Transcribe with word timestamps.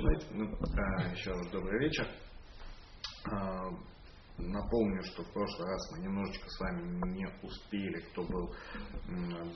начинать. 0.00 0.26
Ну, 0.32 0.58
а, 0.76 1.12
еще 1.12 1.30
раз 1.30 1.50
добрый 1.50 1.78
вечер. 1.80 2.08
А, 3.30 3.70
напомню, 4.38 5.02
что 5.04 5.22
в 5.22 5.32
прошлый 5.32 5.68
раз 5.68 5.92
мы 5.92 5.98
немножечко 6.04 6.48
с 6.48 6.60
вами 6.60 6.82
не 7.12 7.26
успели, 7.42 8.00
кто 8.10 8.22
был 8.22 8.54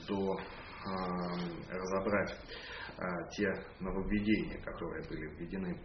до 0.07 0.37
а, 0.85 1.37
разобрать 1.69 2.35
те 3.31 3.51
нововведения, 3.81 4.61
которые 4.61 5.05
были 5.09 5.27
введены 5.35 5.81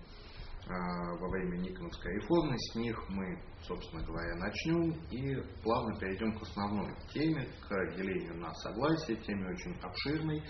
во 0.69 1.29
время 1.31 1.57
Никоновской 1.57 2.15
реформы. 2.15 2.55
С 2.57 2.75
них 2.77 2.97
мы, 3.09 3.43
собственно 3.63 4.05
говоря, 4.05 4.37
начнем 4.37 4.93
и 5.11 5.35
плавно 5.63 5.99
перейдем 5.99 6.39
к 6.39 6.43
основной 6.43 6.95
теме, 7.13 7.49
к 7.67 7.97
делению 7.97 8.39
на 8.39 8.55
согласие, 8.55 9.17
теме 9.17 9.49
очень 9.49 9.77
обширной. 9.81 10.41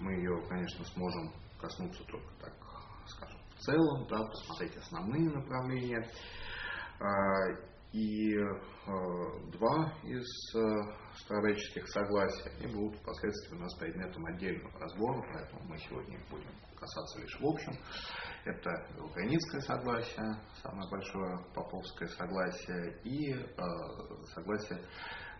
Мы 0.00 0.14
ее, 0.14 0.42
конечно, 0.48 0.84
сможем 0.86 1.32
коснуться 1.60 2.02
только 2.04 2.34
так 2.40 2.52
скажем, 3.06 3.40
целом, 3.62 4.06
да, 4.08 4.18
посмотреть 4.18 4.76
основные 4.76 5.30
направления. 5.30 6.08
А, 7.00 7.72
и 7.92 8.38
а, 8.38 8.90
два 9.52 9.92
из 10.02 10.54
а, 10.54 11.16
старовеческих 11.16 11.86
согласий, 11.88 12.48
они 12.58 12.74
будут 12.74 12.98
впоследствии 13.00 13.56
у 13.56 13.60
нас 13.60 13.74
предметом 13.74 14.24
отдельного 14.26 14.78
разбора, 14.78 15.22
поэтому 15.32 15.62
мы 15.64 15.78
сегодня 15.78 16.16
их 16.16 16.28
будем 16.30 16.50
касаться 16.74 17.20
лишь 17.20 17.38
в 17.38 17.46
общем. 17.46 17.72
Это 18.44 18.70
Велграницкое 18.96 19.60
согласие, 19.60 20.36
самое 20.62 20.90
большое 20.90 21.38
поповское 21.54 22.08
согласие, 22.08 22.98
и 23.04 23.34
согласие 24.34 24.80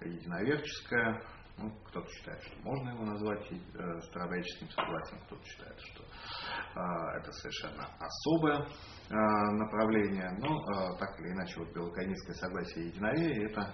единоверческое, 0.01 1.21
ну, 1.59 1.71
кто-то 1.85 2.09
считает, 2.11 2.43
что 2.43 2.57
можно 2.63 2.91
его 2.91 3.05
назвать 3.05 3.47
э, 3.51 4.01
старообрядческим 4.09 4.69
согласием, 4.71 5.21
кто-то 5.27 5.45
считает, 5.45 5.79
что 5.81 6.03
э, 6.03 7.19
это 7.21 7.33
совершенно 7.33 7.89
особое 7.99 8.59
э, 8.61 9.15
направление. 9.57 10.31
Но 10.39 10.49
э, 10.49 10.99
так 10.99 11.21
или 11.21 11.29
иначе, 11.29 11.61
вот 11.61 11.73
белоконистское 11.75 12.35
согласие 12.37 12.85
и 12.85 12.89
единоверие– 12.89 13.51
это 13.51 13.73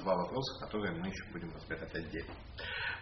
два 0.00 0.14
вопроса, 0.14 0.64
которые 0.64 1.00
мы 1.00 1.08
еще 1.08 1.24
будем 1.32 1.52
разбирать 1.52 1.94
отдельно. 1.94 2.34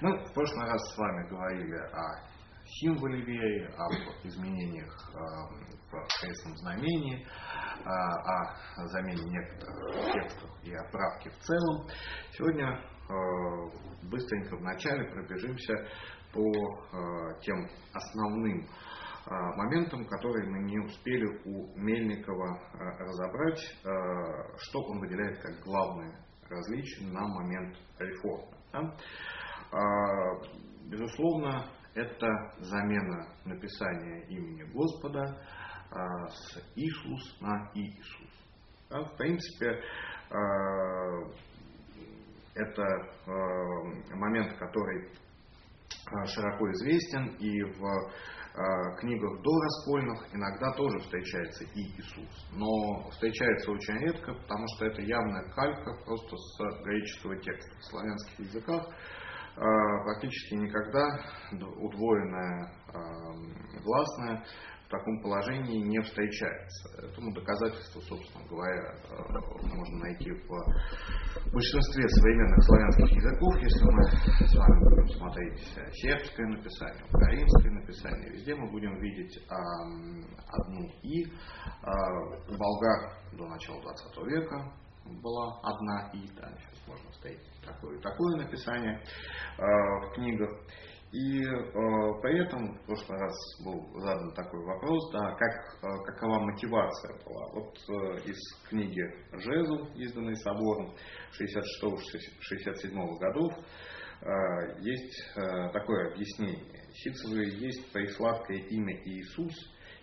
Мы 0.01 0.17
в 0.25 0.33
прошлый 0.33 0.67
раз 0.67 0.81
с 0.95 0.97
вами 0.97 1.29
говорили 1.29 1.77
о 1.77 2.41
символе 2.65 3.23
веры, 3.23 3.75
об 3.77 4.27
изменениях 4.27 5.13
в 5.13 6.21
крестном 6.21 6.57
знамении, 6.59 7.27
о 7.85 8.87
замене 8.87 9.25
некоторых 9.25 10.13
текстов 10.13 10.51
и 10.63 10.73
о 10.73 10.85
правке 10.91 11.31
в 11.31 11.39
целом. 11.41 11.89
Сегодня 12.33 12.81
быстренько 14.11 14.57
вначале 14.57 15.11
пробежимся 15.11 15.75
по 16.33 16.41
э, 16.41 17.41
тем 17.43 17.69
основным 17.93 18.63
э, 18.63 19.31
моментам, 19.57 20.07
которые 20.07 20.49
мы 20.49 20.63
не 20.65 20.79
успели 20.79 21.27
у 21.45 21.77
Мельникова 21.77 22.61
разобрать, 22.99 23.61
что 24.59 24.81
он 24.81 25.01
выделяет 25.01 25.41
как 25.41 25.61
главное 25.65 26.25
различие 26.49 27.09
на 27.13 27.27
момент 27.27 27.77
реформы. 27.99 28.57
Безусловно, 30.87 31.71
это 31.95 32.29
замена 32.59 33.29
написания 33.45 34.27
имени 34.27 34.65
Господа 34.73 35.41
с 35.91 36.59
Иисус 36.75 37.41
на 37.41 37.71
Иисус. 37.75 38.31
В 38.89 39.17
принципе, 39.17 39.81
это 42.55 42.83
э, 42.83 44.15
момент, 44.15 44.57
который 44.59 45.09
э, 45.09 46.27
широко 46.27 46.71
известен, 46.73 47.37
и 47.39 47.63
в 47.63 47.85
э, 47.85 48.97
книгах 49.01 49.43
дораскольных 49.43 50.35
иногда 50.35 50.73
тоже 50.73 50.99
встречается 51.01 51.65
и 51.65 51.81
Иисус. 51.97 52.49
Но 52.53 53.11
встречается 53.11 53.71
очень 53.71 53.99
редко, 53.99 54.35
потому 54.35 54.65
что 54.75 54.87
это 54.87 55.03
явная 55.03 55.49
калька 55.51 55.93
просто 56.05 56.37
с 56.37 56.83
греческого 56.85 57.37
текста. 57.37 57.77
В 57.79 57.85
славянских 57.85 58.39
языках 58.41 58.87
практически 59.57 60.55
никогда 60.55 61.05
удвоенная 61.53 62.73
гласная 63.83 64.45
в 64.91 64.99
таком 64.99 65.23
положении 65.23 65.87
не 65.87 66.01
встречается. 66.03 66.89
Этому 66.99 67.33
доказательство, 67.33 68.01
собственно 68.01 68.45
говоря, 68.49 68.93
э, 69.09 69.23
можно 69.63 69.99
найти 69.99 70.33
в 70.33 71.53
большинстве 71.53 72.09
современных 72.09 72.65
славянских 72.65 73.13
языков, 73.13 73.55
если 73.63 73.85
мы 73.85 74.03
с 74.49 74.55
вами 74.57 74.91
будем 74.91 75.09
смотреть 75.11 75.61
сербское 75.93 76.47
написание, 76.49 77.05
украинское 77.09 77.73
написание, 77.73 78.31
везде 78.33 78.55
мы 78.57 78.69
будем 78.69 78.99
видеть 78.99 79.39
одну 79.49 80.91
«и». 81.03 81.25
У 81.25 82.57
болгар 82.57 83.15
до 83.35 83.47
начала 83.47 83.81
20 83.81 84.27
века 84.27 84.73
была 85.23 85.61
одна 85.63 86.11
«и», 86.15 86.27
да, 86.35 86.51
сейчас 86.59 86.89
можно 86.89 87.11
встретить 87.13 87.61
такое, 87.65 88.01
такое 88.01 88.39
написание 88.39 89.01
э, 89.57 89.63
в 89.63 90.15
книгах. 90.15 90.51
И 91.13 91.43
э, 91.43 91.51
при 92.23 92.39
этом 92.39 92.79
в 92.79 92.87
прошлый 92.87 93.19
раз 93.19 93.35
был 93.65 94.01
задан 94.01 94.33
такой 94.33 94.65
вопрос, 94.65 95.13
да, 95.13 95.35
как, 95.35 95.75
э, 95.83 96.05
какова 96.05 96.39
мотивация 96.39 97.19
была. 97.25 97.49
Вот 97.53 97.77
э, 97.89 98.31
из 98.31 98.39
книги 98.69 99.03
Жезл, 99.33 99.87
изданной 99.97 100.37
собором 100.37 100.95
66-67 101.37 103.19
годов, 103.19 103.53
э, 104.23 104.81
есть 104.83 105.33
э, 105.35 105.73
такое 105.73 106.13
объяснение. 106.13 106.85
Сицевы 106.93 107.45
есть 107.45 107.93
преисладкое 107.93 108.59
имя 108.59 108.95
Иисус, 109.05 109.53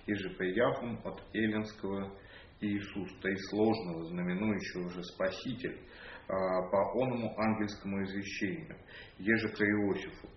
и 0.08 0.14
же 0.14 0.30
приявом 0.32 1.00
от 1.06 1.22
эллинского 1.34 2.12
Иисус, 2.60 3.10
то 3.22 3.30
есть 3.30 3.50
сложного, 3.50 4.06
знаменующего 4.06 4.88
уже 4.88 5.04
Спаситель, 5.04 5.80
по 6.28 6.92
оному 6.94 7.34
ангельскому 7.40 8.04
извещению, 8.04 8.78
еже 9.18 9.50
к 9.50 9.62
Иосифу 9.62 10.30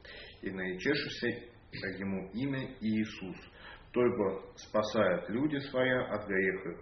и 0.42 0.50
наичешися 0.50 1.28
ему 1.98 2.30
имя 2.32 2.76
Иисус, 2.80 3.36
только 3.92 4.40
спасает 4.56 5.28
люди 5.28 5.58
своя 5.68 6.02
от 6.14 6.26
греха. 6.26 6.80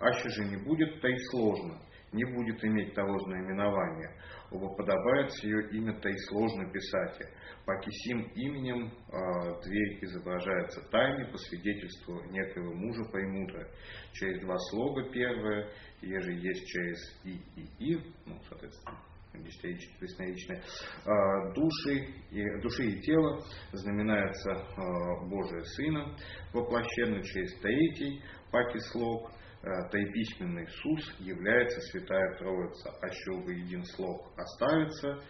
Аще 0.00 0.28
же 0.30 0.44
не 0.44 0.56
будет, 0.56 1.00
то 1.00 1.08
и 1.08 1.18
сложно, 1.30 1.78
не 2.12 2.24
будет 2.24 2.64
иметь 2.64 2.94
того 2.94 3.18
знаменования, 3.18 4.14
оба 4.50 4.74
подобает 4.74 5.30
ее 5.42 5.68
имя, 5.72 5.92
то 6.00 6.08
и 6.08 6.16
сложно 6.28 6.70
писать. 6.70 7.18
Паки 7.66 7.90
сим 7.90 8.22
именем 8.34 8.86
э, 8.86 9.62
дверь 9.62 9.98
изображается 10.02 10.88
тайной 10.90 11.30
по 11.30 11.36
свидетельству 11.36 12.22
некого 12.30 12.72
мужа 12.72 13.04
премудро. 13.12 13.68
Через 14.12 14.40
два 14.40 14.56
слога 14.70 15.10
первое, 15.10 15.70
еже 16.02 16.32
есть 16.32 16.66
через 16.66 17.20
и 17.24 17.40
и 17.56 17.92
и, 17.92 17.96
ну, 18.26 18.38
соответственно, 18.48 18.98
бесконечные 19.34 20.62
а, 21.04 21.52
души 21.52 22.14
и, 22.30 22.60
души 22.60 22.86
и 22.86 23.00
тела 23.00 23.40
знаменается 23.72 24.50
а, 24.52 25.26
Божие 25.26 25.64
Сына, 25.64 26.16
воплощенный 26.52 27.22
через 27.22 27.58
третий 27.60 28.22
паки 28.50 28.78
слог, 28.90 29.30
а, 29.62 29.88
тайписьменный 29.90 30.66
Сус 30.68 31.20
является 31.20 31.80
Святая 31.80 32.36
Троица, 32.38 32.90
а 33.00 33.06
еще 33.06 33.44
бы 33.44 33.54
един 33.54 33.84
слог 33.84 34.32
оставится, 34.36 35.20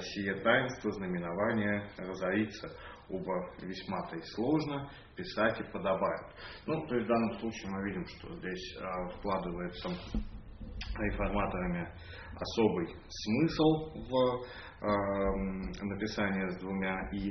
сие 0.00 0.34
таинство 0.36 0.90
знаменования 0.92 1.90
разорится, 1.98 2.74
оба 3.08 3.50
весьма-то 3.60 4.16
и 4.16 4.22
сложно 4.34 4.90
писать 5.16 5.60
и 5.60 5.72
подобает. 5.72 6.26
Ну, 6.66 6.86
то 6.86 6.94
есть 6.94 7.06
в 7.06 7.08
данном 7.08 7.38
случае 7.40 7.70
мы 7.70 7.88
видим, 7.88 8.06
что 8.06 8.36
здесь 8.38 8.78
вкладывается 9.16 9.88
реформаторами 10.98 11.88
особый 12.40 12.88
смысл 13.08 13.90
в 14.08 14.44
э, 14.80 15.84
написании 15.84 16.48
с 16.50 16.60
двумя 16.60 17.08
«и», 17.12 17.30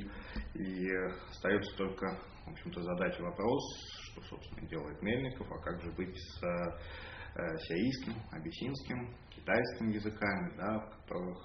и 0.54 0.90
остается 1.30 1.78
только, 1.78 2.06
в 2.46 2.52
общем-то, 2.52 2.82
задать 2.82 3.20
вопрос, 3.20 3.64
что, 4.04 4.22
собственно, 4.22 4.68
делает 4.68 5.02
Мельников, 5.02 5.48
а 5.52 5.60
как 5.60 5.82
же 5.82 5.92
быть 5.94 6.16
с 6.16 6.44
э, 6.44 7.58
сирийским, 7.60 8.14
абиссинским, 8.32 9.16
китайским 9.48 9.90
языками, 9.92 10.52
да, 10.58 10.80
в 10.80 10.90
которых 11.02 11.38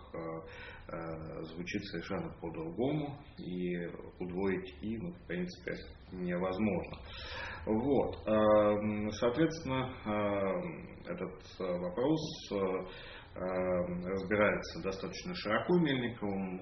звучит 1.42 1.84
совершенно 1.84 2.32
по-другому, 2.40 3.16
и 3.38 3.86
удвоить 4.18 4.74
и, 4.82 4.98
ну, 4.98 5.12
в 5.12 5.26
принципе, 5.28 5.76
невозможно. 6.10 6.98
Вот. 7.64 8.16
Соответственно, 9.20 9.88
этот 11.06 11.42
вопрос 11.58 12.50
разбирается 13.34 14.82
достаточно 14.82 15.34
широко 15.36 15.78
Мельниковым, 15.78 16.60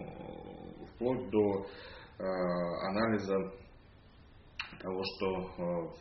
вплоть 0.95 1.31
до 1.31 1.67
анализа 2.19 3.37
того, 4.79 5.03
что 5.03 5.27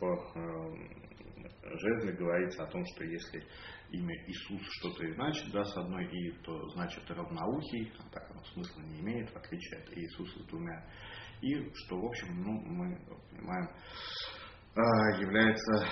жезле 1.78 2.12
говорится 2.12 2.64
о 2.64 2.66
том, 2.66 2.84
что 2.94 3.04
если 3.04 3.42
имя 3.92 4.14
Иисус 4.26 4.60
что-то 4.78 5.04
и 5.04 5.12
значит, 5.14 5.50
да, 5.52 5.64
с 5.64 5.76
одной 5.76 6.06
«и», 6.06 6.30
то 6.42 6.68
значит 6.70 7.02
равноухий, 7.10 7.92
а 7.98 8.10
так 8.12 8.30
оно 8.30 8.42
смысла 8.44 8.80
не 8.82 9.00
имеет, 9.00 9.30
в 9.30 9.36
отличие 9.36 9.80
от 9.80 9.96
Иисуса 9.96 10.44
двумя 10.48 10.84
«и», 11.40 11.70
что, 11.74 12.00
в 12.00 12.06
общем, 12.06 12.42
ну, 12.42 12.52
мы 12.52 12.98
понимаем, 13.30 13.68
а, 14.76 15.20
является 15.20 15.84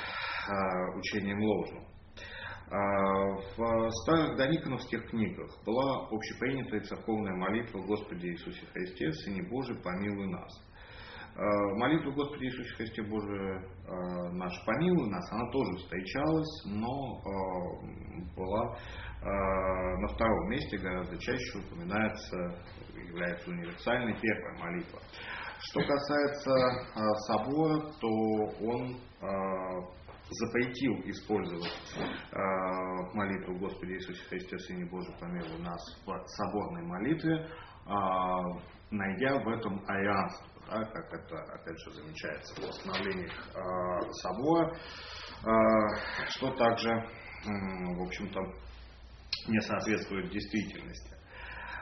а, 0.49 0.97
учением 0.97 1.41
ложным. 1.41 1.85
А, 2.71 2.77
в 3.57 3.91
старых 4.03 4.37
дониконовских 4.37 5.09
книгах 5.11 5.51
была 5.65 6.07
общепринятая 6.11 6.81
церковная 6.81 7.35
молитва 7.35 7.81
Господи 7.81 8.27
Иисусе 8.27 8.67
Христе, 8.67 9.11
Сыне 9.13 9.43
Божий, 9.49 9.77
помилуй 9.83 10.27
нас. 10.27 10.68
Э, 11.39 11.43
молитва 11.77 12.11
Господи 12.11 12.47
Иисусе 12.47 12.75
Христе 12.75 13.03
Боже 13.05 13.31
э, 13.31 14.33
наш 14.33 14.53
помилуй 14.67 15.09
нас, 15.09 15.33
она 15.33 15.49
тоже 15.53 15.77
встречалась, 15.77 16.65
но 16.67 17.21
э, 17.21 18.35
была 18.37 18.77
на 19.21 20.07
втором 20.15 20.49
месте, 20.49 20.79
гораздо 20.79 21.19
чаще 21.19 21.59
упоминается, 21.59 22.37
является 22.95 23.51
универсальной 23.51 24.17
первая 24.21 24.59
молитва. 24.61 25.01
Что 25.59 25.81
касается 25.81 26.51
собора, 27.27 27.81
то 28.01 28.09
он 28.65 28.97
запретил 30.31 30.93
использовать 31.11 31.97
молитву 33.13 33.59
Господи 33.59 33.95
Иисусе 33.95 34.23
Христе, 34.29 34.57
Сыне 34.57 34.89
Божий, 34.89 35.13
помилуй 35.21 35.59
нас 35.63 35.83
в 36.07 36.27
соборной 36.37 36.87
молитве, 36.87 37.49
найдя 38.93 39.35
в 39.43 39.49
этом 39.49 39.83
арианство 39.89 40.58
да, 40.69 40.85
как 40.85 41.13
это, 41.13 41.37
опять 41.55 41.79
же, 41.79 41.93
замечается 41.93 42.55
в 42.55 42.67
восстановлениях 42.67 43.33
э, 43.55 44.13
собора, 44.23 44.75
э, 44.75 46.29
что 46.29 46.51
также, 46.57 46.91
э, 46.91 47.05
в 47.45 48.03
общем-то, 48.03 48.41
не 49.49 49.61
соответствует 49.61 50.31
действительности. 50.31 51.19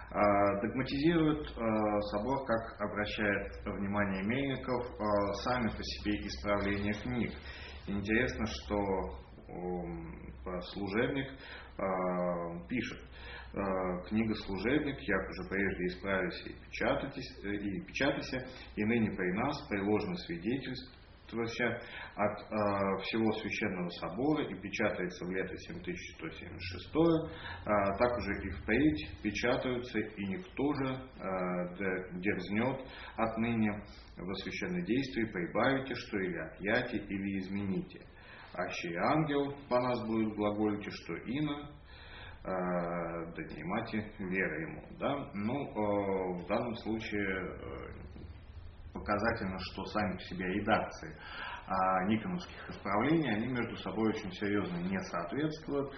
Э, 0.08 0.60
догматизирует 0.62 1.46
э, 1.50 2.00
собор, 2.12 2.46
как 2.46 2.80
обращает 2.80 3.52
внимание 3.64 4.22
Мельников, 4.22 4.86
э, 4.86 5.32
сами 5.42 5.68
по 5.68 5.82
себе 5.82 6.26
исправления 6.26 6.94
книг. 6.94 7.32
Интересно, 7.86 8.46
что 8.46 9.26
служебник 10.72 11.28
пишет, 12.68 12.98
книга 14.08 14.34
«Служебник», 14.34 15.00
як 15.00 15.30
уже 15.30 15.48
прежде 15.48 15.86
исправились 15.86 16.46
и 16.46 16.52
печатайтесь, 16.66 17.38
э, 17.42 17.54
и 17.54 17.80
печатайся, 17.86 18.46
и 18.76 18.84
ныне 18.84 19.10
при 19.16 19.32
нас 19.32 19.66
приложено 19.68 20.14
свидетельство 20.16 20.96
от 21.34 22.40
э, 22.40 23.02
всего 23.02 23.32
Священного 23.32 23.88
Собора 23.90 24.44
и 24.44 24.54
печатается 24.60 25.24
в 25.24 25.30
лето 25.30 25.56
7176, 25.56 26.94
э, 26.94 27.98
так 27.98 28.16
уже 28.18 28.32
и 28.42 28.50
впредь 28.50 29.22
печатаются, 29.22 29.98
и 29.98 30.26
никто 30.26 30.74
же 30.74 30.94
э, 30.94 32.20
дерзнет 32.20 32.86
отныне 33.16 33.72
во 34.16 34.34
священное 34.34 34.82
действие 34.82 35.26
прибавите, 35.26 35.94
что 35.94 36.18
или 36.18 36.38
отъяте, 36.38 36.98
или 36.98 37.38
измените. 37.40 38.00
Аще 38.52 38.96
ангел 38.96 39.54
по 39.68 39.80
нас 39.80 40.06
будет 40.06 40.34
глаголите, 40.34 40.90
что 40.90 41.14
ино, 41.26 41.75
Э, 42.46 43.26
донимате 43.34 44.08
веры 44.20 44.62
ему. 44.62 44.82
Да? 45.00 45.30
Ну, 45.34 45.52
э, 45.52 46.44
в 46.44 46.46
данном 46.46 46.74
случае 46.76 47.42
э, 47.42 47.86
показательно, 48.94 49.58
что 49.58 49.84
сами 49.86 50.12
по 50.12 50.20
себе 50.20 50.46
редакции 50.46 51.16
а, 51.66 52.04
никоновских 52.04 52.70
исправлений, 52.70 53.30
они 53.30 53.48
между 53.48 53.76
собой 53.78 54.10
очень 54.10 54.30
серьезно 54.30 54.76
не 54.76 54.98
соответствуют. 55.00 55.92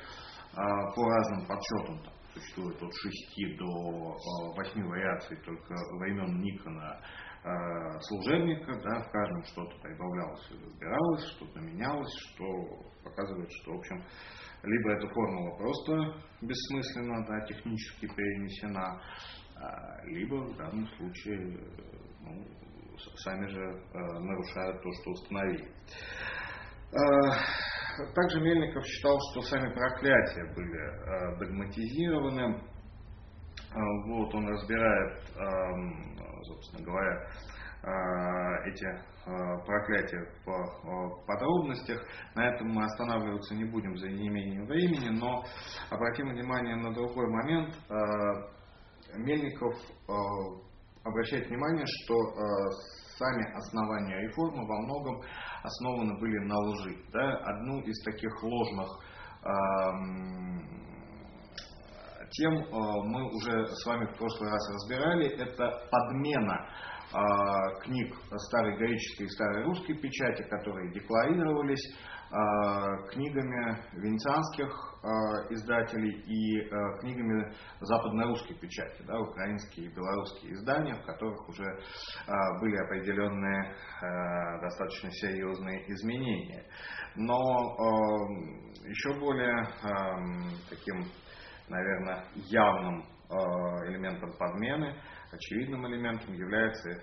А, 0.55 0.91
по 0.93 1.05
разным 1.05 1.47
подсчетам 1.47 2.03
там, 2.03 2.15
существует 2.39 2.83
от 2.83 2.93
6 2.95 3.59
до 3.59 4.17
8 4.57 4.83
вариаций 4.87 5.37
только 5.45 5.75
времен 5.99 6.41
Никона 6.41 7.01
служебника, 8.01 8.73
да, 8.83 9.01
в 9.01 9.11
каждом 9.11 9.43
что-то 9.45 9.79
прибавлялось 9.81 10.51
и 10.51 10.65
разбиралось, 10.65 11.25
что-то 11.37 11.61
менялось, 11.61 12.13
что 12.31 12.45
показывает, 13.05 13.51
что, 13.53 13.73
в 13.73 13.79
общем, 13.79 14.05
либо 14.65 14.91
эта 14.93 15.09
формула 15.09 15.57
просто 15.57 16.23
бессмысленно, 16.43 17.25
да, 17.27 17.41
технически 17.47 18.07
перенесена, 18.07 19.01
а, 19.57 20.05
либо 20.07 20.35
в 20.35 20.57
данном 20.57 20.87
случае 20.97 21.59
ну, 22.21 22.45
сами 23.25 23.47
же 23.47 23.61
э, 23.61 23.99
нарушают 24.19 24.83
то, 24.83 24.91
что 24.93 25.11
установили. 25.11 25.73
А, 26.95 28.07
также 28.15 28.41
Мельников 28.41 28.85
считал, 28.87 29.19
что 29.31 29.43
сами 29.43 29.73
проклятия 29.75 30.45
были 30.55 30.81
э, 30.81 31.39
догматизированы. 31.39 32.63
А, 33.75 33.81
вот 34.07 34.35
он 34.35 34.49
разбирает, 34.49 35.23
собственно 36.45 36.85
говоря, 36.85 37.29
эти 38.67 38.87
проклятия 39.67 40.27
в 40.45 41.27
подробностях. 41.27 42.03
На 42.35 42.49
этом 42.49 42.71
мы 42.71 42.85
останавливаться 42.85 43.55
не 43.55 43.65
будем 43.65 43.97
за 43.97 44.09
неимением 44.09 44.67
времени, 44.67 45.11
но 45.11 45.45
обратим 45.91 46.31
внимание 46.31 46.75
на 46.75 46.93
другой 46.93 47.29
момент. 47.29 47.75
Мельников 49.17 49.75
обращает 51.05 51.47
внимание, 51.49 51.85
что 51.87 52.15
сами 53.19 53.53
основания 53.55 54.21
реформы 54.21 54.67
во 54.67 54.81
многом 54.83 55.21
основаны 55.63 56.19
были 56.21 56.39
на 56.47 56.59
лжи. 56.59 56.97
Да? 57.13 57.37
Одну 57.39 57.81
из 57.81 58.03
таких 58.05 58.43
ложных 58.43 58.89
тем 62.31 62.53
мы 62.53 63.25
уже 63.35 63.67
с 63.67 63.87
вами 63.87 64.07
в 64.07 64.19
прошлый 64.19 64.51
раз 64.51 64.71
разбирали, 64.75 65.29
это 65.29 65.89
подмена 65.91 66.69
а, 67.13 67.81
книг 67.85 68.15
старой 68.49 68.77
греческой 68.77 69.27
и 69.27 69.31
старой 69.31 69.65
русской 69.65 69.95
печати, 69.95 70.43
которые 70.43 70.93
декларировались 70.93 71.97
книгами 73.11 73.79
венецианских 73.95 74.69
а, 75.03 75.09
издателей 75.53 76.21
и 76.27 76.69
книгами 77.01 77.53
западно-русской 77.81 78.55
печати, 78.55 79.03
да, 79.07 79.19
украинские 79.19 79.87
и 79.87 79.95
белорусские 79.95 80.53
издания, 80.53 80.95
в 80.95 81.07
которых 81.07 81.49
уже 81.49 81.65
были 82.61 82.77
определенные 82.77 83.75
достаточно 84.61 85.11
серьезные 85.11 85.91
изменения. 85.91 86.65
Но 87.17 87.39
еще 88.85 89.19
более 89.19 89.67
таким, 90.69 91.05
наверное, 91.69 92.25
явным 92.35 93.05
элементом 93.87 94.33
подмены 94.39 94.95
очевидным 95.33 95.87
элементом 95.87 96.35
является 96.35 96.91
э, 96.91 96.99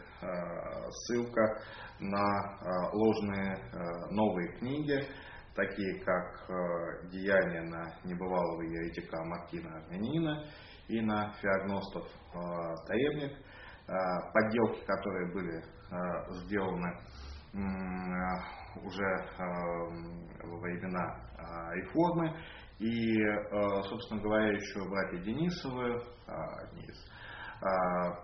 ссылка 0.89 1.62
на 2.00 2.58
э, 2.62 2.90
ложные 2.94 3.56
э, 3.56 3.78
новые 4.12 4.58
книги, 4.58 5.08
такие 5.56 6.04
как 6.04 6.50
«Деяния 7.10 7.62
на 7.62 7.96
небывалого 8.04 8.62
еретика 8.62 9.24
Мартина 9.24 9.78
Армянина» 9.78 10.46
и 10.90 11.00
на 11.00 11.32
«Феогностов 11.42 12.06
Таевник», 12.88 13.38
подделки, 14.34 14.86
которые 14.86 15.32
были 15.32 15.64
сделаны 16.44 17.00
уже 18.84 19.28
во 20.44 20.60
времена 20.60 21.72
реформы. 21.75 22.36
И, 22.80 23.18
собственно 23.88 24.22
говоря, 24.22 24.52
еще 24.52 24.90
братья 24.90 25.20
Денисовы, 25.24 26.04
одни 26.28 26.84
из 26.84 27.12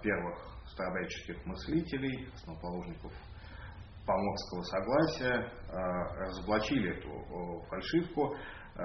первых 0.03 0.37
старообрядческих 0.67 1.45
мыслителей, 1.45 2.29
основоположников 2.33 3.13
Поморского 4.05 4.63
согласия, 4.63 5.51
а, 5.69 6.03
разоблачили 6.25 6.97
эту 6.97 7.61
фальшивку. 7.69 8.35
А, 8.75 8.81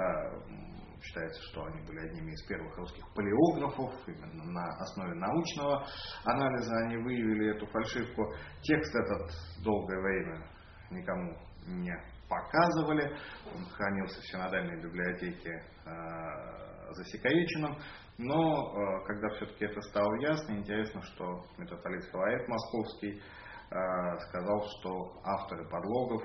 считается, 1.02 1.40
что 1.50 1.64
они 1.64 1.80
были 1.86 2.00
одними 2.00 2.32
из 2.32 2.42
первых 2.46 2.76
русских 2.76 3.04
полиографов, 3.14 3.92
именно 4.06 4.44
на 4.44 4.66
основе 4.80 5.14
научного 5.14 5.86
анализа 6.24 6.76
они 6.84 6.96
выявили 6.96 7.54
эту 7.54 7.66
фальшивку. 7.66 8.32
Текст 8.62 8.94
этот 8.94 9.30
долгое 9.62 10.00
время 10.00 10.46
никому 10.90 11.36
не 11.66 11.94
показывали. 12.28 13.16
Он 13.54 13.64
хранился 13.66 14.20
в 14.20 14.26
синодальной 14.26 14.82
библиотеке 14.82 15.64
э, 15.84 16.92
засекреченным. 16.92 17.78
Но 18.18 18.72
э, 18.72 19.06
когда 19.06 19.28
все-таки 19.36 19.66
это 19.66 19.80
стало 19.82 20.14
ясно, 20.20 20.52
интересно, 20.52 21.02
что 21.02 21.44
митрополит 21.58 22.04
Филарет 22.10 22.48
Московский 22.48 23.12
э, 23.12 23.22
сказал, 23.68 24.62
что 24.78 25.20
авторы 25.24 25.68
подлогов 25.68 26.22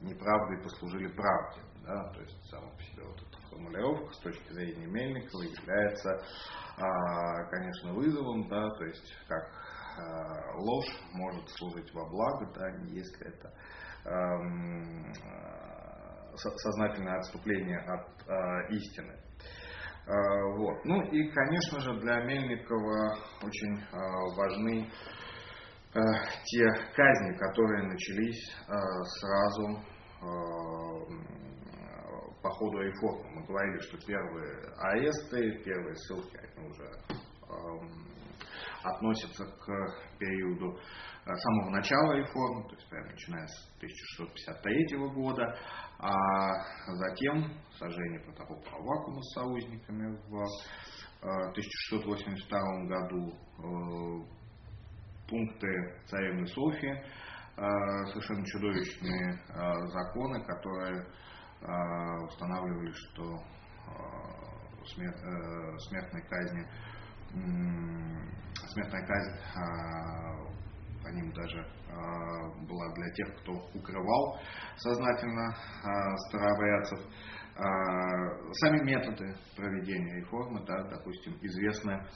неправдой 0.00 0.62
послужили 0.62 1.08
правде. 1.08 1.60
Да? 1.86 2.12
То 2.12 2.20
есть 2.20 2.50
сама 2.50 2.68
по 2.70 2.82
себе 2.82 3.04
вот 3.04 3.16
эта 3.16 3.48
формулировка 3.48 4.12
с 4.12 4.18
точки 4.18 4.52
зрения 4.52 4.86
Мельникова 4.86 5.42
является, 5.42 6.10
э, 6.10 7.50
конечно, 7.50 7.92
вызовом, 7.94 8.48
да? 8.48 8.68
то 8.70 8.84
есть 8.84 9.14
как 9.28 9.44
э, 9.44 10.56
ложь 10.56 11.00
может 11.12 11.48
служить 11.50 11.92
во 11.94 12.08
благо, 12.08 12.52
да, 12.54 12.68
если 12.88 13.28
это 13.28 13.52
эм, 14.04 15.12
э, 15.12 16.36
сознательное 16.36 17.18
отступление 17.18 17.78
от 17.78 18.08
э, 18.28 18.74
истины. 18.74 19.16
Э, 20.06 20.12
вот. 20.56 20.84
Ну 20.84 21.02
и, 21.02 21.30
конечно 21.30 21.80
же, 21.80 22.00
для 22.00 22.22
Мельникова 22.24 23.16
очень 23.42 23.80
э, 23.80 23.96
важны 24.36 24.84
э, 24.84 25.15
те 26.44 26.64
казни, 26.94 27.36
которые 27.38 27.88
начались 27.88 28.54
сразу 29.20 29.80
по 32.42 32.50
ходу 32.50 32.78
реформы. 32.80 33.24
Мы 33.34 33.46
говорили, 33.46 33.80
что 33.80 33.98
первые 34.06 34.72
аресты, 34.78 35.62
первые 35.64 35.94
ссылки, 35.96 36.36
они 36.36 36.68
уже 36.68 36.84
эм, 37.48 38.06
относятся 38.84 39.44
к 39.44 40.18
периоду 40.18 40.78
самого 41.34 41.70
начала 41.70 42.12
реформы, 42.12 42.68
то 42.68 42.76
есть 42.76 42.88
прямо 42.88 43.06
начиная 43.08 43.46
с 43.48 43.68
1653 43.78 44.96
года, 45.14 45.58
а 45.98 46.14
затем 46.86 47.52
сожжение 47.78 48.20
протокола 48.20 48.62
Авакума 48.72 49.20
с 49.22 49.34
союзниками 49.34 50.16
в 50.28 50.34
1682 51.22 52.58
э, 52.58 52.86
году, 52.86 53.34
э, 53.58 54.35
пункты 55.28 55.68
царевны 56.06 56.46
Софии, 56.46 56.92
э, 56.92 57.62
совершенно 58.12 58.44
чудовищные 58.46 59.38
законы, 59.88 60.44
которые 60.44 61.06
устанавливали, 62.26 62.92
что 62.92 63.24
смертная 64.84 66.22
казнь, 66.28 66.66
смертная 68.74 69.06
казнь 69.06 69.36
по 71.02 71.08
ним 71.08 71.32
даже 71.32 71.66
была 72.68 72.94
для 72.94 73.10
тех, 73.12 73.40
кто 73.40 73.52
укрывал 73.74 74.38
сознательно 74.76 75.56
старообрядцев. 76.28 77.00
Сами 78.60 78.84
методы 78.84 79.34
проведения 79.56 80.20
реформы, 80.20 80.62
да, 80.66 80.82
допустим, 80.90 81.38
известны 81.40 82.06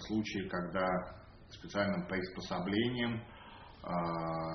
случаи, 0.00 0.48
когда 0.48 0.86
специальным 1.48 2.06
приспособлением 2.06 3.22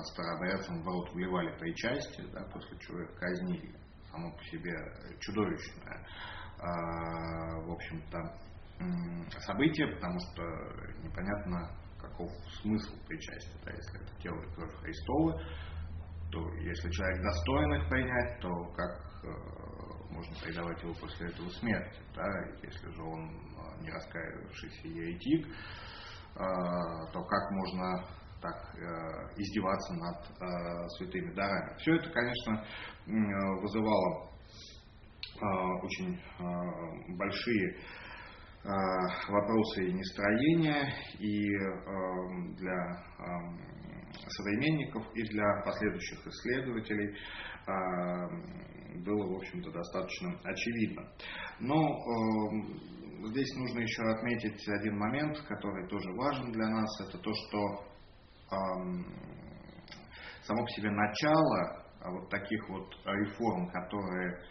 старообрядцам 0.04 0.82
в 0.82 0.86
рот 0.86 1.12
вливали 1.12 1.58
причастие, 1.58 2.28
да, 2.32 2.44
после 2.52 2.78
чего 2.78 3.00
их 3.02 3.14
казнили. 3.18 3.74
Само 4.10 4.30
по 4.32 4.44
себе 4.44 4.72
чудовищное, 5.20 6.06
в 6.58 7.72
общем-то, 7.72 8.38
событие, 9.40 9.88
потому 9.94 10.18
что 10.20 10.42
непонятно, 11.02 11.70
каков 11.98 12.30
смысл 12.62 12.94
причастия. 13.06 13.58
Да? 13.64 13.72
Если 13.72 14.00
это 14.00 14.22
тело 14.22 14.42
и 14.42 14.54
кровь 14.54 14.72
то 16.30 16.52
если 16.56 16.90
человек 16.90 17.22
достоин 17.22 17.74
их 17.74 17.88
принять, 17.88 18.40
то 18.40 18.64
как 18.74 19.00
э, 19.24 19.28
можно 20.16 20.34
предавать 20.42 20.82
его 20.82 20.94
после 20.94 21.28
этого 21.28 21.48
смерти? 21.50 22.00
Да? 22.14 22.24
Если 22.62 22.90
же 22.90 23.02
он 23.02 23.28
э, 23.28 23.82
не 23.82 23.90
раскаивавшийся 23.90 24.88
еретик, 24.88 25.46
э, 25.46 25.52
то 27.12 27.22
как 27.22 27.50
можно 27.50 28.04
так 28.40 28.74
э, 28.74 28.80
издеваться 29.36 29.94
над 29.94 30.16
э, 30.40 30.88
святыми 30.98 31.34
дарами? 31.34 31.76
Все 31.78 31.94
это, 31.96 32.10
конечно, 32.10 32.64
вызывало 33.60 34.30
э, 35.34 35.46
очень 35.82 36.20
большие 37.16 37.80
вопросы 39.28 39.86
и 39.86 39.92
нестроения 39.92 40.92
и 41.20 41.40
для 42.56 43.04
современников, 44.28 45.04
и 45.14 45.22
для 45.22 45.62
последующих 45.64 46.26
исследователей 46.26 47.16
было, 48.96 49.32
в 49.32 49.36
общем-то, 49.36 49.70
достаточно 49.70 50.38
очевидно. 50.44 51.02
Но 51.60 51.78
здесь 53.28 53.54
нужно 53.56 53.80
еще 53.80 54.02
отметить 54.02 54.68
один 54.68 54.98
момент, 54.98 55.40
который 55.42 55.88
тоже 55.88 56.12
важен 56.12 56.52
для 56.52 56.68
нас, 56.68 57.00
это 57.08 57.18
то, 57.18 57.32
что 57.32 57.58
само 60.42 60.64
по 60.64 60.70
себе 60.70 60.90
начало 60.90 61.86
вот 62.04 62.30
таких 62.30 62.68
вот 62.68 62.94
реформ, 63.04 63.68
которые 63.70 64.42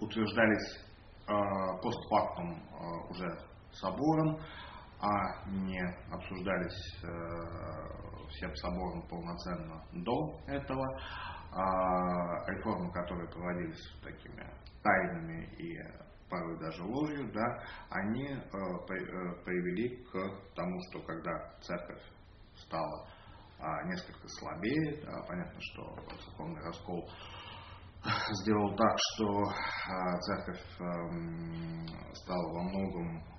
утверждались 0.00 0.82
Э, 1.28 1.34
постфактум 1.80 2.50
э, 2.50 3.10
уже 3.10 3.38
собором, 3.70 4.40
а 5.00 5.48
не 5.48 5.80
обсуждались 6.10 7.00
э, 7.04 8.28
всем 8.28 8.52
собором 8.56 9.06
полноценно 9.08 9.84
до 9.92 10.40
этого. 10.48 10.84
А 11.54 12.50
реформы, 12.50 12.90
которые 12.92 13.28
проводились 13.28 13.94
такими 14.02 14.46
тайными 14.82 15.44
и 15.58 15.78
порой 16.30 16.58
даже 16.58 16.82
ложью, 16.82 17.30
да, 17.32 17.62
они 17.90 18.26
привели 19.44 20.02
к 20.04 20.54
тому, 20.54 20.80
что 20.90 21.02
когда 21.02 21.30
церковь 21.60 22.02
стала 22.56 23.06
а, 23.58 23.82
несколько 23.84 24.26
слабее, 24.28 25.04
да, 25.04 25.22
понятно, 25.28 25.60
что 25.60 25.94
церковный 26.24 26.62
раскол 26.62 27.08
сделал 28.42 28.74
так, 28.76 28.96
что 29.14 29.42
а, 29.88 30.18
церковь 30.20 30.80
эм, 30.80 31.86
стала 32.14 32.52
во 32.52 32.62
многом 32.64 33.18
э, 33.18 33.31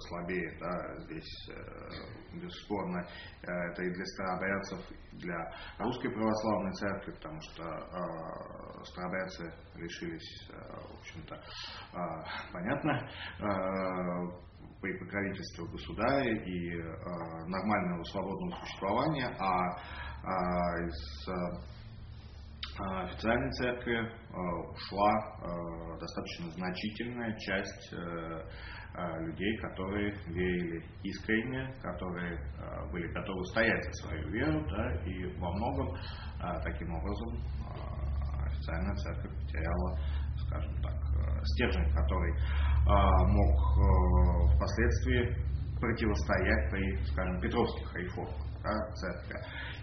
слабее, 0.00 0.56
да, 0.60 1.00
здесь 1.04 1.48
э, 1.50 2.38
бесспорно 2.38 3.06
э, 3.42 3.50
это 3.50 3.82
и 3.82 3.90
для 3.90 4.04
старообрядцев, 4.04 4.78
для 5.12 5.52
русской 5.78 6.10
православной 6.10 6.72
церкви, 6.72 7.12
потому 7.12 7.40
что 7.42 7.62
э, 7.62 8.84
старообрядцы 8.84 9.52
лишились, 9.76 10.48
в 10.48 10.98
общем-то, 11.00 11.40
понятно, 12.52 13.10
при 14.80 14.98
покровительстве 14.98 15.66
государя 15.66 16.44
и 16.44 16.82
нормального 17.46 18.02
свободного 18.04 18.60
существования, 18.60 19.28
а 19.38 20.80
из 20.86 21.28
а, 22.78 23.04
официальной 23.04 23.50
церкви 23.52 24.10
ушла 24.72 25.96
достаточно 25.98 26.50
значительная 26.50 27.36
часть 27.38 27.94
людей, 29.20 29.56
которые 29.58 30.12
верили 30.26 30.84
искренне, 31.02 31.72
которые 31.82 32.38
были 32.92 33.06
готовы 33.12 33.44
стоять 33.46 33.84
за 33.84 33.92
свою 34.04 34.28
веру, 34.30 34.66
да, 34.68 34.92
и 35.04 35.26
во 35.38 35.52
многом 35.52 35.96
таким 36.64 36.92
образом 36.94 37.40
официальная 38.44 38.94
церковь 38.96 39.32
потеряла, 39.42 39.98
скажем 40.46 40.82
так, 40.82 40.94
стержень, 41.54 41.92
который 41.94 42.34
мог 43.28 44.54
впоследствии 44.56 45.50
противостоять 45.80 46.70
при, 46.70 47.04
скажем, 47.06 47.40
петровских 47.40 47.94
реформах 47.96 48.50
да, 48.62 48.92
церкви. 48.94 49.36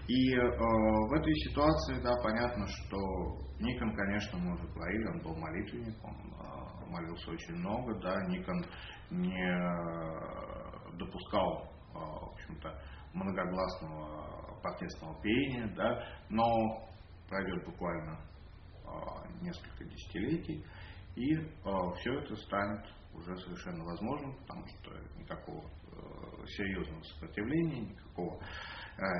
И 0.06 0.34
э, 0.34 0.48
в 0.48 1.12
этой 1.12 1.34
ситуации, 1.34 2.00
да, 2.02 2.14
понятно, 2.22 2.66
что 2.66 2.96
Никон, 3.60 3.94
конечно, 3.94 4.38
мы 4.38 4.54
уже 4.54 4.66
говорили, 4.68 5.06
он 5.06 5.20
был 5.22 5.36
молитвенник, 5.36 5.96
он 6.02 6.14
э, 6.14 6.90
молился 6.90 7.30
очень 7.30 7.56
много, 7.56 8.00
да, 8.00 8.14
Никон 8.28 8.64
не 9.10 9.32
э, 9.32 10.96
допускал, 10.98 11.70
э, 11.94 11.98
в 11.98 12.32
общем-то, 12.32 12.82
многогласного 13.14 14.60
протестного 14.62 15.20
пения, 15.22 15.72
да, 15.76 16.04
но 16.28 16.88
пройдет 17.28 17.64
буквально 17.64 18.20
э, 18.84 18.88
несколько 19.42 19.84
десятилетий, 19.84 20.64
и 21.16 21.34
все 21.96 22.14
это 22.20 22.36
станет 22.36 22.84
уже 23.12 23.36
совершенно 23.38 23.82
возможным, 23.84 24.36
потому 24.36 24.64
что 24.68 24.92
никакого 25.16 25.68
серьезного 26.46 27.02
сопротивления, 27.02 27.80
никакого 27.80 28.40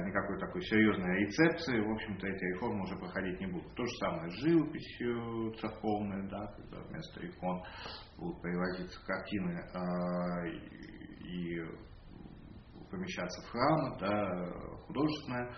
никакой 0.07 0.38
такой 0.38 0.62
серьезной 0.62 1.21
рецепции, 1.21 1.80
в 1.80 1.90
общем-то, 1.92 2.26
эти 2.26 2.45
реформы 2.45 2.85
уже 2.85 2.97
проходить 2.97 3.40
не 3.40 3.47
будут. 3.47 3.75
То 3.75 3.85
же 3.85 3.97
самое 3.99 4.30
с 4.30 4.35
живописью 4.42 5.52
церковной, 5.61 6.28
да, 6.28 6.47
когда 6.57 6.78
вместо 6.83 7.26
икон 7.26 7.62
будут 8.19 8.43
привозиться 8.43 9.01
картины 9.07 9.53
э, 9.53 10.49
и 11.25 11.61
помещаться 12.91 13.43
в 13.43 13.51
храмы, 13.51 13.99
да, 14.01 14.51
художественное. 14.87 15.51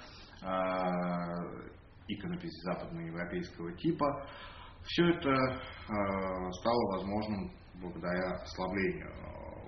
Э, 0.42 1.80
иконописи 2.08 2.60
западноевропейского 2.62 3.72
типа. 3.76 4.26
Все 4.82 5.10
это 5.10 5.36
стало 6.52 6.96
возможным 6.96 7.52
благодаря 7.74 8.32
ослаблению 8.42 9.12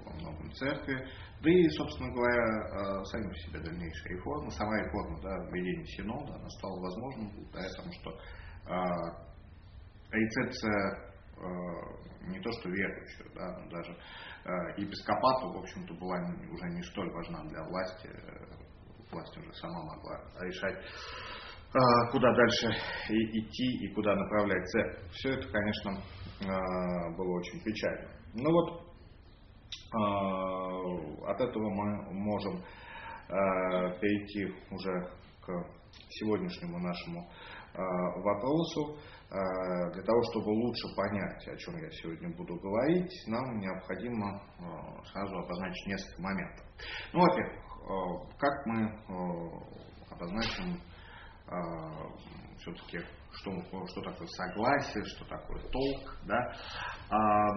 во 0.05 0.13
многом 0.15 0.51
церкви, 0.53 0.97
да 1.43 1.51
и, 1.51 1.69
собственно 1.69 2.11
говоря, 2.13 3.05
сами 3.05 3.29
по 3.29 3.35
себе 3.35 3.61
дальнейшие 3.61 4.17
реформы, 4.17 4.51
сама 4.51 4.77
реформа 4.79 5.21
да, 5.21 5.37
введения 5.51 5.87
синода, 5.87 6.35
она 6.35 6.49
стала 6.49 6.81
возможным 6.81 7.31
благодаря 7.35 7.69
тому, 7.77 7.93
что 7.93 8.19
рецепция 10.11 11.12
не 12.29 12.41
то 12.41 12.51
что 12.53 12.69
верующих, 12.69 13.35
да, 13.35 13.59
но 13.59 13.71
даже 13.71 13.97
епископату, 14.77 15.53
в 15.53 15.59
общем-то, 15.59 15.95
была 15.95 16.19
уже 16.51 16.69
не 16.71 16.83
столь 16.83 17.11
важна 17.13 17.45
для 17.45 17.63
власти, 17.65 18.09
власть 19.11 19.37
уже 19.37 19.53
сама 19.55 19.83
могла 19.85 20.21
решать, 20.41 20.79
куда 22.13 22.33
дальше 22.35 22.69
идти 23.09 23.85
и 23.85 23.95
куда 23.95 24.15
направлять 24.15 24.67
церковь. 24.69 25.11
Все 25.13 25.31
это, 25.31 25.49
конечно, 25.49 26.03
было 27.17 27.39
очень 27.39 27.61
печально. 27.63 28.09
Но 28.35 28.51
вот 28.51 28.93
от 31.27 31.41
этого 31.41 31.69
мы 31.71 32.13
можем 32.13 32.63
перейти 33.29 34.55
уже 34.71 35.11
к 35.41 35.47
сегодняшнему 36.09 36.79
нашему 36.79 37.31
вопросу. 37.75 38.99
Для 39.31 40.03
того, 40.03 40.23
чтобы 40.31 40.51
лучше 40.51 40.95
понять, 40.95 41.49
о 41.49 41.57
чем 41.57 41.79
я 41.79 41.91
сегодня 41.91 42.29
буду 42.37 42.55
говорить, 42.57 43.11
нам 43.29 43.59
необходимо 43.61 44.43
сразу 45.11 45.39
обозначить 45.39 45.87
несколько 45.87 46.21
моментов. 46.21 46.67
Ну, 47.15 47.21
во-первых, 47.21 47.63
Э, 47.83 47.95
как 48.39 48.67
мы 48.67 48.85
э, 48.85 48.93
обозначим 50.11 50.81
э, 51.49 51.53
все-таки, 52.59 53.01
что, 53.33 53.51
что 53.87 54.03
такое 54.03 54.29
согласие, 54.29 55.05
что 55.05 55.25
такое 55.25 55.61
толк. 55.69 56.17
Да? 56.27 56.53
А, 57.11 57.49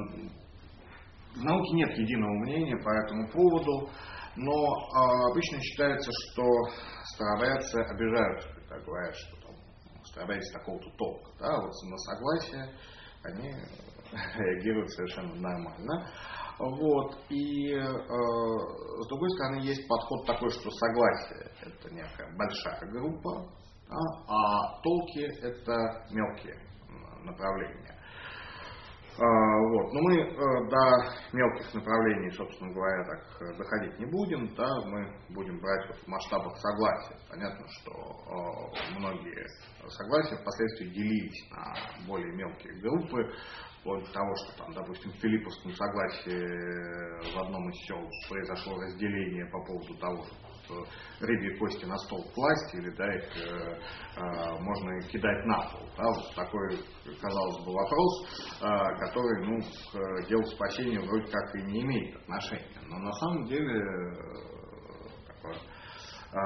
в 1.35 1.43
науке 1.43 1.75
нет 1.75 1.91
единого 1.95 2.33
мнения 2.39 2.77
по 2.77 2.89
этому 2.89 3.27
поводу, 3.29 3.89
но 4.35 4.51
а, 4.95 5.31
обычно 5.31 5.59
считается, 5.61 6.09
что 6.11 6.43
старобрядцы 7.13 7.75
обижаются, 7.75 8.49
когда 8.55 8.79
говорят, 8.79 9.15
что 9.15 9.44
старобрядец 10.15 10.51
такого-то 10.53 10.89
толка. 10.97 11.31
Да? 11.39 11.59
Вот 11.59 11.71
на 11.83 11.97
согласие 11.97 12.73
они 13.23 13.49
реагируют 14.37 14.89
совершенно 14.91 15.35
нормально. 15.35 16.09
Вот. 16.57 17.17
И 17.29 17.73
э, 17.73 17.83
с 17.83 19.07
другой 19.09 19.29
стороны, 19.31 19.61
есть 19.61 19.85
подход 19.87 20.25
такой, 20.25 20.49
что 20.51 20.71
согласие– 20.71 21.51
это 21.61 21.93
некая 21.93 22.33
большая 22.37 22.91
группа, 22.91 23.51
да, 23.89 23.97
а 24.27 24.81
толки– 24.81 25.19
это 25.43 26.05
мелкие 26.11 26.57
направления. 27.23 27.94
А, 29.17 29.59
вот. 29.69 29.93
Но 29.93 30.01
мы 30.01 30.19
э, 30.19 30.69
до 30.69 31.37
мелких 31.37 31.73
направлений, 31.73 32.31
собственно 32.31 32.73
говоря, 32.73 33.03
так 33.05 33.41
э, 33.41 33.57
доходить 33.57 33.97
не 33.99 34.05
будем. 34.07 34.53
Да? 34.55 34.67
Мы 34.87 35.07
будем 35.29 35.57
брать 35.59 35.87
вот 35.87 35.97
в 35.97 36.07
масштабах 36.07 36.57
согласия. 36.57 37.17
Понятно, 37.29 37.65
что 37.69 37.91
э, 37.91 38.99
многие 38.99 39.47
согласия 39.87 40.35
впоследствии 40.35 40.87
делились 40.89 41.49
на 41.49 42.07
более 42.07 42.35
мелкие 42.35 42.73
группы 42.81 43.33
вплоть 43.79 44.11
того, 44.11 44.35
что 44.35 44.57
там, 44.57 44.73
допустим, 44.73 45.11
в 45.11 45.15
Филипповском 45.15 45.71
согласии 45.71 47.33
в 47.33 47.39
одном 47.39 47.69
из 47.69 47.77
сел 47.85 48.09
произошло 48.27 48.81
разделение 48.81 49.45
по 49.45 49.63
поводу 49.63 49.95
того, 49.97 50.23
что 50.23 50.35
рыбьи 51.19 51.57
кости 51.57 51.85
на 51.85 51.97
стол 51.97 52.23
класть 52.33 52.73
или 52.75 52.89
да, 52.95 53.13
их 53.13 53.23
э, 53.37 53.79
э, 54.17 54.59
можно 54.59 55.01
кидать 55.07 55.45
на 55.45 55.57
пол. 55.69 55.89
Да, 55.97 56.03
вот 56.03 56.35
такой, 56.35 56.69
казалось 57.21 57.65
бы, 57.65 57.73
вопрос, 57.73 58.61
э, 58.61 58.99
который 58.99 59.45
ну, 59.45 59.59
к 59.61 60.27
делу 60.27 60.43
спасения 60.45 60.99
вроде 60.99 61.31
как 61.31 61.55
и 61.55 61.63
не 61.63 61.81
имеет 61.81 62.15
отношения. 62.17 62.79
Но 62.87 62.97
на 62.99 63.11
самом 63.13 63.45
деле 63.45 63.79
э, 63.79 64.35
такое 65.27 65.55
э, 65.55 66.37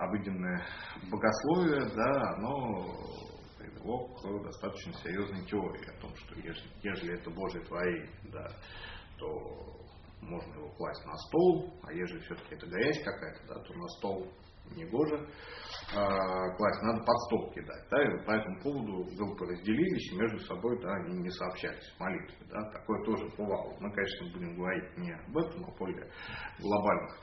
обыденное 0.00 0.66
богословие, 1.10 1.86
да, 1.94 2.34
оно 2.36 3.26
привело 3.58 4.08
к 4.14 4.44
достаточно 4.44 4.92
серьезной 4.94 5.44
теории 5.46 5.96
о 5.96 6.00
том, 6.00 6.14
что 6.16 6.34
ежели, 6.36 6.70
ежели 6.82 7.14
это 7.18 7.30
Божий 7.30 7.64
творение, 7.64 8.10
да, 8.32 8.48
то 9.18 9.85
можно 10.20 10.52
его 10.54 10.68
класть 10.70 11.04
на 11.04 11.16
стол, 11.16 11.74
а 11.82 11.92
ежели 11.92 12.20
все-таки 12.20 12.54
это 12.54 12.66
грязь 12.66 13.02
какая-то, 13.02 13.46
да, 13.48 13.60
то 13.60 13.74
на 13.74 13.88
стол 13.98 14.32
не 14.74 14.84
гоже 14.86 15.16
а, 15.94 16.56
класть, 16.56 16.82
надо 16.82 17.04
под 17.04 17.18
стол 17.26 17.52
кидать. 17.52 17.84
Да, 17.90 18.02
и 18.02 18.24
по 18.24 18.32
этому 18.32 18.60
поводу 18.60 19.04
группы 19.16 19.46
разделились 19.46 20.12
и 20.12 20.16
между 20.16 20.38
собой 20.40 20.80
да, 20.82 20.92
они 20.94 21.20
не 21.20 21.30
сообщались 21.30 21.88
в 21.96 22.00
молитве. 22.00 22.46
Да, 22.50 22.70
такое 22.72 23.04
тоже 23.04 23.28
бывало. 23.36 23.76
Мы, 23.80 23.92
конечно, 23.92 24.32
будем 24.32 24.56
говорить 24.56 24.98
не 24.98 25.12
об 25.12 25.36
этом, 25.36 25.64
а 25.64 25.78
более 25.78 26.10
глобальных 26.58 27.16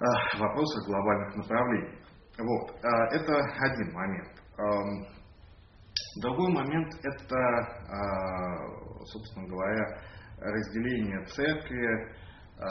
а, 0.00 0.38
вопросах, 0.38 0.86
глобальных 0.86 1.36
направлениях. 1.36 2.04
Вот, 2.38 2.84
а, 2.84 3.06
это 3.14 3.36
один 3.36 3.94
момент. 3.94 4.42
Другой 6.20 6.52
момент– 6.52 6.92
это, 7.02 7.36
а, 7.36 9.04
собственно 9.04 9.46
говоря, 9.46 10.00
разделение 10.40 11.24
церкви 11.26 12.14
а, 12.58 12.68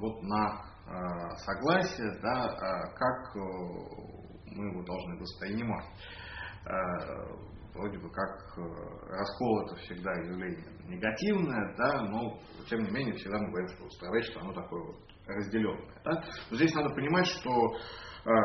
вот 0.00 0.22
на 0.22 0.62
а, 0.86 1.36
согласие, 1.36 2.10
да, 2.22 2.56
как 2.94 3.34
мы 4.46 4.70
его 4.70 4.82
должны 4.84 5.18
воспринимать. 5.18 5.86
Вроде 7.74 7.98
бы 7.98 8.10
как 8.10 8.56
раскол 9.10 9.66
это 9.66 9.76
всегда 9.76 10.10
явление 10.14 10.64
негативное, 10.86 11.76
да, 11.76 12.00
но 12.02 12.38
тем 12.70 12.84
не 12.84 12.90
менее 12.90 13.14
всегда 13.16 13.38
мы 13.38 13.50
говорим, 13.50 13.68
что 13.68 13.88
человечество 14.00 14.40
оно 14.40 14.52
такое 14.54 14.82
вот 14.82 14.96
разделенное. 15.26 15.94
Да. 16.04 16.24
Но 16.50 16.56
здесь 16.56 16.74
надо 16.74 16.88
понимать, 16.94 17.26
что 17.26 17.76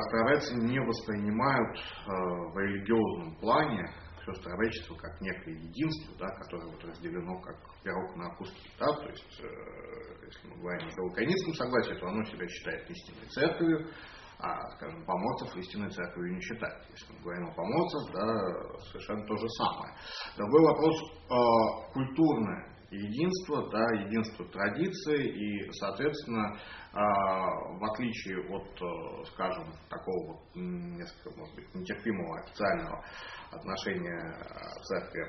стараются 0.09 0.55
не 0.55 0.79
воспринимают 0.79 1.77
в 2.05 2.59
религиозном 2.59 3.35
плане 3.37 3.89
все 4.33 4.43
человечество 4.43 4.95
как 4.95 5.21
некое 5.21 5.53
единство, 5.53 6.15
да, 6.17 6.27
которое 6.35 6.71
вот 6.71 6.83
разделено 6.83 7.39
как 7.41 7.57
пирог 7.83 8.15
на 8.15 8.35
куски. 8.35 8.69
Да, 8.79 8.87
то 8.93 9.09
есть, 9.09 9.39
э, 9.39 10.25
если 10.25 10.47
мы 10.47 10.57
говорим 10.57 10.89
о 10.97 11.03
лаконическом 11.03 11.53
согласии, 11.55 11.99
то 11.99 12.07
оно 12.07 12.23
себя 12.25 12.47
считает 12.47 12.89
истинной 12.89 13.27
церковью, 13.27 13.91
а, 14.39 14.69
скажем, 14.71 15.05
поморцев 15.05 15.55
истинной 15.55 15.89
церковью 15.91 16.33
не 16.33 16.41
считает. 16.41 16.83
Если 16.89 17.13
мы 17.13 17.21
говорим 17.21 17.47
о 17.47 17.53
поморцах, 17.53 18.11
да, 18.13 18.79
совершенно 18.91 19.25
то 19.25 19.35
же 19.37 19.47
самое. 19.49 19.93
Другой 20.37 20.61
вопрос 20.65 20.95
э, 21.11 21.93
культурное 21.93 22.71
единство, 22.91 23.69
да, 23.71 23.85
единство 24.01 24.45
традиции 24.49 25.29
и, 25.29 25.71
соответственно, 25.73 26.59
а, 26.93 27.47
в 27.77 27.83
отличие 27.91 28.39
от, 28.49 28.81
э, 28.81 29.25
скажем, 29.31 29.71
такого 29.89 30.33
вот 30.33 30.55
несколько, 30.55 31.37
может 31.37 31.55
быть, 31.55 31.73
нетерпимого 31.73 32.39
официального 32.41 33.03
отношения 33.51 34.19
э, 34.19 34.81
церкви 34.83 35.27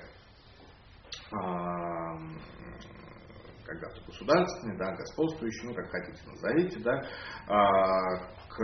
а, 1.33 2.17
когда-то 3.65 4.05
государственной, 4.07 4.77
да, 4.77 4.95
господствующей, 4.97 5.69
ну, 5.69 5.75
как 5.75 5.91
хотите 5.91 6.23
назовите, 6.27 6.81
да, 6.81 7.01
а, 7.49 8.17
к 8.49 8.61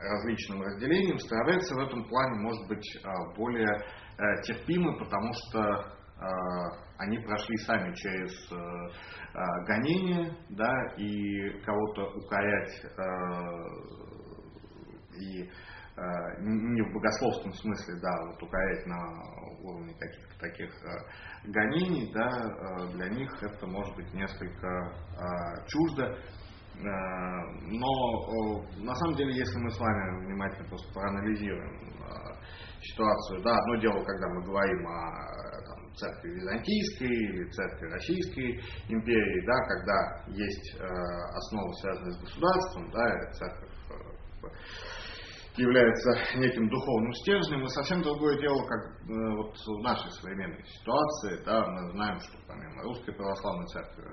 различным 0.00 0.62
разделениям, 0.62 1.18
старается 1.18 1.74
в 1.74 1.78
этом 1.78 2.04
плане 2.08 2.40
может 2.40 2.68
быть 2.68 3.02
более 3.36 3.70
э, 4.18 4.42
терпимы, 4.42 4.98
потому 4.98 5.32
что 5.32 5.94
они 6.98 7.18
прошли 7.18 7.56
сами 7.58 7.94
через 7.94 8.52
э, 8.52 8.56
гонение, 9.66 10.36
да, 10.50 10.72
и 10.96 11.60
кого-то 11.62 12.02
укорять 12.16 12.84
и 15.20 15.50
не 15.96 16.82
в 16.82 16.92
богословском 16.92 17.52
смысле, 17.52 18.00
да, 18.00 18.26
вот 18.26 18.42
укорять 18.42 18.86
на 18.86 18.98
уровне 19.62 19.94
каких-то 19.94 20.38
таких 20.40 20.70
гонений, 21.44 22.10
да, 22.12 22.88
для 22.92 23.08
них 23.10 23.30
это 23.42 23.66
может 23.66 23.94
быть 23.94 24.12
несколько 24.12 24.92
чуждо, 25.68 26.18
но 26.82 28.62
на 28.78 28.94
самом 28.96 29.16
деле, 29.16 29.36
если 29.36 29.58
мы 29.58 29.70
с 29.70 29.78
вами 29.78 30.26
внимательно 30.26 30.68
просто 30.68 30.92
проанализируем 30.92 31.94
ситуацию, 32.82 33.42
да, 33.42 33.56
одно 33.56 33.76
дело, 33.76 34.02
когда 34.04 34.28
мы 34.28 34.42
говорим 34.42 34.86
о 34.88 35.34
церкви 35.96 36.30
Византийской 36.30 37.08
или 37.08 37.50
церкви 37.50 37.86
Российской 37.86 38.60
империи, 38.88 39.46
да, 39.46 39.54
когда 39.68 40.24
есть 40.28 40.76
э, 40.76 40.84
основы, 40.84 41.72
связанные 41.74 42.12
с 42.12 42.20
государством, 42.20 42.90
да, 42.90 43.30
церковь 43.32 43.70
э, 43.90 44.48
является 45.56 46.10
неким 46.36 46.68
духовным 46.68 47.12
стержнем, 47.14 47.62
и 47.64 47.68
совсем 47.68 48.02
другое 48.02 48.38
дело, 48.40 48.66
как 48.66 48.84
э, 48.84 49.36
вот 49.36 49.56
в 49.56 49.82
нашей 49.82 50.10
современной 50.12 50.64
ситуации, 50.64 51.44
да, 51.44 51.66
мы 51.66 51.90
знаем, 51.92 52.18
что 52.20 52.38
помимо 52.46 52.82
Русской 52.82 53.12
Православной 53.12 53.66
Церкви, 53.66 54.04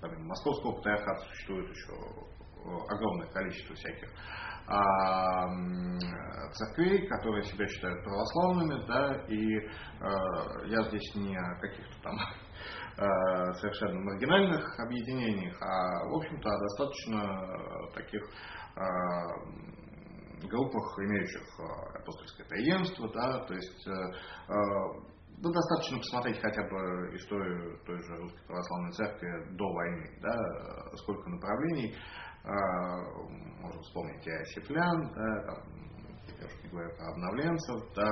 помимо 0.00 0.28
Московского 0.28 0.72
Патриархата 0.76 1.20
существует 1.28 1.68
еще 1.70 1.92
огромное 2.88 3.28
количество 3.28 3.74
всяких 3.74 4.10
церквей, 6.52 7.06
которые 7.08 7.42
себя 7.44 7.66
считают 7.66 8.04
православными, 8.04 8.86
да, 8.86 9.24
и 9.28 9.56
э, 9.56 9.68
я 10.66 10.82
здесь 10.88 11.14
не 11.16 11.36
о 11.36 11.60
каких-то 11.60 12.02
там 12.02 12.16
э, 12.98 13.52
совершенно 13.54 13.98
маргинальных 14.00 14.78
объединениях, 14.78 15.56
а, 15.60 16.08
в 16.08 16.16
общем-то, 16.16 16.48
достаточно 16.48 17.92
таких 17.94 18.22
э, 18.22 18.80
группах, 20.48 20.98
имеющих 20.98 21.42
апостольское 21.94 22.46
преемство, 22.48 23.08
да, 23.12 23.44
то 23.46 23.54
есть 23.54 23.88
ну, 25.42 25.52
достаточно 25.52 25.98
посмотреть 25.98 26.40
хотя 26.40 26.62
бы 26.62 27.16
историю 27.16 27.78
той 27.86 27.98
же 27.98 28.16
Русской 28.16 28.46
Православной 28.46 28.92
Церкви 28.92 29.56
до 29.56 29.72
войны, 29.72 30.18
да, 30.20 30.36
сколько 30.96 31.30
направлений, 31.30 31.96
можно 32.44 33.80
вспомнить 33.82 34.26
и 34.26 34.30
Осиплян, 34.30 35.12
да, 35.14 35.42
там, 35.46 35.58
я 36.40 36.46
уж 36.46 36.62
не 36.62 36.70
говорю 36.70 36.90
про 36.96 37.06
обновленцев, 37.12 37.94
да, 37.94 38.10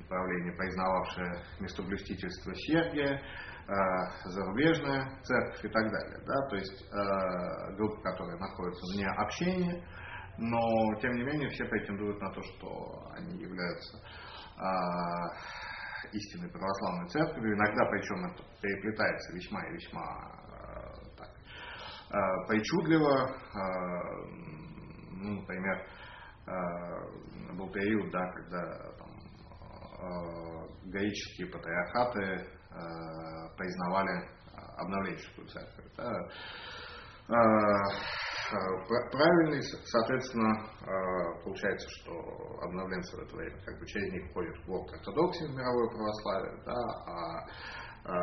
направление, 0.00 0.52
признававшее 0.52 1.32
местоблюстительство 1.60 2.54
Сергия, 2.54 3.20
зарубежная 4.24 5.20
церковь 5.24 5.64
и 5.64 5.68
так 5.68 5.90
далее. 5.90 6.20
Да, 6.24 6.48
то 6.48 6.56
есть 6.56 6.90
группы, 7.76 8.00
которые 8.02 8.38
находятся 8.38 8.94
вне 8.94 9.08
общения, 9.08 9.84
но 10.38 10.94
тем 11.00 11.12
не 11.12 11.24
менее 11.24 11.48
все 11.50 11.64
претендуют 11.64 12.20
на 12.20 12.30
то, 12.30 12.42
что 12.42 13.10
они 13.16 13.38
являются 13.38 13.98
истинной 16.12 16.50
православной 16.50 17.08
церковью. 17.08 17.54
Иногда 17.56 17.84
причем 17.86 18.24
это 18.26 18.42
переплетается 18.62 19.32
весьма 19.32 19.60
и 19.66 19.72
весьма 19.72 20.32
так, 21.16 21.30
причудливо. 22.48 23.34
Ну, 25.18 25.40
например, 25.40 25.86
был 27.54 27.72
период, 27.72 28.10
да, 28.12 28.30
когда 28.30 28.92
там, 28.98 29.10
греческие 30.84 31.48
патриархаты 31.48 32.46
признавали 33.56 34.28
обновленческую 34.78 35.48
церковь. 35.48 35.86
Да. 35.96 36.28
Правильный, 39.12 39.62
соответственно, 39.62 40.70
получается, 41.42 41.88
что 41.90 42.12
обновленцы 42.62 43.16
в 43.16 43.20
это 43.20 43.36
время 43.36 43.58
как 43.64 43.78
бы 43.78 43.86
через 43.86 44.12
них 44.12 44.30
входят 44.30 44.56
в 44.66 44.72
ортодоксию, 44.72 45.50
в 45.50 45.56
мировое 45.56 45.88
православие, 45.88 46.62
да, 46.64 47.46
а, 48.04 48.16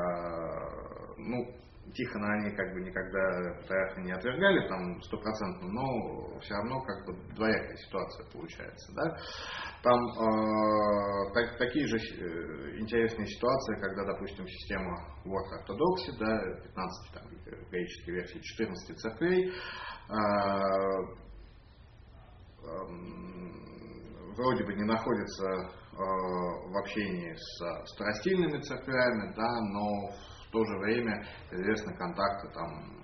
ну, 1.17 1.63
Тихона 1.91 2.33
они 2.33 2.55
как 2.55 2.73
бы 2.73 2.81
никогда 2.81 3.59
патриарха 3.59 4.01
не 4.01 4.13
отвергали 4.13 4.67
там 4.67 5.01
стопроцентно, 5.01 5.67
но 5.67 6.39
все 6.39 6.53
равно 6.55 6.81
как 6.81 7.05
бы 7.05 7.13
двоякая 7.35 7.75
ситуация 7.75 8.25
получается. 8.31 8.93
Да? 8.95 9.17
Там 9.83 9.99
э, 9.99 11.33
так, 11.33 11.57
такие 11.57 11.85
же 11.85 11.97
э, 11.97 12.79
интересные 12.79 13.27
ситуации, 13.27 13.81
когда, 13.81 14.05
допустим, 14.05 14.47
система 14.47 14.95
Work 15.25 15.51
Orthodoxy, 15.59 16.17
да, 16.17 16.39
15 16.63 17.13
там, 17.13 17.23
греческой 17.69 18.13
версии 18.15 18.39
14 18.39 18.99
церквей, 18.99 19.49
э, 19.49 19.51
э, 19.51 19.92
вроде 24.35 24.63
бы 24.65 24.73
не 24.73 24.83
находится 24.83 25.45
э, 25.45 25.95
в 25.95 26.77
общении 26.77 27.33
с 27.35 27.93
старостильными 27.93 28.59
церквями, 28.61 29.33
да, 29.35 29.59
но 29.71 30.09
то 30.53 30.63
же 30.63 30.77
время 30.77 31.25
известны 31.51 31.93
контакты 31.97 32.47
там 32.53 33.03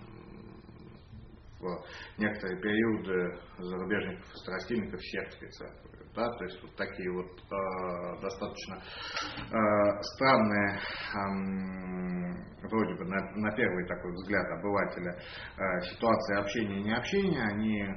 в 1.60 1.84
некоторые 2.18 2.62
периоды 2.62 3.38
зарубежников 3.58 4.26
и 4.34 4.38
старостильников 4.38 5.02
сербской 5.02 5.50
церкви. 5.50 5.99
Да, 6.16 6.28
то 6.28 6.44
есть 6.44 6.60
вот 6.64 6.76
такие 6.76 7.12
вот 7.12 7.28
э, 7.28 8.22
достаточно 8.22 8.76
э, 8.76 10.02
странные, 10.02 10.80
э, 10.80 12.68
вроде 12.68 12.96
бы 12.96 13.06
на, 13.06 13.32
на 13.36 13.52
первый 13.56 13.86
такой 13.88 14.12
взгляд 14.14 14.46
обывателя, 14.58 15.12
э, 15.14 15.82
ситуации 15.82 16.40
общения 16.40 16.80
и 16.80 16.84
необщения, 16.84 17.44
они 17.44 17.82
э, 17.84 17.94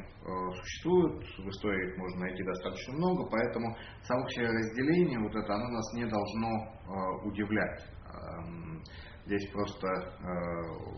существуют, 0.60 1.24
в 1.24 1.48
истории 1.48 1.88
их 1.90 1.96
можно 1.96 2.20
найти 2.20 2.44
достаточно 2.44 2.94
много, 2.94 3.30
поэтому 3.30 3.76
само 4.02 4.26
все 4.26 4.42
разделение, 4.42 5.18
вот 5.18 5.34
это, 5.34 5.54
оно 5.54 5.68
нас 5.68 5.92
не 5.94 6.04
должно 6.04 6.48
э, 6.50 7.28
удивлять. 7.28 7.80
Эм, 8.12 8.82
Здесь 9.24 9.48
просто 9.52 9.86
э, 9.86 10.26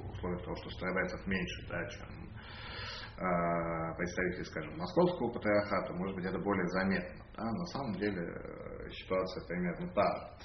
условия 0.08 0.38
того, 0.38 0.56
что 0.56 0.70
старобайцев 0.70 1.26
меньше, 1.26 1.68
да, 1.68 1.86
чем 1.88 2.08
э, 2.08 2.13
представители, 3.16 4.44
скажем, 4.44 4.76
московского 4.76 5.30
патриархата, 5.32 5.92
может 5.94 6.16
быть, 6.16 6.24
это 6.24 6.38
более 6.38 6.66
заметно. 6.68 7.24
Да? 7.36 7.44
На 7.44 7.66
самом 7.66 7.94
деле 7.94 8.22
э, 8.22 8.90
ситуация 8.90 9.46
примерно 9.46 9.92
та. 9.94 10.36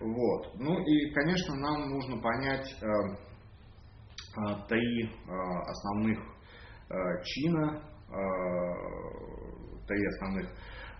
Вот. 0.00 0.54
Ну 0.54 0.78
и, 0.84 1.12
конечно, 1.14 1.54
нам 1.56 1.88
нужно 1.90 2.20
понять 2.20 2.76
э, 2.80 2.86
э, 4.38 4.68
три 4.68 5.04
э, 5.04 5.10
основных 5.66 6.18
э, 6.18 7.22
чина, 7.24 7.82
э, 8.08 8.16
три 9.86 10.06
основных 10.06 10.48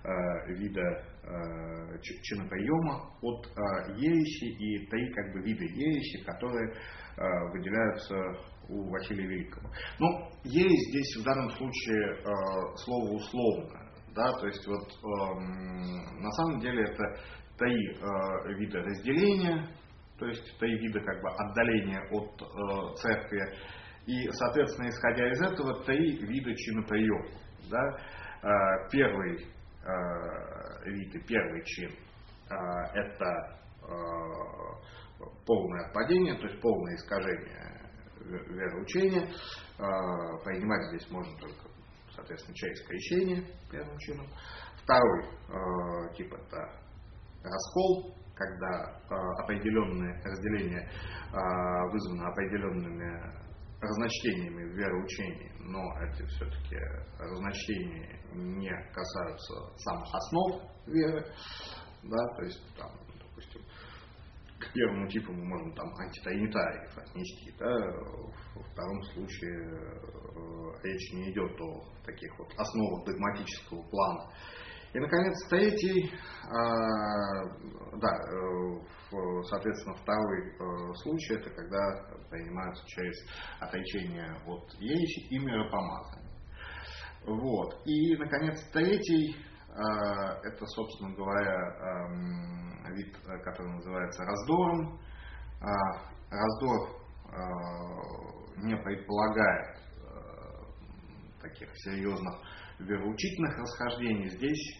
э, 0.04 0.52
вида 0.54 1.12
Э, 1.24 1.98
чиноприема 2.02 3.14
от 3.22 3.46
э, 3.46 3.92
ереси 3.96 4.46
и 4.46 4.86
три 4.86 5.12
как 5.12 5.32
бы 5.32 5.40
вида 5.40 5.62
ереси, 5.62 6.24
которые 6.24 6.68
э, 6.68 6.74
выделяются 7.16 8.16
у 8.68 8.90
Василия 8.90 9.26
Великого. 9.26 9.68
Ну, 9.98 10.30
ересь 10.44 10.88
здесь 10.90 11.16
в 11.16 11.24
данном 11.24 11.50
случае 11.50 12.16
слово 12.76 13.12
условно. 13.12 13.80
Да, 14.14 14.30
то 14.38 14.46
есть 14.46 14.66
вот 14.66 14.88
эм, 15.04 16.22
на 16.22 16.30
самом 16.32 16.60
деле 16.60 16.84
это 16.84 17.02
три 17.58 17.74
вида 18.56 18.80
разделения, 18.82 19.68
то 20.18 20.26
есть 20.26 20.58
три 20.58 20.78
вида 20.78 21.00
как 21.00 21.22
бы 21.22 21.30
отдаления 21.30 22.02
от 22.10 22.98
церкви. 22.98 23.40
И, 24.06 24.28
соответственно, 24.32 24.88
исходя 24.88 25.30
из 25.30 25.40
этого, 25.40 25.84
три 25.84 26.18
вида 26.26 26.54
чиноприема. 26.56 27.26
Да? 27.70 28.88
Первый 28.90 29.46
вид 30.86 31.14
и 31.14 31.18
первый 31.20 31.64
чин 31.64 31.90
а, 32.50 32.84
это 32.94 33.58
а, 33.82 33.94
полное 35.46 35.86
отпадение, 35.86 36.34
то 36.34 36.46
есть 36.46 36.60
полное 36.60 36.94
искажение 36.96 37.90
вероучения. 38.20 39.28
А, 39.78 40.38
принимать 40.44 40.88
здесь 40.90 41.10
можно 41.10 41.36
только, 41.38 41.68
соответственно, 42.14 42.54
через 42.54 42.86
крещение 42.86 43.44
первым 43.70 43.98
чином. 43.98 44.26
Второй 44.82 45.24
тип 46.16 46.32
это 46.32 46.58
раскол, 47.44 48.16
когда 48.34 49.00
определенное 49.44 50.20
разделение 50.24 50.90
вызвано 51.92 52.28
определенными 52.28 53.42
разночтениями 53.80 54.64
в 54.64 54.76
вероучении, 54.76 55.52
но 55.58 55.80
эти 56.04 56.24
все-таки 56.26 56.76
разночтения 57.18 58.20
не 58.32 58.70
касаются 58.92 59.54
самых 59.78 60.14
основ 60.14 60.62
веры, 60.86 61.24
да, 62.04 62.26
то 62.36 62.42
есть 62.42 62.76
там, 62.76 62.90
к 64.62 64.72
первому 64.72 65.08
типу 65.08 65.32
мы 65.32 65.44
можем 65.44 65.74
там 65.74 65.86
антитаинитариев 65.98 66.96
отнести, 66.96 67.52
да, 67.58 67.68
во 68.54 68.62
втором 68.62 69.02
случае 69.12 69.58
э, 69.60 70.82
речь 70.84 71.12
не 71.12 71.32
идет 71.32 71.60
о 71.60 71.84
таких 72.04 72.38
вот 72.38 72.48
основах 72.56 73.04
догматического 73.04 73.82
плана. 73.82 74.30
И, 74.94 74.98
наконец, 74.98 75.34
третий, 75.48 76.04
э, 76.04 76.48
да, 77.96 78.10
э, 78.10 79.42
соответственно, 79.48 79.96
второй 79.96 80.48
э, 80.48 80.94
случай, 81.02 81.34
это 81.34 81.48
когда 81.48 82.28
принимаются 82.30 82.84
через 82.86 83.16
отречение 83.58 84.36
от 84.46 84.70
ереси 84.78 85.28
и 85.30 85.38
миропомазания. 85.38 86.30
Вот. 87.24 87.80
И, 87.86 88.16
наконец, 88.16 88.62
третий, 88.72 89.36
это, 89.74 90.66
собственно 90.66 91.14
говоря, 91.14 91.54
эм, 91.54 92.94
вид, 92.94 93.16
который 93.44 93.72
называется 93.72 94.24
раздором. 94.24 95.00
Раздор 96.30 97.02
не 98.56 98.76
предполагает 98.76 99.82
таких 101.40 101.68
серьезных 101.74 102.34
вероучительных 102.78 103.58
расхождений. 103.58 104.28
Здесь 104.28 104.78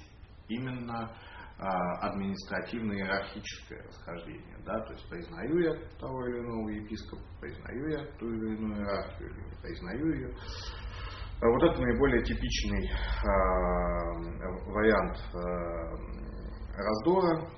именно 0.49 1.15
а, 1.59 2.09
административно-иерархическое 2.09 3.83
расхождение. 3.87 4.57
Да? 4.65 4.81
То 4.81 4.93
есть 4.95 5.09
признаю 5.09 5.59
я 5.61 5.75
того 5.99 6.27
или 6.27 6.39
иного 6.39 6.69
епископа, 6.71 7.23
признаю 7.41 7.89
я 7.89 8.05
ту 8.19 8.29
или 8.29 8.57
иную 8.57 8.81
иерархию, 8.81 9.33
признаю 9.63 10.13
ее. 10.13 10.35
А 11.43 11.49
вот 11.49 11.61
это 11.61 11.81
наиболее 11.83 12.23
типичный 12.23 12.87
э, 12.87 12.93
вариант 14.71 15.19
э, 15.35 15.39
раздора. 16.79 17.49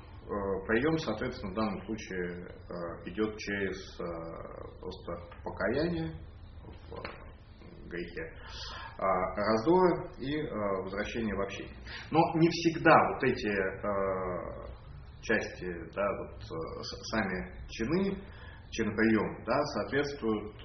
Прием, 0.66 0.96
соответственно, 0.96 1.52
в 1.52 1.54
данном 1.54 1.84
случае 1.84 2.48
идет 3.04 3.36
через 3.36 3.76
просто 4.80 5.18
покаяние 5.44 6.14
в 6.88 7.88
грехе 7.90 8.32
раздора 8.96 10.08
и 10.18 10.40
возвращения 10.82 11.34
в 11.34 11.42
общение. 11.42 11.76
Но 12.10 12.20
не 12.36 12.48
всегда 12.48 12.96
вот 13.10 13.22
эти 13.22 13.52
части, 15.20 15.94
да, 15.94 16.08
вот, 16.20 16.42
сами 17.10 17.68
чины, 17.68 18.18
чиноприем, 18.70 19.44
да, 19.44 19.62
соответствуют 19.62 20.56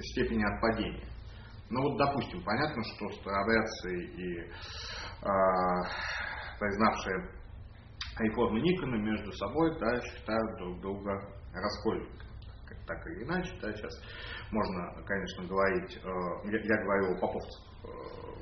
степени 0.00 0.42
отпадения. 0.52 1.13
Ну 1.74 1.82
вот, 1.82 1.98
допустим, 1.98 2.40
понятно, 2.44 2.84
что 2.84 3.10
старообрядцы 3.10 3.90
и 4.14 4.38
э, 4.38 4.48
признавшие 6.60 7.16
реформы 8.20 8.60
Никона 8.60 8.94
между 8.94 9.32
собой 9.32 9.76
да, 9.80 10.00
считают 10.00 10.56
друг 10.58 10.80
друга 10.82 11.20
раскольниками. 11.52 12.22
Так 12.86 13.04
или 13.08 13.24
иначе, 13.24 13.50
да, 13.60 13.72
сейчас 13.72 13.92
можно, 14.52 15.02
конечно, 15.04 15.46
говорить, 15.46 15.96
э, 15.96 16.08
я, 16.44 16.58
я 16.62 16.84
говорю 16.84 17.16
о 17.16 17.20
поповцах 17.20 17.64
э, 17.82 17.88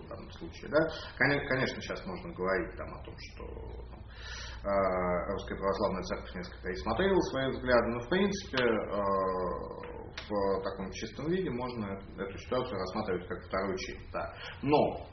в 0.05 0.09
данном 0.09 0.31
случае, 0.33 0.68
да, 0.68 0.81
конечно, 1.16 1.81
сейчас 1.81 2.05
можно 2.05 2.35
говорить 2.35 2.77
там, 2.77 2.92
о 2.92 3.03
том, 3.03 3.14
что 3.16 3.45
э, 3.45 5.33
Русская 5.33 5.57
Православная 5.57 6.03
Церковь 6.03 6.35
несколько 6.35 6.62
пересмотрела 6.64 7.21
свои 7.31 7.51
взгляды, 7.51 7.88
но 7.92 8.01
в 8.01 8.09
принципе 8.11 8.62
э, 8.62 9.91
в 10.29 10.62
таком 10.62 10.90
чистом 10.92 11.31
виде 11.31 11.51
можно 11.51 11.98
эту 12.18 12.38
ситуацию 12.38 12.79
рассматривать 12.79 13.27
как 13.29 13.44
второй 13.44 13.77
чин. 13.79 13.98
Да. 14.12 14.33
Но, 14.62 15.07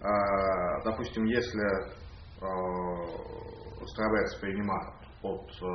э, 0.00 0.82
допустим, 0.84 1.24
если 1.24 1.62
э, 1.90 2.46
старобрядцы 3.86 4.40
принимают 4.40 4.94
от 5.22 5.50
э, 5.50 5.66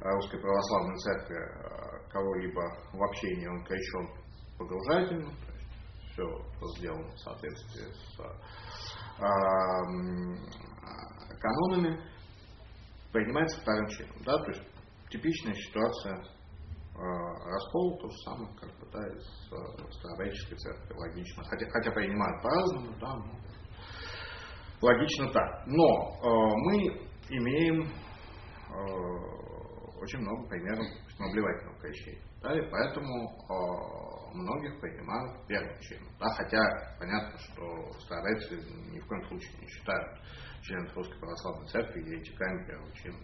Русской 0.00 0.40
Православной 0.40 0.96
Церкви 0.98 1.36
э, 1.36 2.10
кого-либо 2.10 2.62
в 2.92 3.02
общении, 3.02 3.46
он 3.46 3.64
крещен 3.64 4.08
погружательно, 4.58 5.30
то 5.30 5.52
есть 5.52 5.68
все 6.12 6.24
сделано 6.76 7.08
в 7.08 7.18
соответствии 7.18 7.92
с 7.92 8.20
э, 8.20 8.24
канонами, 11.40 12.00
принимается 13.12 13.60
вторым 13.60 13.88
чином. 13.88 14.16
Да? 14.24 14.38
То 14.38 14.50
есть 14.50 14.62
типичная 15.10 15.54
ситуация 15.54 16.22
Э, 16.22 16.35
раскол 16.98 17.98
то 17.98 18.08
же 18.08 18.16
самое, 18.24 18.48
как 18.56 18.70
бы, 18.78 18.86
да, 18.92 19.06
из 19.08 19.52
э, 19.52 19.92
старообрядческой 19.92 20.56
церкви, 20.58 20.94
логично. 20.94 21.44
Хотя, 21.44 21.68
хотя 21.70 21.90
принимают 21.92 22.42
по-разному, 22.42 22.94
да, 22.98 23.14
но 23.14 23.32
логично 24.80 25.30
так. 25.32 25.66
Но 25.66 25.84
э, 25.84 26.54
мы 26.56 27.06
имеем 27.30 27.82
э, 27.82 29.46
очень 30.00 30.20
много 30.20 30.48
примеров 30.48 30.86
наблевательного 31.18 31.78
крещения. 31.80 32.22
Да, 32.42 32.56
и 32.56 32.70
поэтому 32.70 33.30
э, 33.30 34.34
многих 34.34 34.80
принимают 34.80 35.46
первым 35.46 35.78
чином. 35.80 36.08
Да, 36.20 36.28
хотя 36.34 36.60
понятно, 36.98 37.38
что 37.38 37.92
старообрядцы 38.00 38.56
ни 38.90 39.00
в 39.00 39.06
коем 39.06 39.24
случае 39.28 39.58
не 39.60 39.66
считают 39.66 40.20
членов 40.62 40.94
Русской 40.96 41.18
Православной 41.18 41.68
Церкви 41.68 42.00
еретиками 42.00 42.66
первого 42.66 42.92
чина 42.94 43.18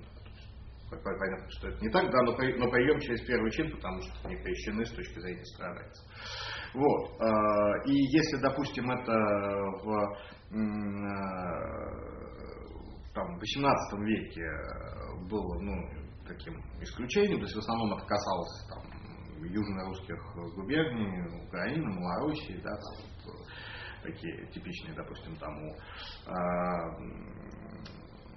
понятно, 0.99 1.51
что 1.51 1.69
это 1.69 1.81
не 1.81 1.91
так, 1.91 2.11
да, 2.11 2.23
но, 2.23 2.33
но 2.33 2.71
прием 2.71 3.01
через 3.01 3.21
первый 3.27 3.51
чин, 3.51 3.71
потому 3.71 4.01
что 4.03 4.29
они 4.29 4.37
крещены 4.37 4.85
с 4.85 4.91
точки 4.91 5.19
зрения 5.21 5.45
страдается. 5.45 6.05
Вот. 6.75 7.21
А, 7.21 7.85
и 7.87 7.93
если, 7.93 8.37
допустим, 8.39 8.91
это 8.91 9.13
в 9.83 10.17
там, 13.15 13.37
в 13.37 13.41
18 13.41 14.01
веке 14.01 14.49
было 15.29 15.61
ну, 15.61 15.75
таким 16.27 16.55
исключением, 16.81 17.39
то 17.39 17.45
есть 17.45 17.55
в 17.55 17.59
основном 17.59 17.97
это 17.97 18.07
касалось 18.07 18.67
там, 18.69 18.83
южно-русских 19.45 20.19
губерний, 20.55 21.47
Украины, 21.47 21.87
Малоруссии, 21.89 22.61
да, 22.63 22.71
там, 22.71 23.37
такие 24.03 24.47
типичные, 24.49 24.95
допустим, 24.95 25.37
там 25.37 25.53
у 25.65 25.75
а, 26.27 26.33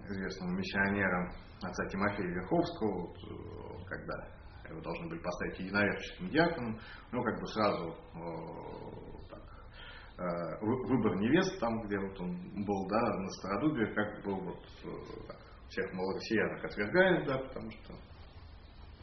известного 0.08 0.52
миссионера 0.52 1.32
отца 1.62 1.86
Тимофея 1.88 2.28
Верховского, 2.28 3.08
вот, 3.08 3.18
э, 3.18 3.86
когда 3.88 4.28
его 4.70 4.82
должны 4.82 5.10
были 5.10 5.20
поставить 5.20 5.60
единоверческим 5.60 6.30
диаконом, 6.30 6.80
ну, 7.12 7.24
как 7.24 7.40
бы 7.40 7.48
сразу 7.48 7.90
э, 7.90 9.30
так, 9.30 9.44
э, 10.18 10.58
выбор 10.62 11.16
невест 11.18 11.60
там, 11.60 11.82
где 11.84 12.00
вот 12.00 12.20
он 12.20 12.66
был, 12.66 12.88
да, 12.88 13.02
на 13.02 13.30
Стародубе, 13.30 13.94
как 13.94 14.24
был 14.24 14.40
вот 14.42 14.66
так, 15.28 15.38
всех 15.70 15.94
малороссиянок 15.94 16.66
отвергает, 16.66 17.28
да, 17.28 17.38
потому 17.38 17.72
что 17.72 17.94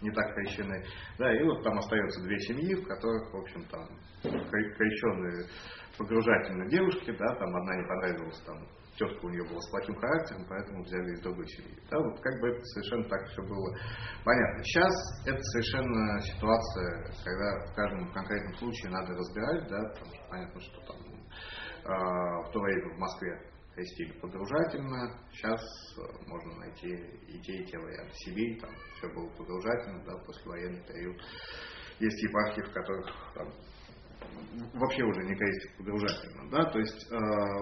не 0.00 0.10
так 0.10 0.34
крещены. 0.34 0.84
Да, 1.16 1.32
и 1.32 1.44
вот 1.44 1.62
там 1.62 1.78
остается 1.78 2.22
две 2.24 2.38
семьи, 2.40 2.74
в 2.74 2.86
которых, 2.86 3.32
в 3.32 3.36
общем, 3.36 3.64
там 3.66 3.86
крещенные 4.22 5.48
погружательные 5.96 6.70
девушки, 6.70 7.12
да, 7.12 7.34
там 7.36 7.54
одна 7.54 7.76
не 7.76 7.86
понравилась 7.86 8.40
там 8.44 8.66
тетка 8.96 9.24
у 9.24 9.30
нее 9.30 9.44
была 9.44 9.60
с 9.60 9.70
плохим 9.70 9.96
характером, 9.96 10.46
поэтому 10.48 10.82
взяли 10.84 11.12
из 11.12 11.20
другой 11.20 11.46
семьи. 11.48 11.78
Да, 11.90 11.98
вот 11.98 12.20
как 12.20 12.40
бы 12.40 12.48
это 12.48 12.64
совершенно 12.64 13.08
так 13.08 13.26
все 13.28 13.42
было 13.42 13.76
понятно. 14.24 14.64
Сейчас 14.64 14.92
это 15.26 15.42
совершенно 15.42 16.20
ситуация, 16.20 17.12
когда 17.24 17.66
в 17.66 17.74
каждом 17.74 18.12
конкретном 18.12 18.54
случае 18.56 18.90
надо 18.90 19.14
разбирать, 19.14 19.68
да, 19.68 19.88
потому 19.94 20.12
понятно, 20.28 20.60
что 20.60 20.80
там 20.86 20.96
э, 20.96 22.48
в 22.48 22.50
то 22.52 22.60
время 22.60 22.94
в 22.94 22.98
Москве 22.98 23.52
крестили 23.74 24.12
погружательно, 24.20 25.18
сейчас 25.32 25.60
э, 25.96 26.00
можно 26.26 26.54
найти 26.60 26.88
и 27.28 27.40
те, 27.40 27.52
и 27.62 27.64
те 27.64 27.78
варианты. 27.78 28.12
Сибирь, 28.14 28.60
там 28.60 28.70
все 28.96 29.08
было 29.08 29.28
погружательно, 29.30 30.04
да, 30.04 30.16
послевоенный 30.26 30.84
период. 30.86 31.16
Есть 31.98 32.22
епархии, 32.22 32.62
в 32.62 32.72
которых 32.72 33.06
там, 33.34 33.48
вообще 34.74 35.02
уже 35.04 35.22
не 35.24 35.34
крестик 35.34 35.76
погружательно. 35.78 36.50
Да? 36.50 36.64
То 36.70 36.78
есть 36.78 37.12
э, 37.12 37.16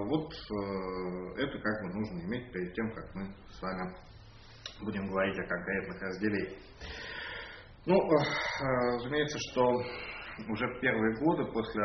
вот 0.07 0.33
э, 0.33 1.43
это 1.43 1.59
как 1.59 1.83
бы 1.83 1.95
нужно 1.95 2.21
иметь 2.27 2.53
перед 2.53 2.75
тем, 2.75 2.91
как 2.93 3.15
мы 3.15 3.27
с 3.51 3.63
вами 3.63 3.95
будем 4.83 5.07
говорить 5.07 5.39
о 5.39 5.47
конкретных 5.47 6.03
разделениях. 6.03 6.59
Ну, 7.87 7.97
э, 7.97 8.95
разумеется, 8.95 9.39
что 9.51 9.83
уже 10.49 10.67
в 10.67 10.81
первые 10.81 11.19
годы 11.19 11.45
после 11.53 11.83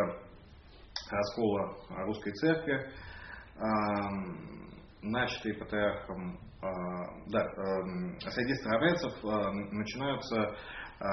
раскола 1.09 1.77
русской 2.05 2.31
церкви, 2.33 2.73
э, 3.55 3.61
начатый 5.01 5.53
патриархом, 5.53 6.35
э, 6.35 6.67
да, 7.27 7.41
э, 7.43 8.29
среди 8.31 8.53
старообрядцев 8.55 9.13
э, 9.23 9.51
начинаются 9.71 10.35
э, 10.41 10.75
Э, 10.97 11.05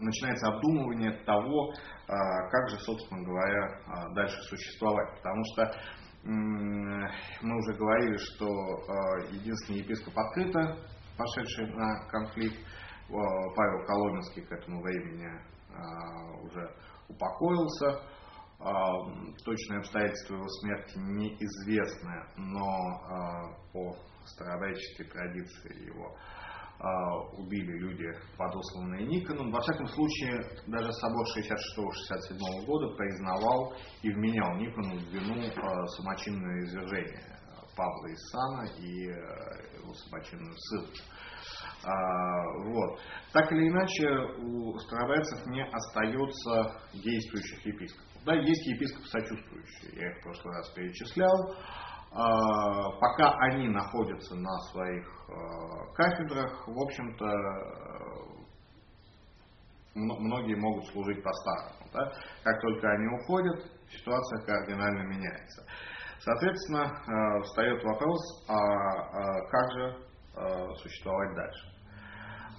начинается 0.00 0.48
обдумывание 0.48 1.12
того, 1.24 1.72
э, 1.72 2.12
как 2.50 2.68
же, 2.70 2.78
собственно 2.78 3.22
говоря, 3.22 3.66
э, 3.66 4.14
дальше 4.14 4.40
существовать. 4.42 5.16
Потому 5.16 5.44
что 5.52 5.72
мы 6.24 7.56
уже 7.56 7.74
говорили, 7.78 8.16
что 8.16 8.48
единственный 9.30 9.78
епископ 9.78 10.18
открыто 10.18 10.76
пошедший 11.16 11.72
на 11.74 12.06
конфликт, 12.08 12.58
Павел 13.08 13.86
Коломенский 13.86 14.42
к 14.42 14.52
этому 14.52 14.82
времени 14.82 15.30
уже 16.42 16.74
упокоился. 17.08 18.02
Точные 19.44 19.78
обстоятельства 19.78 20.34
его 20.34 20.48
смерти 20.60 20.98
неизвестны, 20.98 22.24
но 22.36 22.66
по 23.72 23.96
старообрядческой 24.26 25.06
традиции 25.06 25.86
его 25.86 26.16
убили 27.38 27.78
люди, 27.78 28.06
подосланные 28.36 29.06
Никоном. 29.06 29.50
Во 29.50 29.60
всяком 29.60 29.86
случае, 29.88 30.40
даже 30.68 30.92
собор 30.92 31.26
66-67 31.36 32.66
года 32.66 32.94
признавал 32.94 33.74
и 34.02 34.10
вменял 34.12 34.56
Никону 34.56 34.96
в 34.96 35.12
вину 35.12 35.42
а, 35.56 35.86
самочинное 35.88 36.60
извержение 36.64 37.36
Павла 37.76 38.06
из 38.06 38.30
Сана 38.30 38.64
и 38.78 39.10
а, 39.10 39.76
его 39.76 39.92
самочинную 39.94 40.54
ссылку. 40.56 40.98
Вот. 41.84 43.00
Так 43.32 43.52
или 43.52 43.68
иначе, 43.68 44.08
у 44.42 44.76
старобрядцев 44.80 45.46
не 45.46 45.64
остается 45.64 46.82
действующих 46.92 47.64
епископов. 47.64 48.08
Да, 48.24 48.34
есть 48.34 48.66
епископы 48.66 49.06
сочувствующие, 49.06 50.00
я 50.00 50.10
их 50.10 50.18
в 50.18 50.22
прошлый 50.22 50.54
раз 50.56 50.68
перечислял. 50.70 51.54
А, 52.18 52.90
пока 52.98 53.30
они 53.42 53.68
находятся 53.68 54.34
на 54.34 54.58
своих 54.72 55.06
а, 55.28 55.86
кафедрах, 55.94 56.66
в 56.66 56.76
общем-то, 56.76 57.26
многие 59.94 60.56
могут 60.56 60.84
служить 60.86 61.22
по-старому. 61.22 61.86
Да? 61.92 62.12
Как 62.42 62.60
только 62.60 62.90
они 62.90 63.06
уходят, 63.06 63.70
ситуация 63.88 64.44
кардинально 64.44 65.02
меняется. 65.06 65.64
Соответственно, 66.18 66.86
а, 66.86 67.42
встает 67.42 67.84
вопрос, 67.84 68.48
а 68.48 69.40
как 69.50 69.72
же 69.72 70.08
существовать 70.76 71.34
дальше. 71.34 71.66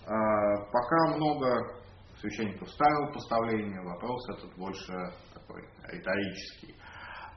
Пока 0.05 1.15
много 1.15 1.79
священников 2.19 2.67
ставил 2.69 3.13
поставление, 3.13 3.79
вопрос 3.81 4.29
этот 4.31 4.57
больше 4.57 4.91
такой 5.33 5.63
риторический. 5.87 6.75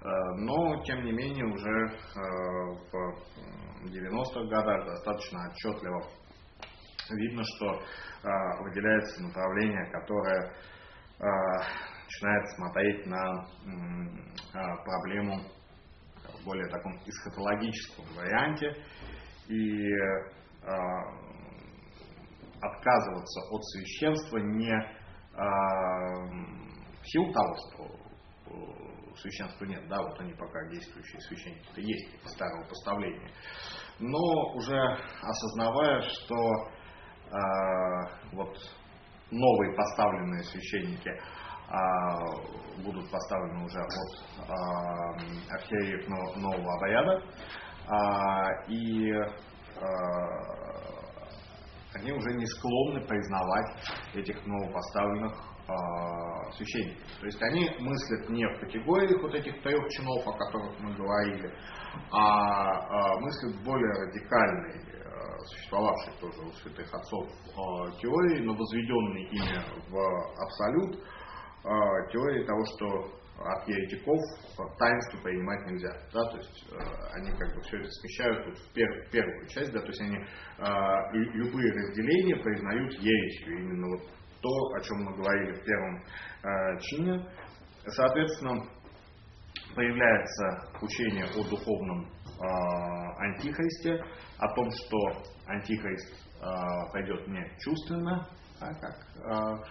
Э, 0.04 0.08
но, 0.36 0.82
тем 0.82 1.04
не 1.04 1.12
менее, 1.12 1.44
уже 1.46 1.70
э, 1.70 2.18
в 3.82 3.86
90-х 3.86 4.44
годах 4.48 4.84
достаточно 4.86 5.48
отчетливо 5.48 6.02
видно, 7.10 7.42
что 7.56 7.80
выделяется 8.60 9.22
направление, 9.24 9.90
которое 9.90 10.54
начинает 11.18 12.48
смотреть 12.54 13.06
на 13.06 13.44
проблему 14.84 15.40
в 16.22 16.44
более 16.44 16.68
таком 16.68 16.92
эсхатологическом 17.04 18.04
варианте 18.14 18.72
и 19.48 19.92
отказываться 22.60 23.40
от 23.50 23.64
священства 23.64 24.38
не 24.38 24.72
в 25.34 27.06
силу 27.06 27.32
того, 27.32 27.56
что 27.56 28.02
священства 29.16 29.64
нет, 29.64 29.88
да, 29.88 30.02
вот 30.02 30.18
они 30.20 30.32
пока 30.34 30.68
действующие 30.70 31.20
священники, 31.20 31.68
это 31.70 31.80
есть 31.80 32.14
эти 32.14 32.26
старого 32.28 32.66
поставления, 32.68 33.30
но 33.98 34.54
уже 34.54 34.78
осознавая, 35.22 36.00
что 36.02 36.36
э, 37.26 37.38
вот 38.32 38.56
новые 39.30 39.76
поставленные 39.76 40.42
священники 40.44 41.08
э, 41.08 41.20
будут 42.82 43.10
поставлены 43.10 43.64
уже 43.64 43.78
от 43.78 43.92
э, 44.38 44.52
архиереев 45.50 46.08
нового 46.36 46.74
обряда, 46.76 47.22
э, 47.88 48.72
и 48.72 49.10
э, 49.10 49.32
они 51.94 52.12
уже 52.12 52.32
не 52.34 52.46
склонны 52.46 53.06
признавать 53.06 53.76
этих 54.14 54.46
новопоставленных 54.46 55.51
э, 55.68 56.52
священников. 56.56 57.02
То 57.20 57.26
есть 57.26 57.42
они 57.42 57.70
мыслят 57.80 58.28
не 58.30 58.46
в 58.46 58.60
категориях 58.60 59.22
вот 59.22 59.34
этих 59.34 59.62
трех 59.62 59.88
чинов, 59.90 60.26
о 60.26 60.32
которых 60.32 60.78
мы 60.80 60.94
говорили, 60.94 61.52
а 62.10 62.72
э, 62.72 63.20
мыслят 63.20 63.64
более 63.64 63.92
радикальной, 63.92 64.80
э, 64.80 65.38
существовавшей 65.46 66.12
тоже 66.20 66.40
у 66.42 66.52
святых 66.52 66.92
отцов 66.92 67.26
э, 67.28 68.00
теории, 68.00 68.44
но 68.44 68.54
возведенной 68.54 69.22
ими 69.24 69.62
в 69.88 70.42
абсолют, 70.42 70.96
э, 70.96 72.12
теории 72.12 72.44
того, 72.44 72.64
что 72.76 73.22
от 73.44 73.68
еретиков 73.68 74.20
таинство 74.78 75.18
принимать 75.22 75.66
нельзя. 75.66 75.92
Да, 76.12 76.20
то 76.30 76.36
есть 76.36 76.66
э, 76.70 76.76
они 77.14 77.30
как 77.32 77.54
бы 77.54 77.60
все 77.62 77.78
это 77.78 77.90
смещают 77.90 78.46
вот 78.46 78.58
в, 78.58 78.72
пер, 78.72 78.88
первую 79.10 79.46
часть, 79.48 79.72
да, 79.72 79.80
то 79.80 79.88
есть 79.88 80.00
они 80.00 80.16
э, 80.16 81.18
любые 81.34 81.72
разделения 81.72 82.36
признают 82.36 82.92
ересью. 82.94 83.58
Именно 83.58 83.88
вот 83.88 84.02
то, 84.42 84.48
о 84.74 84.80
чем 84.80 85.04
мы 85.04 85.16
говорили 85.16 85.52
в 85.52 85.64
первом 85.64 85.96
э, 85.96 86.78
чине. 86.80 87.26
Соответственно, 87.86 88.62
появляется 89.74 90.68
учение 90.80 91.24
о 91.24 91.48
духовном 91.48 92.06
э, 92.06 92.44
антихристе, 93.18 94.02
о 94.38 94.54
том, 94.54 94.68
что 94.70 94.98
антихрист 95.46 96.12
э, 96.40 96.92
пойдет 96.92 97.26
не 97.28 97.44
чувственно, 97.58 98.28
да, 98.60 98.68
как, 98.74 99.68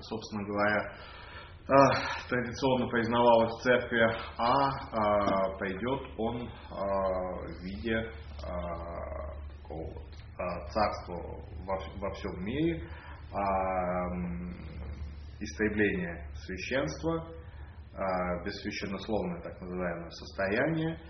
собственно 0.00 0.44
говоря, 0.44 0.92
а, 1.66 1.74
традиционно 2.28 2.88
признавалось 2.88 3.52
в 3.54 3.62
церкви, 3.62 4.02
а, 4.36 4.68
а 4.92 5.56
пойдет 5.58 6.00
он 6.18 6.46
а, 6.70 6.76
в 6.76 7.62
виде 7.62 8.10
такого 9.62 9.94
царства 10.70 11.14
во, 11.64 11.78
во 11.96 12.10
всем 12.12 12.44
мире, 12.44 12.86
истребление 15.40 16.28
священства, 16.46 17.26
бессвященнословное 18.44 19.40
так 19.42 19.60
называемое 19.60 20.10
состояние, 20.10 21.00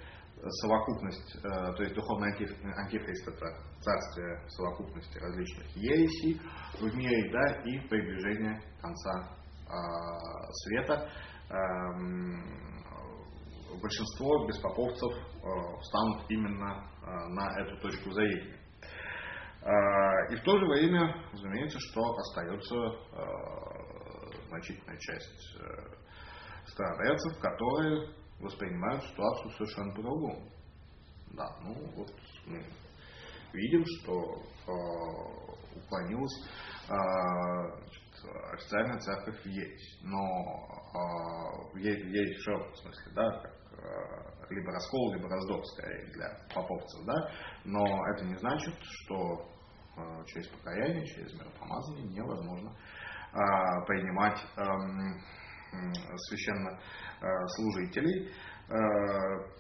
совокупность, 0.61 1.43
то 1.43 1.83
есть 1.83 1.95
духовный 1.95 2.33
антихрист 2.33 3.29
это 3.29 3.47
царствие 3.81 4.41
совокупности 4.49 5.19
различных 5.19 5.77
ересей 5.77 6.41
в 6.81 6.95
мире, 6.95 7.31
да, 7.31 7.63
и 7.63 7.79
приближение 7.89 8.61
конца 8.81 9.31
а, 9.69 10.53
света, 10.65 11.09
эм, 11.51 12.65
большинство 13.81 14.47
беспоповцев 14.47 15.13
э, 15.13 15.81
встанут 15.81 16.25
именно 16.31 16.89
э, 17.03 17.11
на 17.29 17.61
эту 17.61 17.77
точку 17.81 18.11
зрения. 18.13 18.59
Э, 19.65 20.33
и 20.33 20.37
в 20.37 20.43
то 20.43 20.59
же 20.59 20.67
время, 20.67 21.15
разумеется, 21.33 21.79
что 21.81 22.01
остается 22.17 22.75
значительная 24.49 24.99
часть 24.99 25.57
старообрядцев, 26.67 27.39
которые 27.41 28.09
воспринимают 28.41 29.03
ситуацию 29.05 29.51
совершенно 29.53 29.95
по-другому. 29.95 30.49
Да, 31.33 31.47
ну 31.63 31.75
вот 31.97 32.13
мы 32.47 32.63
видим, 33.53 33.85
что 33.87 34.43
уклонилась 35.77 36.49
официальная 38.53 38.99
церковь 38.99 39.45
есть, 39.47 40.03
но 40.03 40.19
э, 41.75 41.79
есть, 41.81 42.05
есть 42.05 42.39
в 42.39 42.45
широком 42.45 42.75
смысле, 42.77 43.13
да, 43.15 43.31
как 43.41 43.53
э, 43.53 44.55
либо 44.55 44.73
раскол, 44.73 45.15
либо 45.15 45.29
раздор, 45.29 45.65
скорее, 45.67 46.07
для 46.13 46.29
поповцев, 46.55 47.05
да, 47.05 47.31
но 47.65 47.85
это 48.15 48.25
не 48.25 48.37
значит, 48.37 48.75
что 48.81 49.17
э, 49.17 49.54
через 50.27 50.49
покаяние, 50.49 51.07
через 51.07 51.33
миропомазание 51.35 52.07
невозможно 52.09 52.71
э, 52.71 53.37
принимать 53.87 54.39
э, 54.57 54.63
э, 54.63 56.17
священно 56.29 56.79
э. 57.67 58.33
Э, 58.69 58.75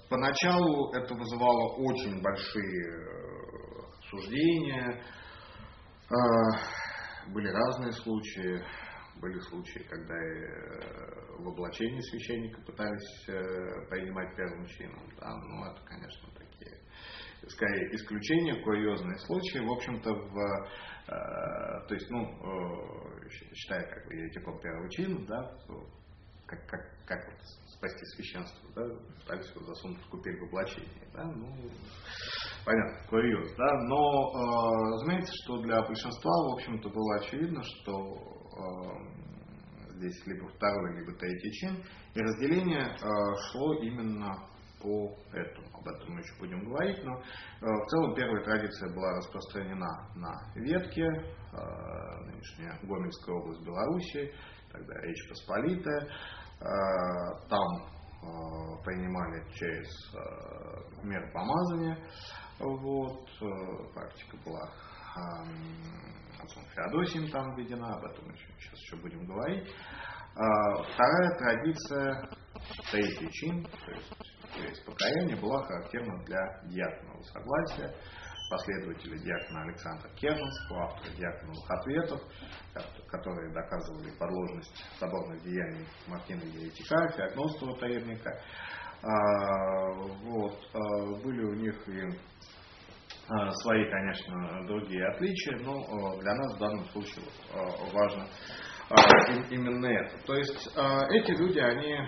поначалу 0.08 0.92
это 0.94 1.14
вызывало 1.14 1.76
очень 1.78 2.22
большие 2.22 2.90
э, 2.90 3.24
суждения, 4.10 5.02
были 7.32 7.48
разные 7.48 7.92
случаи. 7.92 8.62
Были 9.20 9.38
случаи, 9.40 9.78
когда 9.88 10.14
э, 10.14 11.36
в 11.38 11.48
облачении 11.48 12.00
священника 12.00 12.60
пытались 12.62 13.28
э, 13.28 13.86
принимать 13.88 14.36
первым 14.36 14.66
чином. 14.66 15.08
Да, 15.18 15.28
ну, 15.30 15.64
это, 15.70 15.80
конечно, 15.84 16.28
скорее 17.48 17.94
исключения, 17.94 18.62
курьезные 18.62 19.18
случаи. 19.18 19.58
В 19.58 19.70
общем-то, 19.70 20.12
в, 20.12 20.38
э, 21.08 21.88
то 21.88 21.94
есть, 21.94 22.10
ну, 22.10 22.22
э, 22.22 23.28
считая 23.54 23.82
как 23.88 24.06
бы 24.06 24.14
еретиком 24.14 24.60
первого 24.60 24.90
чина, 24.90 25.26
да, 25.26 25.56
как, 26.46 26.66
как, 26.66 26.80
как 27.06 27.20
спасти 27.66 28.04
священство, 28.16 28.68
да, 28.74 28.82
пытались 29.20 29.50
его 29.54 29.64
засунуть 29.66 30.00
в 30.02 30.08
купель 30.10 30.38
в 30.38 30.44
облачении, 30.44 31.08
да, 31.12 31.24
ну, 31.24 31.48
понятно, 32.64 33.08
курьез, 33.08 33.54
да, 33.56 33.72
но, 33.82 34.30
э, 34.30 34.92
разумеется, 34.94 35.32
что 35.44 35.62
для 35.62 35.82
большинства, 35.82 36.32
в 36.48 36.54
общем-то, 36.54 36.88
было 36.88 37.16
очевидно, 37.16 37.62
что 37.62 38.18
э, 38.54 39.24
здесь 39.96 40.26
либо 40.26 40.48
второй, 40.48 41.00
либо 41.00 41.16
третий 41.18 41.52
чин, 41.52 41.84
и 42.14 42.20
разделение 42.20 42.84
э, 42.84 42.96
шло 43.50 43.74
именно 43.82 44.53
по 44.84 45.16
этому. 45.32 45.66
Об 45.72 45.88
этом 45.88 46.14
мы 46.14 46.20
еще 46.20 46.38
будем 46.38 46.60
говорить, 46.68 47.02
но 47.02 47.16
э, 47.16 47.22
в 47.60 47.86
целом 47.86 48.14
первая 48.14 48.44
традиция 48.44 48.94
была 48.94 49.16
распространена 49.16 50.10
на 50.14 50.52
ветке, 50.54 51.04
э, 51.04 52.24
нынешняя 52.26 52.78
Гомельская 52.82 53.34
область 53.34 53.64
Беларуси, 53.64 54.34
тогда 54.70 54.94
Речь 55.00 55.28
Посполитая, 55.28 56.08
Э, 56.60 57.48
там 57.50 57.94
принимали 58.84 59.44
через 59.52 59.86
меры 61.02 61.30
помазания. 61.32 61.98
Вот, 62.58 63.28
практика 63.92 64.38
была 64.46 64.70
отцом 66.40 66.64
Феодосием 66.74 67.30
там 67.30 67.54
введена, 67.54 67.96
об 67.96 68.04
этом 68.04 68.32
еще, 68.32 68.46
сейчас 68.58 68.80
еще 68.80 68.96
будем 68.96 69.26
говорить. 69.26 69.68
Вторая 70.32 71.38
традиция, 71.38 72.30
третий 72.90 73.30
чин, 73.30 73.64
то 73.64 73.90
есть, 73.92 74.08
то 74.54 74.62
есть 74.62 74.84
покаяние, 74.84 75.36
была 75.36 75.62
характерна 75.64 76.24
для 76.24 76.62
диаконного 76.64 77.22
согласия 77.22 77.94
последователи 78.50 79.16
диакона 79.18 79.62
Александра 79.62 80.08
Кернского, 80.16 80.84
автора 80.84 81.10
диаконовых 81.12 81.70
ответов, 81.70 82.20
которые 83.08 83.52
доказывали 83.52 84.10
подложность 84.18 84.84
соборных 84.98 85.42
деяний 85.42 85.86
Мартина 86.06 86.42
Еретика, 86.42 87.08
Феогностова 87.16 87.78
таевника. 87.78 88.30
А, 89.02 89.92
вот. 90.22 90.58
А, 90.72 91.22
были 91.22 91.44
у 91.44 91.54
них 91.54 91.88
и 91.88 92.00
а, 93.28 93.50
свои, 93.50 93.90
конечно, 93.90 94.66
другие 94.66 95.06
отличия, 95.08 95.58
но 95.58 96.20
для 96.20 96.34
нас 96.34 96.56
в 96.56 96.58
данном 96.58 96.84
случае 96.90 97.24
важно 97.92 98.28
именно 99.50 99.86
это. 99.86 100.18
То 100.26 100.34
есть 100.34 100.66
эти 101.10 101.32
люди, 101.32 101.58
они 101.58 101.98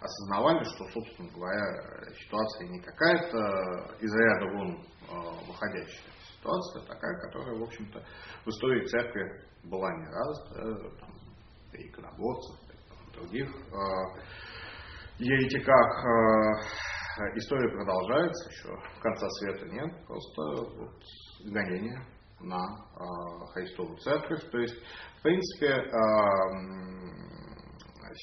осознавали, 0.00 0.64
что, 0.64 0.84
собственно 0.92 1.30
говоря, 1.32 2.12
ситуация 2.22 2.68
не 2.68 2.80
какая-то 2.80 3.38
из 4.00 4.14
ряда 4.14 4.46
вон 4.52 4.86
выходящая 5.46 6.12
ситуация, 6.38 6.82
такая, 6.86 7.20
которая, 7.20 7.58
в 7.58 7.62
общем-то, 7.62 8.04
в 8.44 8.48
истории 8.48 8.86
церкви 8.86 9.44
была 9.64 9.90
не 9.96 10.06
раз, 10.06 10.44
да, 10.50 10.88
там, 11.00 11.10
при 11.72 11.88
иконоборцах, 11.88 12.60
при 12.68 12.76
других 13.18 13.48
еретиках. 15.18 16.04
История 17.36 17.70
продолжается, 17.70 18.50
еще 18.50 18.76
конца 19.00 19.28
света 19.28 19.66
нет, 19.66 20.06
просто 20.06 20.42
вот, 20.76 21.00
гонение 21.44 22.04
на 22.44 22.56
э, 22.56 23.46
Христову 23.52 23.96
церковь. 23.96 24.42
То 24.50 24.58
есть, 24.58 24.76
в 25.18 25.22
принципе, 25.22 25.68
э, 25.68 25.90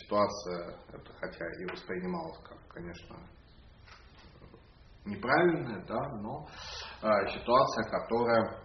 ситуация, 0.03 0.78
это 0.93 1.13
хотя 1.19 1.45
и 1.45 1.65
воспринималась 1.72 2.38
как, 2.43 2.57
конечно, 2.69 3.17
неправильная, 5.05 5.86
да, 5.86 6.09
но 6.22 6.47
э, 7.01 7.28
ситуация, 7.30 7.89
которая 7.89 8.61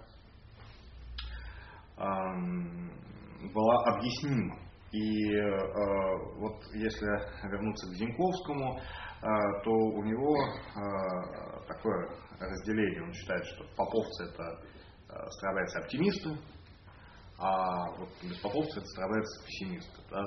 была 3.55 3.85
объяснима. 3.87 4.55
И 4.93 5.41
вот 6.37 6.63
если 6.75 7.07
вернуться 7.49 7.87
к 7.87 7.95
Зинковскому, 7.95 8.79
то 9.65 9.71
у 9.71 10.05
него 10.05 10.37
такое 11.67 12.11
разделение. 12.39 13.03
Он 13.03 13.13
считает, 13.15 13.45
что 13.47 13.65
поповцы 13.77 14.25
это 14.25 14.61
э, 15.17 15.31
страдаются 15.31 15.79
оптимисты, 15.81 16.37
а 17.39 17.91
вот 17.99 18.09
беспоповцы 18.23 18.79
это 18.79 18.87
страдаются 18.87 19.45
пессимисты. 19.45 20.01
Да? 20.11 20.23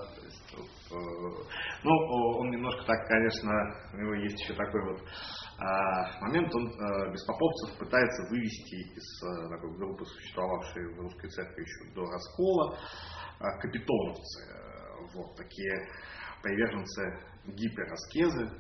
Вот, 0.55 0.67
э, 0.91 1.43
ну, 1.83 1.91
он 2.37 2.51
немножко 2.51 2.85
так, 2.85 3.07
конечно, 3.07 3.51
у 3.93 3.97
него 3.97 4.13
есть 4.13 4.39
еще 4.41 4.53
такой 4.53 4.81
вот 4.91 5.01
э, 5.01 6.21
момент, 6.21 6.53
он 6.53 6.67
э, 6.67 7.11
беспоповцев 7.11 7.79
пытается 7.79 8.29
вывести 8.29 8.75
из 8.75 9.23
э, 9.23 9.49
такой 9.49 9.75
группы, 9.77 10.05
существовавшей 10.05 10.93
в 10.93 10.99
русской 10.99 11.29
церкви 11.29 11.61
еще 11.61 11.93
до 11.95 12.05
раскола, 12.05 12.77
э, 12.77 13.59
капитоновцы. 13.59 14.55
Вот 15.15 15.35
такие 15.35 15.89
приверженцы 16.43 17.19
гипераскезы, 17.47 18.51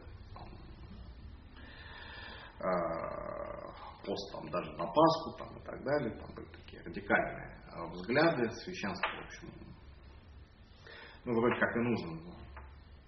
э, 2.61 3.68
пост 4.05 4.31
там 4.33 4.49
даже 4.49 4.71
на 4.73 4.85
Пасху 4.85 5.37
там, 5.37 5.57
и 5.57 5.65
так 5.65 5.83
далее, 5.83 6.17
там 6.17 6.33
были 6.35 6.47
такие 6.47 6.81
радикальные 6.83 7.59
Э, 7.79 7.85
взгляды, 7.91 8.49
священство, 8.63 9.07
в 9.09 9.25
общем, 9.25 9.49
ну, 11.25 11.33
вроде 11.33 11.59
как 11.59 11.75
и 11.75 11.79
нужно, 11.79 12.11
но 12.23 12.33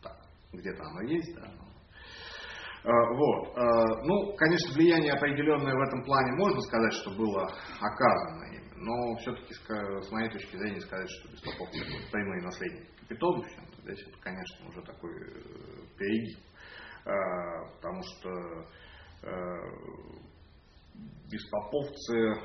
так, 0.03 0.17
где-то 0.53 0.83
оно 0.83 1.01
есть, 1.01 1.35
да, 1.35 1.47
но 1.47 2.91
э, 2.91 3.17
вот. 3.17 3.57
Э, 3.57 4.03
ну, 4.03 4.35
конечно, 4.35 4.73
влияние 4.75 5.13
определенное 5.13 5.73
в 5.73 5.87
этом 5.87 6.03
плане 6.03 6.31
можно 6.33 6.61
сказать, 6.61 6.93
что 6.93 7.11
было 7.11 7.51
оказано 7.79 8.43
ими, 8.53 8.71
но 8.75 9.15
все-таки, 9.17 9.53
с 9.53 10.11
моей 10.11 10.29
точки 10.29 10.55
зрения, 10.55 10.81
сказать, 10.81 11.09
что 11.09 11.29
Бестолков 11.29 11.69
прямые 12.11 12.43
наследники 12.43 12.91
Капитонов, 13.01 13.45
здесь 13.79 14.07
это, 14.07 14.17
конечно, 14.19 14.67
уже 14.67 14.81
такой 14.83 15.11
перегиб. 15.97 16.39
Потому 17.03 18.03
что 18.03 18.29
беспоповцы 21.29 22.35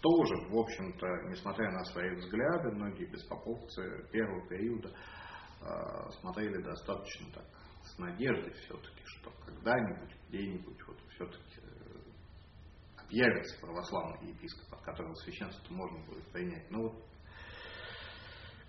тоже, 0.00 0.34
в 0.48 0.56
общем-то, 0.56 1.06
несмотря 1.28 1.70
на 1.70 1.84
свои 1.84 2.14
взгляды, 2.14 2.70
многие 2.72 3.04
беспоповцы 3.04 4.08
первого 4.10 4.48
периода 4.48 4.88
э, 4.88 6.10
смотрели 6.20 6.62
достаточно 6.62 7.30
так 7.34 7.44
с 7.84 7.98
надеждой 7.98 8.52
все-таки, 8.54 9.02
что 9.04 9.30
когда-нибудь, 9.44 10.16
где-нибудь 10.28 10.86
вот 10.86 10.98
все-таки 11.10 11.60
э, 11.60 13.02
объявится 13.04 13.60
православный 13.60 14.30
епископ, 14.30 14.72
от 14.72 14.82
которого 14.82 15.14
священство 15.16 15.74
можно 15.74 15.98
будет 16.06 16.26
принять. 16.32 16.70
Но 16.70 16.82
вот 16.82 17.04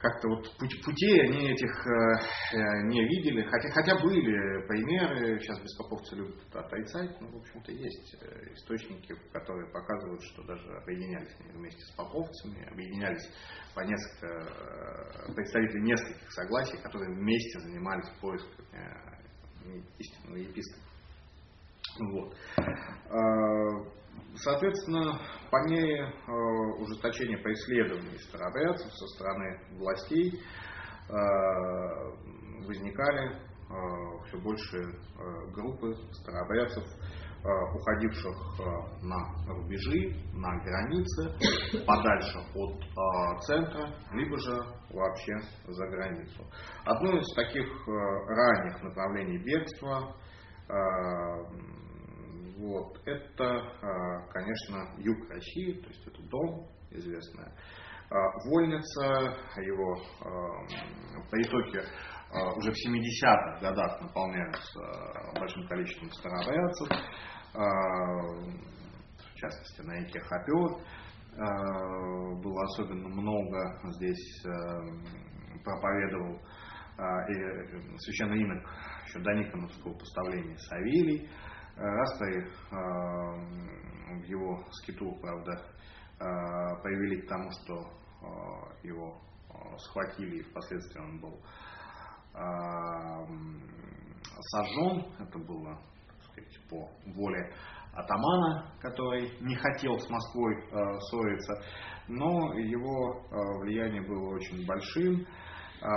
как-то 0.01 0.29
вот 0.29 0.57
путей 0.57 1.21
они 1.27 1.51
этих 1.51 1.69
э, 1.69 2.57
э, 2.57 2.81
не 2.87 3.05
видели, 3.05 3.43
хотя, 3.43 3.69
хотя 3.69 4.01
были 4.01 4.65
примеры, 4.67 5.39
сейчас 5.39 5.61
беспоповцы 5.61 6.15
любят 6.15 6.37
это 6.49 6.59
отрицать, 6.61 7.21
но 7.21 7.27
в 7.27 7.37
общем-то 7.37 7.71
есть 7.71 8.15
э, 8.19 8.53
источники, 8.53 9.13
которые 9.31 9.71
показывают, 9.71 10.21
что 10.23 10.43
даже 10.43 10.67
объединялись 10.77 11.35
вместе 11.53 11.81
с 11.81 11.91
поповцами, 11.91 12.67
объединялись 12.71 13.29
по 13.75 13.81
несколько 13.81 15.33
представителей 15.35 15.83
нескольких 15.83 16.31
согласий, 16.31 16.77
которые 16.81 17.15
вместе 17.15 17.59
занимались 17.59 18.09
поиском 18.19 18.65
э, 18.73 19.81
истинного 19.99 20.37
епископа. 20.37 20.81
Вот. 21.99 22.35
Соответственно, 24.35 25.19
по 25.51 25.57
мере 25.67 26.03
э, 26.03 26.31
ужесточения 26.79 27.37
преследований 27.37 28.17
старообрядцев 28.19 28.91
со 28.91 29.07
стороны 29.07 29.59
властей 29.77 30.41
э, 31.09 31.13
возникали 32.65 33.33
э, 33.33 33.37
все 34.27 34.37
больше 34.39 34.77
группы 35.53 35.93
старообрядцев, 36.13 36.83
уходивших 37.43 38.59
на 39.01 39.53
рубежи, 39.53 40.15
на 40.33 40.63
границы, 40.63 41.83
подальше 41.87 42.37
от 42.53 43.43
центра, 43.43 43.95
либо 44.13 44.37
же 44.37 44.55
вообще 44.91 45.33
за 45.67 45.87
границу. 45.87 46.45
Одно 46.85 47.17
из 47.17 47.33
таких 47.35 47.65
ранних 47.87 48.83
направлений 48.83 49.39
бегства 49.39 50.15
вот. 52.61 53.01
Это, 53.05 53.43
а, 53.43 54.27
конечно, 54.27 54.93
юг 54.99 55.29
России, 55.29 55.81
то 55.81 55.87
есть 55.87 56.07
это 56.07 56.21
дом 56.29 56.67
известная. 56.91 57.51
А, 58.11 58.15
вольница, 58.45 59.35
его 59.57 59.97
а, 60.21 60.29
по 61.31 61.41
итоге 61.41 61.83
уже 62.55 62.71
в 62.71 62.75
70-х 62.75 63.59
годах 63.59 63.99
наполняются 64.01 64.79
большим 65.37 65.67
количеством 65.67 66.09
старообрядцев, 66.11 66.87
в 69.17 69.35
частности 69.35 69.81
на 69.81 69.99
реке 69.99 70.21
Хопер. 70.21 70.81
Было 72.41 72.63
особенно 72.63 73.09
много 73.09 73.81
здесь 73.95 74.45
проповедовал 75.61 76.39
и 77.27 77.97
священный 77.97 78.43
инок 78.43 78.65
еще 79.07 79.19
до 79.19 79.33
Никоновского 79.33 79.93
поставления 79.97 80.57
Савелий, 80.57 81.29
Расты 81.75 82.47
в 82.69 84.23
его 84.25 84.63
скиту, 84.71 85.15
правда, 85.21 85.61
а, 86.19 86.75
привели 86.83 87.21
к 87.21 87.27
тому, 87.27 87.49
что 87.51 87.89
его 88.83 89.19
схватили 89.77 90.37
и 90.37 90.43
впоследствии 90.43 90.99
он 90.99 91.19
был 91.19 91.39
сожжен. 94.51 95.05
Это 95.19 95.39
было, 95.39 95.79
так 96.07 96.21
сказать, 96.23 96.59
по 96.69 96.87
воле 97.15 97.53
атамана, 97.93 98.73
который 98.79 99.31
не 99.41 99.55
хотел 99.55 99.97
с 99.97 100.07
Москвой 100.09 100.55
ссориться, 100.99 101.63
но 102.07 102.53
его 102.53 103.25
влияние 103.61 104.01
было 104.01 104.35
очень 104.35 104.65
большим. 104.67 105.25
Э, 105.81 105.87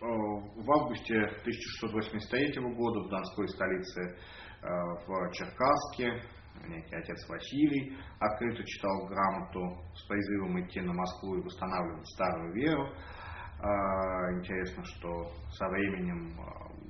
в 0.00 0.70
августе 0.70 1.14
1683 1.14 2.62
года 2.74 3.00
в 3.00 3.08
Донской 3.10 3.48
столице 3.48 4.16
э, 4.62 4.66
в 5.06 5.32
Черкасске 5.32 6.22
некий 6.66 6.94
отец 6.94 7.28
Василий 7.28 7.98
открыто 8.18 8.64
читал 8.64 9.06
грамоту 9.08 9.78
с 9.94 10.06
призывом 10.08 10.60
идти 10.62 10.80
на 10.80 10.94
Москву 10.94 11.36
и 11.36 11.42
восстанавливать 11.42 12.06
старую 12.08 12.54
веру. 12.54 12.88
Э, 12.88 14.38
интересно, 14.38 14.82
что 14.84 15.32
со 15.52 15.68
временем, 15.68 16.34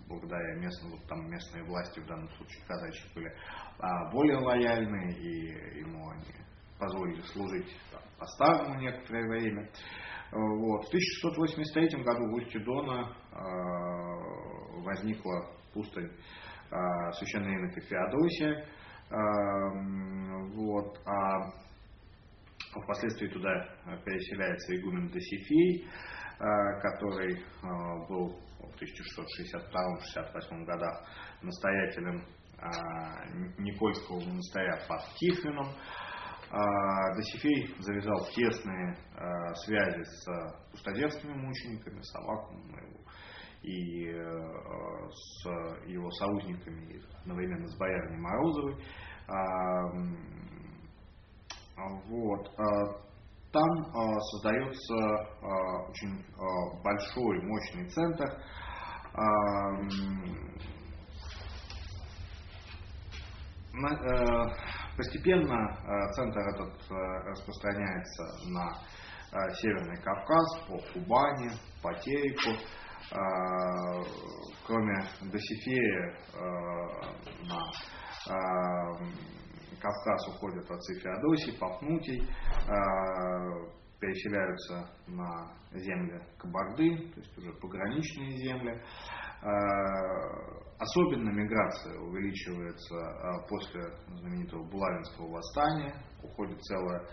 благодаря 0.07 0.55
местным, 0.61 0.93
вот 0.93 1.05
там 1.09 1.29
местные 1.29 1.65
власти, 1.65 1.99
в 1.99 2.07
данном 2.07 2.29
случае 2.31 2.65
казачьи, 2.69 3.11
были 3.15 3.33
более 4.13 4.39
лояльны, 4.39 5.13
и 5.15 5.81
ему 5.81 6.11
они 6.11 6.25
позволили 6.79 7.23
служить 7.23 7.77
по-старому 8.19 8.79
некоторое 8.81 9.29
время. 9.29 9.69
Вот. 10.33 10.85
В 10.85 10.89
1683 10.89 12.03
году 12.05 12.31
в 12.31 12.35
устье 12.35 12.61
Дона 12.61 13.13
э, 13.33 13.37
возникла 14.85 15.51
пустынь 15.73 16.07
э, 16.07 17.13
священной 17.19 17.57
инока 17.57 17.81
Феодосия. 17.81 18.65
Э, 19.11 19.17
вот. 20.55 21.01
А 21.05 21.51
впоследствии 22.83 23.27
туда 23.27 23.51
переселяется 24.05 24.77
игумен 24.77 25.09
Досифей, 25.09 25.89
который 26.39 27.43
был 28.09 28.39
в 28.61 28.75
1662-68 28.81 30.65
годах 30.65 31.05
настоятелем 31.43 32.25
Никольского 33.59 34.21
монастыря 34.21 34.79
под 34.87 35.01
Тихвином. 35.17 35.75
А, 36.53 37.15
Досифей 37.15 37.77
завязал 37.79 38.27
тесные 38.35 38.97
а, 39.15 39.55
связи 39.55 40.03
с 40.03 40.27
пустодерскими 40.73 41.33
мучениками, 41.33 42.01
с 42.03 42.15
Авакумом 42.17 42.71
и 43.63 44.07
э, 44.07 44.17
с 45.13 45.45
его 45.87 46.11
союзниками, 46.13 46.99
одновременно 47.21 47.69
с 47.69 47.77
боярней 47.77 48.19
Морозовой. 48.19 48.83
А, 49.29 49.35
вот. 52.09 52.51
Там 53.53 53.71
создается 54.33 54.95
очень 55.91 56.25
большой, 56.83 57.43
мощный 57.43 57.91
центр, 57.91 58.43
Постепенно 64.97 66.11
центр 66.13 66.41
этот 66.41 66.91
распространяется 67.27 68.23
на 68.51 68.73
Северный 69.55 69.97
Кавказ, 70.03 70.67
по 70.67 70.79
Кубани, 70.93 71.51
по 71.83 71.95
Тереку. 71.95 72.53
Кроме 74.67 75.05
Досифея 75.33 76.15
на 77.49 77.61
Кавказ 79.81 80.29
уходят 80.29 80.71
отцы 80.71 81.01
Феодосий, 81.01 81.59
Пафнутий, 81.59 82.29
переселяются 84.01 84.91
на 85.07 85.53
земли 85.73 86.21
Кабарды, 86.39 87.11
то 87.15 87.21
есть 87.21 87.39
уже 87.39 87.53
пограничные 87.55 88.31
земли. 88.33 88.83
Особенно 89.43 91.31
миграция 91.31 91.99
увеличивается 92.01 93.43
после 93.49 93.83
знаменитого 94.09 94.65
Булавинского 94.65 95.31
восстания. 95.31 95.95
Уходит 96.23 96.61
целая 96.63 97.07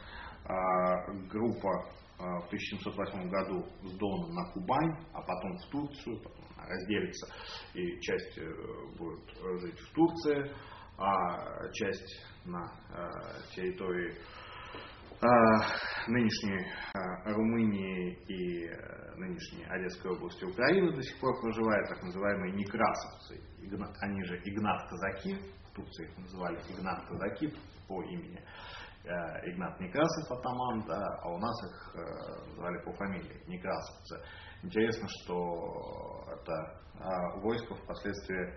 группа 1.29 1.69
в 2.17 2.45
1708 2.47 3.29
году 3.29 3.65
с 3.83 3.97
Дона 3.97 4.33
на 4.33 4.51
Кубань, 4.51 4.97
а 5.13 5.21
потом 5.21 5.57
в 5.57 5.69
Турцию, 5.69 6.19
потом 6.23 6.47
разделится, 6.67 7.27
и 7.73 7.99
часть 8.01 8.37
э, 8.37 8.43
будет 8.97 9.61
жить 9.61 9.79
в 9.79 9.93
Турции, 9.93 10.51
а 10.97 11.69
часть 11.73 12.25
на 12.45 12.71
э, 12.89 13.55
территории 13.55 14.13
э, 14.13 14.15
нынешней 16.07 16.65
Румынии 17.25 18.13
и 18.27 18.69
нынешней 19.17 19.65
Одесской 19.65 20.11
области 20.11 20.43
Украины 20.45 20.93
до 20.93 21.01
сих 21.01 21.19
пор 21.19 21.41
проживают 21.41 21.89
так 21.89 22.03
называемые 22.03 22.53
некрасовцы. 22.53 23.41
Они 24.01 24.23
же 24.23 24.37
Игнат-казаки, 24.43 25.35
в 25.69 25.75
Турции 25.75 26.05
их 26.05 26.17
называли 26.17 26.57
Игнат-казаки 26.69 27.53
по 27.87 28.03
имени 28.03 28.39
Э, 29.07 29.49
Игнат 29.49 29.79
Некрасов 29.79 30.29
атаман, 30.31 30.83
да, 30.85 31.01
а 31.21 31.29
у 31.29 31.37
нас 31.37 31.55
их 31.63 31.95
э, 31.95 32.55
звали 32.55 32.77
по 32.83 32.91
фамилии 32.91 33.41
Некрасовцы. 33.47 34.21
Интересно, 34.63 35.07
что 35.07 36.25
это 36.27 36.53
э, 36.99 37.39
войско 37.41 37.75
впоследствии 37.75 38.53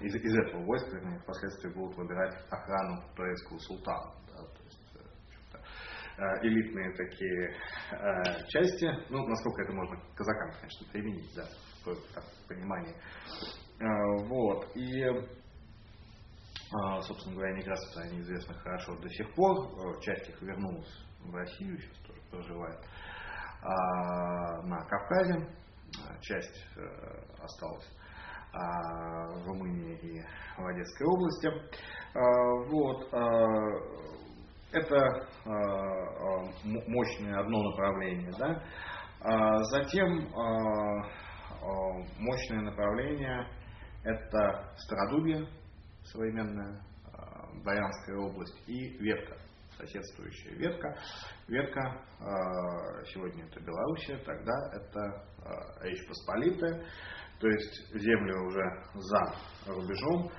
из, 0.00 0.14
из 0.14 0.38
этого 0.38 0.64
войска 0.64 0.96
впоследствии 1.22 1.74
будут 1.74 1.96
выбирать 1.98 2.34
охрану 2.50 3.02
турецкого 3.16 3.58
султана. 3.58 4.12
Есть, 6.18 6.44
элитные 6.44 6.92
такие 6.96 7.54
э, 7.92 8.44
части, 8.48 8.86
ну, 9.08 9.24
насколько 9.24 9.62
это 9.62 9.72
можно 9.72 9.96
казакам, 10.16 10.50
конечно, 10.58 10.86
применить, 10.92 11.32
да, 11.36 11.44
в 11.84 12.48
понимании. 12.48 12.94
Э, 13.80 13.86
вот, 14.26 14.68
и 14.74 15.04
собственно 17.02 17.36
говоря, 17.36 17.54
миграция 17.54 18.08
они 18.08 18.20
известны 18.20 18.54
хорошо 18.56 18.96
до 18.96 19.08
сих 19.08 19.32
пор. 19.34 19.58
Э, 19.58 20.00
часть 20.00 20.28
их 20.28 20.42
вернулась 20.42 21.06
в 21.20 21.32
Россию, 21.34 21.78
сейчас 21.78 21.96
тоже 21.98 22.20
проживает 22.30 22.80
на 23.60 24.86
Кавказе. 24.88 25.48
Часть 26.20 26.66
э, 26.76 26.80
осталась 27.40 27.88
в 28.52 29.46
Румынии 29.46 29.98
и 29.98 30.22
в 30.56 30.66
Одесской 30.66 31.06
области. 31.06 31.48
Вот. 32.70 33.12
Это 34.72 35.28
мощное 36.64 37.40
одно 37.40 37.62
направление. 37.70 38.32
Да? 38.38 38.62
Затем 39.64 40.28
мощное 42.18 42.60
направление 42.60 43.46
это 44.04 44.72
Стародубье, 44.76 45.46
современная 46.04 46.80
а, 47.12 47.46
Баянская 47.64 48.16
область, 48.16 48.62
и 48.66 48.96
ветка, 48.98 49.36
соседствующая 49.76 50.54
ветка. 50.54 50.96
Ветка 51.48 51.80
а, 52.20 53.04
сегодня 53.06 53.44
это 53.44 53.60
Белоруссия, 53.60 54.18
тогда 54.18 54.52
это 54.72 55.00
а, 55.44 55.84
Речь 55.84 56.06
Посполитая, 56.06 56.86
то 57.40 57.48
есть 57.48 57.88
земли 57.94 58.32
уже 58.32 58.82
за 58.94 59.72
рубежом. 59.72 60.30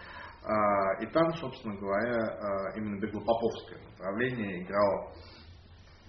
И 1.02 1.06
там, 1.12 1.34
собственно 1.34 1.76
говоря, 1.76 2.74
именно 2.76 3.00
Беглопоповское 3.00 3.80
направление 3.92 4.64
играло 4.64 5.14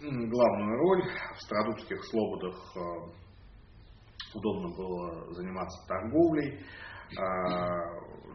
главную 0.01 0.78
роль. 0.78 1.03
В 1.35 1.43
Стародубских 1.43 2.05
слободах 2.05 2.76
удобно 4.35 4.76
было 4.76 5.35
заниматься 5.35 5.87
торговлей 5.89 6.64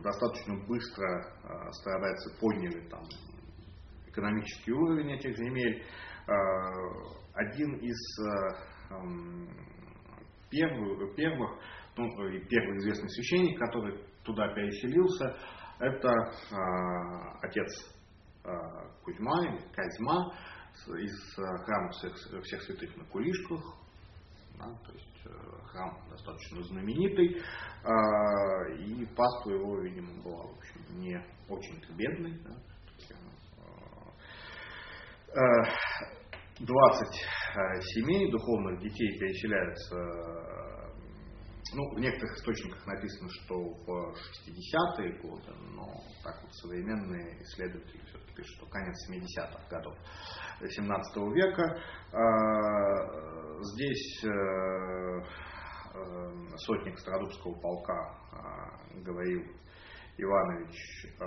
достаточно 0.05 0.55
быстро 0.67 1.33
а, 1.43 1.71
стараются 1.71 2.39
подняли 2.39 2.87
там 2.89 3.01
экономический 4.07 4.71
уровень 4.71 5.13
этих 5.13 5.35
земель. 5.37 5.83
А, 6.27 6.33
один 7.33 7.75
из 7.77 8.19
а, 8.19 8.95
первых, 10.49 11.15
первых 11.15 11.51
ну, 11.97 12.07
первый 12.49 12.77
известный 12.79 13.09
священник, 13.09 13.59
который 13.59 14.03
туда 14.23 14.53
переселился, 14.53 15.37
это 15.79 16.09
отец 17.41 17.95
Кузьма 19.03 19.47
или 19.47 19.59
Козьма 19.73 20.33
из 20.87 21.35
храма 21.35 21.89
всех, 21.91 22.15
всех 22.43 22.61
святых 22.63 22.95
на 22.97 23.05
Кулишках, 23.05 23.61
да, 24.57 24.65
то 24.85 24.93
есть 24.93 25.21
э, 25.25 25.29
храм 25.67 25.97
достаточно 26.09 26.63
знаменитый, 26.63 27.41
а, 27.83 28.69
и 28.79 29.05
паства 29.15 29.51
его, 29.51 29.81
видимо, 29.81 30.21
была, 30.23 30.43
в 30.43 30.57
общем, 30.57 30.99
не 30.99 31.21
очень-то 31.49 31.93
бедной. 31.93 32.39
Да, 32.43 32.55
20 36.59 36.65
э, 36.65 37.19
э, 37.59 37.81
семей 37.81 38.31
духовных 38.31 38.79
детей 38.81 39.19
переселяются 39.19 39.95
ну, 41.73 41.95
в 41.95 41.99
некоторых 41.99 42.37
источниках 42.37 42.85
написано, 42.85 43.29
что 43.29 43.55
в 43.55 44.13
60-е 44.13 45.19
годы, 45.21 45.51
но 45.71 46.01
так 46.23 46.41
вот 46.43 46.53
современные 46.53 47.41
исследователи 47.41 48.01
все-таки 48.05 48.33
пишут, 48.35 48.55
что 48.57 48.65
конец 48.67 48.95
70-х 49.09 49.67
годов 49.69 49.95
17 50.61 51.17
века. 51.33 51.81
А, 52.13 53.61
здесь 53.61 54.23
э, 54.23 54.29
э, 55.95 56.57
сотник 56.57 56.99
Стародубского 56.99 57.59
полка 57.59 58.15
говорил 59.03 59.43
Иванович 60.17 61.07
а, 61.19 61.25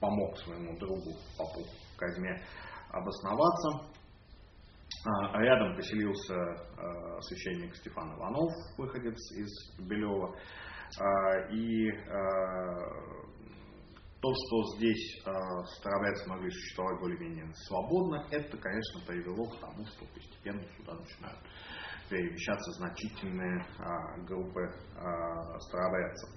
помог 0.00 0.36
своему 0.38 0.76
другу 0.78 1.12
попу 1.38 1.64
Казьме 1.96 2.42
обосноваться 2.90 3.99
а, 5.02 5.40
рядом 5.40 5.76
поселился 5.76 6.34
а, 6.34 7.20
священник 7.22 7.74
Стефан 7.76 8.14
Иванов, 8.16 8.52
выходец 8.76 9.16
из 9.32 9.48
Белева. 9.78 10.36
А, 11.00 11.38
и 11.50 11.90
то, 14.20 14.28
что 14.34 14.76
здесь 14.76 15.22
старобрядцы 15.78 16.28
могли 16.28 16.50
существовать 16.50 17.00
более-менее 17.00 17.50
свободно, 17.54 18.26
это, 18.30 18.58
конечно, 18.58 19.00
привело 19.06 19.48
к 19.48 19.58
тому, 19.60 19.86
что 19.86 20.04
постепенно 20.12 20.62
сюда 20.76 20.92
начинают 20.92 21.38
перемещаться 22.10 22.70
значительные 22.72 23.64
группы 24.26 24.60
старобрядцев. 25.60 26.28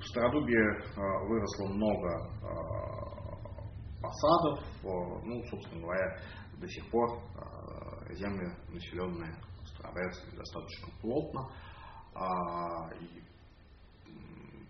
В 0.00 0.04
Стародубе 0.04 0.62
выросло 1.28 1.68
много 1.68 3.07
посадов, 4.00 4.64
ну, 4.82 5.42
собственно 5.50 5.82
говоря, 5.82 6.18
до 6.58 6.68
сих 6.68 6.90
пор 6.90 7.18
э, 7.18 8.14
земли, 8.14 8.52
населенные 8.68 9.34
старобрядцами, 9.66 10.36
достаточно 10.36 10.88
плотно, 11.00 11.48
а, 12.14 12.90
и 12.94 13.22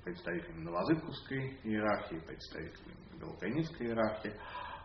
представителями 0.05 0.65
Новозыбковской 0.65 1.59
иерархии, 1.65 2.19
представителями 2.27 2.97
Белоконецкой 3.19 3.87
иерархии, 3.87 4.35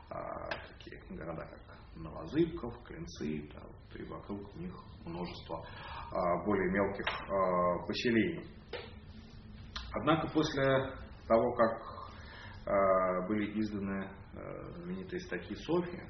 а, 0.10 0.50
такие 0.70 1.02
города, 1.10 1.46
как 1.46 1.78
Новозыбков, 1.96 2.74
Клинцы, 2.84 3.50
да, 3.54 3.62
и 3.98 4.04
вокруг 4.06 4.56
них 4.56 4.74
множество 5.06 5.66
а, 6.12 6.46
более 6.46 6.72
мелких 6.72 7.06
поселений. 7.88 8.48
Однако 9.96 10.28
после 10.30 10.64
того, 11.28 11.54
как 11.54 13.28
были 13.28 13.60
изданы 13.60 14.10
Э, 14.36 14.72
знаменитые 14.78 15.20
статьи 15.22 15.56
Софьи 15.56 16.02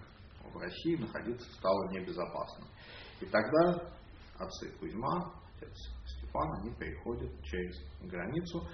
в 0.53 0.57
России 0.57 0.95
находиться 0.95 1.51
стало 1.53 1.89
небезопасно. 1.91 2.65
И 3.19 3.25
тогда 3.25 3.91
отцы 4.37 4.71
Кузьма, 4.79 5.33
отец 5.57 5.75
Степан, 6.05 6.53
они 6.61 6.73
переходят 6.75 7.31
через 7.43 7.75
границу 8.01 8.65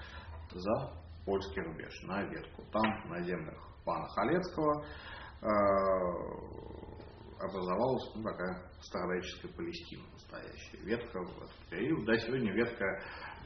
за 0.51 0.93
польский 1.25 1.61
рубеж, 1.61 2.01
на 2.03 2.23
ветку. 2.23 2.63
Там, 2.71 3.09
на 3.09 3.21
землях 3.21 3.57
пана 3.85 4.07
Халецкого, 4.09 4.85
э, 5.41 5.45
образовалась 7.39 8.11
ну, 8.15 8.23
такая 8.23 8.69
старообрядческая 8.81 9.51
Палестина 9.53 10.03
настоящая. 10.13 10.77
Ветка 10.83 11.19
в 11.23 11.37
этот 11.37 11.69
период. 11.69 12.05
Да, 12.05 12.17
сегодня 12.17 12.53
ветка 12.53 12.85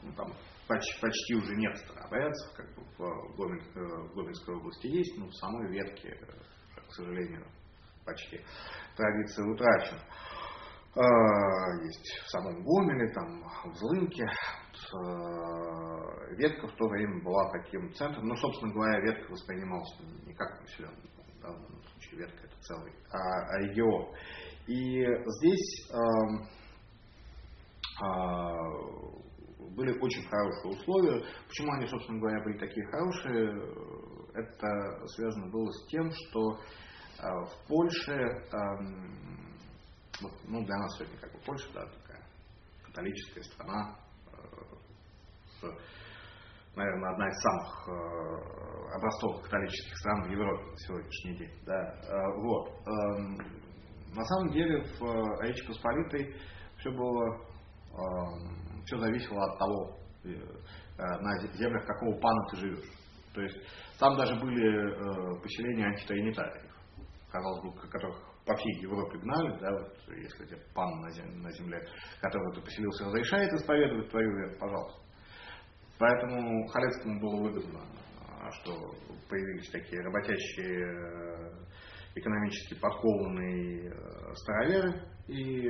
ну, 0.02 0.12
там, 0.14 0.32
почти, 0.66 1.00
почти 1.00 1.34
уже 1.34 1.54
нет 1.56 1.76
старообрядцев, 1.78 2.56
как 2.56 2.74
бы 2.74 2.82
в, 2.96 3.36
Гомель, 3.36 3.62
в 3.74 4.14
Гомельской 4.14 4.56
области 4.56 4.86
есть, 4.86 5.16
но 5.18 5.26
в 5.26 5.34
самой 5.34 5.70
ветке, 5.70 6.18
к 6.88 6.92
сожалению, 6.92 7.46
почти 8.04 8.40
традиция 8.96 9.46
утрачена. 9.46 10.00
Есть 11.82 12.22
в 12.24 12.30
самом 12.30 12.62
Гомеле, 12.62 13.12
там, 13.12 13.42
в 13.72 13.74
Злынке. 13.74 14.26
Ветка 16.36 16.68
в 16.68 16.76
то 16.76 16.88
время 16.88 17.22
была 17.22 17.50
таким 17.50 17.92
центром. 17.94 18.26
Ну, 18.26 18.36
собственно 18.36 18.72
говоря, 18.72 19.00
ветка 19.00 19.32
воспринималась 19.32 19.92
не 20.24 20.34
как 20.34 20.60
населенный 20.60 21.10
в 21.38 21.42
данном 21.42 21.82
случае 21.92 22.20
ветка 22.20 22.46
это 22.46 22.56
целый, 22.60 22.92
а, 23.10 23.18
а 23.18 23.58
регион. 23.60 24.14
И 24.66 25.04
здесь 25.26 25.90
э, 25.90 25.96
э, 28.02 28.06
были 29.70 29.98
очень 29.98 30.28
хорошие 30.28 30.74
условия. 30.74 31.24
Почему 31.48 31.72
они, 31.72 31.86
собственно 31.86 32.20
говоря, 32.20 32.42
были 32.44 32.58
такие 32.58 32.86
хорошие? 32.86 33.50
Это 34.34 35.06
связано 35.08 35.50
было 35.50 35.70
с 35.70 35.86
тем, 35.86 36.10
что 36.10 36.54
э, 36.54 37.22
в 37.22 37.68
Польше, 37.68 38.12
э, 38.12 38.56
вот, 40.20 40.32
ну 40.44 40.64
для 40.64 40.76
нас 40.76 40.96
сегодня 40.96 41.18
как 41.18 41.32
бы 41.32 41.38
Польша, 41.46 41.66
да, 41.72 41.86
такая 41.86 42.24
католическая 42.84 43.44
страна, 43.44 43.96
э, 44.26 44.36
с 45.60 46.76
наверное, 46.76 47.12
одна 47.12 47.28
из 47.28 47.40
самых 47.40 47.88
э, 47.88 48.94
образцовых 48.96 49.42
католических 49.44 49.96
стран 49.98 50.22
в 50.24 50.30
Европе 50.30 50.64
на 50.64 50.76
сегодняшний 50.78 51.36
день. 51.36 51.52
Да. 51.66 51.94
Вот. 52.36 52.68
Эм, 52.68 53.38
на 54.14 54.24
самом 54.24 54.52
деле 54.52 54.82
в 54.98 55.40
Речи 55.42 55.66
Посполитой 55.66 56.34
все 56.78 56.90
было, 56.90 57.40
эм, 57.92 58.73
все 58.84 58.98
зависело 58.98 59.42
от 59.44 59.58
того, 59.58 59.98
на 60.24 61.38
землях 61.54 61.84
какого 61.86 62.18
пана 62.18 62.48
ты 62.50 62.56
живешь. 62.56 62.90
То 63.34 63.42
есть 63.42 63.56
там 63.98 64.16
даже 64.16 64.36
были 64.36 65.40
поселения 65.42 65.86
антитринитариев, 65.86 66.72
казалось 67.30 67.62
бы, 67.62 67.88
которых 67.88 68.34
по 68.46 68.54
всей 68.56 68.82
Европе 68.82 69.18
гнали, 69.18 69.58
да, 69.58 69.72
вот, 69.72 69.96
если 70.16 70.44
тебе 70.44 70.60
пан 70.74 71.00
на 71.00 71.10
земле, 71.10 71.78
на 72.22 72.28
который 72.28 72.54
ты 72.54 72.60
поселился, 72.60 73.06
разрешает 73.06 73.52
исповедовать 73.52 74.10
твою 74.10 74.30
веру, 74.36 74.58
пожалуйста. 74.58 75.02
Поэтому 75.98 76.66
Халецкому 76.68 77.20
было 77.20 77.42
выгодно, 77.42 77.80
а, 78.20 78.50
что 78.50 78.72
появились 79.28 79.70
такие 79.70 80.02
работящие, 80.02 80.82
э, 80.82 81.52
экономически 82.16 82.78
подкованные 82.80 83.90
э, 83.90 84.34
староверы, 84.34 85.02
и, 85.28 85.68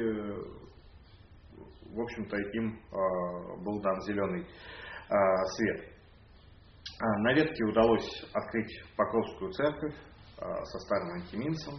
в 1.94 2.00
общем-то, 2.00 2.36
им 2.36 2.80
а, 2.90 3.56
был 3.62 3.80
дан 3.80 4.00
зеленый 4.02 4.46
а, 5.08 5.44
свет. 5.56 5.90
На 7.00 7.32
ветке 7.34 7.64
удалось 7.64 8.24
открыть 8.32 8.82
Покровскую 8.96 9.50
церковь 9.52 9.94
со 10.36 10.78
старым 10.78 11.14
антиминцем. 11.14 11.74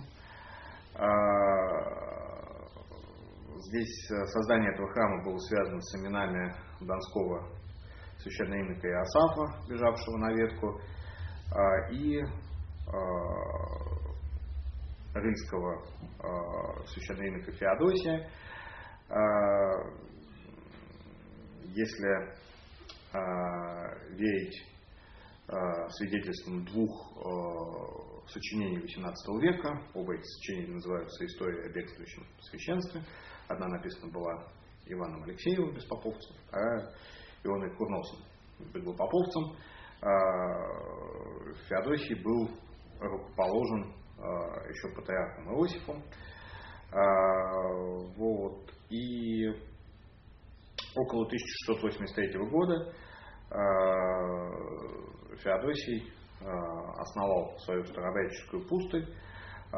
Здесь 3.57 4.11
э, 4.11 4.25
создание 4.25 4.73
этого 4.73 4.91
храма 4.91 5.23
было 5.23 5.37
связано 5.37 5.79
с 5.79 5.95
именами 5.95 6.53
Донского 6.81 7.47
священноимника 8.19 8.87
Иосафа, 8.87 9.67
бежавшего 9.69 10.17
на 10.17 10.33
ветку, 10.33 10.81
а, 11.51 11.91
и 11.91 12.21
а, 12.21 12.95
рыльского 15.13 15.83
а, 16.19 16.85
священноимника 16.87 17.51
Феодосия. 17.53 18.29
Если 21.73 22.35
верить 24.15 24.65
свидетельствам 25.89 26.65
двух 26.65 26.91
сочинений 28.27 28.79
XVIII 28.79 29.39
века, 29.41 29.81
оба 29.93 30.15
эти 30.15 30.23
сочинения 30.23 30.73
называются 30.73 31.25
«История 31.25 31.65
о 31.65 31.69
бегствующем 31.69 32.25
священстве». 32.41 33.03
Одна 33.47 33.67
написана 33.67 34.11
была 34.11 34.47
Иваном 34.87 35.23
Алексеевым 35.23 35.75
без 35.75 35.85
поповцев, 35.85 36.35
а 36.51 36.57
Ионой 37.43 37.75
Курносом 37.75 38.19
был 38.73 38.95
поповцем. 38.95 39.55
А, 40.01 40.09
Феодосий 41.67 42.15
был 42.23 42.49
рукоположен 42.99 43.93
а, 44.17 44.67
еще 44.69 44.89
патриархом 44.95 45.53
Иосифом. 45.53 46.03
А, 46.91 47.63
вот. 48.17 48.74
И 48.89 49.47
около 50.95 51.25
1683 51.25 52.37
года 52.49 52.93
Феодосий 55.43 56.11
основал 56.97 57.57
свою 57.59 57.83
старообрядческую 57.85 58.67
пустынь 58.67 59.07
а, 59.71 59.77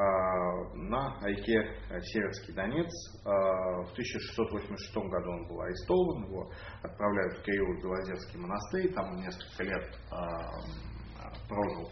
на 0.76 1.20
реке 1.24 1.76
Северский 2.02 2.54
Донец. 2.54 2.90
В 3.24 3.92
1686 3.92 4.96
году 4.96 5.30
он 5.32 5.48
был 5.48 5.62
арестован, 5.62 6.26
его 6.26 6.52
отправляют 6.84 7.38
в 7.38 7.44
Киеву 7.44 7.82
Белозерский 7.82 8.40
монастырь, 8.40 8.94
там 8.94 9.10
он 9.12 9.22
несколько 9.22 9.64
лет 9.64 9.98
прожил 11.48 11.90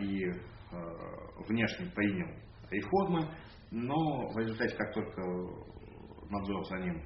и 0.00 0.30
внешне 1.48 1.90
принял 1.94 2.28
реформы, 2.70 3.28
но 3.70 4.28
в 4.32 4.38
результате, 4.38 4.76
как 4.76 4.94
только 4.94 5.22
надзор 6.34 6.64
за 6.66 6.76
ним 6.78 7.02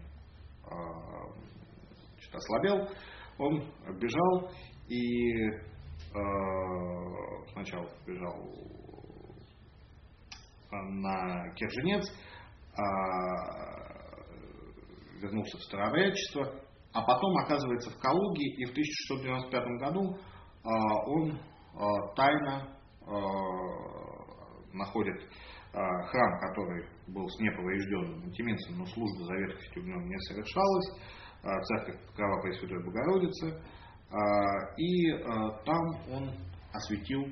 что 2.20 2.36
ослабел, 2.36 2.88
он 3.38 3.72
бежал 3.98 4.50
и 4.88 5.50
сначала 7.52 7.88
бежал 8.06 8.34
на 10.70 11.50
Керженец, 11.54 12.06
а, 12.76 12.82
вернулся 15.20 15.56
в 15.56 15.62
старообрядчество, 15.62 16.52
а 16.92 17.02
потом 17.02 17.36
оказывается 17.38 17.90
в 17.90 17.98
Калуге, 17.98 18.44
и 18.56 18.64
в 18.66 18.70
1695 18.70 19.64
году 19.78 20.18
а, 20.64 20.68
он 21.06 21.40
а, 21.74 22.14
тайно 22.14 22.74
находит 24.74 25.16
храм, 25.72 26.40
который 26.40 26.86
был 27.12 27.28
с 27.28 27.40
неповрежденным 27.40 28.24
антименцем, 28.24 28.78
но 28.78 28.86
служба 28.86 29.24
за 29.24 29.34
ветхостью 29.34 29.82
в 29.82 29.86
нем 29.86 30.08
не 30.08 30.18
совершалась, 30.20 31.00
церковь 31.42 32.00
Крова 32.14 32.42
Пресвятой 32.42 32.84
Богородицы, 32.84 33.62
и 34.76 35.12
там 35.64 35.80
он 36.10 36.34
осветил 36.72 37.24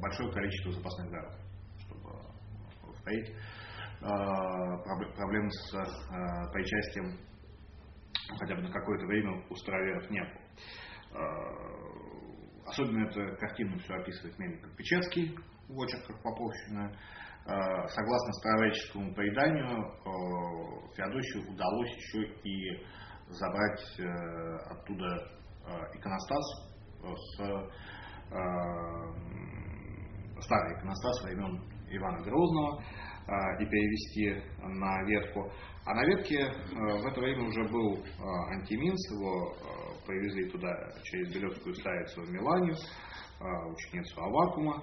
большое 0.00 0.32
количество 0.32 0.72
запасных 0.72 1.10
городов 1.10 1.44
стоит 3.04 3.36
а, 4.00 4.78
проблем 4.78 5.50
с 5.50 5.74
а, 5.74 6.50
причастием 6.52 7.18
хотя 8.38 8.56
бы 8.56 8.62
на 8.62 8.70
какое-то 8.70 9.06
время 9.06 9.44
у 9.48 9.54
староверов 9.56 10.10
не 10.10 10.20
было. 10.20 10.40
А, 11.12 12.70
особенно 12.70 13.06
эта 13.06 13.36
картина 13.36 13.78
все 13.78 13.94
описывает 13.94 14.38
Мельников 14.38 14.74
Печерский 14.76 15.36
в 15.68 15.78
очерках 15.78 16.22
Поповщина. 16.22 16.96
Согласно 17.46 18.32
староверческому 18.40 19.14
преданию, 19.14 19.84
Феодосию 20.96 21.50
удалось 21.50 21.90
еще 21.90 22.24
и 22.42 22.82
забрать 23.28 23.98
э, 23.98 24.04
оттуда 24.70 25.06
иконостас 25.94 26.44
с 27.02 27.36
старый 30.40 30.78
иконостас 30.78 31.22
времен 31.24 31.62
Ивана 31.90 32.22
Грозного 32.22 32.82
и 33.60 33.66
перевести 33.66 34.42
на 34.62 35.02
ветку. 35.04 35.50
А 35.86 35.94
на 35.94 36.04
ветке 36.06 36.38
э, 36.38 36.50
в 36.72 37.06
это 37.06 37.20
время 37.20 37.44
уже 37.46 37.62
был 37.68 38.02
антиминс, 38.52 39.10
его 39.12 39.52
э, 39.52 40.06
привезли 40.06 40.48
туда 40.50 40.70
через 41.02 41.34
Белецкую 41.34 41.74
старицу 41.74 42.22
в 42.22 42.30
Милане, 42.30 42.74
а, 43.40 43.68
ученицу 43.68 44.18
Авакума. 44.20 44.82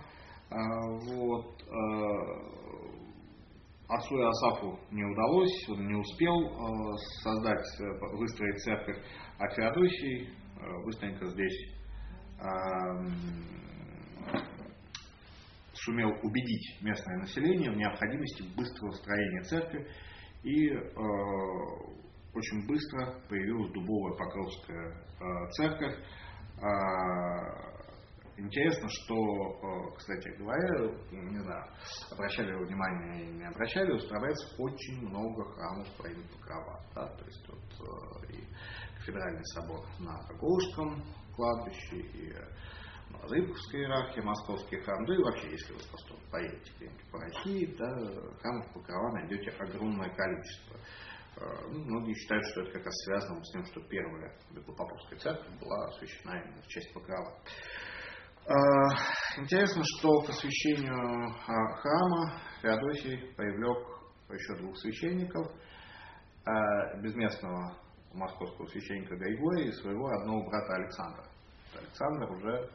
Вот. 0.51 1.61
Э, 1.63 1.71
отцу 3.87 4.15
Иосафу 4.17 4.79
не 4.91 5.03
удалось, 5.03 5.69
он 5.69 5.87
не 5.87 5.95
успел 5.95 6.97
создать, 7.23 7.65
выстроить 8.13 8.59
церковь, 8.63 8.97
а 9.39 9.49
Феодосий 9.49 10.29
быстренько 10.85 11.25
здесь 11.27 11.73
сумел 15.73 16.11
убедить 16.23 16.81
местное 16.81 17.17
население 17.17 17.71
в 17.71 17.75
необходимости 17.75 18.43
быстрого 18.55 18.91
строения 18.91 19.41
церкви 19.43 19.87
и 20.43 20.69
э, 20.69 20.81
очень 22.33 22.67
быстро 22.67 23.19
появилась 23.29 23.71
дубовая 23.73 24.13
Покровская 24.17 24.89
э, 25.19 25.49
церковь. 25.51 25.95
Э, 28.37 28.41
интересно, 28.41 28.87
что, 28.89 29.91
кстати 29.97 30.29
говоря, 30.37 30.93
не 31.11 31.39
знаю, 31.39 31.65
обращали 32.11 32.53
внимание 32.53 33.23
или 33.23 33.37
не 33.37 33.47
обращали, 33.47 33.91
устраивается 33.91 34.55
очень 34.57 35.07
много 35.07 35.43
храмов 35.53 35.87
Украины 35.97 36.23
Покрова. 36.27 36.83
Да? 36.95 37.07
То 37.07 37.25
есть 37.25 37.47
вот 37.49 38.29
и 38.29 38.43
Федеральный 39.05 39.45
собор 39.45 39.85
на 39.99 40.17
Кокушском 40.27 41.03
кладбище, 41.35 41.97
и 41.97 42.33
Зыбковская 43.27 43.81
иерархия, 43.81 44.23
Московский 44.23 44.77
храм, 44.81 45.05
да 45.05 45.13
и 45.13 45.17
вообще, 45.17 45.51
если 45.51 45.73
вы 45.73 45.79
просто 45.89 46.15
поедете 46.31 46.71
где-нибудь 46.77 47.11
по 47.11 47.19
России, 47.19 47.75
да, 47.77 47.87
храмов 48.39 48.73
Покрова 48.73 49.11
найдете 49.13 49.51
огромное 49.51 50.09
количество. 50.15 50.77
Э, 51.37 51.67
ну, 51.69 51.83
многие 51.85 52.13
считают, 52.13 52.45
что 52.47 52.61
это 52.61 52.71
как 52.71 52.85
раз 52.85 52.95
связано 53.05 53.43
с 53.43 53.51
тем, 53.51 53.65
что 53.65 53.81
первая 53.81 54.35
Беклопоповская 54.51 55.19
церковь 55.19 55.59
была 55.59 55.87
освящена 55.87 56.41
именно 56.41 56.61
в 56.61 56.67
честь 56.67 56.93
Покрова. 56.93 57.37
Э, 58.47 58.53
интересно, 59.37 59.83
что 59.83 60.21
к 60.21 60.29
освящению 60.29 60.93
э, 60.93 61.35
храма 61.81 62.41
Феодосий 62.61 63.33
привлек 63.35 63.87
еще 64.29 64.61
двух 64.61 64.77
священников, 64.77 65.51
безместного 67.03 67.75
московского 68.13 68.65
священника 68.67 69.15
Григория 69.15 69.67
и 69.67 69.71
своего 69.73 70.07
родного 70.07 70.49
брата 70.49 70.73
Александра. 70.75 71.25
Александр 71.77 72.31
уже 72.31 72.69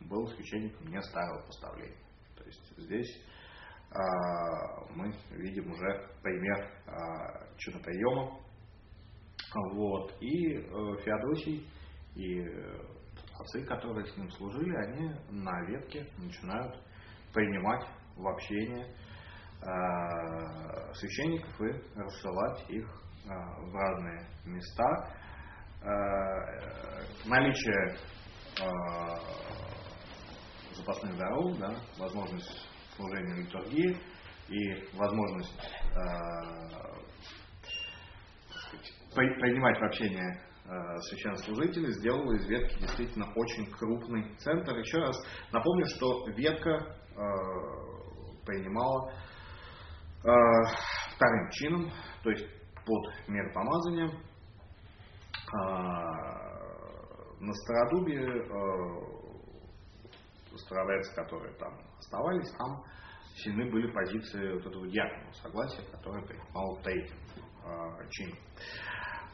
был 0.00 0.26
священником 0.28 0.88
не 0.88 1.00
старого 1.00 1.46
поставления. 1.46 1.96
То 2.36 2.44
есть 2.44 2.72
здесь 2.76 3.24
а, 3.90 4.84
мы 4.94 5.12
видим 5.30 5.70
уже 5.70 6.08
пример 6.22 6.70
а, 6.86 7.56
чудоприема. 7.56 8.40
Вот. 9.72 10.12
И 10.20 10.56
э, 10.56 10.62
Феодосий 11.04 11.66
и 12.16 12.40
отцы, 13.38 13.64
которые 13.64 14.06
с 14.06 14.16
ним 14.16 14.30
служили, 14.32 14.74
они 14.76 15.14
на 15.30 15.64
ветке 15.66 16.06
начинают 16.18 16.74
принимать 17.32 17.86
в 18.16 18.26
общение 18.26 18.86
а, 19.62 20.92
священников 20.94 21.60
и 21.60 21.98
рассылать 21.98 22.70
их 22.70 22.86
в 23.24 23.74
разные 23.74 24.28
места. 24.44 25.12
Наличие 27.24 27.96
запасных 30.76 31.16
дорог, 31.16 31.58
да, 31.58 31.74
возможность 31.98 32.68
служения 32.96 33.42
литургии 33.42 33.96
и 34.48 34.96
возможность 34.96 35.58
э, 35.92 35.98
принимать 39.14 39.78
в 39.78 39.84
общение 39.84 40.30
э, 40.32 40.45
священнослужителей 41.08 41.92
сделала 41.92 42.32
из 42.32 42.46
ветки 42.46 42.80
действительно 42.80 43.32
очень 43.34 43.70
крупный 43.70 44.36
центр. 44.38 44.76
Еще 44.78 44.98
раз 44.98 45.16
напомню, 45.52 45.86
что 45.86 46.26
ветка 46.30 46.70
э, 46.70 47.16
принимала 48.44 49.10
э, 49.10 50.28
вторым 51.14 51.50
чином, 51.50 51.90
то 52.22 52.30
есть 52.30 52.46
под 52.84 53.28
миропомазанием. 53.28 54.10
Э, 55.54 56.26
на 57.38 57.52
Стародубе 57.52 58.18
э, 58.18 58.46
староверцы, 60.56 61.14
которые 61.14 61.52
там 61.54 61.78
оставались, 61.98 62.50
там 62.52 62.82
сильны 63.36 63.70
были 63.70 63.90
позиции 63.92 64.54
вот 64.54 64.66
этого 64.66 64.88
диаконного 64.88 65.32
согласия, 65.32 65.82
которое 65.92 66.24
принимал 66.24 66.78
третьим 66.82 67.18
э, 67.64 68.08
чином. 68.10 68.38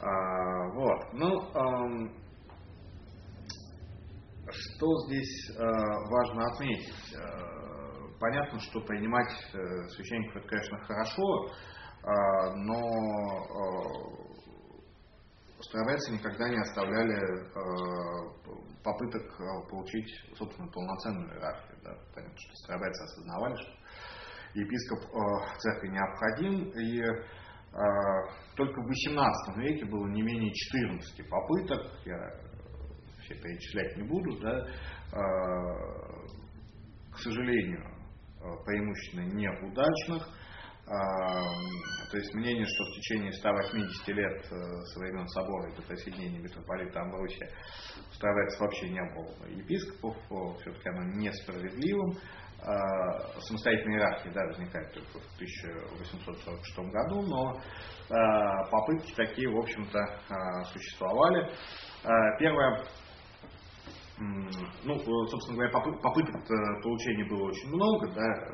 Э, 0.03 0.73
вот. 0.75 1.13
Ну, 1.13 1.41
что 4.51 4.87
здесь 5.07 5.51
э, 5.57 5.63
важно 5.63 6.45
отметить? 6.53 7.15
Э, 7.15 8.19
понятно, 8.19 8.59
что 8.59 8.81
принимать 8.81 9.31
э, 9.55 9.89
священников 9.91 10.37
это, 10.39 10.49
конечно, 10.49 10.79
хорошо, 10.85 11.51
но 12.57 12.81
э, 13.45 14.23
никогда 16.11 16.49
не 16.49 16.59
оставляли 16.59 17.15
э, 17.15 17.53
попыток 18.83 19.39
получить, 19.71 20.11
собственно, 20.37 20.69
полноценную 20.73 21.33
иерархию. 21.33 21.79
Да. 21.85 21.97
Понятно, 22.13 22.39
что 22.39 22.57
староверцы 22.57 23.05
осознавали, 23.05 23.55
что 23.55 23.71
епископ 24.55 24.99
э, 24.99 25.59
церкви 25.59 25.89
необходим, 25.89 26.71
и 26.71 27.03
только 28.57 28.81
в 28.83 28.91
XVIII 28.91 29.62
веке 29.62 29.87
было 29.87 30.07
не 30.09 30.23
менее 30.23 30.53
14 30.53 31.29
попыток, 31.29 31.81
я 32.05 32.16
все 33.23 33.35
перечислять 33.35 33.97
не 33.97 34.03
буду, 34.03 34.39
да, 34.41 34.66
к 37.12 37.18
сожалению, 37.18 37.83
преимущественно 38.66 39.25
неудачных, 39.25 40.29
то 42.12 42.18
есть 42.18 42.35
мнение, 42.35 42.66
что 42.66 42.85
в 42.85 42.97
течение 42.97 43.33
180 43.33 44.09
лет 44.09 44.45
э, 44.51 44.83
со 44.93 44.99
времен 44.99 45.27
собора 45.29 45.73
до 45.75 45.83
присоединения 45.83 46.41
митрополита 46.41 47.01
Амбросия 47.01 47.49
старается 48.12 48.62
вообще 48.62 48.91
не 48.91 49.01
было 49.14 49.49
епископов, 49.49 50.16
все-таки 50.61 50.89
оно 50.91 51.05
несправедливым. 51.14 52.18
Самостоятельная 53.41 53.97
иерархия 53.99 54.33
да, 54.33 54.45
возникает 54.47 54.93
только 54.93 55.19
в 55.19 55.35
1846 55.35 56.79
году, 56.93 57.23
но 57.23 57.61
попытки 58.71 59.13
такие, 59.15 59.49
в 59.49 59.59
общем-то, 59.59 59.99
существовали. 60.73 61.51
Первое 62.39 62.85
ну, 64.19 64.95
э, 64.95 65.27
собственно 65.29 65.57
говоря, 65.57 65.73
попыток 65.73 66.47
получения 66.83 67.25
было 67.29 67.45
очень 67.49 67.69
много, 67.69 68.09
да, 68.13 68.53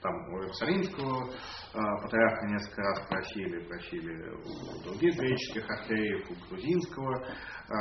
там 0.00 0.14
у 0.32 0.38
Иерусалимского 0.40 1.30
э, 1.30 2.02
патриарха 2.02 2.46
несколько 2.46 2.82
раз 2.82 3.08
просили, 3.08 3.66
просили 3.66 4.30
у 4.30 4.82
других 4.84 5.16
греческих 5.16 5.68
архиереев, 5.70 6.30
у 6.30 6.48
грузинского 6.48 7.22
э, 7.22 7.72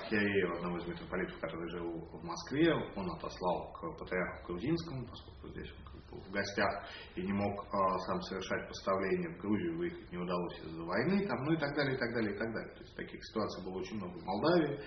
архиерея, 0.00 0.52
одного 0.56 0.78
из 0.78 0.86
митрополитов, 0.86 1.40
который 1.40 1.70
жил 1.70 1.90
в 2.12 2.24
Москве, 2.24 2.72
он 2.96 3.10
отослал 3.12 3.72
к 3.72 3.98
патриарху 3.98 4.46
грузинскому, 4.48 5.06
поскольку 5.06 5.48
здесь 5.50 5.72
в 6.20 6.30
гостях 6.30 6.84
и 7.16 7.22
не 7.22 7.32
мог 7.32 7.64
э, 7.64 7.98
сам 8.06 8.20
совершать 8.22 8.68
поставление 8.68 9.30
в 9.30 9.40
Грузию, 9.40 9.78
выехать 9.78 10.12
не 10.12 10.18
удалось 10.18 10.58
из-за 10.60 10.82
войны, 10.82 11.26
там, 11.26 11.44
ну 11.44 11.52
и 11.52 11.56
так 11.56 11.74
далее, 11.74 11.94
и 11.94 11.98
так 11.98 12.12
далее, 12.14 12.34
и 12.34 12.38
так 12.38 12.52
далее. 12.52 12.74
То 12.74 12.80
есть 12.82 12.96
таких 12.96 13.24
ситуаций 13.24 13.64
было 13.64 13.78
очень 13.78 13.96
много 13.96 14.18
в 14.18 14.24
Молдавии, 14.24 14.80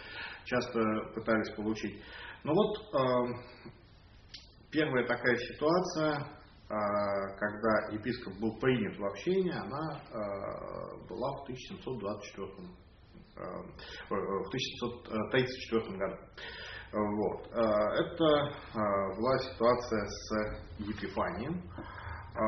часто 0.45 0.79
пытались 1.13 1.55
получить. 1.55 2.01
Но 2.43 2.53
вот 2.53 2.77
э, 2.77 3.33
первая 4.71 5.05
такая 5.07 5.35
ситуация, 5.37 6.19
э, 6.19 6.27
когда 6.69 7.89
епископ 7.91 8.33
был 8.39 8.57
принят 8.59 8.97
в 8.97 9.05
общение, 9.05 9.55
она 9.55 10.01
была 11.09 11.31
в 11.39 11.43
1724 11.43 12.47
э, 13.37 13.41
в 14.09 14.47
1734 14.47 15.97
году. 15.97 16.17
Вот. 16.91 17.47
Э, 17.51 17.59
это 18.03 18.25
э, 18.25 19.15
была 19.17 19.37
ситуация 19.39 20.05
с 20.05 20.31
Епифанием, 20.79 21.61
э, 22.35 22.47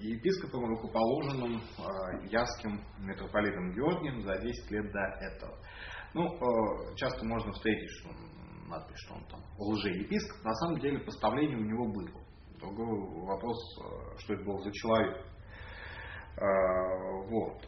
епископом, 0.00 0.66
рукоположенным 0.66 1.62
яским 2.28 2.80
митрополитом 2.98 3.72
Георгием 3.72 4.22
за 4.22 4.38
10 4.38 4.70
лет 4.70 4.92
до 4.92 5.00
этого. 5.00 5.58
Ну, 6.14 6.94
часто 6.96 7.24
можно 7.24 7.52
встретить, 7.52 7.90
что 8.00 8.10
надпись, 8.68 8.98
что 8.98 9.14
он 9.14 9.24
там 9.26 9.40
лжеепископ. 9.58 10.44
На 10.44 10.54
самом 10.54 10.80
деле 10.80 10.98
поставление 10.98 11.56
у 11.56 11.64
него 11.64 11.86
было. 11.86 12.20
Другой 12.58 13.26
вопрос, 13.26 13.56
что 14.18 14.34
это 14.34 14.44
был 14.44 14.58
за 14.58 14.70
человек. 14.72 15.24
Вот. 17.30 17.62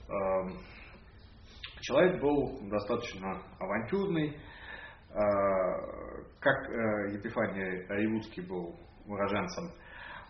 Человек 1.80 2.20
был 2.20 2.68
достаточно 2.68 3.42
авантюрный, 3.58 4.38
как 5.14 6.70
э, 6.70 7.12
Епифаний 7.12 7.86
Аюцкий 7.88 8.42
был 8.42 8.74
уроженцем 9.06 9.70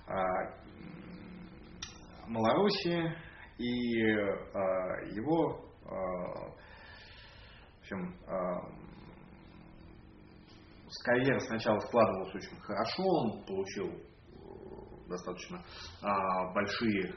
а, 0.07 0.15
Малоруссии, 2.27 3.15
и 3.59 4.03
а, 4.53 5.05
его 5.13 5.65
в 5.87 7.81
общем, 7.81 8.17
карьера 11.05 11.39
сначала 11.41 11.79
складывалась 11.81 12.35
очень 12.35 12.59
хорошо, 12.61 13.03
он 13.03 13.45
получил 13.45 13.89
э, 13.89 15.09
достаточно 15.09 15.63
большие 16.55 17.15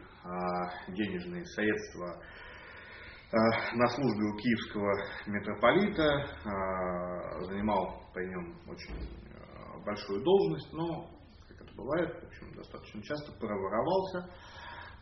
денежные 0.90 1.46
средства 1.46 2.22
на 3.32 3.88
службе 3.88 4.24
у 4.24 4.38
киевского 4.38 4.94
митрополита, 5.26 6.04
э, 6.04 7.44
занимал 7.46 8.04
при 8.14 8.26
нем 8.28 8.56
очень 8.70 8.96
э, 8.96 9.84
большую 9.86 10.24
должность, 10.24 10.72
но, 10.72 11.10
как 11.50 11.62
это 11.62 11.76
бывает, 11.76 12.24
в 12.24 12.28
общем, 12.28 12.54
достаточно 12.56 13.02
часто 13.04 13.34
проворовался. 13.34 14.30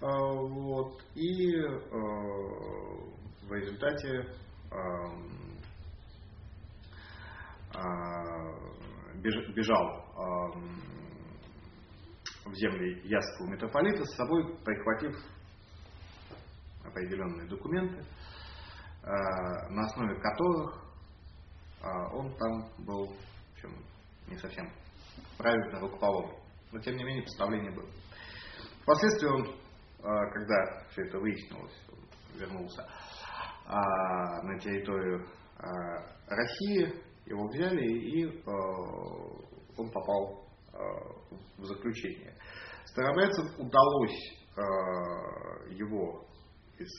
Вот, 0.01 1.01
и 1.15 1.55
в 3.43 3.53
результате 3.53 4.27
бежал 9.55 10.05
в 12.45 12.53
земли 12.55 13.01
Ясского 13.05 13.47
митрополита, 13.47 14.03
с 14.03 14.15
собой 14.15 14.57
прихватив 14.65 15.15
определенные 16.95 17.47
документы, 17.49 18.05
на 19.03 19.85
основе 19.85 20.15
которых 20.19 20.85
он 22.13 22.33
там 22.37 22.85
был 22.85 23.07
в 23.07 23.53
общем, 23.53 23.85
не 24.27 24.37
совсем 24.37 24.71
правильно 25.37 25.79
руководом. 25.79 26.31
Но 26.71 26.79
тем 26.79 26.95
не 26.95 27.03
менее 27.03 27.23
представление 27.23 27.71
было. 27.71 27.89
Впоследствии 28.81 29.27
он, 29.27 29.59
когда 30.01 30.85
все 30.89 31.03
это 31.03 31.19
выяснилось, 31.19 31.73
он 31.91 32.39
вернулся 32.39 32.87
на 33.67 34.59
территорию 34.59 35.27
России, 36.27 37.03
его 37.25 37.47
взяли 37.49 37.85
и 37.85 38.25
он 39.77 39.91
попал 39.91 40.45
в 41.57 41.65
заключение. 41.65 42.35
Старобрядцев 42.85 43.59
удалось 43.59 44.39
его 45.71 46.25
из, 46.77 46.91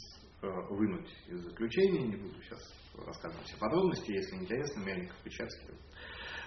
вынуть 0.71 1.11
из 1.29 1.41
заключения, 1.43 2.07
не 2.07 2.17
буду 2.17 2.41
сейчас 2.43 2.61
рассказывать 3.07 3.47
все 3.47 3.59
подробности, 3.59 4.13
если 4.13 4.37
интересно, 4.37 4.81
Мельников 4.81 5.17
Печатский 5.23 5.75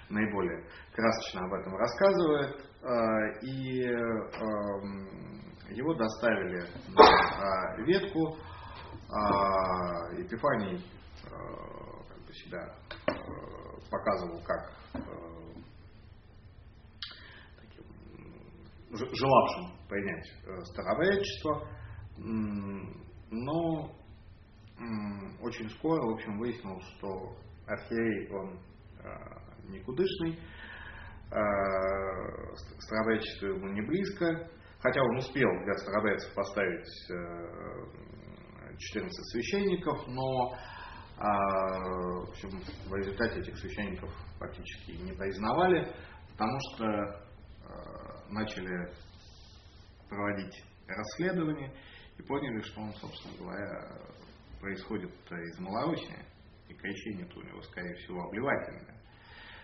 наиболее 0.10 0.66
красочно 0.94 1.46
об 1.46 1.54
этом 1.54 1.76
рассказывает. 1.76 2.66
И 3.44 3.80
его 5.76 5.94
доставили 5.94 6.66
на 6.88 7.86
ветку. 7.86 8.38
Епифаний 10.18 10.84
как 11.24 12.26
бы 12.26 12.34
себя 12.34 12.76
показывал 13.90 14.42
как 14.44 14.80
желавшим 18.92 19.88
принять 19.88 20.28
э, 20.46 20.64
старообрядчество, 20.66 21.68
но 23.32 23.92
очень 25.42 25.70
скоро, 25.72 26.02
в 26.02 26.14
общем, 26.14 26.38
выяснилось, 26.40 26.86
что 26.98 27.36
архиерей, 27.68 28.30
он 28.32 28.60
э, 29.04 29.70
никудышный, 29.70 30.40
э, 31.32 31.36
старообрядчество 32.80 33.48
ему 33.48 33.68
не 33.70 33.82
близко, 33.82 34.50
хотя 34.80 35.02
он 35.02 35.18
успел 35.18 35.50
для 35.66 35.74
старообрядцев 35.78 36.34
поставить 36.34 36.88
14 38.80 39.32
священников, 39.32 40.08
но 40.08 40.56
в, 41.18 42.30
общем, 42.30 42.50
в 42.88 42.96
результате 42.96 43.42
этих 43.42 43.58
священников 43.58 44.10
практически 44.40 44.92
не 44.92 45.12
признавали, 45.12 45.94
потому 46.32 46.58
что 46.62 46.86
начали 48.30 48.94
проводить 50.08 50.64
расследование 50.88 51.74
и 52.20 52.24
поняли, 52.24 52.62
что 52.62 52.82
он, 52.82 52.94
собственно 52.96 53.38
говоря, 53.38 53.98
происходит 54.60 55.12
из 55.32 55.60
Малоруссии, 55.60 56.26
и 56.68 56.74
крещение-то 56.74 57.40
у 57.40 57.44
него, 57.44 57.62
скорее 57.64 57.96
всего, 57.96 58.22
обливательное. 58.24 59.02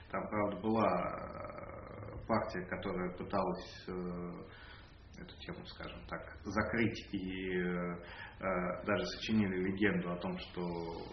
Там, 0.09 0.27
правда, 0.29 0.61
была 0.61 0.87
э, 0.87 2.27
партия, 2.27 2.65
которая 2.67 3.11
пыталась 3.17 3.83
э, 3.87 5.21
эту 5.21 5.37
тему, 5.39 5.65
скажем 5.65 6.01
так, 6.07 6.21
закрыть 6.43 7.13
и 7.13 7.59
э, 7.59 7.95
даже 8.85 9.05
сочинили 9.05 9.57
легенду 9.57 10.11
о 10.11 10.17
том, 10.17 10.37
что 10.37 11.11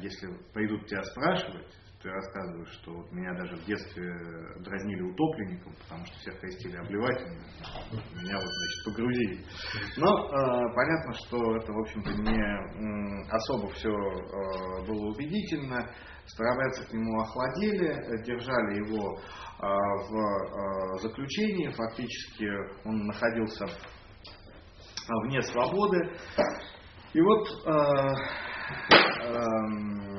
если 0.00 0.26
пойдут 0.52 0.86
тебя 0.86 1.02
спрашивать, 1.04 1.68
ты 2.02 2.10
рассказываешь, 2.10 2.72
что 2.80 2.92
вот 2.92 3.12
меня 3.12 3.32
даже 3.34 3.54
в 3.56 3.64
детстве 3.64 4.12
дразнили 4.58 5.02
утопленником, 5.02 5.72
потому 5.82 6.04
что 6.06 6.18
всех 6.18 6.40
крестили 6.40 6.76
обливательно, 6.76 7.40
меня 8.20 8.34
вот, 8.34 8.50
значит, 8.50 8.84
погрузили. 8.86 9.44
Но 9.98 10.08
э, 10.08 10.74
понятно, 10.74 11.12
что 11.14 11.56
это, 11.56 11.72
в 11.72 11.78
общем-то, 11.78 12.10
не 12.10 13.30
особо 13.30 13.68
все 13.70 13.90
э, 13.90 14.86
было 14.86 15.10
убедительно. 15.12 15.88
Старобрядцы 16.26 16.84
к 16.86 16.92
нему 16.92 17.20
охладили, 17.20 18.22
держали 18.24 18.86
его 18.86 19.16
э, 19.16 19.66
в 20.08 20.16
э, 20.16 20.98
заключении, 21.02 21.68
фактически 21.68 22.48
он 22.84 23.06
находился 23.06 23.66
вне 25.24 25.42
свободы. 25.42 26.16
И 27.12 27.20
вот 27.20 27.48
э, 27.66 27.70
э, 29.24 30.11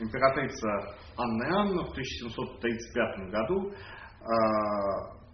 императрица 0.00 0.68
Анна 1.16 1.44
Иоанна 1.44 1.84
в 1.84 1.90
1735 1.90 3.30
году 3.30 3.70
э, 3.70 3.74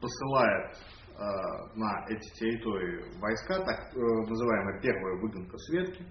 посылает 0.01 0.77
э, 0.77 1.77
на 1.77 2.07
эти 2.09 2.29
территории 2.39 3.19
войска, 3.21 3.59
так 3.65 3.95
э, 3.95 3.99
называемая 3.99 4.81
первая 4.81 5.21
выгонка 5.21 5.59
Светки, 5.59 6.05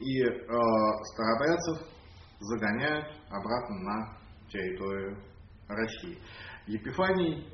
и 0.00 0.24
старобрядцев 0.24 1.88
загоняют 2.40 3.06
обратно 3.30 3.78
на 3.80 4.18
территорию 4.48 5.16
России. 5.68 6.18
Епифаний 6.66 7.48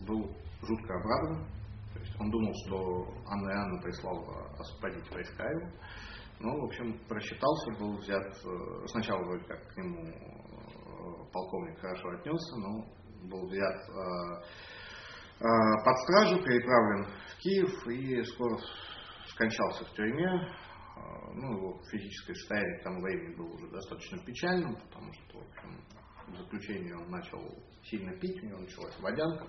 был 0.00 0.34
жутко 0.62 0.94
обрадован, 0.94 1.46
то 1.94 2.00
есть 2.00 2.20
он 2.20 2.30
думал, 2.30 2.52
что 2.66 3.06
Анна 3.28 3.50
Иоанна 3.50 3.82
прислала 3.82 4.50
освободить 4.58 5.10
войска 5.12 5.44
его, 5.48 5.70
ну, 6.40 6.60
в 6.60 6.64
общем, 6.66 6.98
просчитался, 7.08 7.72
был 7.80 7.96
взят, 7.98 8.24
э, 8.24 8.86
сначала 8.86 9.24
вроде 9.24 9.44
как 9.44 9.66
к 9.68 9.76
нему 9.76 10.04
э, 10.06 11.32
полковник 11.32 11.80
хорошо 11.80 12.10
отнесся, 12.10 12.56
но 12.58 12.84
был 13.28 13.48
взят 13.48 13.76
э, 13.88 15.42
под 15.84 15.98
стражу, 15.98 16.42
переправлен 16.44 17.06
в 17.06 17.38
Киев 17.38 17.86
и 17.88 18.22
скоро 18.24 18.56
скончался 19.26 19.84
в 19.84 19.92
тюрьме. 19.94 20.28
Ну, 21.34 21.58
его 21.58 21.80
физическое 21.92 22.34
состояние 22.34 22.80
к 22.80 22.82
тому 22.82 23.00
времени 23.02 23.36
было 23.36 23.52
уже 23.54 23.70
достаточно 23.70 24.18
печальным, 24.24 24.74
потому 24.74 25.12
что, 25.12 25.38
в 25.38 25.42
общем, 25.42 25.84
в 26.26 26.36
заключении 26.36 26.92
он 26.92 27.08
начал 27.08 27.40
сильно 27.84 28.12
пить, 28.18 28.42
у 28.42 28.46
него 28.46 28.58
началась 28.60 28.98
водянка. 28.98 29.46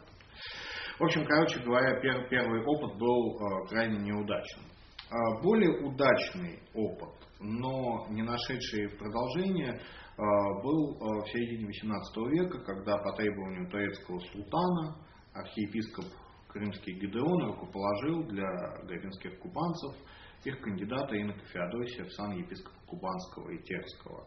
В 0.99 1.03
общем, 1.03 1.25
короче 1.25 1.59
говоря, 1.63 1.99
первый 2.01 2.63
опыт 2.63 2.97
был 2.99 3.65
крайне 3.67 3.97
неудачным. 3.97 4.65
А, 5.11 5.41
более 5.41 5.71
удачный 5.87 6.59
опыт, 6.75 7.15
но 7.39 8.07
не 8.09 8.21
нашедший 8.21 8.89
продолжения, 8.89 9.81
а, 10.17 10.61
был 10.61 10.97
а, 11.01 11.23
в 11.23 11.29
середине 11.29 11.65
XVIII 11.65 12.29
века, 12.29 12.59
когда 12.59 12.95
по 12.97 13.13
требованию 13.13 13.67
турецкого 13.71 14.19
султана 14.19 14.97
архиепископ 15.33 16.05
Крымский 16.49 16.93
Гидеон 16.93 17.43
рукоположил 17.47 18.23
для 18.27 18.47
гребенских 18.83 19.39
кубанцев 19.39 19.95
их 20.43 20.61
кандидата 20.61 21.19
инока 21.19 21.43
Феодосия 21.45 22.05
в 22.05 22.11
сан 22.11 22.31
епископа 22.31 22.77
Кубанского 22.87 23.49
и 23.49 23.61
Терского. 23.63 24.25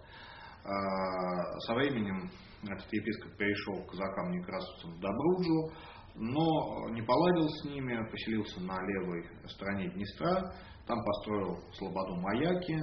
Со 1.67 1.75
временем 1.75 2.31
этот 2.63 2.93
епископ 2.93 3.37
перешел 3.37 3.83
к 3.83 3.91
казакам 3.91 4.31
некрасовцам 4.31 4.93
в 4.93 5.01
Добруджу, 5.01 5.73
но 6.15 6.91
не 6.91 7.03
поладил 7.03 7.49
с 7.49 7.65
ними, 7.65 8.09
поселился 8.11 8.61
на 8.61 8.79
левой 8.87 9.27
стороне 9.49 9.91
Днестра, 9.91 10.53
там 10.87 11.03
построил 11.05 11.59
Слободу 11.75 12.17
Маяки, 12.17 12.79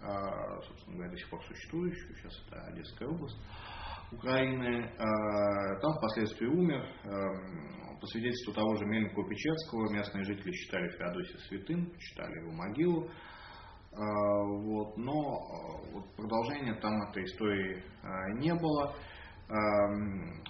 а, 0.00 0.60
собственно 0.62 0.96
говоря, 0.96 1.10
до 1.10 1.16
сих 1.16 1.30
пор 1.30 1.42
существующую, 1.44 2.14
сейчас 2.16 2.32
это 2.46 2.60
Одесская 2.66 3.08
область 3.08 3.38
Украины. 4.12 4.90
А, 4.98 5.80
там 5.80 5.92
впоследствии 5.94 6.46
умер. 6.46 6.86
А, 7.04 7.98
по 8.00 8.06
свидетельству 8.06 8.54
того 8.54 8.76
же 8.76 8.84
Мельникова 8.86 9.28
Печерского, 9.28 9.92
местные 9.92 10.24
жители 10.24 10.52
считали 10.52 10.88
Феодосия 10.90 11.38
святым, 11.48 11.92
читали 11.98 12.38
его 12.40 12.52
могилу. 12.52 13.10
Вот, 13.90 14.96
но 14.98 15.14
вот 15.92 16.14
продолжения 16.14 16.74
там 16.74 16.92
этой 17.08 17.24
истории 17.24 17.82
не 18.38 18.54
было. 18.54 18.94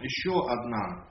Еще 0.03 0.33
одна 0.51 1.07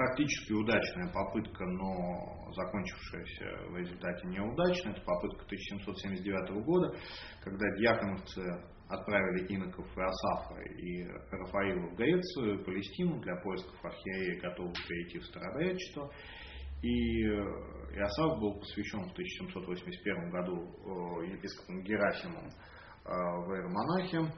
практически 0.00 0.52
удачная 0.52 1.12
попытка, 1.12 1.66
но 1.66 2.50
закончившаяся 2.54 3.68
в 3.68 3.76
результате 3.76 4.28
неудачно. 4.28 4.90
Это 4.90 5.02
попытка 5.02 5.44
1779 5.44 6.64
года, 6.64 6.96
когда 7.44 7.66
дьяконовцы 7.76 8.40
отправили 8.88 9.46
иноков 9.54 9.86
Иосафа 9.98 10.58
и 10.62 11.04
Рафаила 11.30 11.90
в 11.90 11.96
Грецию, 11.96 12.64
Палестину 12.64 13.20
для 13.20 13.36
поисков 13.36 13.76
архиерея, 13.84 14.40
готовых 14.40 14.74
перейти 14.88 15.18
в 15.18 15.24
старобрядчество. 15.26 16.10
И 16.82 17.22
Иосаф 17.22 18.40
был 18.40 18.58
посвящен 18.58 19.00
в 19.00 19.12
1781 19.12 20.30
году 20.30 20.56
э, 20.56 21.26
епископом 21.34 21.82
Герасимом 21.82 22.46
э, 22.46 22.50
в 23.04 23.52
Иеромонахе, 23.52 24.32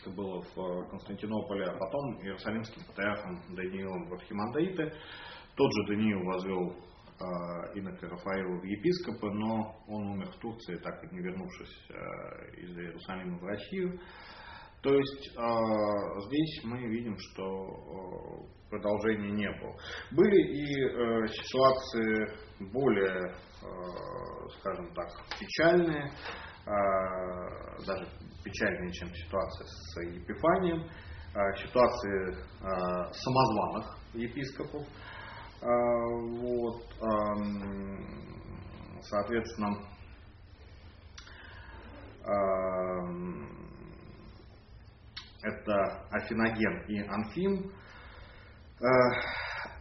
это 0.00 0.10
было 0.10 0.42
в 0.42 0.58
э, 0.58 0.90
Константинополе, 0.90 1.66
а 1.66 1.76
потом 1.76 2.22
Иерусалимским 2.22 2.82
патриархом 2.86 3.40
Даниилом 3.54 4.08
в 4.08 4.14
Архимандриты. 4.14 4.92
Тот 5.54 5.72
же 5.72 5.86
Даниил 5.88 6.24
возвел 6.24 6.70
э, 6.70 7.78
инока 7.78 8.08
Рафаила 8.08 8.60
в 8.60 8.64
епископа, 8.64 9.30
но 9.30 9.76
он 9.88 10.10
умер 10.12 10.30
в 10.30 10.38
Турции, 10.38 10.76
так 10.76 11.04
и 11.04 11.14
не 11.14 11.20
вернувшись 11.20 11.90
э, 11.90 12.60
из 12.62 12.76
Иерусалима 12.76 13.38
в 13.38 13.44
Россию. 13.44 14.00
То 14.82 14.94
есть 14.94 15.36
э, 15.36 16.20
здесь 16.26 16.64
мы 16.64 16.78
видим, 16.88 17.14
что 17.18 18.46
продолжения 18.70 19.30
не 19.32 19.50
было. 19.60 19.76
Были 20.12 20.40
и 20.40 20.84
э, 20.84 21.26
ситуации 21.28 22.72
более, 22.72 23.34
скажем 24.60 24.94
так, 24.94 25.08
печальные, 25.38 26.10
даже 27.86 28.06
печальнее, 28.42 28.92
чем 28.92 29.08
ситуация 29.14 29.66
с 29.66 30.00
Епифанием, 30.02 30.82
э, 30.82 31.56
ситуации 31.56 32.34
э, 32.34 33.12
самозваных 33.12 33.98
епископов. 34.14 34.82
Э, 34.82 35.66
вот, 36.40 36.82
соответственно, 39.02 39.68
это 45.42 46.06
Афиноген 46.10 46.82
и 46.86 47.00
Анфим. 47.00 47.72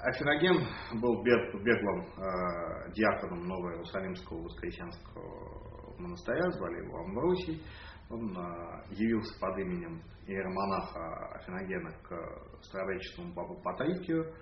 Афиноген 0.01 0.65
был 0.99 1.21
беглым 1.23 2.93
диаконом 2.93 3.47
Нового 3.47 3.73
Иерусалимского 3.73 4.43
Воскресенского 4.43 5.99
монастыря, 5.99 6.49
звали 6.51 6.85
его 6.85 6.97
Амбросий. 6.99 7.61
Он 8.09 8.37
э, 8.37 8.83
явился 8.95 9.39
под 9.39 9.57
именем 9.59 10.01
иеромонаха 10.25 11.35
Афиногена 11.35 11.91
к 12.03 12.63
старовеческому 12.63 13.33
папу 13.33 13.55
Патрикию. 13.61 14.33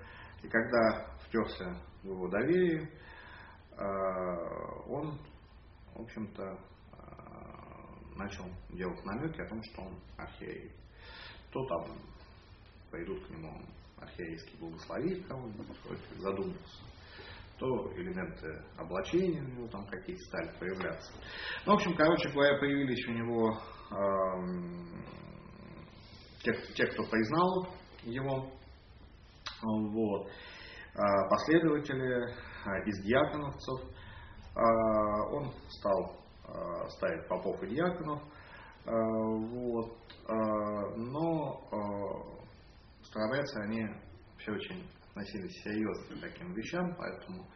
И 0.44 0.48
когда 0.48 1.16
втерся 1.26 1.82
в 2.04 2.06
его 2.06 2.28
доверие, 2.30 2.90
он, 4.88 5.20
в 5.94 6.02
общем-то, 6.02 6.58
начал 8.16 8.46
делать 8.70 9.04
намеки 9.06 9.40
о 9.42 9.48
том, 9.48 9.62
что 9.64 9.82
он 9.84 10.00
архиерей 10.18 10.72
то 11.52 11.66
там 11.66 11.98
пойдут 12.92 13.26
к 13.26 13.30
нему 13.30 13.62
архиерейский 13.98 14.58
благословить 14.60 15.28
кого-нибудь, 15.28 15.68
задумался, 16.18 16.84
то 17.58 17.92
элементы 17.96 18.64
облачения 18.78 19.42
у 19.42 19.48
него 19.48 19.68
там 19.68 19.86
какие-то 19.88 20.24
стали 20.26 20.52
появляться. 20.60 21.12
Ну, 21.66 21.74
в 21.74 21.76
общем, 21.76 21.96
короче 21.96 22.30
говоря, 22.30 22.60
появились 22.60 23.08
у 23.08 23.12
него 23.12 23.60
э, 23.92 23.98
те, 26.44 26.54
те, 26.76 26.86
кто 26.88 27.04
признал 27.04 27.68
его, 28.04 28.52
вот, 29.64 30.28
э, 30.28 31.02
последователи 31.30 32.26
э, 32.26 32.84
из 32.86 33.04
диаконовцев, 33.04 33.82
э, 33.84 34.60
он 35.32 35.52
стал 35.70 36.16
э, 36.48 36.90
ставить 36.90 37.28
попов 37.28 37.62
и 37.64 37.68
диаконов, 37.70 38.22
э, 38.22 38.92
вот, 38.92 39.98
но 40.98 41.62
э, 41.72 42.38
они 43.64 43.88
все 44.38 44.52
очень 44.52 44.97
относились 45.18 45.64
серьезно 45.64 46.16
к 46.16 46.22
таким 46.22 46.54
вещам, 46.54 46.96
поэтому 46.96 47.48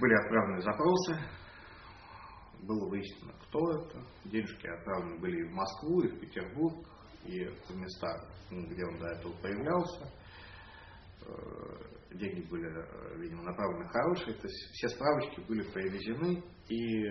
были 0.00 0.14
отправлены 0.14 0.60
запросы, 0.62 1.18
было 2.62 2.88
выяснено, 2.88 3.32
кто 3.44 3.58
это. 3.70 4.04
Денежки 4.24 4.66
отправлены 4.66 5.20
были 5.20 5.40
и 5.40 5.48
в 5.48 5.52
Москву, 5.52 6.00
и 6.02 6.08
в 6.08 6.20
Петербург, 6.20 6.86
и 7.24 7.44
в 7.44 7.76
места, 7.76 8.28
где 8.50 8.84
он 8.84 8.98
до 8.98 9.06
этого 9.08 9.32
появлялся. 9.40 10.12
Э, 11.24 12.14
деньги 12.14 12.48
были, 12.48 12.68
видимо, 13.18 13.42
направлены 13.42 13.88
хорошие. 13.88 14.34
То 14.34 14.46
есть 14.46 14.72
все 14.72 14.88
справочки 14.88 15.40
были 15.40 15.62
привезены, 15.70 16.42
и 16.68 17.06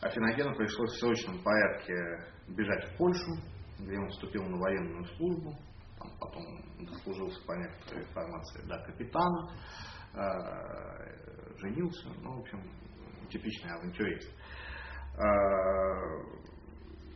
Афиногену 0.00 0.54
пришлось 0.56 0.92
в 0.92 1.00
срочном 1.00 1.42
порядке 1.42 1.94
бежать 2.48 2.92
в 2.92 2.96
Польшу, 2.96 3.32
где 3.78 3.98
он 3.98 4.08
вступил 4.10 4.44
на 4.44 4.56
военную 4.56 5.04
службу, 5.16 5.56
потом 6.20 6.44
дослужился 6.84 7.44
по 7.46 7.52
некоторой 7.52 8.04
информации 8.04 8.62
до 8.66 8.78
капитана, 8.84 9.52
э, 10.14 11.58
женился, 11.58 12.08
ну, 12.20 12.36
в 12.36 12.40
общем, 12.40 12.62
типичный 13.30 13.72
авантюрист. 13.72 14.30
Э, 15.18 15.22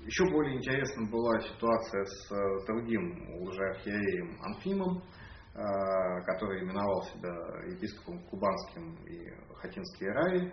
еще 0.07 0.24
более 0.30 0.57
интересна 0.57 1.07
была 1.11 1.41
ситуация 1.41 2.05
с 2.05 2.32
э, 2.32 2.66
другим 2.66 3.43
лжеархиереем 3.43 4.43
Анфимом, 4.43 4.99
э, 4.99 6.22
который 6.24 6.62
именовал 6.62 7.03
себя 7.05 7.32
епископом 7.72 8.22
Кубанским 8.28 8.95
и 9.07 9.30
Хатинские 9.57 10.12
раи. 10.12 10.53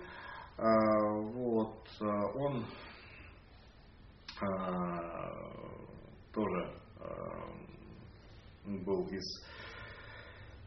А, 0.57 1.13
вот, 1.33 1.87
а, 2.01 2.25
он 2.33 2.65
а, 4.41 5.29
тоже 6.33 6.81
был 8.83 9.05
из 9.07 9.23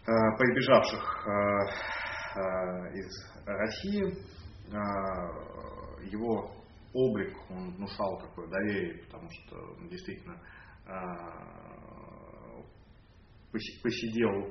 прибежавших 0.07 1.27
из 2.95 3.47
России. 3.47 4.17
Его 6.11 6.51
облик, 6.95 7.37
он 7.51 7.75
внушал 7.77 8.19
такое 8.21 8.49
доверие, 8.49 9.05
потому 9.05 9.29
что 9.31 9.57
действительно 9.89 10.41
посидел 13.83 14.47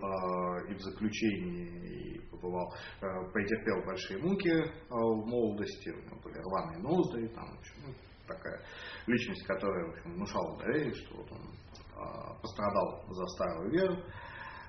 и 0.69 0.73
в 0.73 0.79
заключении, 0.81 2.15
и 2.15 2.19
побывал, 2.29 2.73
э, 3.01 3.31
претерпел 3.33 3.83
большие 3.85 4.19
муки 4.21 4.49
э, 4.49 4.63
в 4.89 5.25
молодости, 5.25 5.89
у 5.89 6.01
него 6.01 6.19
были 6.21 6.37
рваные 6.37 6.79
ноздри, 6.79 7.27
там, 7.27 7.45
в 7.45 7.59
общем, 7.59 7.75
ну, 7.87 7.93
такая 8.27 8.61
личность, 9.07 9.45
которая 9.45 9.85
в 9.85 9.89
общем, 9.91 10.13
внушала 10.13 10.57
доверие, 10.59 10.93
что 10.93 11.17
вот 11.17 11.31
он 11.31 11.41
э, 11.41 11.58
пострадал 12.41 13.03
за 13.09 13.25
старую 13.27 13.71
веру. 13.71 14.03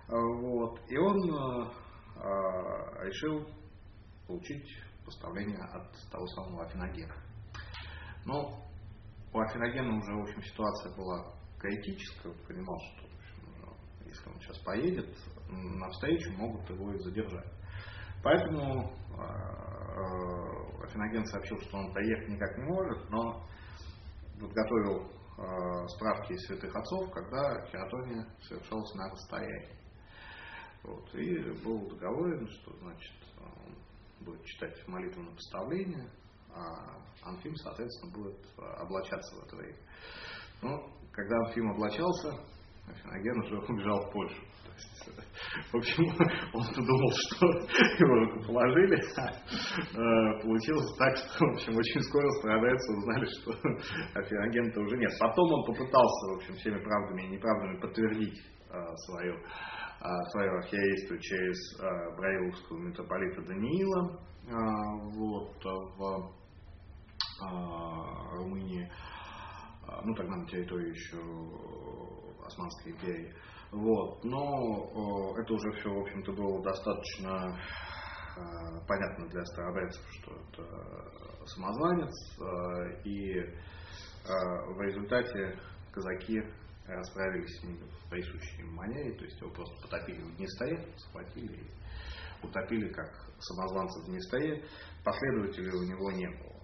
Вот, 0.09 0.81
и 0.89 0.97
он 0.97 1.70
решил 3.03 3.47
получить 4.26 4.76
поставление 5.05 5.62
от 5.62 5.93
того 6.11 6.26
самого 6.28 6.64
Афиногена. 6.64 7.14
Но 8.26 8.64
у 9.33 9.41
Афиногена 9.41 9.97
уже, 9.97 10.12
в 10.14 10.22
общем, 10.22 10.43
ситуация 10.43 10.97
была 10.97 11.33
критическая, 11.59 12.33
понимал, 12.49 12.78
что 12.81 13.11
если 14.05 14.28
он 14.28 14.41
сейчас 14.41 14.59
поедет 14.59 15.16
навстречу, 15.49 16.33
могут 16.33 16.68
его 16.68 16.93
и 16.93 16.99
задержать. 16.99 17.47
Поэтому 18.22 18.85
э, 18.85 19.22
э, 19.22 20.85
Афиноген 20.85 21.24
сообщил, 21.26 21.59
что 21.61 21.78
он 21.78 21.93
поехать 21.93 22.28
никак 22.28 22.59
не 22.59 22.64
может, 22.64 23.11
но 23.11 23.47
подготовил 24.39 25.07
э, 25.07 25.20
справки 25.88 26.32
из 26.32 26.47
святых 26.47 26.74
отцов, 26.74 27.11
когда 27.12 27.66
хератония 27.66 28.26
совершалась 28.43 28.95
на 28.95 29.11
расстоянии. 29.11 29.76
Вот, 30.82 31.14
и 31.14 31.38
был 31.62 31.88
договорен, 31.88 32.47
что 32.49 32.76
значит, 32.78 33.12
он 33.38 33.76
будет 34.24 34.45
читать 34.45 34.86
молитву 34.88 35.22
на 35.22 35.32
поставление, 35.32 36.11
а 36.55 36.99
Анфим, 37.22 37.55
соответственно, 37.57 38.12
будет 38.12 38.47
облачаться 38.57 39.36
в 39.36 39.45
это 39.47 39.57
время. 39.57 39.78
Но 40.62 40.91
когда 41.12 41.36
Анфим 41.47 41.70
облачался, 41.70 42.32
Афиноген 42.86 43.41
уже 43.41 43.59
убежал 43.59 44.09
в 44.09 44.12
Польшу. 44.12 44.43
В 45.73 45.77
общем, 45.77 46.05
он 46.55 46.63
думал, 46.75 47.13
что 47.13 47.47
его 47.47 48.15
рукоположили, 48.25 49.01
а 49.17 49.31
э, 49.31 50.43
получилось 50.43 50.97
так, 50.99 51.17
что, 51.17 51.45
в 51.45 51.51
общем, 51.55 51.77
очень 51.77 52.03
скоро 52.03 52.29
страдальцы 52.41 52.93
узнали, 52.93 53.25
что 53.25 53.51
Афиноген-то 54.15 54.81
уже 54.81 54.97
нет. 54.97 55.11
Потом 55.19 55.53
он 55.53 55.65
попытался, 55.65 56.27
в 56.33 56.37
общем, 56.37 56.55
всеми 56.55 56.83
правдами 56.83 57.23
и 57.23 57.29
неправдами 57.29 57.81
подтвердить 57.81 58.41
э, 58.71 58.97
свою 59.07 59.37
свое 60.33 60.51
архиерейство 60.53 61.19
через 61.19 61.79
э, 61.79 62.17
Браиловского 62.17 62.79
митрополита 62.79 63.43
Даниила 63.43 64.19
вот, 65.13 65.63
в 65.63 66.33
Румынии, 68.33 68.91
ну 70.03 70.15
тогда 70.15 70.37
на 70.37 70.47
территории 70.47 70.89
еще 70.89 71.19
Османской 72.47 72.93
империи. 72.93 73.35
Вот. 73.73 74.25
Но 74.25 75.35
это 75.39 75.53
уже 75.53 75.71
все, 75.79 75.91
в 75.91 76.01
общем-то, 76.01 76.33
было 76.33 76.62
достаточно 76.62 77.59
э, 78.37 78.41
понятно 78.87 79.29
для 79.29 79.45
старобрядцев, 79.45 80.05
что 80.21 80.33
это 80.33 81.47
самозванец, 81.47 82.12
э, 82.41 83.03
и 83.05 83.39
э, 83.39 83.53
в 84.75 84.81
результате 84.81 85.59
казаки 85.93 86.41
расправились 86.87 87.61
с 87.61 87.64
ним 87.64 87.79
в 87.89 88.11
присущей 88.11 88.62
манере, 88.64 89.16
то 89.16 89.25
есть 89.25 89.41
его 89.41 89.51
просто 89.51 89.75
потопили 89.83 90.23
в 90.23 90.37
Днестре, 90.37 90.93
схватили 90.97 91.57
и 91.57 91.71
утопили 92.43 92.93
как 92.93 93.11
самозванца 93.39 94.01
в 94.01 94.07
Днестре, 94.07 94.64
последователей 95.05 95.73
у 95.73 95.83
него 95.85 96.11
не 96.12 96.27
было. 96.27 96.61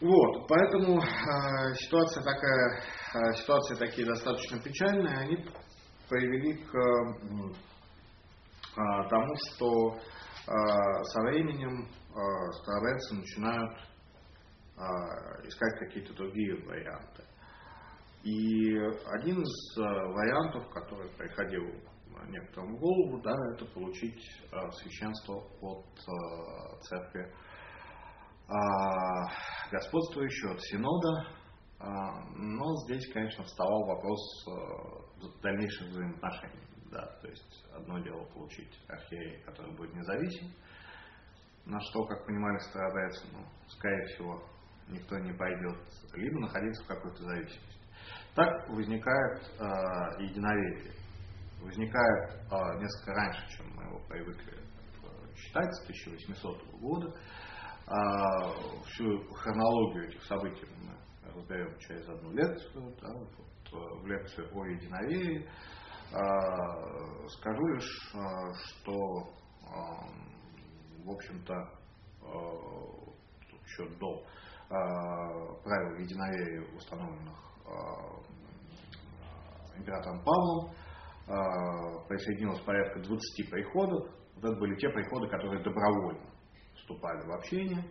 Вот, 0.00 0.46
поэтому 0.46 1.00
э, 1.00 1.74
ситуация 1.74 2.22
такая, 2.22 2.82
э, 3.14 3.32
ситуации 3.34 3.74
такие 3.76 4.06
достаточно 4.06 4.60
печальные, 4.60 5.16
они 5.16 5.36
привели 6.08 6.54
к 6.54 6.74
э, 6.74 6.80
тому, 9.08 9.34
что 9.36 9.94
э, 9.94 10.00
со 11.04 11.20
временем 11.22 11.84
э, 11.84 11.88
староверцы 12.62 13.14
начинают 13.16 13.78
искать 15.46 15.78
какие-то 15.78 16.12
другие 16.12 16.54
варианты. 16.66 17.24
И 18.24 18.76
один 19.06 19.40
из 19.40 19.74
вариантов, 19.78 20.68
который 20.68 21.08
приходил 21.16 21.64
некоторым 22.28 22.76
в 22.76 22.80
голову, 22.80 23.22
да, 23.22 23.32
это 23.54 23.64
получить 23.72 24.20
священство 24.82 25.44
от 25.62 25.86
церкви 26.82 27.32
господствующего, 29.72 30.52
от 30.52 30.60
синода, 30.60 31.26
но 32.34 32.76
здесь, 32.84 33.10
конечно, 33.14 33.44
вставал 33.44 33.86
вопрос 33.86 34.20
дальнейших 35.42 35.88
взаимоотношений. 35.88 36.62
Да, 36.90 37.04
то 37.20 37.28
есть 37.28 37.64
одно 37.74 37.98
дело 37.98 38.24
получить 38.26 38.72
архиерея, 38.88 39.42
который 39.44 39.74
будет 39.76 39.94
независим, 39.94 40.52
на 41.64 41.80
что, 41.80 42.04
как 42.06 42.24
понимали 42.26 42.58
старобрядцы, 42.58 43.26
ну, 43.32 43.44
скорее 43.68 44.06
всего, 44.06 44.42
никто 44.88 45.18
не 45.18 45.32
пойдет, 45.32 45.78
либо 46.14 46.40
находиться 46.40 46.84
в 46.84 46.86
какой-то 46.86 47.22
зависимости. 47.24 47.80
Так 48.34 48.68
возникает 48.68 49.42
э, 49.58 50.22
единоверие. 50.22 50.92
Возникает 51.60 52.34
э, 52.34 52.78
несколько 52.78 53.12
раньше, 53.14 53.56
чем 53.56 53.74
мы 53.74 53.82
его 53.84 53.98
привыкли 54.06 54.66
считать, 55.36 55.74
с 55.74 55.82
1800 55.82 56.80
года. 56.80 57.08
Э, 57.08 57.92
всю 58.86 59.22
хронологию 59.32 60.08
этих 60.08 60.22
событий 60.24 60.66
мы 60.78 60.96
разберем 61.32 61.78
через 61.78 62.08
одну 62.08 62.32
лекцию, 62.32 62.94
да, 63.00 63.08
в 64.00 64.06
лекцию 64.06 64.48
о 64.54 64.66
единоверии. 64.66 65.48
Скажу 67.28 67.66
лишь, 67.66 68.12
что, 68.54 68.94
в 71.04 71.10
общем-то, 71.10 71.54
еще 73.64 73.88
до 73.98 74.22
правил 74.68 75.98
единоверия, 75.98 76.76
установленных 76.76 77.38
императором 79.76 80.22
Павлом, 80.24 80.74
присоединилось 82.08 82.60
порядка 82.60 83.00
20 83.00 83.50
приходов. 83.50 84.10
Это 84.38 84.52
были 84.52 84.76
те 84.76 84.88
приходы, 84.90 85.28
которые 85.28 85.62
добровольно 85.62 86.30
вступали 86.76 87.26
в 87.26 87.32
общение. 87.32 87.84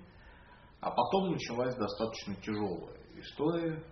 А 0.79 0.91
потом 0.91 1.31
началась 1.31 1.75
достаточно 1.75 2.35
тяжелая 2.35 2.97
история, 3.17 3.83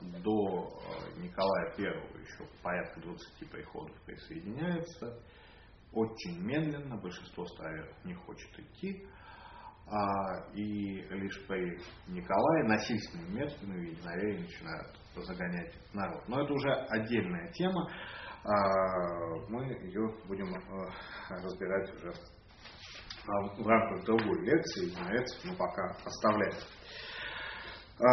до 0.00 0.68
э, 0.68 1.20
Николая 1.20 1.74
I 1.76 2.22
еще 2.22 2.44
порядка 2.62 3.00
20 3.00 3.50
приходов 3.50 3.96
присоединяется. 4.04 5.22
Очень 5.92 6.42
медленно, 6.42 6.96
большинство 6.98 7.46
староверов 7.46 8.04
не 8.04 8.14
хочет 8.14 8.58
идти. 8.58 9.06
А, 9.90 10.50
и 10.54 11.00
лишь 11.00 11.46
при 11.46 11.80
Николае 12.08 12.64
насильственными 12.64 13.38
методами 13.38 13.88
единоверие 13.88 14.40
начинают 14.40 14.98
загонять 15.16 15.74
народ. 15.94 16.28
Но 16.28 16.42
это 16.42 16.52
уже 16.52 16.70
отдельная 16.90 17.50
тема. 17.52 17.90
А, 18.44 18.50
мы 19.48 19.64
ее 19.64 20.14
будем 20.26 20.54
э, 20.54 20.90
разбирать 21.30 21.94
уже 21.94 22.12
в 23.26 23.66
рамках 23.66 24.04
другой 24.04 24.44
лекции. 24.44 24.90
Единоверцев 24.90 25.44
мы 25.44 25.56
пока 25.56 25.96
оставляем. 26.04 26.54
А, 28.00 28.04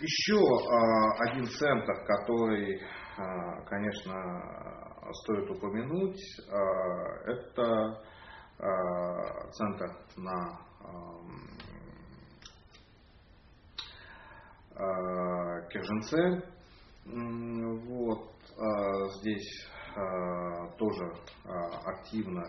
еще 0.00 0.36
а, 0.36 1.30
один 1.30 1.46
центр, 1.46 1.94
который, 2.04 2.78
а, 3.16 3.62
конечно, 3.62 4.14
стоит 5.22 5.50
упомянуть, 5.50 6.20
это 7.26 8.02
центр 9.52 9.96
на 10.18 10.58
Керженце. 15.70 16.42
Вот, 17.06 18.34
здесь 19.20 19.66
тоже 20.76 21.10
активно 21.86 22.44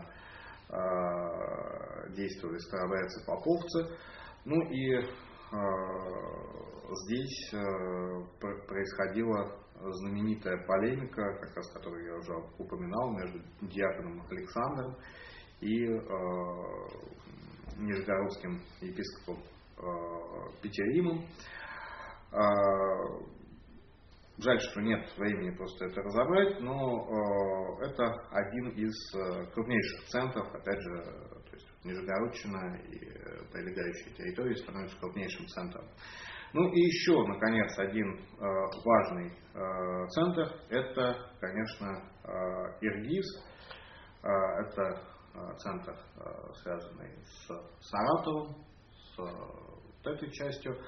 действовали 2.10 2.58
старобрядцы-поповцы. 2.58 3.98
Ну 4.44 4.62
и 4.70 5.08
здесь 5.52 7.54
а, 7.54 7.58
происходила 8.68 9.56
знаменитая 9.82 10.58
полемика, 10.66 11.38
как 11.42 11.56
раз 11.56 11.72
которую 11.72 12.06
я 12.06 12.16
уже 12.16 12.34
упоминал, 12.58 13.12
между 13.12 13.40
диаконом 13.62 14.22
Александром 14.30 14.98
и 15.62 15.86
а, 15.86 15.98
нижегородским 17.78 18.60
епископом 18.82 19.38
Петеримом. 20.62 21.26
Жаль, 24.38 24.60
что 24.60 24.82
нет 24.82 25.10
времени 25.18 25.56
просто 25.56 25.86
это 25.86 26.02
разобрать, 26.02 26.60
но 26.60 27.78
это 27.82 28.14
один 28.32 28.72
из 28.72 28.94
крупнейших 29.54 30.04
центров, 30.08 30.54
опять 30.54 30.82
же, 30.82 31.39
Нижегородчина 31.84 32.78
и 32.78 33.00
прилегающие 33.52 34.14
территории 34.16 34.56
становятся 34.56 35.00
крупнейшим 35.00 35.48
центром. 35.48 35.86
Ну 36.52 36.68
и 36.74 36.80
еще, 36.80 37.24
наконец, 37.28 37.78
один 37.78 38.16
э, 38.16 38.44
важный 38.84 39.32
э, 39.54 40.08
центр– 40.10 40.52
это, 40.70 41.16
конечно, 41.40 42.04
э, 42.24 42.30
Иргиз. 42.82 43.26
Э, 44.24 44.30
это 44.62 45.02
э, 45.36 45.58
центр, 45.58 45.94
э, 45.94 46.54
связанный 46.64 47.24
с 47.24 47.48
Саратовым, 47.82 48.56
с 48.92 49.20
э, 49.20 49.24
вот 49.24 50.08
этой 50.08 50.32
частью 50.32 50.74
э, 50.74 50.80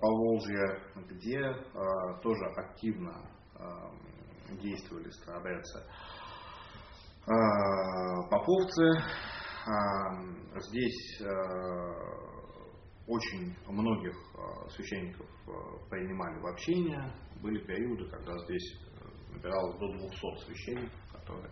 Поволжья, 0.00 0.80
где 1.08 1.38
э, 1.40 1.54
тоже 2.22 2.44
активно 2.56 3.30
э, 3.58 4.56
действовали 4.60 5.08
э, 5.08 5.80
поповцы, 8.30 9.02
Здесь 10.56 11.20
э, 11.20 11.26
очень 13.08 13.56
многих 13.66 14.14
э, 14.14 14.68
священников 14.68 15.26
э, 15.26 15.50
принимали 15.90 16.38
в 16.38 16.46
общение. 16.46 17.12
Были 17.42 17.58
периоды, 17.66 18.08
когда 18.08 18.38
здесь 18.44 18.78
набиралось 19.32 19.78
до 19.80 19.92
200 19.98 20.44
священников, 20.46 21.00
которые 21.12 21.50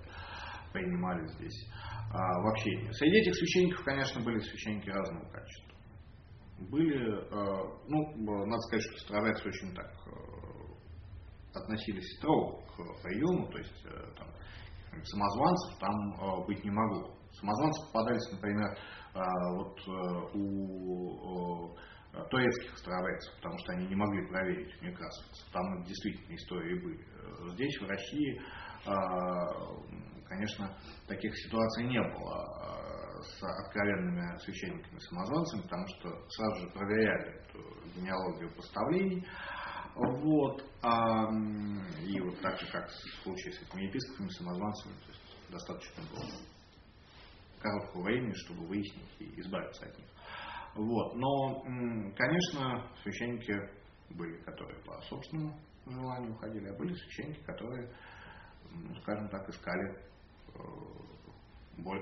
принимали 0.73 1.27
здесь 1.27 1.69
в 2.13 2.49
общение. 2.49 2.93
Среди 2.93 3.19
этих 3.19 3.35
священников, 3.35 3.85
конечно, 3.85 4.23
были 4.23 4.39
священники 4.39 4.89
разного 4.89 5.29
качества. 5.31 5.73
Были, 6.71 7.29
ну, 7.89 8.47
надо 8.47 8.61
сказать, 8.69 8.85
что 8.85 8.99
староверцы 9.05 9.49
очень 9.49 9.75
так 9.75 9.93
относились 11.55 12.17
строго 12.19 12.63
к 12.67 13.03
приему, 13.03 13.49
то 13.51 13.59
есть 13.59 13.83
там, 14.17 14.29
самозванцев 15.05 15.79
там 15.79 16.47
быть 16.47 16.63
не 16.65 16.71
могло. 16.71 17.17
Самозванцы 17.33 17.87
попадались, 17.87 18.33
например, 18.33 18.79
а, 19.15 19.53
вот 19.55 19.79
э, 19.87 20.39
у 20.39 21.77
турецких 22.31 22.77
староверцев, 22.77 23.35
потому 23.37 23.59
что 23.59 23.73
они 23.73 23.87
не 23.87 23.95
могли 23.95 24.27
проверить 24.29 24.83
некрасовцев. 24.83 25.51
Там 25.51 25.83
действительно 25.85 26.35
истории 26.35 26.79
были. 26.79 27.53
Здесь, 27.55 27.81
в 27.81 27.87
России, 27.89 28.43
конечно, 30.29 30.77
таких 31.09 31.35
ситуаций 31.39 31.85
не 31.85 32.03
было 32.03 32.83
с 33.23 33.43
откровенными 33.43 34.37
священниками-самозванцами, 34.39 35.63
потому 35.63 35.87
что 35.87 36.09
сразу 36.29 36.61
же 36.61 36.71
проверяли 36.73 37.41
эту 37.41 37.61
генеалогию 37.95 38.55
поставлений. 38.57 39.27
Вот. 39.95 40.65
А, 40.83 41.29
и 42.03 42.21
вот 42.21 42.41
так 42.41 42.59
же, 42.59 42.67
как 42.73 42.89
в 42.89 43.23
случае 43.23 43.53
с 43.53 43.63
этими 43.63 43.83
епископами-самозванцами, 43.85 44.95
то 44.95 45.09
есть 45.09 45.51
достаточно 45.51 46.03
было 46.11 46.29
короткого 47.61 48.03
времени, 48.03 48.35
чтобы 48.35 48.67
выяснить 48.67 49.09
и 49.19 49.41
избавиться 49.41 49.87
от 49.87 49.99
них. 49.99 50.09
Вот. 50.75 51.15
Но, 51.15 51.63
конечно, 52.17 52.91
священники 53.03 53.55
были, 54.11 54.37
которые 54.43 54.81
по 54.83 55.01
собственному 55.03 55.59
желанию 55.87 56.33
уходили, 56.33 56.69
а 56.69 56.77
были 56.77 56.95
священники, 56.95 57.43
которые, 57.45 57.93
ну, 58.71 58.95
скажем 59.03 59.29
так, 59.29 59.49
искали 59.49 59.99
э, 60.55 60.61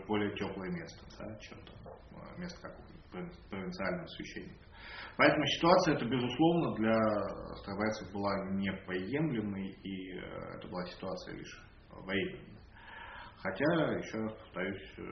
более, 0.07 0.35
теплое 0.37 0.71
место, 0.71 1.05
да, 1.19 1.37
чем 1.39 1.59
там, 1.65 1.93
э, 2.13 2.41
место 2.41 2.61
как 2.61 2.79
у 2.79 3.00
провинциального 3.11 4.07
священника. 4.07 4.67
Поэтому 5.17 5.45
ситуация 5.47 5.97
эта, 5.97 6.05
безусловно, 6.07 6.75
для 6.77 6.97
старобрядцев 7.57 8.13
была 8.13 8.33
неприемлемой, 8.53 9.69
и 9.83 10.13
э, 10.17 10.57
это 10.57 10.69
была 10.69 10.85
ситуация 10.87 11.37
лишь 11.37 11.63
временная. 12.05 12.61
Хотя, 13.43 13.65
еще 13.65 14.19
раз 14.19 14.35
повторюсь, 14.35 14.83
э, 14.99 15.03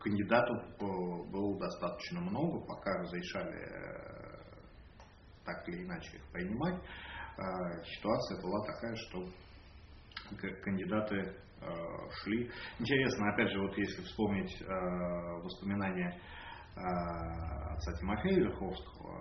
кандидатов 0.00 0.78
было 0.78 1.58
достаточно 1.58 2.20
много, 2.20 2.60
пока 2.66 2.92
разрешали 2.98 3.56
э, 3.56 4.38
так 5.44 5.66
или 5.68 5.84
иначе 5.84 6.18
их 6.18 6.22
принимать. 6.30 6.74
Э, 6.74 7.82
ситуация 7.96 8.42
была 8.42 8.66
такая, 8.66 8.94
что 8.96 9.24
кандидаты 10.62 11.34
шли. 12.22 12.50
Интересно, 12.78 13.32
опять 13.32 13.50
же, 13.50 13.60
вот 13.60 13.76
если 13.78 14.02
вспомнить 14.02 14.60
воспоминания 15.42 16.20
отца 17.72 17.92
Тимофея 17.98 18.40
Верховского, 18.40 19.14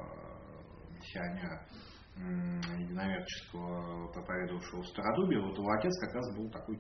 миссионера 0.92 1.66
единоверческого, 2.16 4.12
проповедовавшего 4.12 4.82
в 4.82 4.88
Стародубе, 4.88 5.40
вот 5.40 5.58
его 5.58 5.70
отец 5.72 5.94
как 6.00 6.16
раз 6.16 6.36
был 6.36 6.50
такой 6.50 6.80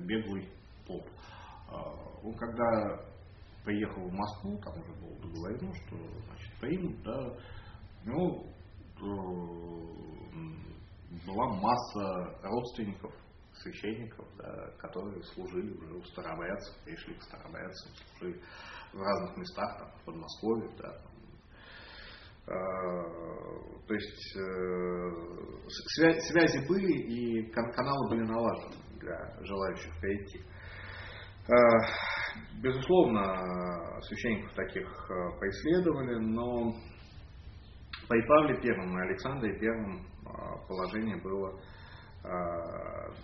беглый 0.00 0.48
поп. 0.86 1.08
Он 2.22 2.34
когда 2.34 2.98
приехал 3.64 4.08
в 4.08 4.12
Москву, 4.12 4.58
там 4.58 4.74
уже 4.80 4.92
было 5.00 5.16
договорено, 5.20 5.72
что 5.74 5.96
значит, 6.26 6.52
примут, 6.60 7.02
да, 7.02 7.36
ну, 8.04 8.46
была 11.26 11.46
масса 11.54 12.38
родственников, 12.42 13.14
священников, 13.54 14.26
да, 14.38 14.70
которые 14.78 15.22
служили 15.22 15.72
уже 15.72 15.94
у 15.94 16.02
старобрядцев, 16.04 16.84
пришли 16.84 17.14
к 17.14 17.22
старобрядцам, 17.22 17.92
служили 18.18 18.42
в 18.92 19.00
разных 19.00 19.36
местах, 19.36 19.78
там, 19.78 19.88
в 19.90 20.04
Подмосковье, 20.04 20.70
да, 20.78 20.88
там, 20.92 21.12
э, 22.46 22.52
то 23.86 23.94
есть 23.94 24.36
э, 24.36 24.40
свя- 25.98 26.20
связи 26.20 26.66
были 26.68 26.92
и 26.92 27.52
кан- 27.52 27.72
каналы 27.72 28.08
были 28.10 28.22
налажены 28.26 28.76
для 29.00 29.44
желающих 29.44 29.98
прийти. 30.00 30.40
Э, 31.48 31.52
безусловно, 32.62 34.00
священников 34.02 34.52
таких 34.54 34.86
преследовали, 35.40 36.18
но 36.20 36.72
при 38.08 38.26
Павле 38.26 38.60
Первом 38.60 38.98
и 38.98 39.02
Александре 39.02 39.58
Первом 39.58 40.06
положение 40.68 41.20
было 41.22 41.60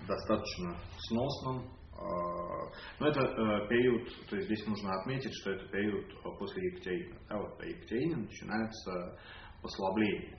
достаточно 0.08 0.76
сносным. 1.08 1.70
Но 1.98 3.08
это 3.08 3.22
период, 3.68 4.08
то 4.28 4.36
есть 4.36 4.48
здесь 4.48 4.66
нужно 4.66 4.92
отметить, 5.00 5.32
что 5.40 5.52
это 5.52 5.66
период 5.68 6.06
после 6.38 6.66
Екатерины. 6.66 7.18
Да, 7.28 7.38
вот 7.38 7.56
при 7.58 7.70
Екатерине 7.70 8.16
начинается 8.16 9.18
послабление. 9.62 10.38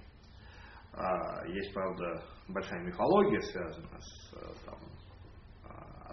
Есть, 1.47 1.73
правда, 1.73 2.23
большая 2.47 2.84
мифология, 2.84 3.41
связанная 3.41 3.99
с 3.99 4.31
там, 4.65 4.79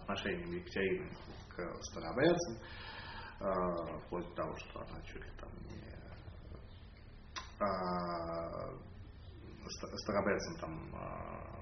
отношением 0.04 0.50
Екатерины 0.50 1.10
к 1.48 1.82
старобрядцам, 1.84 2.56
э, 3.40 3.98
вплоть 4.06 4.28
до 4.28 4.34
того, 4.34 4.56
что 4.56 4.80
она 4.80 5.00
чуть 5.02 5.22
ли 5.24 5.30
там 5.38 5.50
не 5.70 5.84
старобрядцам 9.70 10.56
там 10.60 10.94
э, 10.94 11.54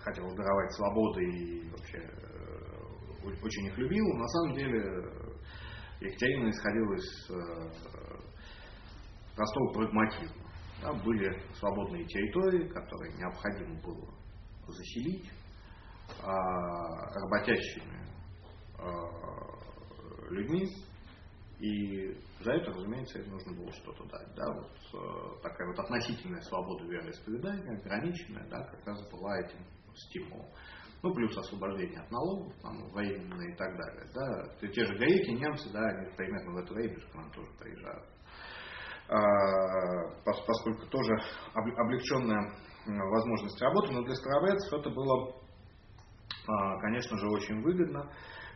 хотела 0.00 0.34
даровать 0.34 0.72
свободы 0.74 1.22
и 1.22 1.70
вообще 1.70 1.98
э, 1.98 2.31
очень 3.24 3.66
их 3.66 3.78
любила. 3.78 4.16
На 4.16 4.28
самом 4.28 4.54
деле 4.56 4.78
Екатерина 6.00 6.50
исходила 6.50 6.94
из 6.94 7.26
простого 9.34 9.72
прагматизма. 9.72 10.42
Да, 10.82 10.92
были 10.92 11.40
свободные 11.54 12.04
территории, 12.06 12.66
которые 12.68 13.14
необходимо 13.14 13.80
было 13.82 14.08
заселить 14.66 15.30
а, 16.20 17.08
работящими 17.20 18.04
а, 18.78 20.30
людьми, 20.30 20.68
и 21.60 22.18
за 22.40 22.52
это, 22.54 22.72
разумеется, 22.72 23.20
им 23.20 23.30
нужно 23.30 23.52
было 23.52 23.72
что-то 23.72 24.04
дать. 24.06 24.34
Да? 24.34 24.52
Вот, 24.52 24.72
э, 24.94 25.42
такая 25.42 25.68
вот 25.68 25.78
относительная 25.78 26.40
свобода 26.40 26.84
вероисповедания, 26.86 27.78
ограниченная, 27.78 28.48
да, 28.48 28.64
как 28.64 28.84
раз 28.84 29.08
была 29.08 29.38
этим 29.38 29.64
стимулом. 29.94 30.48
Ну, 31.02 31.12
плюс 31.12 31.36
освобождение 31.36 32.00
от 32.00 32.10
налогов, 32.10 32.52
там, 32.62 32.88
военные 32.90 33.52
и 33.52 33.56
так 33.56 33.76
далее. 33.76 34.08
Да. 34.14 34.68
Те 34.68 34.84
же 34.84 34.94
греки, 34.94 35.30
немцы, 35.30 35.68
да, 35.72 35.80
они 35.80 36.10
примерно 36.16 36.52
в 36.52 36.56
это 36.58 36.74
время 36.74 36.98
же 36.98 37.08
к 37.10 37.14
нам 37.14 37.30
тоже 37.32 37.48
приезжают. 37.58 38.06
А, 39.08 39.18
поскольку 40.24 40.86
тоже 40.86 41.12
облегченная 41.54 42.54
возможность 42.86 43.60
работы, 43.60 43.92
но 43.92 44.02
для 44.04 44.14
старобрядцев 44.14 44.72
это 44.72 44.90
было 44.90 45.42
а, 46.46 46.78
конечно 46.80 47.16
же, 47.18 47.28
очень 47.28 47.62
выгодно. 47.62 48.10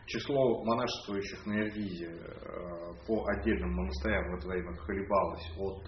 Число 0.05 0.63
монашествующих 0.63 1.45
на 1.45 1.59
Иргизе 1.59 2.07
э, 2.07 2.93
по 3.05 3.25
отдельным 3.27 3.73
монастырям 3.73 4.31
в 4.31 4.37
это 4.37 4.47
время 4.47 4.73
колебалось 4.77 5.51
от 5.57 5.83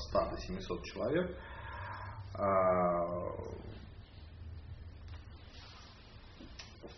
100 0.00 0.18
а, 0.18 0.30
до 0.30 0.38
700 0.38 0.84
человек. 0.84 1.36
А, 2.34 3.04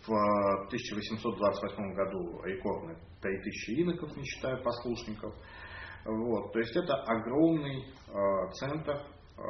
в 0.06 0.66
1828 0.66 1.94
году 1.94 2.42
рекордно 2.44 2.96
3000 3.20 3.70
иноков, 3.82 4.16
не 4.16 4.24
считая 4.24 4.56
послушников. 4.62 5.34
Вот, 6.04 6.52
то 6.52 6.58
есть 6.58 6.74
это 6.76 6.94
огромный 6.94 7.84
э, 7.84 8.52
центр, 8.52 8.92
э, 8.92 9.42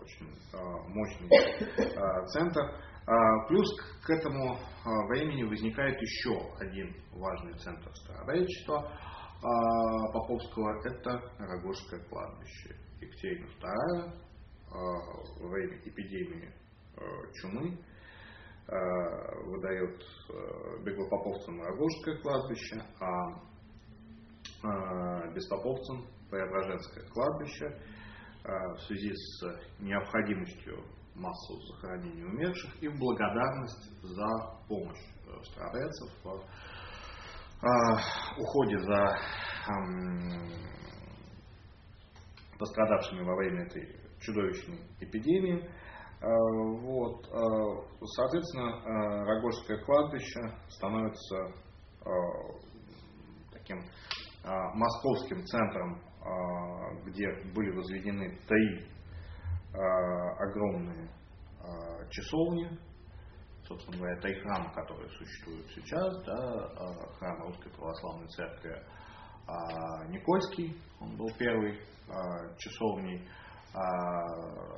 очень 0.00 0.28
э, 0.52 0.58
мощный 0.88 1.28
э, 1.28 2.26
центр, 2.26 2.62
а, 3.04 3.46
плюс 3.48 3.68
к 4.04 4.10
этому 4.10 4.54
а, 4.54 5.06
времени 5.08 5.42
возникает 5.42 6.00
еще 6.00 6.38
один 6.60 6.94
важный 7.12 7.52
центр 7.54 7.90
староречества 7.96 8.78
а, 8.78 10.12
Поповского, 10.12 10.80
это 10.84 11.20
Рогожское 11.38 12.00
кладбище. 12.08 12.76
Екатерина 13.00 13.46
II 13.46 14.12
во 14.70 15.48
время 15.48 15.76
эпидемии 15.84 16.50
чумы 17.34 17.78
выдает 18.68 20.02
беглопоповцам 20.84 21.60
Рогожское 21.62 22.16
кладбище, 22.22 22.82
а 23.00 23.40
беспоповцам 25.34 26.06
Преображенское 26.30 27.04
кладбище 27.08 27.78
в 28.44 28.78
связи 28.86 29.12
с 29.14 29.42
необходимостью 29.80 30.84
массу 31.14 31.60
захоронений 31.62 32.24
умерших 32.24 32.82
и 32.82 32.88
в 32.88 32.98
благодарность 32.98 34.00
за 34.02 34.28
помощь 34.68 35.04
э, 35.26 35.44
старообрядцев 35.44 36.10
в 36.24 36.28
э, 37.62 37.68
уходе 38.38 38.78
за 38.78 39.18
пострадавшими 42.58 43.22
во 43.22 43.36
время 43.36 43.66
этой 43.66 43.96
чудовищной 44.20 44.80
эпидемии. 45.00 45.70
Э, 46.22 46.26
вот. 46.80 47.26
Соответственно, 48.16 49.24
Рогожское 49.24 49.78
кладбище 49.84 50.40
становится 50.68 51.46
таким 53.52 53.78
московским 54.74 55.44
центром, 55.44 56.02
где 57.04 57.28
были 57.54 57.76
возведены 57.76 58.36
три 58.48 58.92
Э, 59.74 59.78
огромные 60.38 61.08
э, 61.08 62.08
часовни, 62.10 62.78
собственно 63.66 63.96
говоря, 63.96 64.18
это 64.18 64.28
и 64.28 64.40
храм, 64.42 64.70
который 64.74 65.08
существует 65.08 65.66
сейчас, 65.70 66.22
да, 66.26 66.34
э, 66.34 67.16
храм 67.16 67.42
Русской 67.46 67.70
Православной 67.70 68.28
Церкви 68.28 68.82
Никольский, 70.08 70.78
он 71.00 71.16
был 71.16 71.28
первый 71.36 71.80
часовней 72.58 73.26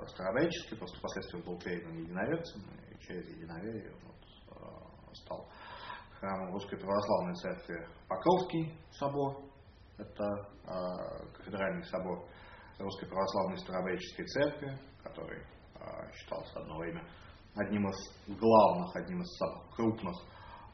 старореческий, 0.08 0.76
просто 0.76 0.98
впоследствии 0.98 1.42
был 1.42 1.58
передан 1.58 1.98
единоверцем, 1.98 2.62
и 2.90 2.98
через 3.04 3.28
единоверие 3.28 3.92
вот, 4.04 5.16
стал 5.16 5.48
храмом 6.20 6.52
Русской 6.52 6.76
Православной 6.76 7.34
Церкви 7.34 7.88
Покровский 8.08 8.78
собор, 8.92 9.42
это 9.98 10.24
кафедральный 11.36 11.84
собор 11.84 12.24
Русской 12.78 13.06
Православной 13.06 13.58
Старообрядческой 13.58 14.26
Церкви, 14.26 14.78
который 15.02 15.42
а, 15.76 16.10
считался 16.12 16.60
одно 16.60 16.78
время 16.78 17.06
одним 17.54 17.88
из 17.88 18.38
главных, 18.38 18.96
одним 18.96 19.22
из 19.22 19.36
самых 19.36 19.74
крупных 19.76 20.16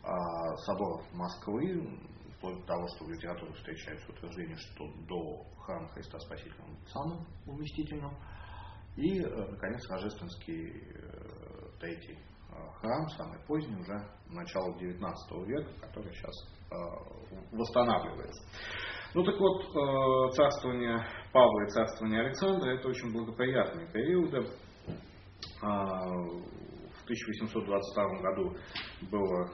а, 0.02 0.56
соборов 0.56 1.02
Москвы, 1.12 2.01
вплоть 2.41 2.59
до 2.61 2.67
того, 2.67 2.89
что 2.89 3.05
в 3.05 3.11
литературе 3.11 3.53
встречается 3.53 4.11
утверждение, 4.11 4.57
что 4.57 4.87
до 5.07 5.45
храма 5.61 5.89
Христа 5.89 6.19
Спасителя 6.19 6.65
он 6.67 6.77
самым 6.87 7.27
уместительным. 7.47 8.17
И, 8.97 9.21
э, 9.21 9.51
наконец, 9.51 9.89
Рождественский 9.91 10.71
э, 10.71 11.79
третий 11.79 12.19
э, 12.19 12.19
храм, 12.81 13.09
самый 13.11 13.39
поздний, 13.47 13.79
уже 13.79 14.09
начало 14.27 14.75
XIX 14.79 15.47
века, 15.47 15.71
который 15.81 16.12
сейчас 16.15 16.35
восстанавливается. 17.51 18.45
Ну 19.12 19.25
так 19.25 19.35
вот, 19.41 20.35
царствование 20.37 21.05
Павла 21.33 21.65
и 21.65 21.71
царствование 21.71 22.21
Александра 22.21 22.71
это 22.71 22.87
очень 22.87 23.12
благоприятные 23.12 23.89
периоды. 23.91 24.47
В 25.61 27.03
1822 27.03 28.21
году 28.21 28.57
было, 29.11 29.51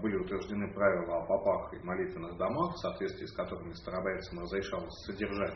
были 0.00 0.16
утверждены 0.16 0.72
правила 0.72 1.22
о 1.22 1.26
попах 1.26 1.74
и 1.74 1.84
молитвенных 1.84 2.36
домах, 2.36 2.74
в 2.74 2.78
соответствии 2.78 3.26
с 3.26 3.32
которыми 3.34 3.72
старобрядцам 3.72 4.40
разрешалось 4.40 4.94
содержать 5.06 5.54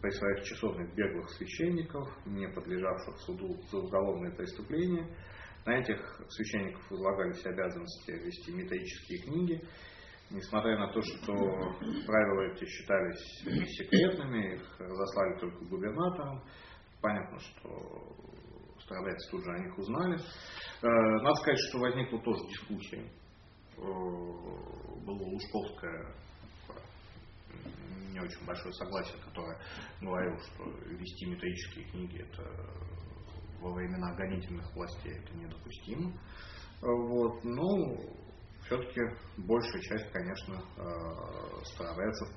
при 0.00 0.10
своих 0.10 0.44
часовнях 0.44 0.94
беглых 0.94 1.30
священников, 1.30 2.08
не 2.26 2.48
подлежавших 2.48 3.18
суду 3.20 3.56
за 3.70 3.78
уголовные 3.78 4.32
преступления. 4.32 5.08
На 5.64 5.78
этих 5.78 5.98
священников 6.28 6.82
возлагались 6.90 7.44
обязанности 7.46 8.10
вести 8.10 8.52
методические 8.52 9.22
книги 9.22 9.62
несмотря 10.30 10.78
на 10.78 10.92
то, 10.92 11.00
что 11.00 11.32
правила 12.06 12.52
эти 12.52 12.64
считались 12.64 13.76
секретными, 13.76 14.54
их 14.54 14.80
разослали 14.80 15.38
только 15.38 15.64
губернаторам, 15.64 16.42
понятно, 17.00 17.38
что 17.38 18.16
старобрядцы 18.80 19.30
тут 19.30 19.44
же 19.44 19.50
о 19.52 19.58
них 19.58 19.78
узнали. 19.78 20.16
Э, 20.16 20.88
надо 21.22 21.34
сказать, 21.36 21.58
что 21.68 21.78
возникла 21.78 22.20
тоже 22.20 22.46
дискуссия. 22.48 23.10
Э, 23.76 25.04
было 25.04 25.22
Лужковское 25.22 26.14
не 28.14 28.20
очень 28.20 28.46
большое 28.46 28.72
согласие, 28.74 29.18
которое 29.22 29.58
говорило, 30.00 30.38
что 30.38 30.64
вести 30.86 31.26
методические 31.26 31.84
книги 31.86 32.22
это 32.22 32.42
во 33.60 33.72
времена 33.72 34.14
гонительных 34.14 34.72
властей 34.74 35.12
это 35.18 35.34
недопустимо. 35.34 36.12
Вот. 36.80 37.42
Но 37.44 37.96
все-таки 38.66 39.00
большая 39.38 39.82
часть, 39.82 40.10
конечно, 40.12 40.54
э, 40.54 41.64
старобрядцев 41.64 42.28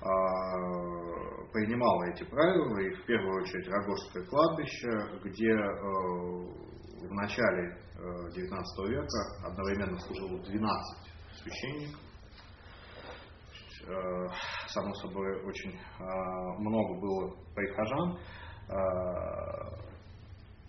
э, 0.00 0.06
принимала 1.52 2.04
эти 2.10 2.24
правила, 2.24 2.78
и 2.78 2.94
в 2.94 3.06
первую 3.06 3.42
очередь 3.42 3.68
Рогожское 3.68 4.24
кладбище, 4.24 5.20
где 5.24 5.52
э, 5.52 5.70
в 7.06 7.12
начале 7.12 7.85
XIX 7.98 8.88
века 8.88 9.20
одновременно 9.44 9.98
служило 10.00 10.38
12 10.42 11.12
священников. 11.42 12.00
Само 14.68 14.94
собой, 14.94 15.44
очень 15.44 15.78
много 16.58 17.00
было 17.00 17.36
прихожан. 17.54 18.18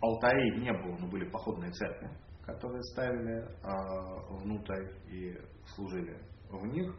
Алтарей 0.01 0.59
не 0.59 0.71
было, 0.71 0.97
но 0.99 1.07
были 1.07 1.29
походные 1.29 1.71
церкви 1.71 2.09
которые 2.47 2.81
ставили 2.83 3.45
внутрь 4.29 4.87
и 5.09 5.37
служили 5.75 6.17
в 6.49 6.65
них. 6.65 6.95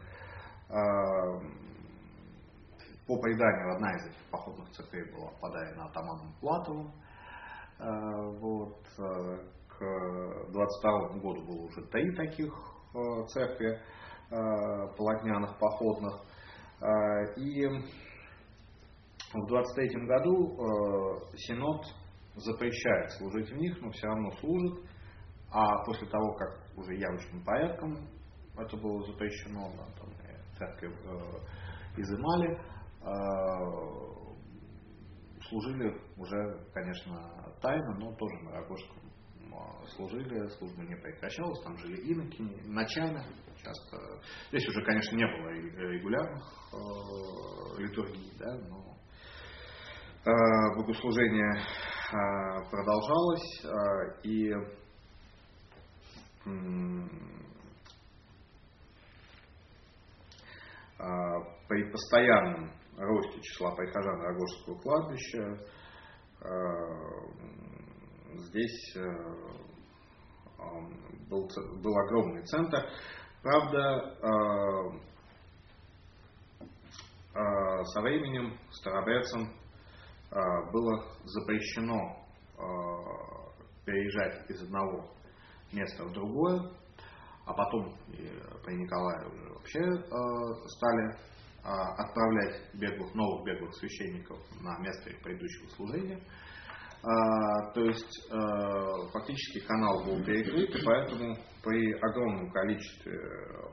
По 3.07 3.19
преданию, 3.19 3.73
одна 3.73 3.95
из 3.95 4.05
этих 4.05 4.29
походных 4.29 4.69
церквей 4.69 5.11
была 5.11 5.31
подарена 5.41 5.85
атаманом 5.85 6.35
Платовым. 6.39 6.93
Вот, 8.39 8.85
22 9.79 11.19
году 11.19 11.45
было 11.45 11.63
уже 11.65 11.85
три 11.87 12.15
таких 12.15 12.53
а, 12.93 13.25
церкви 13.27 13.79
а, 14.31 14.87
полотняных, 14.95 15.57
походных. 15.59 16.13
И 17.37 17.67
в 19.33 19.45
23 19.47 20.07
году 20.07 20.55
э, 20.55 21.37
Синод 21.37 21.85
запрещает 22.35 23.11
служить 23.11 23.51
в 23.51 23.57
них, 23.57 23.79
но 23.81 23.91
все 23.91 24.07
равно 24.07 24.31
служит. 24.39 24.85
А 25.51 25.83
после 25.83 26.07
того, 26.07 26.33
как 26.35 26.77
уже 26.77 26.95
явочным 26.95 27.43
порядком 27.43 28.07
это 28.57 28.77
было 28.77 29.03
запрещено, 29.03 29.71
да, 29.77 29.85
там, 29.99 30.09
церкви 30.57 30.89
э, 30.89 32.01
изымали, 32.01 32.59
э, 33.01 33.11
служили 35.47 35.95
уже, 36.17 36.65
конечно, 36.73 37.53
тайно, 37.61 37.95
но 37.99 38.13
тоже 38.15 38.35
на 38.43 38.51
Рогожском 38.51 38.97
э, 38.97 39.08
служили, 39.95 40.47
служба 40.57 40.83
не 40.83 40.95
прекращалась, 40.95 41.61
там 41.63 41.77
жили 41.77 42.01
иноки, 42.11 42.41
ночами 42.65 43.23
часто. 43.63 44.21
Здесь 44.49 44.67
уже, 44.67 44.83
конечно, 44.83 45.15
не 45.15 45.25
было 45.25 45.49
регулярных 45.91 46.43
э, 46.73 47.81
литургий, 47.81 48.31
да, 48.39 48.53
но 48.69 48.95
э, 50.25 50.75
богослужение 50.77 51.55
э, 51.57 52.69
продолжалось, 52.69 53.65
э, 53.65 53.69
и 54.23 54.53
а, 60.97 61.39
при 61.67 61.91
постоянном 61.91 62.71
росте 62.97 63.41
числа 63.41 63.75
прихожан 63.75 64.21
Рогожского 64.21 64.79
кладбища 64.79 65.59
а, 66.41 66.49
здесь 68.35 68.95
э, 68.95 69.01
был, 71.29 71.97
огромный 71.97 72.43
центр. 72.45 72.85
Правда, 73.41 74.17
а, 77.33 77.83
со 77.85 78.01
временем 78.01 78.57
старобрядцам 78.71 79.53
было 80.73 81.05
запрещено 81.23 82.27
переезжать 83.85 84.49
из 84.49 84.61
одного 84.63 85.09
место 85.71 86.03
в 86.03 86.11
другое, 86.11 86.71
а 87.45 87.53
потом 87.53 87.95
при 88.63 88.75
Николае 88.75 89.27
вообще 89.53 89.79
э, 89.79 90.67
стали 90.67 91.09
э, 91.09 91.69
отправлять 91.97 92.61
беглых, 92.75 93.13
новых 93.15 93.45
беглых 93.45 93.73
священников 93.75 94.37
на 94.61 94.77
место 94.79 95.09
их 95.09 95.21
предыдущего 95.23 95.67
служения. 95.69 96.21
А, 97.01 97.71
то 97.73 97.81
есть 97.81 98.29
э, 98.29 99.11
фактически 99.13 99.65
канал 99.65 100.03
был 100.05 100.23
перекрыт, 100.25 100.75
и 100.75 100.85
поэтому 100.85 101.37
при 101.63 101.93
огромном 101.93 102.51
количестве 102.51 103.13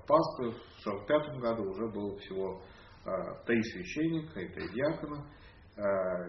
паствы 0.07 0.53
в 0.53 0.87
1945 0.87 1.41
году 1.41 1.71
уже 1.71 1.89
было 1.93 2.17
всего 2.19 2.61
три 3.47 3.63
священника 3.63 4.41
и 4.41 4.49
три 4.49 4.69
диакона. 4.71 5.25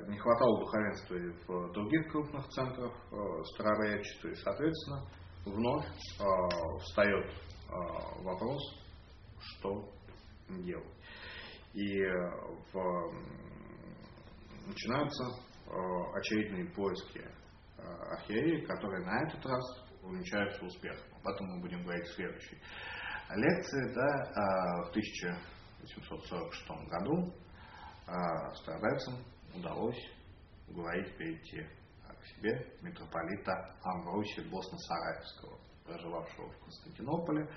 Не 0.08 0.18
хватало 0.20 0.60
духовенства 0.60 1.16
и 1.16 1.30
в 1.48 1.72
других 1.72 2.12
крупных 2.12 2.48
центрах 2.50 2.94
старообрядчества, 3.56 4.28
и, 4.28 4.36
соответственно, 4.36 5.08
вновь 5.54 5.86
э, 5.86 6.80
встает 6.80 7.26
э, 7.26 8.24
вопрос, 8.24 8.62
что 9.40 9.90
делать. 10.50 10.94
И 11.74 12.02
в, 12.74 13.14
начинаются 14.66 15.24
э, 15.24 15.47
очередные 15.68 16.66
поиски 16.74 17.20
э, 17.20 17.82
архиереев, 18.12 18.68
которые 18.68 19.06
на 19.06 19.28
этот 19.28 19.46
раз 19.46 19.86
увенчаются 20.02 20.64
успехом. 20.66 21.08
Об 21.20 21.28
этом 21.28 21.48
мы 21.48 21.62
будем 21.62 21.84
говорить 21.84 22.06
в 22.06 22.16
следующей 22.16 22.58
лекции. 23.36 23.94
Да, 23.94 24.24
э, 24.24 24.86
в 24.86 24.90
1846 24.90 26.68
году 26.90 27.34
э, 28.08 28.56
старобрядцам 28.56 29.16
удалось 29.56 30.02
уговорить 30.68 31.16
перейти 31.18 31.66
себе 32.36 32.74
митрополита 32.82 33.76
Амвросия 33.84 34.44
Босно-Сараевского, 34.50 35.58
проживавшего 35.86 36.50
в 36.50 36.60
Константинополе, 36.60 37.50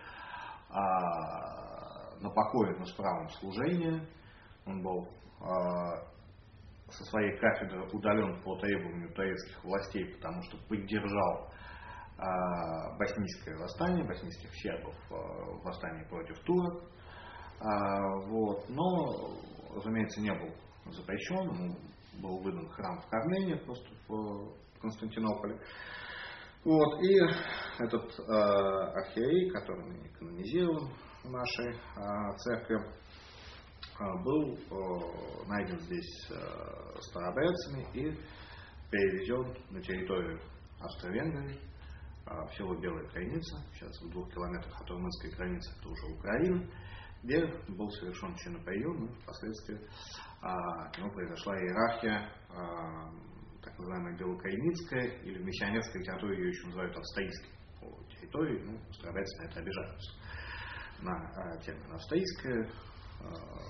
на 2.21 2.31
покое 2.31 2.79
на 2.79 2.87
справом 2.87 3.29
служении. 3.31 4.07
Он 4.67 4.81
был 4.81 5.09
со 6.91 7.05
своей 7.05 7.37
кафедры 7.39 7.89
удален 7.93 8.43
по 8.43 8.57
требованию 8.59 9.13
турецких 9.15 9.65
властей, 9.65 10.05
потому 10.15 10.43
что 10.43 10.59
поддержал 10.69 11.51
а, 12.19 12.97
боснийское 12.99 13.57
восстание, 13.57 14.05
боснийских 14.05 14.51
сербов 14.55 14.95
в 15.09 15.65
восстании 15.65 16.05
против 16.09 16.39
турок. 16.41 16.85
Вот. 18.29 18.69
Но, 18.71 19.37
разумеется, 19.75 20.21
не 20.23 20.33
был 20.33 20.55
запрещен, 20.93 21.77
был 22.23 22.39
выдан 22.43 22.69
храм 22.71 23.01
в 23.01 23.07
Корнене, 23.09 23.57
просто 23.57 23.89
в 24.09 24.81
Константинополе. 24.81 25.59
Вот, 26.63 27.03
и 27.03 27.15
этот 27.79 28.19
э, 28.19 28.33
архиерей, 28.33 29.51
который 29.51 29.83
ныне 29.87 30.11
канонизирован 30.11 30.91
в 31.25 31.31
нашей 31.31 31.73
э, 31.73 32.37
церкви, 32.37 32.77
был 34.23 34.55
э, 34.55 35.47
найден 35.47 35.79
здесь 35.81 36.31
э, 36.31 37.01
старобрядцами 37.01 37.87
и 37.95 38.19
перевезен 38.91 39.55
на 39.71 39.81
территорию 39.83 40.41
Австро-Венгрии, 40.81 41.59
э, 41.59 42.47
в 42.47 42.57
село 42.57 42.75
Белая 42.77 43.07
Крайница, 43.09 43.57
сейчас 43.75 44.01
в 44.03 44.11
двух 44.11 44.33
километрах 44.33 44.81
от 44.81 44.91
румынской 44.91 45.31
границы, 45.33 45.71
это 45.79 45.89
уже 45.89 46.07
Украина, 46.15 46.67
где 47.23 47.47
был 47.69 47.91
совершен 47.91 48.35
чиноприем, 48.37 49.05
и 49.05 49.23
впоследствии 49.23 49.79
а, 50.41 50.91
к 50.91 51.11
произошла 51.11 51.55
иерархия 51.55 52.33
а, 52.49 53.11
так 53.63 53.79
называемая 53.79 54.17
белокаиницкая, 54.17 55.21
или 55.23 55.43
в 55.43 55.45
миссионерской 55.45 56.03
ее 56.33 56.49
еще 56.49 56.67
называют 56.69 56.97
австрийской 56.97 57.51
территории, 58.09 58.63
ну, 58.65 58.81
стараются 58.95 59.43
на 59.43 59.47
это 59.49 59.61
обижаются. 59.61 60.13
На 61.03 61.61
термин 61.61 61.93
австрийская 61.93 62.71
а, 63.21 63.61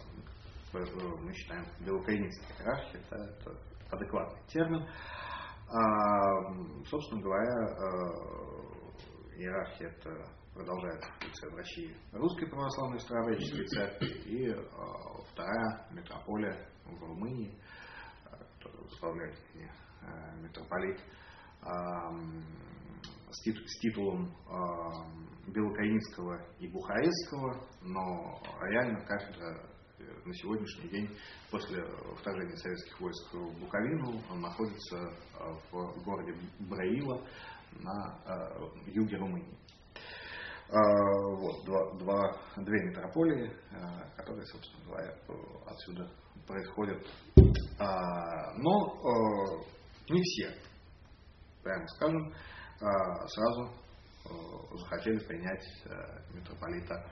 мы 0.73 1.33
считаем 1.35 1.67
белокаиницкая 1.81 2.59
иерархия, 2.59 3.03
да, 3.11 3.17
это 3.17 3.71
адекватный 3.91 4.43
термин. 4.47 4.87
А, 5.69 6.85
собственно 6.87 7.23
говоря, 7.23 7.55
а, 7.55 7.91
иерархия 9.37 9.89
это 9.89 10.11
продолжает 10.53 11.03
в 11.03 11.57
России 11.57 11.97
русской 12.13 12.47
православной 12.47 13.01
старообрядческой 13.01 13.67
церкви 13.67 14.09
и 14.27 14.51
а, 14.51 15.23
вторая 15.33 15.87
метрополия 15.93 16.69
в 16.85 17.03
Румынии, 17.03 17.57
которую 18.59 18.85
возглавляет 18.85 19.39
э, 19.55 20.41
митрополит 20.43 21.01
с 23.31 23.79
титулом 23.81 24.35
Белокаинского 25.53 26.41
и 26.59 26.69
Бухарестского, 26.69 27.67
но 27.83 28.41
реально 28.63 29.05
кафедра 29.05 29.71
на 30.25 30.35
сегодняшний 30.35 30.89
день, 30.89 31.19
после 31.51 31.85
вторжения 32.19 32.57
советских 32.57 33.01
войск 33.01 33.35
в 33.35 33.61
Буковину, 33.61 34.21
находится 34.41 34.97
в 35.71 36.05
городе 36.05 36.35
Браила 36.61 37.23
на 37.73 38.19
юге 38.87 39.17
Румынии. 39.17 39.59
Вот, 40.71 41.65
два, 41.65 41.93
два, 41.99 42.37
две 42.57 42.83
метрополии, 42.89 43.53
которые, 44.17 44.47
собственно 44.47 44.85
говоря, 44.87 45.15
отсюда 45.67 46.11
происходят. 46.47 47.07
Но 48.57 49.63
не 50.09 50.23
все, 50.23 50.55
прямо 51.63 51.87
скажем, 51.89 52.33
сразу 52.79 53.75
захотели 54.73 55.19
принять 55.27 55.65
митрополита 56.35 57.05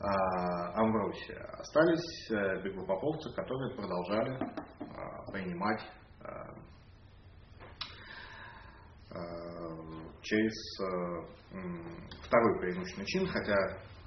Амвросия. 0.00 1.44
Остались 1.58 2.30
беглопоповцы, 2.62 3.34
которые 3.34 3.74
продолжали 3.74 4.38
принимать 5.32 5.82
через 10.22 10.54
второй 12.22 12.60
преимущественный 12.60 13.06
чин, 13.06 13.26
хотя, 13.26 13.56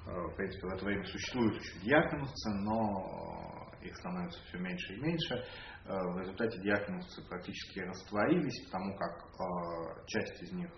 в 0.06 0.34
принципе, 0.36 0.66
в 0.66 0.72
это 0.74 0.84
время 0.84 1.04
существуют 1.04 1.60
еще 1.60 1.78
диаконовцы, 1.80 2.50
но 2.60 3.68
их 3.82 3.96
становится 3.96 4.40
все 4.44 4.58
меньше 4.58 4.94
и 4.94 5.00
меньше. 5.00 5.44
В 5.84 6.20
результате 6.20 6.60
диаконовцы 6.60 7.26
практически 7.28 7.80
растворились, 7.80 8.64
потому 8.66 8.96
как 8.96 10.06
часть 10.06 10.42
из 10.42 10.52
них 10.52 10.70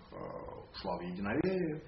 ушла 0.71 0.97
в 0.97 1.01
единоверие, 1.01 1.83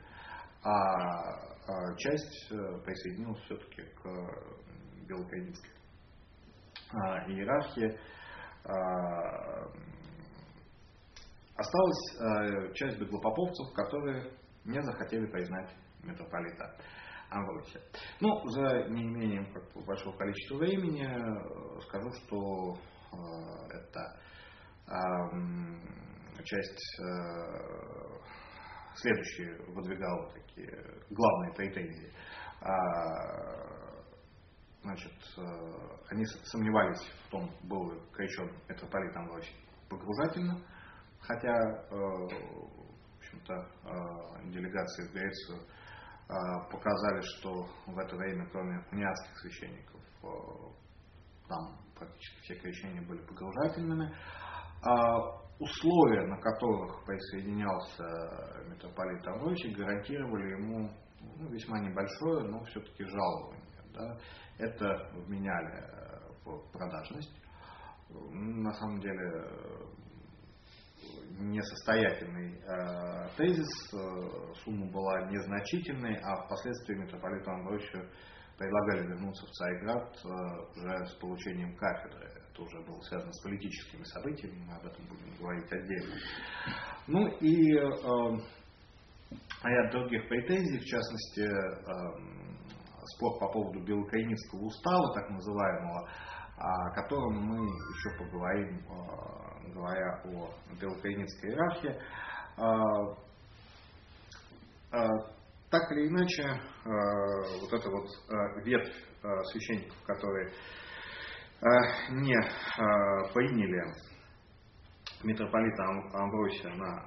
а 0.64 1.96
часть 1.98 2.50
присоединилась 2.50 3.42
все-таки 3.46 3.82
к 3.82 4.04
белокаинской 5.08 5.72
иерархии. 7.28 8.00
Осталась 11.56 12.76
часть 12.76 13.00
беглопоповцев, 13.00 13.74
которые 13.74 14.32
не 14.64 14.80
захотели 14.82 15.26
признать 15.26 15.74
митрополита 16.04 16.78
Амвросия. 17.30 17.82
Ну, 18.22 18.48
за 18.50 18.88
неимением 18.90 19.52
как 19.52 19.86
большого 19.86 20.16
количества 20.18 20.58
времени 20.58 21.08
скажу, 21.82 22.10
что 22.12 22.74
э, 22.74 22.97
это 23.70 24.20
э, 24.88 26.44
часть 26.44 27.00
э, 27.00 27.04
следующие 28.96 29.58
выдвигала 29.74 30.32
такие 30.34 30.72
главные 31.10 31.54
претензии. 31.54 32.12
А, 32.62 32.72
значит, 34.82 35.14
они 36.10 36.26
сомневались 36.26 37.02
в 37.26 37.30
том, 37.30 37.52
был 37.64 37.92
ли 37.92 38.02
крещен 38.14 38.50
митрополит 38.68 39.16
Амвросий 39.16 39.56
погружательно, 39.90 40.60
хотя, 41.20 41.54
в 41.90 43.18
общем-то, 43.18 43.70
делегации 44.46 45.08
в 45.08 45.14
Грецию 45.14 45.60
показали, 46.72 47.22
что 47.22 47.68
в 47.86 47.98
это 48.00 48.16
время, 48.16 48.50
кроме 48.50 48.84
униатских 48.92 49.38
священников, 49.40 50.02
там 51.48 51.78
практически 51.96 52.42
все 52.42 52.56
крещения 52.56 53.02
были 53.08 53.22
погружательными. 53.26 54.14
А 54.84 55.48
условия, 55.60 56.28
на 56.28 56.38
которых 56.38 57.04
присоединялся 57.06 58.04
митрополит 58.70 59.26
Амвросий, 59.28 59.74
гарантировали 59.74 60.52
ему 60.52 60.92
ну, 61.20 61.50
весьма 61.50 61.80
небольшое, 61.80 62.48
но 62.48 62.64
все-таки 62.66 63.04
жалование. 63.04 63.64
Да? 63.94 64.18
Это 64.60 65.12
вменяли 65.14 65.84
в 66.46 66.72
продажность. 66.72 67.42
На 68.10 68.72
самом 68.74 69.02
деле 69.02 69.48
несостоятельный 71.40 72.60
э, 72.60 73.28
тезис, 73.38 73.94
э, 73.94 74.54
сумма 74.64 74.88
была 74.92 75.30
незначительной, 75.30 76.16
а 76.24 76.46
впоследствии 76.46 76.96
митрополиту 76.96 77.52
Амвросию 77.52 78.10
предлагали 78.58 79.08
вернуться 79.08 79.46
в 79.46 79.52
Царьград 79.52 80.18
э, 80.24 80.28
уже 80.76 81.06
с 81.06 81.14
получением 81.16 81.76
кафедры. 81.76 82.28
Это 82.50 82.62
уже 82.64 82.80
было 82.82 83.00
связано 83.02 83.32
с 83.32 83.44
политическими 83.44 84.04
событиями, 84.04 84.66
мы 84.66 84.76
об 84.76 84.86
этом 84.86 85.06
будем 85.08 85.36
говорить 85.38 85.72
отдельно. 85.72 86.16
Ну 87.06 87.28
и 87.40 87.78
э, 87.78 87.84
ряд 89.64 89.92
других 89.92 90.28
претензий, 90.28 90.80
в 90.80 90.86
частности, 90.86 91.42
э, 91.42 91.78
спор 93.16 93.40
по 93.40 93.48
поводу 93.50 93.80
Белокаининского 93.84 94.62
устава, 94.66 95.14
так 95.14 95.30
называемого, 95.30 96.10
о 96.58 96.90
котором 96.96 97.38
мы 97.38 97.64
еще 97.66 98.10
поговорим, 98.18 98.84
говоря 99.72 100.22
о 100.26 100.50
белокаининской 100.82 101.52
иерархии. 101.52 101.96
Так 105.70 105.92
или 105.92 106.08
иначе, 106.08 106.44
э, 106.44 106.60
вот 107.60 107.74
эта 107.74 107.90
вот 107.90 108.08
э, 108.08 108.64
ветвь 108.64 108.96
э, 109.22 109.44
священников, 109.52 109.98
которые 110.06 110.54
не 112.12 112.38
приняли 113.34 113.82
митрополита 115.24 115.84
Амбросия, 116.14 116.72
она 116.72 117.02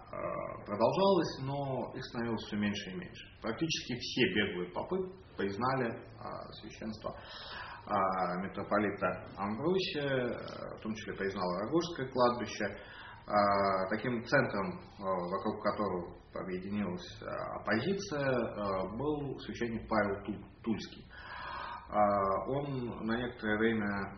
продолжалась, 0.66 1.38
но 1.42 1.92
их 1.94 2.04
становилось 2.04 2.42
все 2.46 2.56
меньше 2.56 2.90
и 2.90 2.94
меньше. 2.96 3.28
Практически 3.40 3.94
все 3.96 4.34
беглые 4.34 4.72
попы 4.72 4.96
признали 5.36 6.02
священство 6.60 7.16
митрополита 8.42 9.24
Амбросия, 9.36 10.76
в 10.78 10.80
том 10.80 10.94
числе 10.96 11.14
признало 11.14 11.60
Рогожское 11.60 12.08
кладбище, 12.08 12.76
таким 13.88 14.24
центром, 14.24 14.80
вокруг 14.98 15.62
которого 15.62 16.19
объединилась 16.35 17.23
оппозиция, 17.57 18.27
был 18.97 19.39
священник 19.40 19.89
Павел 19.89 20.23
Тульский. 20.62 21.05
Он 22.47 23.07
на 23.07 23.16
некоторое 23.16 23.59
время, 23.59 24.12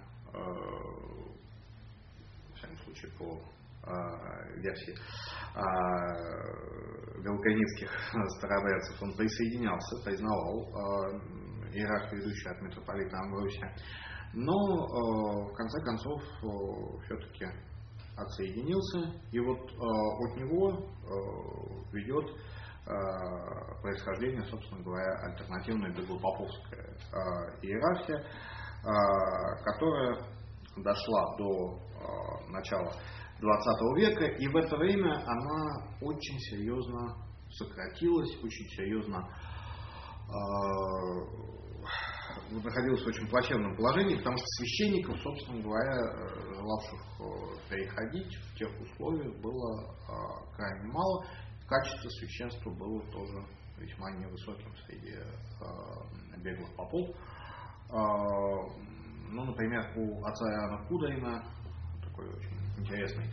в 2.51 2.55
всяком 2.55 2.77
случае, 2.79 3.11
по 3.19 3.41
версии 4.57 4.95
велканинских 7.23 7.91
старообрядцев, 8.39 9.03
он 9.03 9.17
присоединялся, 9.17 10.05
признавал 10.05 10.71
иерархию, 11.73 12.21
ведущую 12.21 12.55
от 12.55 12.63
митрополита 12.63 13.17
Амбросия. 13.17 13.75
Но 14.35 14.55
в 15.47 15.55
конце 15.55 15.81
концов 15.85 16.23
все-таки 17.05 17.47
отсоединился, 18.23 19.13
и 19.31 19.41
вот 19.41 19.59
э, 19.59 19.75
от 19.75 20.37
него 20.37 20.71
э, 20.73 20.83
ведет 21.93 22.31
э, 22.31 22.93
происхождение, 23.83 24.45
собственно 24.45 24.83
говоря, 24.83 25.13
альтернативная 25.25 25.93
беглопоповская 25.95 26.83
э, 26.83 27.17
иерархия, 27.63 28.19
э, 28.19 28.25
которая 29.65 30.27
дошла 30.77 31.37
до 31.37 31.79
э, 31.79 32.51
начала 32.51 32.93
20 33.41 33.97
века, 33.97 34.25
и 34.25 34.49
в 34.49 34.57
это 34.57 34.77
время 34.77 35.23
она 35.27 35.87
очень 36.01 36.39
серьезно 36.51 37.17
сократилась, 37.51 38.37
очень 38.43 38.69
серьезно 38.77 39.29
э, 40.29 41.53
находилась 42.51 43.03
в 43.03 43.07
очень 43.07 43.29
плачевном 43.29 43.77
положении, 43.77 44.17
потому 44.17 44.37
что 44.37 44.47
священников, 44.59 45.19
собственно 45.21 45.63
говоря, 45.63 45.97
э, 45.97 46.55
желавших 46.55 47.01
э, 47.19 47.71
переходить 47.71 48.37
в 48.37 48.55
тех 48.57 48.69
условиях 48.81 49.35
было 49.41 49.83
э, 49.83 50.57
крайне 50.57 50.93
мало. 50.93 51.25
Качество 51.67 52.09
священства 52.09 52.71
было 52.71 53.03
тоже 53.11 53.47
весьма 53.79 54.11
невысоким 54.13 54.75
среди 54.87 55.17
беглых 56.43 56.75
попов. 56.77 57.09
Ну, 57.89 59.45
например, 59.45 59.91
у 59.97 60.25
отца 60.25 60.45
Иоанна 60.53 60.87
Кударина, 60.87 61.43
такой 62.05 62.29
очень 62.29 62.79
интересный 62.79 63.27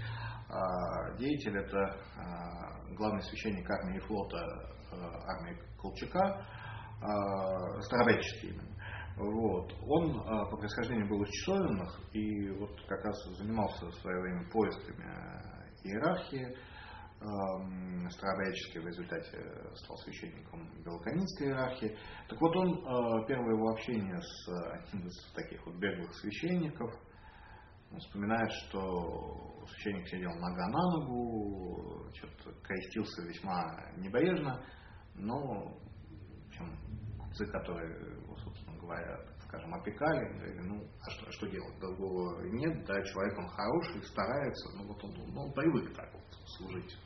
деятель, 1.20 1.58
это 1.58 1.98
главный 2.96 3.22
священник 3.24 3.70
армии 3.70 4.00
флота 4.00 4.40
армии 4.92 5.58
Колчака, 5.78 6.46
старобрядческий 7.82 8.50
именно. 8.50 8.70
Вот. 9.20 9.74
Он 9.86 10.18
а, 10.22 10.46
по 10.46 10.56
происхождению 10.56 11.10
был 11.10 11.22
из 11.24 11.30
часовенных 11.30 12.00
и 12.14 12.52
вот 12.52 12.72
как 12.88 13.04
раз 13.04 13.18
занимался 13.38 13.88
в 13.88 13.96
свое 13.96 14.22
время 14.22 14.50
поисками 14.50 15.04
иерархии 15.84 16.48
э, 16.48 18.10
старообрядческой, 18.12 18.82
в 18.82 18.88
результате 18.88 19.38
стал 19.76 19.98
священником 19.98 20.70
Белоканинской 20.86 21.48
иерархии. 21.48 21.98
Так 22.30 22.40
вот 22.40 22.56
он, 22.56 22.78
э, 22.78 23.28
первое 23.28 23.56
его 23.56 23.70
общение 23.72 24.22
с 24.22 24.48
одним 24.72 25.08
из 25.08 25.34
таких 25.34 25.66
вот 25.66 25.76
беглых 25.76 26.14
священников, 26.16 26.90
Он 27.91 28.00
вспоминает, 28.00 28.52
что 28.52 29.66
священник 29.68 30.08
сидел 30.08 30.32
нога 30.36 30.68
на 30.68 30.98
ногу, 30.98 32.10
что-то 32.14 32.54
крестился 32.62 33.24
весьма 33.24 33.91
небрежно, 33.98 34.64
но, 35.16 35.36
в 35.36 36.48
общем, 36.48 36.78
купцы, 37.18 37.46
которые 37.48 38.19
скажем, 39.49 39.74
опекали, 39.74 40.32
говорили, 40.34 40.61
ну, 40.61 40.88
а 41.02 41.10
что, 41.10 41.28
а 41.28 41.32
что 41.32 41.48
делать, 41.48 41.80
другого 41.80 42.41
нет, 42.44 42.86
да, 42.86 43.02
человек 43.02 43.38
он 43.40 43.48
хороший, 43.48 44.03
старается, 44.03 44.78
ну, 44.78 44.88
вот 44.88 45.03
он, 45.03 45.14
ну, 45.34 45.41
он 45.41 45.53
привык 45.53 45.95
так 45.95 46.14
вот 46.14 46.24
служить. 46.57 46.98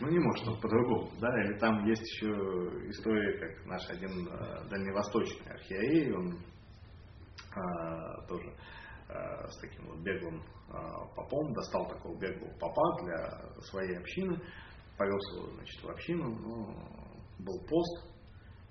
Ну, 0.00 0.08
не 0.08 0.18
может 0.18 0.46
он 0.46 0.60
по-другому, 0.60 1.10
да, 1.20 1.28
или 1.42 1.58
там 1.58 1.84
есть 1.86 2.02
еще 2.02 2.28
история, 2.90 3.38
как 3.38 3.66
наш 3.66 3.88
один 3.90 4.28
э, 4.28 4.68
дальневосточный 4.68 5.52
архиерей, 5.52 6.12
он 6.12 6.32
э, 6.34 8.26
тоже 8.28 8.54
э, 9.08 9.48
с 9.48 9.58
таким 9.58 9.86
вот 9.86 10.00
беглым 10.00 10.42
э, 10.42 10.72
попом, 11.14 11.52
достал 11.54 11.88
такого 11.88 12.18
беглого 12.18 12.52
попа 12.58 13.04
для 13.04 13.62
своей 13.62 13.96
общины, 13.98 14.38
повез 14.98 15.34
его, 15.34 15.50
значит, 15.54 15.82
в 15.82 15.88
общину, 15.88 16.28
но 16.28 17.06
был 17.38 17.58
пост, 17.66 18.15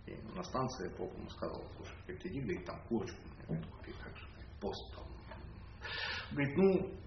и 0.08 0.16
на 0.36 0.44
станции 0.44 0.90
поп 0.98 1.14
ему 1.18 1.30
сказал, 1.30 1.64
слушай, 1.76 1.96
говорит, 2.06 2.26
иди, 2.26 2.42
говорит, 2.42 2.66
там 2.66 2.80
курочку 2.88 3.18
мне 3.48 3.64
купи, 3.64 3.92
как 4.04 4.16
же, 4.18 4.28
пост 4.62 4.96
там. 4.96 5.06
Говорит, 6.32 6.58
ну, 6.58 7.06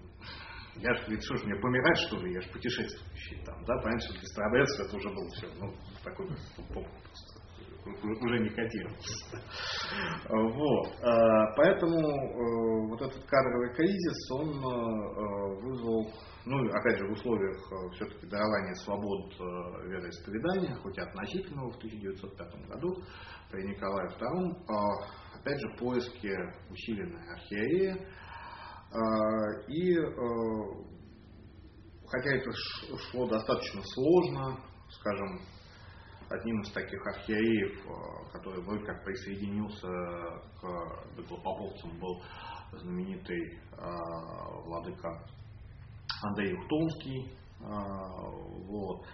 я 0.75 0.93
же, 0.93 1.01
говорит, 1.03 1.23
что 1.23 1.35
ж, 1.37 1.43
мне 1.45 1.55
помирать, 1.55 1.97
что 1.97 2.17
ли, 2.17 2.33
я 2.33 2.41
же 2.41 2.49
путешествующий 2.49 3.43
там, 3.45 3.63
да, 3.65 3.75
понятно, 3.77 4.01
что 4.01 4.13
для 4.13 4.27
старобрядцев 4.27 4.87
это 4.87 4.97
уже 4.97 5.09
было 5.09 5.29
все, 5.29 5.47
ну, 5.59 5.73
такой 6.03 6.27
поп 6.73 6.87
уже 7.85 8.39
не 8.39 8.49
котировался. 8.49 9.41
Вот. 10.29 10.93
А, 11.01 11.55
поэтому 11.55 11.97
э, 11.97 12.87
вот 12.89 13.01
этот 13.01 13.25
кадровый 13.25 13.73
кризис, 13.73 14.31
он 14.31 14.49
э, 14.49 15.61
вызвал, 15.63 16.11
ну, 16.49 16.67
опять 16.67 16.97
же, 16.97 17.07
в 17.07 17.11
условиях 17.11 17.57
э, 17.71 17.89
все-таки 17.95 18.27
дарования 18.27 18.73
свобод 18.75 19.33
вероисповедания, 19.85 20.75
хоть 20.77 20.97
и 20.97 21.01
относительного 21.01 21.71
в 21.71 21.77
1905 21.77 22.67
году 22.67 23.03
при 23.51 23.67
Николае 23.67 24.09
II, 24.09 24.55
а, 24.67 25.39
опять 25.39 25.59
же, 25.59 25.77
поиски 25.77 26.31
усиленной 26.69 27.23
архиереи, 27.33 28.07
и 29.67 29.95
хотя 32.07 32.35
это 32.35 32.51
шло 33.11 33.27
достаточно 33.27 33.81
сложно, 33.83 34.57
скажем, 34.89 35.41
одним 36.29 36.61
из 36.61 36.71
таких 36.71 37.05
архиереев, 37.07 37.85
э, 37.85 38.31
который 38.31 38.63
вроде 38.63 38.85
как 38.85 39.03
присоединился 39.03 39.87
к 40.61 41.17
Беглопоповцам, 41.17 41.99
был 41.99 42.21
знаменитый 42.73 43.57
э, 43.57 43.59
владыка 44.65 45.25
Андрей 46.23 46.53
Ухтомский. 46.55 47.33
Э, 47.61 47.65
вот. 48.67 49.05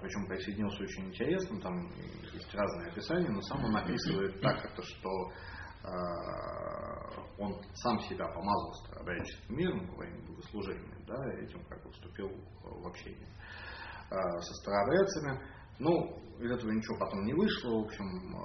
Причем 0.00 0.26
присоединился 0.26 0.82
очень 0.82 1.08
интересно, 1.08 1.60
там 1.60 1.74
есть 2.32 2.54
разные 2.54 2.90
описания, 2.90 3.30
но 3.30 3.40
сам 3.40 3.64
он 3.64 3.74
описывает 3.74 4.40
так 4.40 4.62
это, 4.62 4.82
что 4.82 5.10
он 7.38 7.60
сам 7.72 7.98
себя 8.00 8.26
помазал 8.28 8.74
старообрядческим 8.84 9.56
миром 9.56 9.86
во 9.88 9.96
время 9.96 10.20
богослужения, 10.28 10.96
да, 11.06 11.16
этим 11.40 11.64
как 11.64 11.82
бы 11.82 11.90
вступил 11.92 12.28
в 12.62 12.86
общение 12.86 13.28
со 14.10 14.54
старообрядцами. 14.60 15.40
Ну, 15.78 16.20
из 16.38 16.50
этого 16.50 16.70
ничего 16.70 16.98
потом 16.98 17.24
не 17.24 17.32
вышло. 17.32 17.70
В 17.70 17.84
общем, 17.86 18.36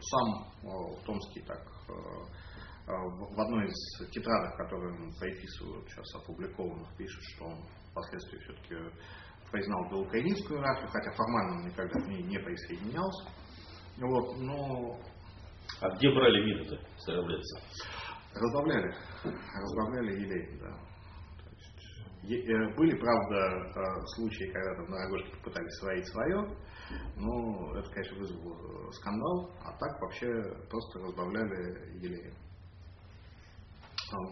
сам 0.00 0.52
Томский 1.04 1.40
так 1.42 1.66
в 2.86 3.40
одной 3.40 3.66
из 3.66 4.10
тетрадок, 4.10 4.56
которые 4.56 4.94
ему 4.94 5.12
приписывают, 5.20 5.88
сейчас 5.88 6.14
опубликованных, 6.16 6.88
пишет, 6.96 7.22
что 7.34 7.44
он 7.44 7.64
впоследствии 7.90 8.38
все-таки 8.38 8.76
признал 9.50 9.88
белоукраинскую 9.90 10.58
иерархию, 10.58 10.88
хотя 10.88 11.10
формально 11.12 11.52
он 11.58 11.66
никогда 11.68 12.00
к 12.00 12.08
ней 12.08 12.22
не 12.22 12.38
присоединялся. 12.38 13.30
Вот, 13.98 14.36
но... 14.38 14.98
А 15.80 15.88
где 15.96 16.10
брали 16.10 16.42
вины-то 16.42 16.78
старообрядцы? 16.98 17.60
Разбавляли. 18.34 18.94
Разбавляли 19.24 20.20
елей, 20.20 20.58
да. 20.58 20.92
Э, 22.24 22.74
были, 22.76 22.96
правда, 22.98 23.36
э, 23.36 24.06
случаи, 24.14 24.44
когда 24.52 24.74
там 24.76 24.90
на 24.90 24.98
Рогожке 25.04 25.36
попытались 25.36 25.74
сварить 25.80 26.06
свое, 26.06 26.56
но 27.16 27.76
это, 27.76 27.90
конечно, 27.90 28.18
вызвало 28.18 28.88
э, 28.88 28.92
скандал, 28.92 29.50
а 29.60 29.72
так 29.72 30.00
вообще 30.00 30.28
просто 30.70 31.00
разбавляли 31.00 31.98
елеем. 31.98 32.34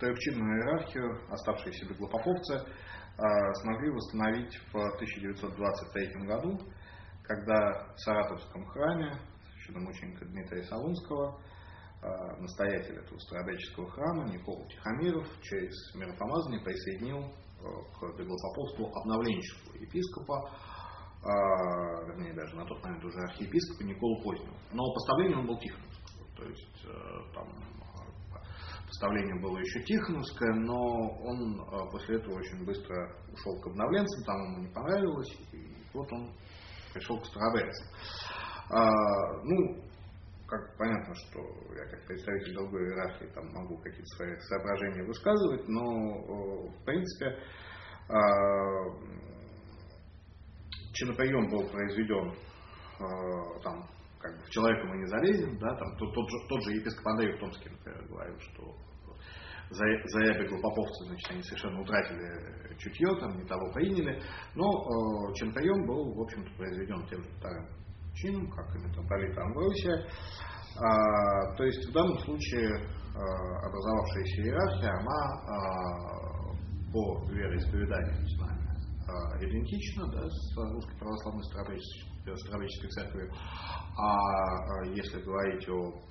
трехчинную 0.00 0.58
иерархию, 0.58 1.20
оставшиеся 1.30 1.86
беглопоповцы, 1.86 2.66
смогли 3.62 3.90
восстановить 3.90 4.58
в 4.72 4.76
1923 4.76 6.26
году 6.26 6.58
когда 7.26 7.92
в 7.94 8.00
Саратовском 8.00 8.64
храме 8.66 9.18
священномученика 9.52 10.24
Дмитрия 10.26 10.62
Солунского, 10.64 11.40
настоятель 12.38 12.98
этого 12.98 13.18
старобрядческого 13.18 13.90
храма 13.90 14.24
Никола 14.28 14.64
Тихомиров 14.68 15.26
через 15.42 15.74
миропомазание 15.94 16.60
присоединил 16.60 17.18
э, 17.18 17.32
к 17.98 18.16
Беглопоповству 18.16 18.90
обновленческого 18.94 19.76
епископа, 19.76 20.50
а, 21.22 22.04
вернее 22.06 22.34
даже 22.34 22.54
на 22.56 22.64
тот 22.66 22.82
момент 22.84 23.04
уже 23.04 23.18
архиепископа 23.18 23.82
Николу 23.84 24.22
Позднего. 24.22 24.56
Но 24.72 24.92
поставление 24.92 25.38
он 25.38 25.46
был 25.46 25.58
Тихоновского, 25.58 26.26
то 26.36 26.44
есть 26.44 26.84
э, 26.84 27.34
там 27.34 27.48
э, 27.48 28.38
поставление 28.86 29.40
было 29.40 29.58
еще 29.58 29.82
Тихоновское, 29.82 30.54
но 30.54 30.76
он 30.76 31.90
после 31.90 32.16
этого 32.16 32.34
очень 32.36 32.64
быстро 32.64 33.16
ушел 33.32 33.60
к 33.60 33.66
обновленцам, 33.66 34.24
там 34.24 34.36
ему 34.44 34.58
не 34.60 34.72
понравилось, 34.72 35.36
и 35.52 35.74
вот 35.94 36.12
он 36.12 36.32
пришел 36.92 37.18
к 37.20 37.26
старобрядцам. 37.26 37.88
А, 38.70 38.90
ну, 39.44 39.85
как 40.46 40.76
понятно, 40.78 41.14
что 41.14 41.40
я 41.74 41.84
как 41.90 42.06
представитель 42.06 42.54
другой 42.54 42.82
иерархии 42.82 43.26
там 43.34 43.46
могу 43.52 43.76
какие-то 43.78 44.06
свои 44.16 44.36
соображения 44.38 45.04
высказывать, 45.04 45.68
но 45.68 45.82
в 46.68 46.84
принципе 46.84 47.36
а, 48.08 48.18
чиноприем 50.92 51.50
был 51.50 51.68
произведен 51.68 52.34
а, 53.00 53.60
там 53.60 53.88
как 54.20 54.36
бы 54.36 54.44
в 54.44 54.50
человека 54.50 54.86
мы 54.86 54.96
не 54.98 55.06
залезем, 55.06 55.58
да, 55.58 55.74
там 55.76 55.96
тот, 55.98 56.14
тот, 56.14 56.30
же, 56.30 56.48
тот 56.48 56.62
же 56.64 56.72
епископ 56.72 57.06
Андрей 57.08 57.36
в 57.36 57.40
Томске, 57.40 57.70
например, 57.70 58.06
говорил, 58.08 58.38
что 58.40 58.74
за, 59.70 59.84
за 60.04 60.20
беглопоповцы, 60.38 61.04
значит, 61.06 61.30
они 61.30 61.42
совершенно 61.42 61.80
утратили 61.80 62.76
чутье, 62.78 63.08
там 63.18 63.36
не 63.36 63.44
того 63.44 63.72
приняли, 63.72 64.22
но 64.54 64.64
э, 64.64 65.34
Чемприон 65.34 65.86
был, 65.86 66.14
в 66.14 66.22
общем-то, 66.22 66.50
произведен 66.56 67.06
тем 67.06 67.22
же 67.22 67.30
вторым 67.38 67.66
чином, 68.16 68.50
как 68.50 68.74
и 68.74 68.78
митрополита 68.78 69.42
Амвросия. 69.42 70.06
А, 70.78 71.54
то 71.56 71.64
есть 71.64 71.88
в 71.88 71.92
данном 71.92 72.18
случае 72.18 72.68
а, 73.14 73.66
образовавшаяся 73.66 74.42
иерархия, 74.42 74.90
она 74.90 75.20
а, 75.46 76.52
по 76.92 77.24
вероисповеданию 77.30 78.28
с 78.28 78.38
нами 78.38 78.68
а, 79.08 79.44
идентична 79.44 80.06
да, 80.12 80.28
с 80.28 80.56
русской 80.56 80.98
православной 80.98 81.44
старобрядческой 81.44 82.90
церковью. 82.90 83.32
А 83.98 84.84
если 84.88 85.22
говорить 85.22 85.68
о 85.68 86.02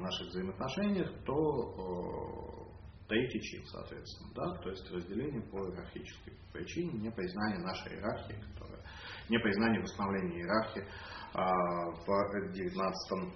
наших 0.00 0.26
взаимоотношениях, 0.28 1.08
то 1.24 2.68
третий 3.08 3.40
чин, 3.40 3.64
соответственно, 3.66 4.30
да, 4.34 4.62
то 4.62 4.70
есть 4.70 4.90
разделение 4.90 5.42
по 5.42 5.58
иерархической 5.58 6.34
причине, 6.52 6.98
непризнание 6.98 7.60
нашей 7.60 7.94
иерархии, 7.94 8.40
которая, 8.52 8.77
непризнание 9.28 9.80
восстановления 9.80 10.40
иерархии 10.40 10.84
а, 11.34 11.44
в 11.90 12.08
XIX 12.52 13.32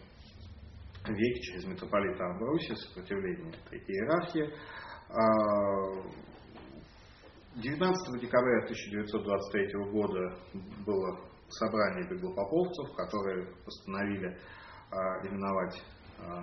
веке 1.08 1.40
через 1.40 1.64
митрополита 1.64 2.24
Амбросия, 2.24 2.76
сопротивление 2.76 3.52
этой 3.70 3.94
иерархии. 3.94 4.54
19 7.56 7.80
а, 7.82 8.18
декабря 8.18 8.64
1923 8.64 9.90
года 9.90 10.38
было 10.86 11.20
собрание 11.48 12.08
беглополовцев, 12.08 12.94
которые 12.96 13.46
постановили 13.64 14.38
а, 14.90 15.26
именовать 15.26 15.82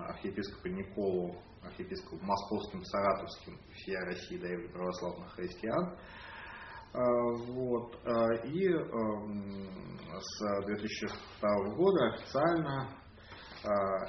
архиепископа 0.08 0.68
Николу 0.68 1.40
архиепископом 1.62 2.26
московским, 2.26 2.84
саратовским 2.84 3.58
всея 3.74 4.00
России 4.00 4.38
древле 4.38 4.68
православных 4.68 5.32
христиан. 5.34 5.96
А, 6.92 6.98
вот. 7.52 7.94
И 8.44 8.68
с 10.20 10.64
2002 10.66 11.74
года 11.76 12.06
официально 12.08 12.88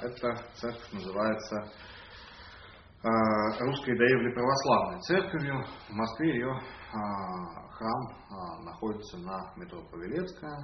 эта 0.02 0.34
церковь 0.54 0.92
называется 0.92 1.70
русской 3.60 3.96
доевли 3.96 4.34
православной 4.34 5.00
церковью. 5.02 5.64
В 5.88 5.92
Москве 5.92 6.34
ее 6.34 6.60
храм 6.90 8.64
находится 8.64 9.18
на 9.18 9.52
метро 9.56 9.82
Павелецкая, 9.90 10.58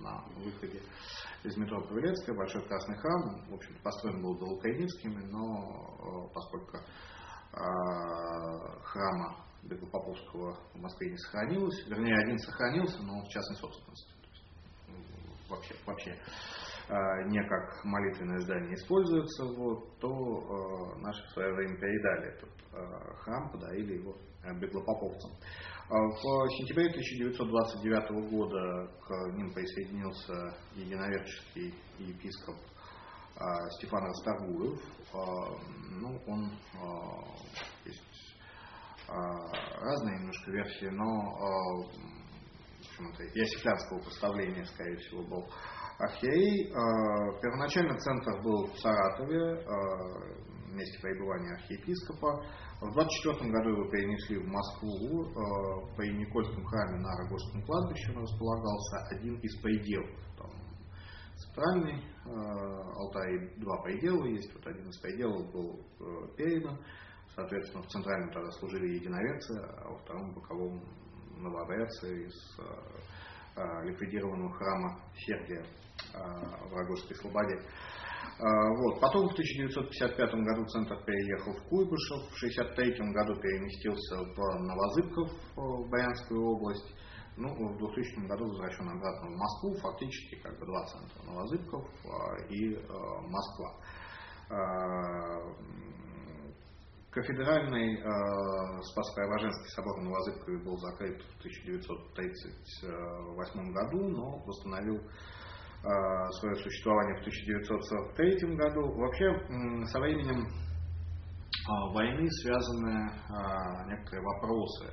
на 0.00 0.24
выходе 0.42 0.82
из 1.44 1.56
метро 1.56 1.80
Павелецкая, 1.82 2.36
большой 2.36 2.66
красный 2.66 2.96
храм, 2.98 3.50
в 3.50 3.54
общем 3.54 3.76
построен 3.82 4.22
был 4.22 4.38
Долукайницкими, 4.38 5.24
но 5.30 6.28
поскольку 6.34 6.78
храма 8.82 9.47
Беглопоповского 9.62 10.56
в 10.74 10.78
Москве 10.78 11.10
не 11.10 11.18
сохранилось, 11.18 11.86
вернее 11.86 12.16
один 12.16 12.38
сохранился, 12.38 13.02
но 13.02 13.20
в 13.22 13.28
частной 13.28 13.56
собственности. 13.56 14.12
вообще, 15.48 15.74
вообще 15.86 16.16
не 17.26 17.46
как 17.46 17.84
молитвенное 17.84 18.40
здание 18.40 18.74
используется, 18.74 19.44
вот, 19.44 19.98
то 19.98 20.08
э, 20.08 21.00
наши 21.00 21.22
в 21.22 21.30
свое 21.32 21.52
время 21.54 21.76
передали 21.76 22.28
этот 22.28 22.50
э, 22.72 23.14
храм, 23.20 23.50
подарили 23.50 23.98
его 23.98 24.16
беглопоповцам. 24.58 25.30
В 25.90 26.48
сентябре 26.58 26.86
1929 26.90 28.30
года 28.30 28.90
к 29.02 29.36
ним 29.36 29.52
присоединился 29.52 30.54
единоверческий 30.74 31.74
епископ 31.98 32.56
Стефан 33.76 34.04
Расторгуев. 34.04 34.80
Ну, 35.90 36.20
он 36.26 36.50
есть 37.54 37.67
разные 39.08 40.18
немножко 40.18 40.50
версии, 40.50 40.86
но 40.86 41.88
почему-то 42.78 43.22
ясифлянского 43.34 43.98
поставления, 44.00 44.64
скорее 44.64 44.96
всего, 44.96 45.22
был 45.24 45.48
архиерей. 45.98 46.68
Первоначально 47.40 47.98
центр 47.98 48.42
был 48.42 48.66
в 48.66 48.78
Саратове, 48.78 49.64
месте 50.72 50.98
пребывания 51.00 51.54
архиепископа. 51.54 52.44
В 52.80 52.92
24 52.92 53.50
году 53.50 53.70
его 53.70 53.90
перенесли 53.90 54.38
в 54.38 54.46
Москву. 54.46 55.24
При 55.96 56.16
Никольском 56.16 56.64
храме 56.64 57.00
на 57.00 57.16
Рогожском 57.18 57.62
кладбище 57.62 58.12
располагался 58.12 58.96
один 59.10 59.38
из 59.40 59.60
пределов. 59.60 60.10
Там 60.36 60.50
центральный 61.36 62.04
алтарь, 62.24 63.54
два 63.58 63.82
предела 63.82 64.24
есть. 64.26 64.52
Вот 64.54 64.66
один 64.66 64.88
из 64.88 64.98
пределов 65.00 65.52
был 65.52 65.80
э, 66.00 66.36
передан. 66.36 66.78
Соответственно, 67.38 67.84
в 67.84 67.86
центральном 67.86 68.32
тогда 68.32 68.50
служили 68.50 68.96
единоверцы, 68.96 69.54
а 69.62 69.88
во 69.90 69.98
втором 69.98 70.34
боковом 70.34 70.82
нововерцы 71.36 72.24
из 72.26 72.34
ликвидированного 73.84 74.52
храма 74.54 74.98
Сергия 75.14 75.64
в 76.12 76.72
Рогожской 76.74 77.14
Слободе. 77.14 77.62
Вот. 78.40 79.00
Потом 79.00 79.28
в 79.28 79.32
1955 79.34 80.34
году 80.34 80.66
центр 80.66 80.96
переехал 81.06 81.52
в 81.52 81.62
Куйбышев, 81.68 82.26
в 82.26 82.34
1963 82.42 83.12
году 83.12 83.40
переместился 83.40 84.16
в 84.18 84.38
Новозыбков, 84.58 85.30
в 85.54 85.88
Баянскую 85.90 86.42
область. 86.42 86.92
Ну, 87.36 87.54
в 87.54 87.78
2000 87.78 88.26
году 88.26 88.48
возвращен 88.48 88.88
обратно 88.88 89.30
в 89.30 89.36
Москву, 89.36 89.74
фактически 89.80 90.42
как 90.42 90.58
бы 90.58 90.66
два 90.66 90.84
центра, 90.86 91.22
Новозыбков 91.22 91.86
и 92.50 92.76
Москва. 93.30 93.78
Кафедральный 97.10 97.96
э, 97.96 98.02
Спас-Преображенский 98.82 99.70
собор 99.74 99.98
в 100.00 100.04
Новозыбкове 100.04 100.58
был 100.58 100.76
закрыт 100.78 101.22
в 101.22 101.38
1938 101.40 103.72
году, 103.72 104.08
но 104.08 104.38
восстановил 104.44 105.00
Э, 105.84 105.86
свое 106.40 106.56
существование 106.56 107.14
в 107.14 107.20
1943 107.20 108.56
году. 108.56 108.98
Вообще, 108.98 109.32
со 109.86 110.00
временем 110.00 110.44
э, 110.44 111.92
войны 111.92 112.28
связаны 112.42 113.08
э, 113.08 113.12
некоторые 113.86 114.22
вопросы 114.22 114.86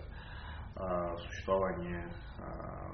существования 1.18 2.14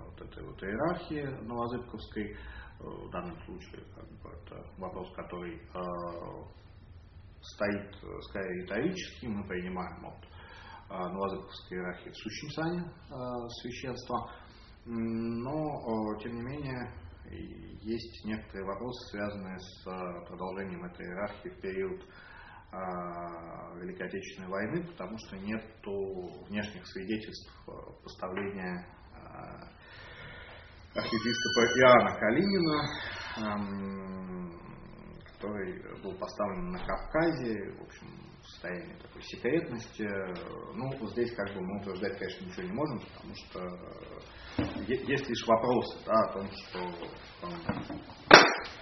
вот 0.06 0.22
этой 0.22 0.46
вот 0.46 0.62
иерархии 0.62 1.24
новозыбковской. 1.44 2.38
В 2.78 3.10
данном 3.10 3.36
случае 3.44 3.84
как 3.96 4.08
бы, 4.22 4.30
это 4.30 4.64
вопрос, 4.78 5.12
который 5.16 5.60
стоит 7.42 7.96
скорее 8.30 8.64
риторически. 8.64 9.26
Мы 9.26 9.48
принимаем 9.48 10.06
от 10.06 10.26
новозыбковской 10.90 11.78
иерархии 11.78 12.10
в 12.10 12.18
сущем 12.18 12.50
сане 12.52 12.92
священства. 13.62 14.30
Но, 14.86 16.20
тем 16.20 16.36
не 16.36 16.42
менее, 16.42 16.92
есть 17.82 18.26
некоторые 18.26 18.66
вопросы, 18.66 19.10
связанные 19.10 19.58
с 19.60 19.88
э, 19.88 20.26
продолжением 20.28 20.84
этой 20.86 21.06
иерархии 21.06 21.50
в 21.50 21.62
период 21.62 22.02
э, 22.02 22.76
Великой 23.80 24.08
Отечественной 24.08 24.50
войны, 24.50 24.88
потому 24.88 25.18
что 25.18 25.38
нет 25.38 25.64
внешних 26.50 26.86
свидетельств 26.88 27.52
э, 27.68 27.72
поставления 28.04 28.86
архиепископа 30.94 31.62
Иоанна 31.80 32.20
Калинина, 32.20 32.80
эм, 33.38 34.71
который 35.42 36.02
был 36.04 36.14
поставлен 36.18 36.72
на 36.72 36.80
Кавказе, 36.86 37.74
в 37.80 37.82
общем, 37.84 38.08
в 38.42 38.48
состоянии 38.48 38.94
такой 39.02 39.22
секретности. 39.24 40.08
Ну, 40.76 41.08
здесь 41.10 41.34
как 41.36 41.54
бы 41.54 41.62
мы 41.62 41.80
утверждать, 41.82 42.18
конечно, 42.18 42.46
ничего 42.46 42.64
не 42.64 42.74
можем, 42.74 43.00
потому 43.00 43.36
что 43.36 43.60
есть 44.88 45.30
лишь 45.30 45.48
вопросы 45.48 45.98
да, 46.06 46.14
о 46.14 46.34
том, 46.34 46.48
что 46.52 46.80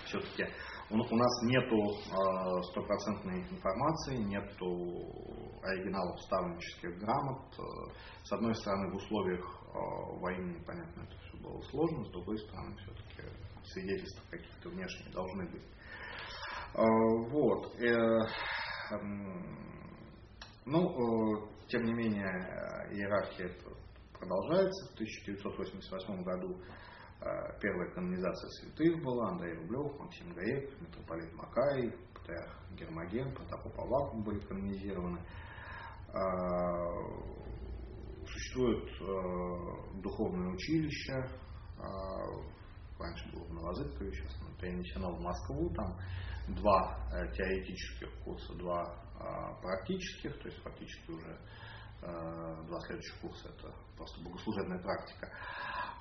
все-таки 0.05 0.45
у, 0.89 0.97
нас 0.97 1.43
нету 1.43 1.77
а, 2.11 2.61
стопроцентной 2.63 3.41
информации, 3.51 4.17
нету 4.17 5.59
оригиналов 5.63 6.19
ставленческих 6.21 6.97
грамот. 6.99 7.53
С 8.23 8.31
одной 8.31 8.55
стороны, 8.55 8.91
в 8.91 8.95
условиях 8.95 9.59
войны, 10.19 10.63
понятно, 10.65 11.03
это 11.03 11.15
все 11.19 11.37
было 11.37 11.61
сложно, 11.61 12.05
с 12.05 12.11
другой 12.11 12.39
стороны, 12.39 12.75
все-таки 12.77 13.29
свидетельства 13.65 14.23
каких-то 14.31 14.69
внешних 14.69 15.11
должны 15.13 15.47
быть. 15.51 15.63
А, 16.73 16.83
вот. 17.29 17.73
Э, 17.81 18.19
ну, 20.65 20.89
э, 20.89 21.67
тем 21.67 21.83
не 21.83 21.93
менее, 21.93 22.29
иерархия 22.91 23.51
продолжается. 24.19 24.87
В 24.89 24.93
1988 24.93 26.23
году 26.23 26.61
э, 27.21 27.25
первая 27.61 27.91
канонизация 27.91 28.49
святых 28.49 29.03
была. 29.03 29.29
Андрей 29.29 29.55
Рублев, 29.55 29.99
Максим 29.99 30.31
Гаек, 30.33 30.79
митрополит 30.81 31.33
Макарий, 31.33 31.91
Патриарх 32.13 32.55
Гермоген, 32.77 33.33
Протопоп 33.33 33.79
Авакум 33.79 34.23
были 34.23 34.39
канонизированы. 34.39 35.19
Э, 36.09 36.19
существует 38.27 38.85
э, 39.01 40.01
духовное 40.01 40.53
училище, 40.53 41.13
раньше 42.99 43.31
было 43.31 43.43
в 43.45 43.53
Новозыбкове, 43.53 44.11
сейчас 44.11 44.37
оно 44.41 44.55
перенесено 44.59 45.15
в 45.15 45.21
Москву, 45.21 45.69
там 45.73 45.97
два 46.55 46.97
теоретических 47.35 48.09
курса, 48.23 48.53
два 48.55 48.83
практических, 49.61 50.37
то 50.39 50.47
есть 50.47 50.61
фактически 50.63 51.11
уже 51.11 51.37
Э, 52.01 52.55
два 52.67 52.79
следующих 52.81 53.19
курса, 53.19 53.49
это 53.49 53.73
просто 53.97 54.23
богослужебная 54.23 54.79
практика. 54.79 55.29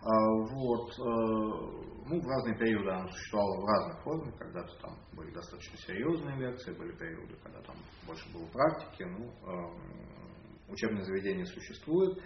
А, 0.00 0.10
вот, 0.52 0.90
э, 0.92 1.02
ну, 1.02 2.20
в 2.20 2.26
разные 2.28 2.56
периоды 2.56 2.88
она 2.88 3.08
существовала 3.08 3.60
в 3.60 3.66
разных 3.66 4.02
формах, 4.04 4.38
когда-то 4.38 4.80
там 4.80 4.96
были 5.12 5.32
достаточно 5.32 5.76
серьезные 5.78 6.36
лекции, 6.36 6.72
были 6.72 6.92
периоды, 6.96 7.34
когда 7.42 7.60
там 7.62 7.74
больше 8.06 8.32
было 8.32 8.46
практики, 8.46 9.02
ну, 9.02 9.26
э, 9.26 10.70
учебное 10.70 11.02
заведение 11.02 11.46
существует. 11.46 12.22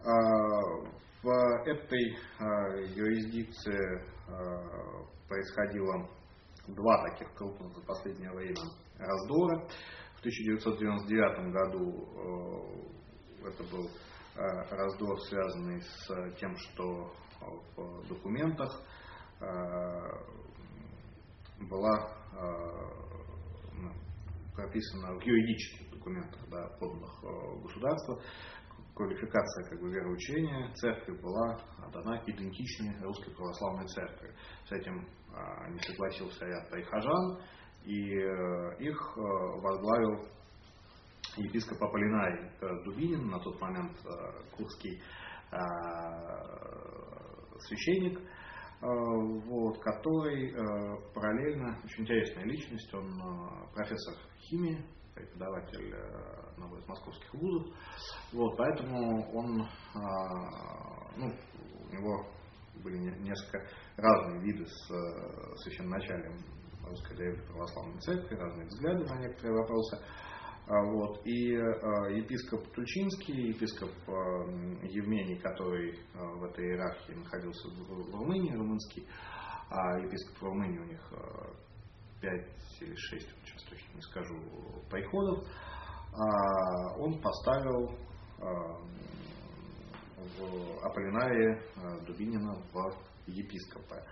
А, 0.00 0.12
в 1.22 1.28
этой 1.66 2.16
юрисдикции 2.94 4.04
происходило 5.28 6.08
два 6.68 7.02
таких 7.10 7.32
крупных 7.34 7.74
за 7.74 7.82
последнее 7.82 8.30
время 8.32 8.62
раздора. 8.98 9.68
В 10.16 10.20
1999 10.20 11.52
году 11.52 11.84
э, 13.42 13.48
это 13.48 13.62
был 13.70 13.86
э, 13.86 14.74
раздор, 14.74 15.20
связанный 15.22 15.80
с 15.80 16.06
тем, 16.38 16.56
что 16.56 17.12
в 17.76 18.08
документах 18.08 18.82
э, 19.40 19.44
была 21.68 22.12
ну, 23.72 23.92
прописана 24.54 25.18
в 25.18 25.22
юридических 25.22 25.90
документах, 25.90 26.40
да, 26.50 26.68
поданных 26.78 27.62
государства, 27.62 28.20
квалификация 28.94 29.68
как 29.68 29.80
бы 29.80 29.90
вероучения 29.90 30.72
церкви 30.74 31.12
была 31.20 31.58
дана 31.92 32.22
идентичной 32.26 32.98
русской 33.02 33.30
православной 33.34 33.86
церкви. 33.88 34.34
С 34.66 34.72
этим 34.72 35.06
не 35.70 35.80
согласился 35.80 36.46
ряд 36.46 36.70
прихожан, 36.70 37.38
и 37.86 38.18
э, 38.18 38.76
их 38.80 39.14
э, 39.16 39.20
возглавил 39.20 40.26
епископ 41.36 41.82
Аполлинарий 41.82 42.50
э, 42.60 42.84
Дубинин, 42.84 43.28
на 43.28 43.38
тот 43.40 43.60
момент 43.60 43.96
курский 44.56 45.00
священник, 47.60 48.20
вот, 48.80 49.78
который 49.78 50.52
параллельно, 51.14 51.78
очень 51.84 52.02
интересная 52.02 52.44
личность, 52.44 52.92
он 52.92 53.22
профессор 53.72 54.16
химии 54.40 54.84
преподаватель 55.14 55.94
одного 56.50 56.78
из 56.78 56.88
московских 56.88 57.32
вузов. 57.34 57.72
Вот, 58.32 58.56
поэтому 58.56 59.30
он, 59.32 59.68
ну, 61.16 61.32
у 61.80 61.94
него 61.94 62.26
были 62.82 62.98
несколько 62.98 63.66
разные 63.96 64.40
виды 64.42 64.66
с 64.66 65.62
священноначалием 65.62 66.36
Русской 66.84 67.36
Православной 67.48 68.00
Церкви, 68.00 68.36
разные 68.36 68.66
взгляды 68.66 69.04
на 69.04 69.20
некоторые 69.20 69.60
вопросы. 69.60 69.98
А, 70.68 70.82
вот. 70.82 71.24
И 71.24 71.52
э, 71.52 71.60
епископ 72.16 72.66
Тучинский, 72.72 73.50
епископ 73.50 73.90
э, 73.90 74.12
Евмений, 74.88 75.38
который 75.38 75.92
э, 75.92 76.18
в 76.18 76.42
этой 76.44 76.64
иерархии 76.64 77.12
находился 77.12 77.68
в 77.68 78.10
Румынии, 78.12 78.52
румынский, 78.52 79.06
а 79.70 79.98
епископ 80.00 80.42
Румынии 80.42 80.78
у 80.78 80.84
них 80.84 81.12
5 82.20 82.32
или 82.80 82.94
6, 82.96 83.28
сейчас 83.44 83.62
точно 83.64 83.94
не 83.94 84.02
скажу, 84.02 84.34
приходов, 84.90 85.44
а, 86.12 86.98
он 86.98 87.20
поставил 87.20 87.96
в 90.38 90.84
Аполлинария 90.84 91.62
Дубинина 92.06 92.54
в 92.72 92.92
епископа. 93.26 94.02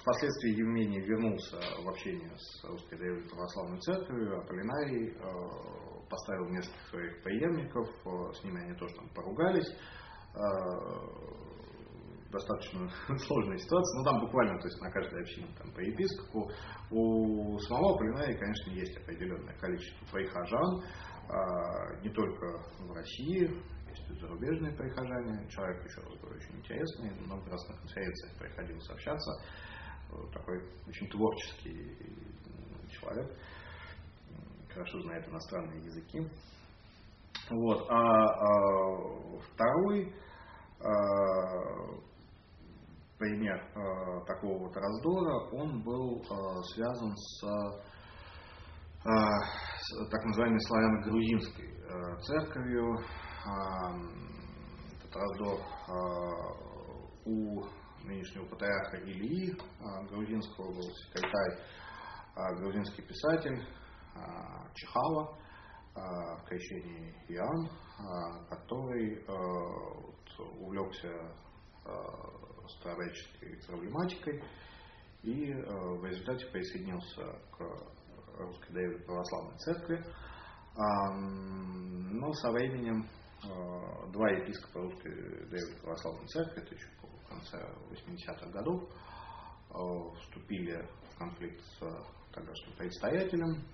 Впоследствии 0.00 0.58
Евмений 0.58 1.00
вернулся 1.00 1.56
в 1.82 1.88
общение 1.88 2.32
с 2.34 2.64
Русской 2.64 2.96
Древней 2.96 3.28
Православной 3.28 3.78
Церковью, 3.80 4.38
Аполлинарий 4.38 5.10
э, 5.10 6.08
поставил 6.08 6.48
нескольких 6.48 6.88
своих 6.88 7.22
преемников, 7.22 7.86
с 8.34 8.42
ними 8.42 8.64
они 8.64 8.74
тоже 8.78 8.94
там 8.94 9.08
поругались. 9.10 9.68
Достаточно 12.30 12.88
сложная 13.18 13.58
ситуация, 13.58 13.98
но 13.98 14.04
там 14.04 14.20
буквально, 14.20 14.58
то 14.60 14.68
есть 14.68 14.80
на 14.80 14.90
каждой 14.90 15.20
общине 15.20 15.48
там, 15.58 15.72
по 15.72 15.80
епископу. 15.80 16.50
У 16.90 17.58
самого 17.58 17.94
Аполлинария, 17.96 18.38
конечно, 18.38 18.70
есть 18.70 18.96
определенное 18.96 19.56
количество 19.58 20.06
прихожан, 20.12 20.84
не 22.02 22.10
только 22.10 22.58
в 22.78 22.92
России, 22.92 23.50
есть 23.88 24.10
и 24.10 24.20
зарубежные 24.20 24.72
прихожане. 24.72 25.48
Человек, 25.48 25.84
еще 25.84 26.00
раз 26.00 26.18
говорю, 26.20 26.36
очень 26.36 26.56
интересный, 26.58 27.10
много 27.20 27.50
раз 27.50 27.68
на 27.68 27.76
конференциях 27.76 28.38
приходилось 28.38 28.88
общаться 28.90 29.32
такой 30.32 30.62
очень 30.88 31.08
творческий 31.08 31.96
человек, 32.88 33.36
хорошо 34.68 35.00
знает 35.02 35.28
иностранные 35.28 35.84
языки. 35.84 36.20
Вот. 37.50 37.86
А, 37.88 37.96
а 37.96 39.38
второй 39.52 40.14
а, 40.80 40.88
пример 43.18 43.60
а, 43.74 44.24
такого 44.24 44.66
вот 44.66 44.76
раздора, 44.76 45.50
он 45.52 45.82
был 45.82 46.22
а, 46.30 46.62
связан 46.74 47.12
а, 47.12 47.16
с 47.16 47.82
так 49.02 50.24
называемой 50.24 50.60
славяно-грузинской 50.60 51.70
а, 51.88 52.16
церковью. 52.20 52.98
А, 53.46 53.96
этот 54.98 55.16
раздор 55.16 55.60
а, 55.88 56.70
у 57.24 57.64
нынешнего 58.04 58.46
патриарха 58.46 58.98
Ильи 58.98 59.56
а, 59.80 60.02
грузинского, 60.04 60.72
был 60.72 60.82
секретарь, 60.82 61.58
а, 62.34 62.54
грузинский 62.56 63.02
писатель 63.02 63.64
а, 64.14 64.68
Чехава 64.74 65.38
в 65.92 66.44
крещении 66.46 67.12
Иоанн, 67.28 67.68
который 68.48 69.24
увлекся 70.60 71.34
старореческой 72.78 73.58
проблематикой 73.66 74.40
и 75.24 75.52
в 75.52 76.04
результате 76.04 76.46
присоединился 76.46 77.24
к 77.50 77.99
Русской 78.40 78.72
Древней 78.72 79.04
Православной 79.04 79.58
Церкви. 79.58 80.04
Но 80.76 82.32
со 82.32 82.52
временем 82.52 83.06
два 84.12 84.30
епископа 84.30 84.80
Русской 84.80 85.12
Древней 85.48 85.80
Православной 85.80 86.26
Церкви, 86.26 86.62
это 86.62 86.74
еще 86.74 86.88
конце 87.30 87.58
80-х 87.90 88.50
годов 88.50 88.82
э, 88.82 90.20
вступили 90.20 90.86
в 91.14 91.18
конфликт 91.18 91.60
с 91.64 91.78
тогдашним 92.32 92.76
предстоятелем 92.76 93.64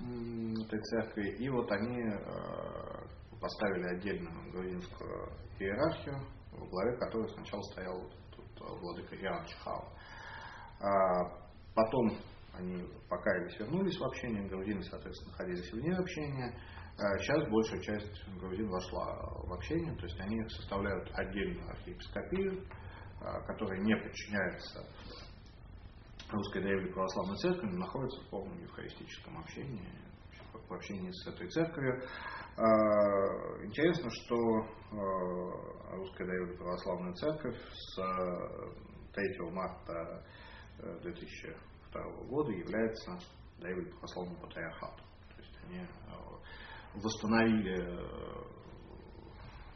этой 0.00 0.80
церкви, 0.80 1.36
и 1.38 1.48
вот 1.50 1.70
они 1.70 2.00
э, 2.00 3.38
поставили 3.40 3.96
отдельную 3.96 4.52
грузинскую 4.52 5.32
иерархию, 5.58 6.20
в 6.52 6.68
главе 6.68 6.96
которой 6.96 7.28
сначала 7.30 7.62
стоял 7.72 8.10
тут 8.34 8.80
владыка 8.80 9.16
Иоанн 9.16 9.46
Чехау. 9.46 9.84
А 10.80 11.44
потом 11.74 12.18
они 12.56 12.86
покаялись, 13.08 13.58
вернулись 13.58 13.98
в 13.98 14.04
общение, 14.04 14.48
грузины, 14.48 14.82
соответственно, 14.82 15.32
находились 15.32 15.72
вне 15.72 15.94
общения. 15.94 16.54
Сейчас 17.18 17.42
а 17.42 17.50
большая 17.50 17.80
часть 17.80 18.38
грузин 18.38 18.68
вошла 18.68 19.16
в 19.44 19.52
общение, 19.52 19.94
то 19.96 20.04
есть 20.04 20.20
они 20.20 20.48
составляют 20.48 21.10
отдельную 21.12 21.68
архиепископию, 21.68 22.64
а, 23.20 23.40
которая 23.42 23.80
не 23.80 23.96
подчиняется 23.96 24.86
русской 26.30 26.62
древней 26.62 26.92
православной 26.92 27.36
церкви, 27.38 27.66
но 27.66 27.78
находится 27.78 28.20
в 28.20 28.30
полном 28.30 28.58
евхаристическом 28.60 29.38
общении, 29.38 29.88
в 30.52 30.72
общении 30.72 31.10
с 31.10 31.26
этой 31.26 31.48
церковью. 31.48 32.00
А, 32.56 33.64
интересно, 33.64 34.08
что 34.10 34.36
русская 35.96 36.26
древняя 36.26 36.56
православная 36.56 37.12
церковь 37.14 37.56
с 37.72 37.96
3 39.14 39.50
марта 39.50 40.24
2002 41.94 42.26
года 42.28 42.52
является 42.52 43.18
древним 43.58 43.90
православным 43.92 44.36
патриархатом. 44.40 45.06
То 45.36 45.42
есть 45.42 45.58
они 45.64 45.86
восстановили 46.94 47.80
э, 47.80 48.44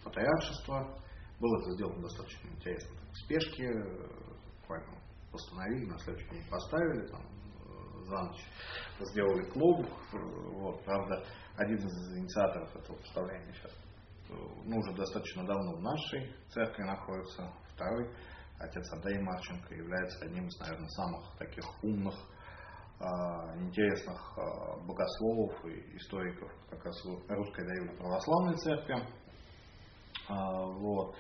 патриаршество. 0.04 0.98
Было 1.40 1.60
это 1.60 1.70
сделано 1.72 2.02
достаточно 2.02 2.48
интересно. 2.48 2.96
В 3.12 3.16
спешке, 3.24 3.68
буквально 4.60 4.98
восстановили, 5.32 5.86
на 5.86 5.98
следующий 5.98 6.30
день 6.30 6.48
поставили, 6.50 7.06
там, 7.06 7.22
э, 7.22 8.04
за 8.04 8.22
ночь 8.24 8.44
сделали 9.00 9.50
клуб. 9.50 9.86
Вот, 10.12 10.84
правда, 10.84 11.24
один 11.56 11.76
из 11.76 12.18
инициаторов 12.18 12.74
этого 12.74 12.96
представления 12.96 13.52
сейчас 13.54 13.72
э, 14.30 14.34
ну, 14.64 14.78
уже 14.78 14.92
достаточно 14.94 15.46
давно 15.46 15.76
в 15.76 15.82
нашей 15.82 16.34
церкви 16.50 16.82
находится. 16.82 17.52
Второй, 17.74 18.10
отец 18.60 18.92
Андрей 18.92 19.18
Марченко, 19.20 19.74
является 19.74 20.24
одним 20.24 20.48
из, 20.48 20.58
наверное, 20.60 20.88
самых 20.88 21.36
таких 21.38 21.64
умных 21.82 22.14
а, 23.00 23.56
интересных 23.56 24.20
а, 24.36 24.76
богословов 24.80 25.64
и 25.66 25.96
историков 25.96 26.50
как 26.68 26.84
раз 26.84 27.04
русской 27.28 27.64
древней 27.64 27.96
православной 27.96 28.56
церкви. 28.56 28.96
А, 30.28 30.64
вот. 30.66 31.14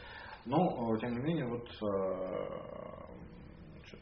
Но, 0.44 0.96
тем 0.96 1.12
не 1.12 1.20
менее, 1.20 1.46
вот 1.46 1.68
значит, 3.74 4.00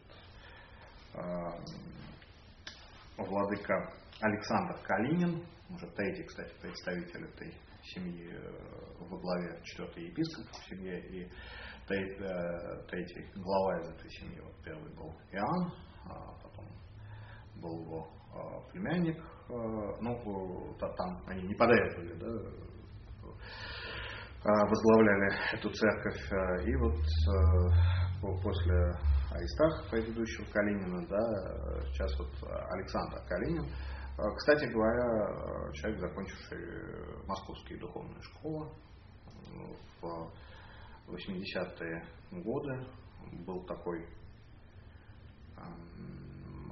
владыка 3.17 3.93
Александр 4.21 4.79
Калинин, 4.85 5.45
уже 5.71 5.87
третий, 5.97 6.23
кстати, 6.23 6.55
представитель 6.63 7.25
этой 7.25 7.53
семьи 7.83 8.33
во 9.01 9.19
главе 9.19 9.61
четвертой 9.65 10.05
епископ 10.05 10.47
в 10.53 10.69
семье 10.69 11.01
и 11.09 11.29
третий, 11.87 13.21
э, 13.21 13.41
глава 13.41 13.79
из 13.81 13.89
этой 13.91 14.11
семьи. 14.11 14.41
Вот 14.41 14.55
первый 14.65 14.93
был 14.95 15.13
Иоанн, 15.33 15.73
потом 16.43 16.67
был 17.63 17.83
его 17.85 18.09
а, 18.35 18.61
племянник, 18.73 19.23
а, 19.49 19.53
ну, 20.01 20.77
там 20.79 21.23
они 21.27 21.43
не 21.43 21.55
подряд 21.55 21.93
да, 22.19 22.27
а, 24.45 24.67
возглавляли 24.67 25.33
эту 25.53 25.71
церковь. 25.71 26.33
И 26.67 26.77
вот 26.77 28.43
после 28.43 28.75
Аристарха, 29.31 29.91
предыдущего 29.91 30.45
Калинина, 30.53 31.07
да, 31.07 31.83
сейчас 31.93 32.19
вот 32.19 32.31
Александр 32.51 33.19
Калинин, 33.29 33.67
кстати 34.37 34.65
говоря, 34.73 35.73
человек, 35.75 36.01
закончивший 36.01 37.27
московские 37.27 37.79
духовные 37.79 38.23
школы 38.23 38.71
в 40.01 40.33
80-е 41.09 42.07
годы, 42.43 42.87
был 43.45 43.65
такой 43.65 44.07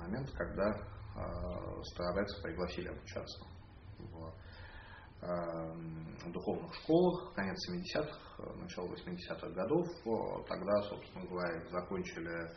момент, 0.05 0.31
когда 0.33 0.71
э, 0.71 1.83
старообрядцев 1.83 2.43
пригласили 2.43 2.89
обучаться 2.89 3.45
в 3.99 4.35
э, 5.23 6.31
духовных 6.31 6.75
школах, 6.75 7.35
конец 7.35 7.57
70-х, 7.71 8.55
начало 8.57 8.89
80-х 8.89 9.49
годов. 9.51 9.87
Тогда, 10.47 10.83
собственно 10.89 11.27
говоря, 11.27 11.65
закончили 11.71 12.31
э, 12.31 12.51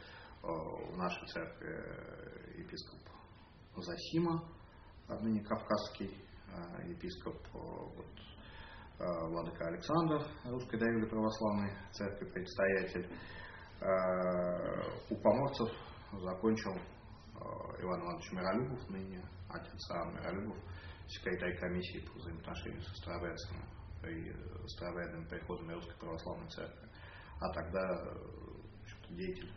в 0.44 0.98
нашей 0.98 1.26
церкви 1.28 2.60
епископ 2.60 3.00
Засима, 3.78 4.44
отныне 5.08 5.44
кавказский 5.44 6.18
епископ, 6.88 7.38
вот, 7.54 8.08
Владыка 9.00 9.68
Александр, 9.68 10.26
Русской 10.46 10.80
Давиды 10.80 11.08
Православной 11.08 11.72
Церкви, 11.92 12.26
предстоятель. 12.32 13.08
У 15.10 15.16
поморцев 15.22 15.70
закончил 16.14 16.74
Иван 17.80 18.02
Иванович 18.02 18.32
Миролюбов, 18.32 18.90
ныне 18.90 19.24
отец 19.50 19.92
Иван 19.92 20.16
Миролюбов, 20.16 20.58
секретарь 21.08 21.60
комиссии 21.60 22.00
по 22.08 22.18
взаимоотношению 22.18 22.82
со 22.82 22.96
старообрядцами 22.96 23.66
и 24.08 24.34
старообрядными 24.70 25.28
приходами 25.28 25.74
Русской 25.74 26.00
Православной 26.00 26.50
Церкви, 26.50 26.90
а 27.40 27.54
тогда 27.54 28.14
деятель 29.10 29.52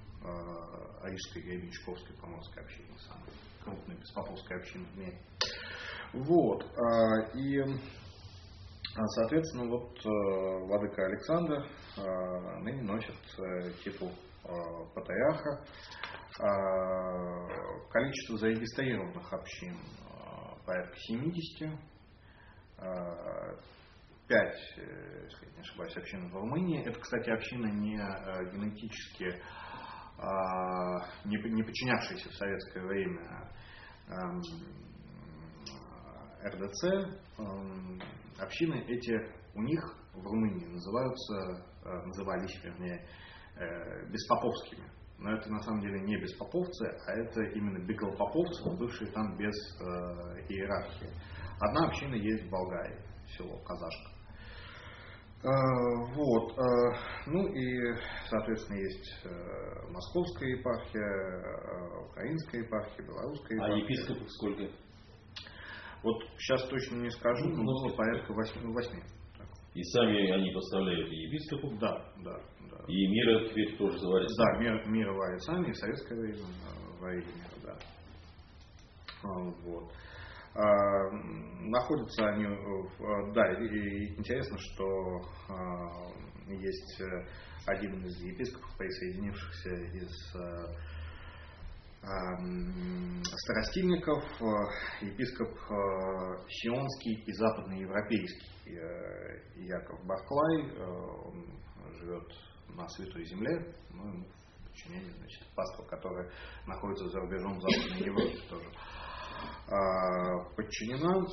Рижской 1.02 1.42
Гребенщиковской 1.42 2.14
поморской 2.18 2.62
общины, 2.62 2.98
самой 2.98 3.30
крупной 3.64 3.96
беспоповской 3.96 4.56
общины 4.58 4.84
в 4.84 4.98
мире. 4.98 5.18
Вот. 6.12 6.62
И 7.34 7.58
Соответственно, 8.94 9.68
вот 9.68 9.98
Владыка 10.04 11.06
Александр 11.06 11.64
ныне 12.62 12.82
носит 12.82 13.14
титул 13.84 14.12
патриарха. 14.94 15.64
Количество 17.90 18.38
зарегистрированных 18.38 19.32
общин 19.32 19.76
порядка 20.66 20.96
70. 20.96 21.78
Пять, 24.26 24.76
если 24.76 25.46
не 25.54 25.60
ошибаюсь, 25.60 25.96
общин 25.96 26.28
в 26.30 26.34
Румынии. 26.36 26.84
Это, 26.84 26.98
кстати, 27.00 27.30
общины 27.30 27.66
не 27.66 27.96
генетически 28.52 29.40
не, 31.24 31.36
не 31.50 31.62
подчинявшиеся 31.62 32.28
в 32.28 32.34
советское 32.34 32.86
время 32.86 33.50
РДЦ. 36.44 37.18
Общины 38.38 38.84
эти 38.88 39.12
у 39.54 39.62
них 39.62 39.80
в 40.14 40.22
Румынии 40.24 40.66
называются, 40.66 41.64
назывались, 42.06 42.58
вернее, 42.64 43.06
беспоповскими. 44.10 44.84
Но 45.18 45.32
это 45.34 45.50
на 45.50 45.60
самом 45.62 45.82
деле 45.82 46.00
не 46.00 46.16
беспоповцы, 46.16 46.86
а 47.06 47.12
это 47.12 47.42
именно 47.54 47.78
беглопоповцы, 47.84 48.70
бывшие 48.78 49.10
там 49.12 49.36
без 49.36 49.54
э, 49.78 49.84
иерархии. 50.48 51.10
Одна 51.60 51.88
община 51.88 52.14
есть 52.14 52.44
в 52.44 52.50
Болгарии, 52.50 52.98
село 53.36 53.58
Казашка. 53.58 54.10
Э, 55.42 55.48
вот. 56.14 56.58
Э, 56.58 56.62
ну 57.26 57.46
и, 57.48 57.96
соответственно, 58.30 58.78
есть 58.78 59.20
э, 59.24 59.90
Московская 59.90 60.56
епархия, 60.56 62.08
Украинская 62.08 62.62
епархия, 62.62 63.06
Белорусская 63.06 63.54
А 63.60 63.66
епархия. 63.66 63.84
епископов 63.84 64.30
сколько? 64.30 64.62
Вот 66.02 66.22
сейчас 66.38 66.66
точно 66.68 66.96
не 66.96 67.10
скажу, 67.10 67.48
но 67.48 67.56
Ну, 67.56 67.64
было 67.64 67.94
порядка 67.96 68.32
восьми. 68.32 68.72
восьми. 68.72 69.02
Так. 69.36 69.46
И 69.74 69.82
сами 69.82 70.30
они 70.30 70.50
поставляют 70.52 71.10
и 71.12 71.16
епископов, 71.16 71.78
Да, 71.78 72.12
да, 72.24 72.36
да. 72.70 72.84
и 72.88 73.06
мира 73.08 73.48
теперь 73.48 73.76
тоже 73.76 73.98
заварится. 73.98 74.42
Да, 74.44 74.58
мир, 74.58 74.86
мир 74.88 75.10
варит 75.12 75.42
сами, 75.42 75.68
и 75.68 75.72
в 75.72 75.76
советское 75.76 76.18
время 76.20 76.38
э, 76.38 77.00
варили 77.00 77.26
мир, 77.26 77.50
да. 77.64 77.78
А, 79.22 79.28
Вот. 79.64 79.92
А, 80.54 81.10
Находятся 81.62 82.26
они, 82.30 82.46
в- 82.46 83.32
да, 83.34 83.52
и, 83.52 83.64
и 83.66 84.18
интересно, 84.18 84.56
что 84.58 85.20
а, 85.48 86.08
есть 86.48 87.00
э, 87.00 87.26
один 87.66 88.02
из 88.04 88.20
епископов, 88.22 88.76
присоединившихся 88.76 89.70
из 89.70 90.34
э, 90.34 90.66
старостильников, 92.02 94.24
э, 94.40 94.44
епископ 95.04 95.50
э, 95.50 96.48
Сионский 96.48 97.22
и 97.26 97.32
западноевропейский 97.32 98.74
э, 98.74 99.52
Яков 99.56 100.02
Барклай, 100.06 100.72
он 100.80 101.60
живет 101.98 102.26
на 102.68 102.88
Святой 102.88 103.26
Земле, 103.26 103.74
ну, 103.90 104.06
ему 104.06 104.24
в 104.24 104.64
подчинении, 104.68 105.10
значит, 105.10 105.46
паства, 105.54 105.84
которая 105.84 106.30
находится 106.66 107.06
за 107.08 107.20
рубежом 107.20 107.60
Западной 107.60 108.06
Европы 108.06 108.38
тоже 108.48 108.70
подчинена. 110.56 111.26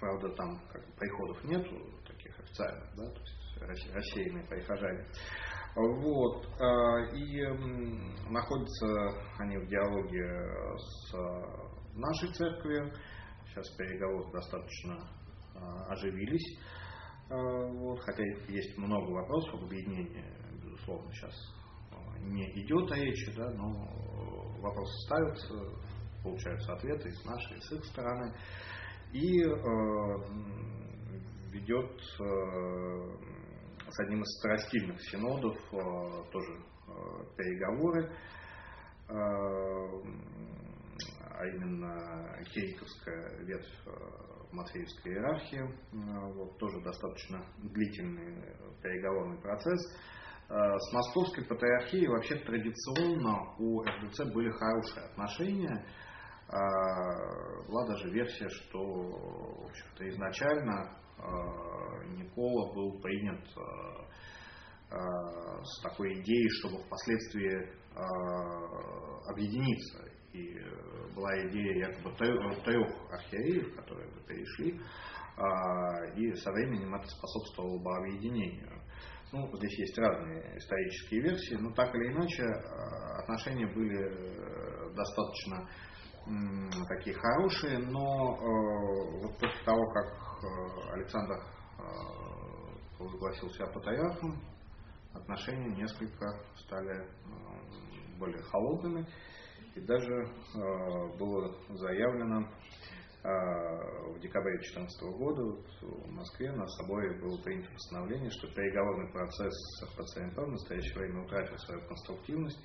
Правда, 0.00 0.28
там 0.36 0.58
как 0.72 0.86
бы, 0.86 0.92
приходов 0.92 1.44
нету 1.44 1.76
таких 2.06 2.38
официальных, 2.38 2.88
да, 2.94 3.04
то 3.10 3.20
есть 3.20 3.58
рас- 3.60 3.90
рассеянные 3.92 4.46
прихожане. 4.46 5.04
Вот. 5.78 6.44
а, 6.60 7.14
И 7.14 7.40
находятся 8.28 8.86
они 9.38 9.58
в 9.58 9.68
диалоге 9.68 10.76
с 10.76 11.14
а, 11.14 11.18
нашей 11.94 12.32
церковью. 12.34 12.92
Сейчас 13.46 13.68
переговоры 13.76 14.32
достаточно 14.32 14.98
а, 15.54 15.92
оживились. 15.92 16.58
Вот, 17.30 18.00
хотя 18.00 18.22
есть 18.48 18.78
много 18.78 19.10
вопросов 19.10 19.56
об 19.56 19.64
объединении, 19.64 20.24
безусловно, 20.64 21.12
сейчас 21.12 21.34
не 22.22 22.50
идет 22.62 22.90
речи, 22.90 23.36
да, 23.36 23.50
но 23.50 23.70
вопросы 24.62 24.94
ставятся, 25.04 25.54
получаются 26.22 26.72
ответы 26.72 27.10
и 27.10 27.12
с 27.12 27.24
нашей, 27.26 27.58
и 27.58 27.60
с 27.60 27.72
их 27.72 27.84
стороны. 27.84 28.34
И 29.12 29.42
э, 29.42 29.48
ведет 31.50 32.00
э, 32.18 33.37
с 33.90 34.00
одним 34.00 34.22
из 34.22 34.38
старостильных 34.38 35.00
синодов 35.02 35.56
э, 35.56 35.78
тоже 36.30 36.52
э, 36.52 36.92
переговоры, 37.36 38.04
э, 39.08 39.12
а 41.30 41.46
именно 41.46 42.44
Кириковская 42.52 43.44
ветвь 43.44 43.86
Матфеевской 44.50 45.12
иерархии. 45.12 45.62
Вот, 46.34 46.58
тоже 46.58 46.80
достаточно 46.82 47.44
длительный 47.58 48.42
переговорный 48.82 49.40
процесс. 49.40 49.78
С 50.48 50.92
московской 50.92 51.44
патриархией 51.44 52.08
вообще 52.08 52.36
традиционно 52.36 53.54
у 53.58 53.82
РДЦ 53.82 54.24
были 54.32 54.50
хорошие 54.50 55.04
отношения. 55.04 55.86
Была 56.48 57.86
даже 57.86 58.10
версия, 58.10 58.48
что 58.48 58.80
в 58.80 60.00
изначально 60.00 60.98
Никола 62.16 62.72
был 62.74 63.00
принят 63.00 63.44
э, 63.56 63.60
э, 64.90 65.62
с 65.62 65.82
такой 65.82 66.14
идеей, 66.20 66.48
чтобы 66.60 66.82
впоследствии 66.84 67.56
э, 67.56 68.00
объединиться. 69.30 70.04
И 70.32 70.58
э, 70.58 71.14
была 71.14 71.48
идея 71.48 71.88
якобы 71.88 72.14
трех, 72.16 73.12
архиереев, 73.12 73.74
которые 73.76 74.10
бы 74.10 74.20
перешли, 74.26 74.80
и 76.16 76.34
со 76.34 76.50
временем 76.50 76.96
это 76.96 77.06
способствовало 77.06 77.78
бы 77.78 77.96
объединению. 77.96 78.78
Ну, 79.30 79.46
здесь 79.56 79.78
есть 79.78 79.98
разные 79.98 80.56
исторические 80.56 81.20
версии, 81.20 81.54
но 81.56 81.70
так 81.74 81.94
или 81.94 82.12
иначе 82.12 82.42
э, 82.42 83.20
отношения 83.20 83.66
были 83.66 84.08
э, 84.08 84.94
достаточно 84.94 85.68
такие 86.88 87.16
хорошие, 87.16 87.78
но 87.78 88.36
э, 88.36 89.22
вот 89.22 89.38
после 89.38 89.64
того, 89.64 89.90
как 89.90 90.06
э, 90.06 90.92
Александр 90.92 91.34
э, 91.34 92.96
провозгласил 92.96 93.50
себя 93.50 93.66
патриархом, 93.66 94.40
отношения 95.14 95.74
несколько 95.74 96.26
стали 96.56 97.00
э, 97.00 98.18
более 98.18 98.42
холодными, 98.42 99.06
и 99.74 99.80
даже 99.80 100.12
э, 100.12 101.18
было 101.18 101.54
заявлено 101.70 102.48
э, 103.22 104.12
в 104.12 104.20
декабре 104.20 104.58
2014 104.58 105.02
года 105.18 105.42
вот 105.42 105.66
в 105.82 106.10
Москве 106.10 106.52
на 106.52 106.66
собой 106.66 107.20
было 107.20 107.40
принято 107.42 107.70
постановление, 107.72 108.30
что 108.30 108.48
переговорный 108.48 109.10
процесс 109.12 109.52
с 109.52 109.82
РПЦ 109.84 110.16
в 110.36 110.48
настоящее 110.48 110.98
время 110.98 111.24
утратил 111.24 111.56
свою 111.58 111.86
конструктивность, 111.86 112.58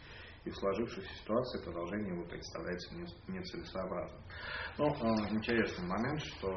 и 0.45 0.49
в 0.49 0.56
сложившейся 0.57 1.10
ситуации 1.15 1.64
продолжение 1.64 2.14
его 2.15 2.26
представляется 2.26 2.95
не- 2.95 3.34
нецелесообразным. 3.34 4.22
Ну, 4.78 4.88
интересный 5.30 5.88
момент, 5.88 6.22
что 6.22 6.49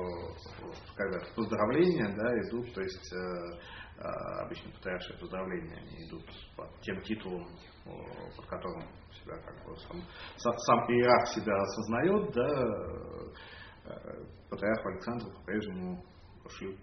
когда 0.96 1.20
поздравления 1.34 2.08
да, 2.16 2.38
идут, 2.48 2.74
то 2.74 2.80
есть 2.80 3.12
э, 3.12 3.16
э, 3.98 4.02
обычно 4.44 4.72
патриаршие 4.72 5.18
поздравления, 5.18 5.76
они 5.76 6.08
идут 6.08 6.24
под 6.56 6.80
тем 6.80 7.00
титулом, 7.02 7.46
под 7.84 8.46
которым 8.46 8.82
себя 9.22 9.36
как 9.38 9.64
бы 9.64 9.76
сам, 9.76 9.98
са- 10.36 10.58
сам 10.58 10.78
иерарх 10.90 11.28
себя 11.28 11.54
осознает, 11.54 12.32
да, 12.32 14.02
патриарх 14.50 14.86
Александр 14.86 15.32
по-прежнему 15.32 16.04
шлют 16.48 16.80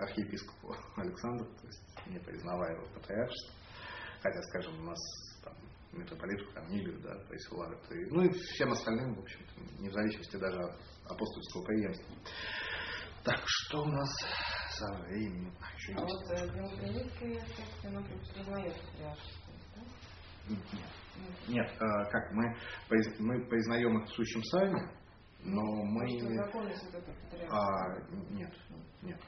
архиепископу 0.00 0.74
Александру, 0.96 1.46
то 1.60 1.66
есть 1.66 2.06
не 2.06 2.18
признавая 2.18 2.76
его 2.76 2.86
патриаршество. 2.94 3.54
Хотя, 4.22 4.42
скажем, 4.42 4.80
у 4.80 4.84
нас 4.84 4.98
митрополиту 5.96 6.52
Корнилию, 6.52 7.00
да, 7.02 7.14
присылают. 7.28 7.80
И, 7.90 8.06
ну 8.10 8.22
и 8.22 8.30
всем 8.30 8.70
остальным, 8.72 9.14
в 9.14 9.20
общем-то, 9.20 9.82
не 9.82 9.88
в 9.88 9.92
зависимости 9.92 10.36
даже 10.36 10.58
от 10.58 10.76
апостольского 11.10 11.64
преемства. 11.64 12.16
Так, 13.24 13.42
что 13.44 13.82
у 13.82 13.86
нас 13.86 14.08
со 14.70 14.86
временем? 15.02 15.52
А, 15.60 15.74
еще 15.74 15.94
А 15.94 16.00
вот 16.00 16.30
э, 16.30 16.46
украинской 16.62 17.34
секции, 17.56 17.88
ну, 17.88 18.04
признает? 18.32 18.76
Нет, 20.48 20.58
нет 21.48 21.68
э, 21.72 22.10
как 22.10 22.32
мы, 22.32 22.56
мы 23.18 23.44
признаем 23.46 23.98
их 23.98 24.08
в 24.08 24.14
сущем 24.14 24.42
сами, 24.44 24.90
но 25.40 25.62
мы... 25.84 26.08
Что. 26.08 26.28
А, 27.50 27.98
нет, 28.30 28.52
нет. 29.02 29.20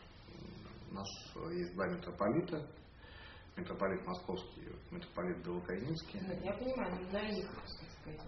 У 0.90 0.94
нас 0.94 1.08
есть 1.52 1.74
два 1.74 1.86
митрополита. 1.88 2.66
Митрополит 3.58 4.06
Московский, 4.06 4.68
митрополит 4.92 5.44
Белокаинский. 5.44 6.20
Ну, 6.22 6.32
Я 6.44 6.52
понимаю, 6.52 6.94
но 6.94 7.10
для 7.10 7.22
них, 7.28 7.46
так 7.50 7.68
сказать, 7.68 8.20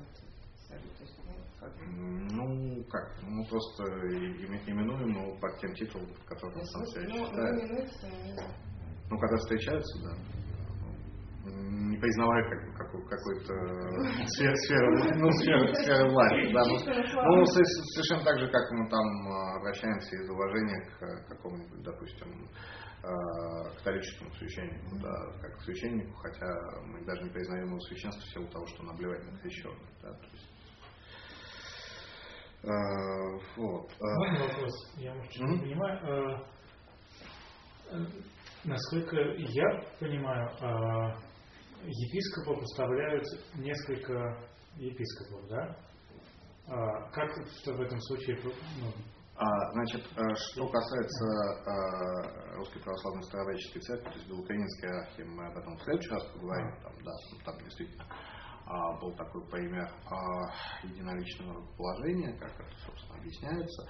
ну, 1.24 1.34
как? 1.60 1.72
Ну, 1.86 2.84
как, 2.84 3.22
мы 3.22 3.44
просто 3.46 3.82
име- 3.84 4.62
именуем 4.66 5.08
его 5.08 5.36
под 5.38 5.58
тем 5.60 5.72
титулом, 5.74 6.08
который 6.26 6.52
То 6.52 6.58
он 6.58 6.66
сам 6.66 6.86
себя 6.86 7.02
ну, 7.08 7.26
считает. 7.26 8.40
Ну, 9.10 9.18
когда 9.18 9.36
встречаются, 9.36 10.02
да. 10.02 10.16
Не 11.42 11.96
признавая 11.96 12.50
как 12.50 12.76
какой- 12.76 13.08
какой-то 13.08 13.54
сферы, 14.26 14.56
сферы, 14.56 15.14
ну, 15.16 15.30
сферы, 15.32 15.74
сферы 15.74 16.10
власти. 16.12 16.52
Да, 16.52 16.62
ну, 16.66 17.22
на 17.22 17.36
ну, 17.36 17.44
совершенно 17.46 18.24
так 18.24 18.38
же, 18.38 18.48
как 18.50 18.70
мы 18.72 18.88
там 18.90 19.06
э, 19.26 19.56
обращаемся 19.58 20.16
из 20.16 20.28
уважения 20.30 20.90
к 20.98 21.02
э, 21.02 21.24
какому-нибудь, 21.28 21.82
допустим, 21.82 22.48
католическому 23.02 24.30
священнику, 24.34 24.96
да, 24.98 25.32
как 25.40 25.58
к 25.58 25.62
священнику, 25.62 26.12
хотя 26.18 26.46
мы 26.82 27.04
даже 27.04 27.22
не 27.22 27.30
признаем 27.30 27.68
его 27.68 27.80
священство 27.80 28.22
в 28.22 28.30
силу 28.32 28.46
того, 28.48 28.66
что 28.66 28.82
он 28.82 28.90
обливает 28.90 29.24
на 29.30 29.38
крещенных. 29.38 29.88
Да, 30.02 30.12
то 30.12 30.26
есть, 30.32 30.50
э, 32.62 32.68
вот. 33.56 33.90
э, 33.90 33.96
Можно 34.00 34.46
вопрос? 34.46 34.94
Я, 34.96 35.14
может, 35.14 35.34
не 35.36 35.58
понимаю. 35.58 36.44
Э, 37.90 37.96
э, 37.96 38.06
Насколько 38.62 39.16
я 39.16 39.82
понимаю, 39.98 40.50
э, 40.60 41.30
епископа 41.86 42.60
поставляют 42.60 43.24
несколько 43.54 44.38
епископов, 44.76 45.48
да? 45.48 45.76
А 46.66 47.10
Как 47.10 47.30
в 47.36 47.66
в 47.66 47.80
этом 47.80 48.00
случае 48.02 48.38
ну, 48.44 48.52
А, 48.88 48.92
значит, 49.72 50.02
э, 50.04 50.34
что 50.34 50.68
касается 50.68 51.24
э, 51.24 52.56
Русской 52.56 52.80
Православной 52.80 53.22
Старовеческой 53.24 53.80
Церкви, 53.80 54.10
то 54.10 54.16
есть 54.16 54.28
Белокаинской 54.28 54.88
иерархии, 54.88 55.22
мы 55.22 55.46
об 55.46 55.56
этом 55.56 55.76
в 55.76 55.82
следующий 55.82 56.10
раз 56.10 56.24
поговорим, 56.32 56.76
там, 56.82 56.92
да, 57.02 57.12
там 57.44 57.58
действительно 57.64 58.06
а, 58.66 59.00
был 59.00 59.12
такой 59.14 59.44
пример 59.48 59.90
а, 60.06 60.86
единоличного 60.86 61.66
положения, 61.76 62.38
как 62.38 62.52
это, 62.52 62.70
собственно, 62.86 63.18
объясняется, 63.18 63.88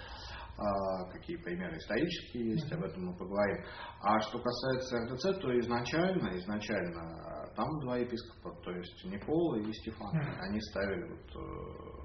а, 0.56 1.04
какие 1.10 1.36
примеры 1.36 1.76
исторические 1.76 2.52
есть, 2.52 2.72
об 2.72 2.84
этом 2.84 3.06
мы 3.06 3.16
поговорим. 3.16 3.62
А 4.02 4.20
что 4.20 4.38
касается 4.38 4.98
РДЦ, 5.04 5.40
то 5.40 5.60
изначально, 5.60 6.38
изначально 6.38 7.00
э, 7.00 7.54
там 7.56 7.68
два 7.80 7.98
епископа, 7.98 8.54
то 8.62 8.70
есть 8.70 9.04
Никола 9.04 9.58
и 9.58 9.72
Стефан, 9.72 10.12
они 10.38 10.60
ставили 10.60 11.10
вот 11.10 11.96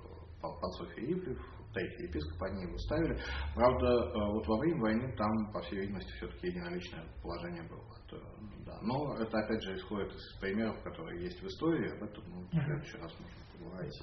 под 0.42 0.74
Софией 0.74 1.14
Ивлев, 1.14 1.55
третий 1.76 2.08
епископ, 2.08 2.42
они 2.44 2.64
его 2.64 2.78
ставили. 2.78 3.20
Правда, 3.54 3.86
э, 3.86 4.32
вот 4.32 4.48
во 4.48 4.58
время 4.58 4.82
войны 4.82 5.16
там, 5.16 5.52
по 5.54 5.62
всей 5.62 5.82
видимости, 5.82 6.12
все-таки 6.14 6.48
единоличное 6.48 7.06
положение 7.22 7.64
было. 7.70 7.84
Это, 8.08 8.18
да. 8.66 8.80
Но 8.82 9.16
это, 9.20 9.38
опять 9.38 9.62
же, 9.62 9.76
исходит 9.76 10.12
из 10.14 10.40
примеров, 10.40 10.82
которые 10.84 11.24
есть 11.24 11.42
в 11.42 11.46
истории, 11.48 11.92
об 11.92 12.04
этом 12.04 12.24
мы 12.32 12.46
в 12.46 12.50
следующий 12.50 12.98
раз 12.98 13.14
можем 13.20 13.42
поговорить. 13.54 14.02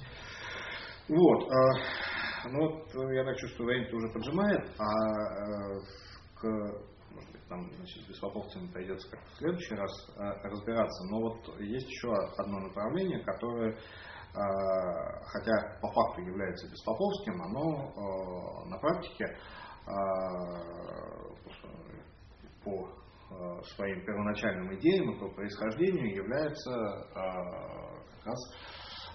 Вот. 1.09 1.43
э, 1.43 2.49
Ну 2.49 2.59
вот, 2.59 2.95
э, 2.95 3.15
я 3.15 3.23
так 3.25 3.37
чувствую, 3.37 3.67
время 3.67 3.95
уже 3.95 4.07
поджимает, 4.13 4.63
а 4.79 4.83
э, 4.83 5.79
к, 6.35 6.43
может 7.11 7.31
быть, 7.31 7.49
нам 7.49 7.71
значит, 7.75 8.03
с 8.03 8.07
беспоповцами 8.07 8.71
придется 8.71 9.09
как-то 9.11 9.31
в 9.31 9.37
следующий 9.37 9.75
раз 9.75 9.91
э, 10.17 10.21
разбираться. 10.49 11.03
Но 11.09 11.19
вот 11.21 11.59
есть 11.61 11.89
еще 11.89 12.09
одно 12.37 12.59
направление, 12.59 13.23
которое, 13.23 13.77
хотя 14.33 15.77
по 15.79 15.91
факту 15.91 16.21
является 16.21 16.67
беспоповским, 16.69 17.41
оно 17.41 17.91
э, 17.91 18.69
на 18.69 18.77
практике 18.79 19.25
э, 19.25 19.91
по 22.63 22.89
э, 22.89 23.63
своим 23.75 24.03
первоначальным 24.05 24.73
идеям 24.79 25.11
и 25.11 25.19
по 25.19 25.29
происхождению 25.29 26.15
является 26.15 26.71
э, 26.71 27.13
как 28.17 28.25
раз 28.25 28.39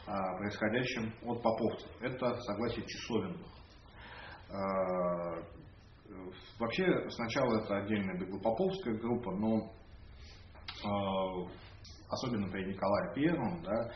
э, 0.07 0.39
происходящим 0.39 1.12
от 1.24 1.43
поповцев. 1.43 1.90
Это 2.01 2.35
согласие 2.43 2.86
часовенных. 2.86 3.47
Э, 4.51 5.59
Вообще, 6.59 6.85
сначала 7.11 7.61
это 7.61 7.77
отдельная 7.77 8.19
беглопоповская 8.19 8.95
группа, 8.95 9.31
но 9.32 9.70
э, 10.85 11.49
особенно 12.09 12.51
при 12.51 12.65
Николае 12.65 13.15
Первом, 13.15 13.62
да, 13.62 13.85
э, 13.85 13.93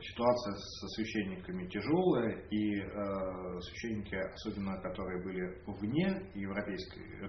ситуация 0.00 0.54
со 0.54 0.86
священниками 0.88 1.66
тяжелая, 1.68 2.40
и 2.50 2.80
э, 2.80 3.60
священники, 3.60 4.14
особенно 4.14 4.80
которые 4.80 5.22
были 5.22 5.62
вне 5.66 6.30
европейской, 6.34 7.00
э, 7.22 7.28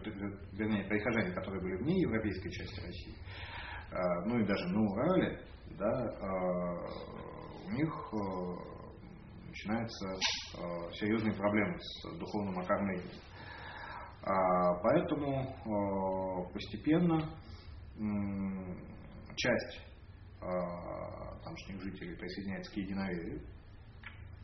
вернее, 0.54 0.84
прихожане, 0.86 1.34
которые 1.34 1.62
были 1.62 1.78
вне 1.84 2.02
европейской 2.02 2.50
части 2.50 2.80
России, 2.80 3.16
э, 3.92 3.98
ну 4.26 4.40
и 4.40 4.46
даже 4.46 4.68
на 4.68 4.82
Урале, 4.82 5.40
да, 5.78 6.06
э, 6.06 6.28
у 7.66 7.72
них 7.72 8.14
э, 8.14 8.78
начинаются 9.48 10.08
э, 10.08 10.92
серьезные 10.94 11.34
проблемы 11.34 11.78
с 11.80 12.18
духовным 12.18 12.60
окормлением. 12.60 13.22
А, 14.24 14.74
Поэтому 14.84 15.42
э, 15.42 16.54
постепенно 16.54 17.30
м, 17.98 18.78
часть 19.36 19.80
э, 19.80 19.87
тамошних 20.40 21.82
жителей 21.82 22.16
присоединяется 22.16 22.72
к 22.72 22.78
единоверию. 22.78 23.42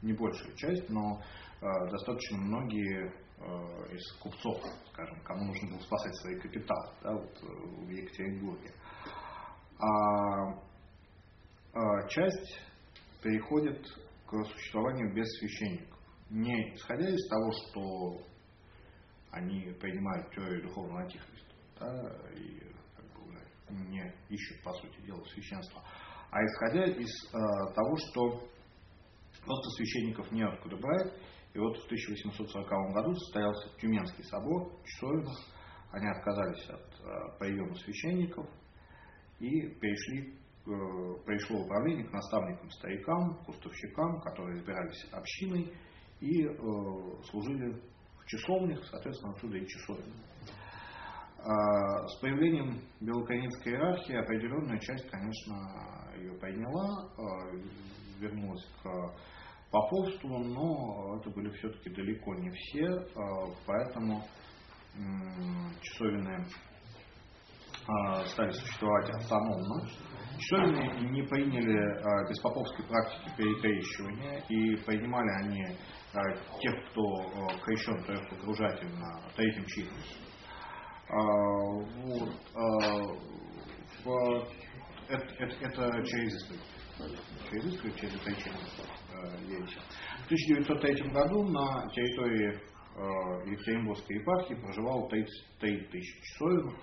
Не 0.01 0.13
большая 0.13 0.53
часть, 0.55 0.89
но 0.89 1.21
э, 1.61 1.65
достаточно 1.89 2.37
многие 2.37 3.05
э, 3.07 3.95
из 3.95 4.11
купцов, 4.17 4.61
скажем, 4.91 5.19
кому 5.21 5.45
нужно 5.45 5.69
было 5.69 5.79
спасать 5.79 6.15
свои 6.17 6.39
капиталы 6.39 6.89
да, 7.01 7.13
вот, 7.13 7.37
э, 7.41 7.45
в 7.85 7.89
Екатеринбурге. 7.89 8.71
А, 9.79 10.59
а 11.73 12.07
часть 12.09 12.59
переходит 13.21 13.81
к 14.27 14.43
существованию 14.45 15.13
без 15.13 15.27
священников. 15.39 15.99
Не 16.29 16.75
исходя 16.75 17.07
из 17.09 17.27
того, 17.29 17.51
что 17.51 18.27
они 19.31 19.73
принимают 19.79 20.29
теорию 20.31 20.63
духовного 20.63 21.01
антихриста 21.01 21.53
да, 21.79 22.15
и 22.35 22.72
не 23.73 24.13
ищут, 24.29 24.63
по 24.63 24.73
сути 24.73 25.01
дела, 25.01 25.23
священства, 25.25 25.83
а 26.31 26.43
исходя 26.43 26.85
из 26.85 27.09
э, 27.25 27.73
того, 27.73 27.95
что 27.97 28.47
просто 29.45 29.69
священников 29.77 30.31
неоткуда 30.31 30.77
брать. 30.77 31.13
И 31.53 31.59
вот 31.59 31.77
в 31.77 31.85
1840 31.85 32.93
году 32.93 33.13
состоялся 33.13 33.69
Тюменский 33.79 34.23
собор 34.23 34.71
в 34.81 34.85
Часовинах. 34.85 35.37
Они 35.91 36.07
отказались 36.07 36.69
от 36.69 36.81
э, 36.81 37.37
приема 37.39 37.75
священников 37.75 38.47
и 39.39 39.69
перешли, 39.79 40.33
э, 40.33 40.69
перешло 41.27 41.59
управление 41.59 42.05
к 42.05 42.11
наставникам, 42.11 42.71
старикам, 42.71 43.43
кустовщикам, 43.45 44.21
которые 44.21 44.57
избирались 44.57 45.07
общиной 45.11 45.71
и 46.19 46.45
э, 46.45 46.53
служили 47.29 47.79
в 48.17 48.25
часовнях, 48.25 48.83
соответственно, 48.85 49.33
отсюда 49.33 49.57
и 49.57 49.67
часовни. 49.67 50.13
А, 51.45 52.07
С 52.07 52.19
появлением 52.21 52.81
белоконинской 53.01 53.73
иерархии 53.73 54.15
определенная 54.15 54.79
часть, 54.79 55.09
конечно, 55.09 55.55
ее 56.15 56.33
приняла, 56.39 57.09
э, 57.17 58.21
вернулась 58.21 58.65
к 58.81 59.15
поповству, 59.69 60.37
но 60.37 61.17
это 61.19 61.29
были 61.31 61.49
все-таки 61.57 61.89
далеко 61.89 62.33
не 62.35 62.49
все, 62.51 62.85
э, 62.85 63.07
поэтому 63.65 64.23
а, 67.87 68.25
стали 68.27 68.51
существовать 68.51 69.09
автономно. 69.09 69.87
Часовенные 70.39 71.09
не 71.09 71.23
приняли 71.23 71.77
а, 71.77 72.29
беспоповской 72.29 72.85
практики 72.85 73.29
перекрещивания, 73.37 74.39
и 74.47 74.75
принимали 74.85 75.43
они 75.43 75.65
а, 76.13 76.21
тех, 76.59 76.89
кто 76.89 77.01
а, 77.01 77.59
крещен 77.65 78.01
трехпогружательно 78.03 79.21
третьим 79.35 79.65
чином. 79.65 79.97
А, 81.13 81.19
вот, 82.05 82.29
а, 82.55 82.59
в- 84.03 84.47
это, 85.09 85.25
это- 85.37 85.65
это 85.65 86.03
через 86.07 86.33
исповедь. 86.33 86.61
Через 87.49 87.65
исповедь, 87.75 87.97
через 87.99 88.15
э, 88.15 89.43
ереси. 89.45 89.77
В 90.23 90.25
1903 90.25 91.11
году 91.11 91.43
на 91.49 91.87
территории 91.91 92.59
Екатеринбургской 93.51 94.17
епархии 94.19 94.53
проживало 94.55 95.09
33 95.09 95.87
тысячи 95.91 96.21
часовен. 96.21 96.75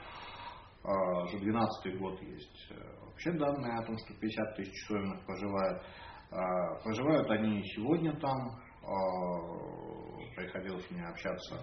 А, 0.84 1.26
За 1.26 1.38
2012 1.38 1.98
год 1.98 2.22
есть 2.22 2.66
э, 2.70 3.04
вообще 3.04 3.32
данные 3.32 3.78
о 3.78 3.82
том, 3.86 3.96
что 3.98 4.14
50 4.14 4.56
тысяч 4.56 4.86
проживают. 5.26 5.82
А, 6.30 6.74
Проживают 6.84 7.30
они 7.30 7.62
сегодня 7.74 8.12
там. 8.20 8.38
А, 8.82 9.90
Приходилось 10.36 10.88
мне 10.90 11.04
общаться 11.04 11.60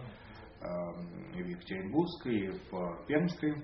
и 1.35 1.43
в 1.43 1.47
Екатеринбургской, 1.47 2.35
и 2.35 2.49
в 2.49 3.05
Пермской 3.07 3.63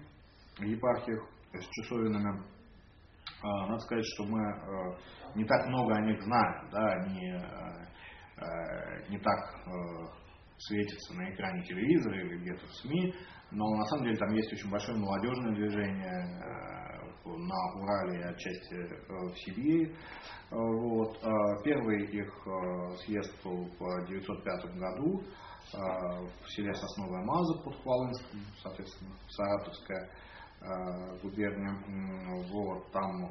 епархиях 0.60 1.28
с 1.54 1.68
часовенными. 1.70 2.44
А, 3.42 3.68
Надо 3.68 3.80
сказать, 3.80 4.06
что 4.16 4.26
мы 4.26 4.40
э, 4.40 4.98
не 5.36 5.46
так 5.46 5.68
много 5.68 5.96
о 5.96 6.02
них 6.02 6.22
знаем, 6.22 6.70
да, 6.72 6.94
они 6.94 7.30
э, 7.30 7.40
э, 8.38 9.10
не 9.10 9.20
так 9.20 9.40
э, 9.66 9.72
светятся 10.58 11.14
на 11.16 11.34
экране 11.34 11.64
телевизора 11.64 12.22
или 12.22 12.38
где-то 12.38 12.66
в 12.66 12.74
СМИ, 12.76 13.14
но 13.52 13.76
на 13.76 13.86
самом 13.86 14.06
деле 14.06 14.18
там 14.18 14.34
есть 14.34 14.54
очень 14.54 14.70
большое 14.70 14.98
молодежное 14.98 15.56
движение, 15.56 16.40
э, 16.40 16.74
на 17.26 17.82
Урале 17.82 18.20
и 18.20 18.24
отчасти 18.24 18.76
в 19.08 19.38
Сибири. 19.38 19.96
Вот. 20.52 21.18
Первый 21.64 22.06
их 22.06 22.30
съезд 23.06 23.44
был 23.46 23.66
в 23.80 23.82
1905 23.82 24.76
году 24.78 25.24
в 25.74 26.50
селе 26.50 26.74
Сосновая 26.74 27.24
Маза 27.24 27.64
под 27.64 27.76
Хвалынском, 27.82 28.40
соответственно, 28.62 29.12
Саратовская 29.30 30.10
губерния. 31.22 31.76
Вот. 32.52 32.92
Там 32.92 33.28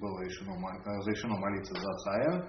было 0.00 0.22
решено, 0.22 0.56
разрешено 0.84 1.36
молиться 1.38 1.74
за 1.74 1.92
царя 1.98 2.48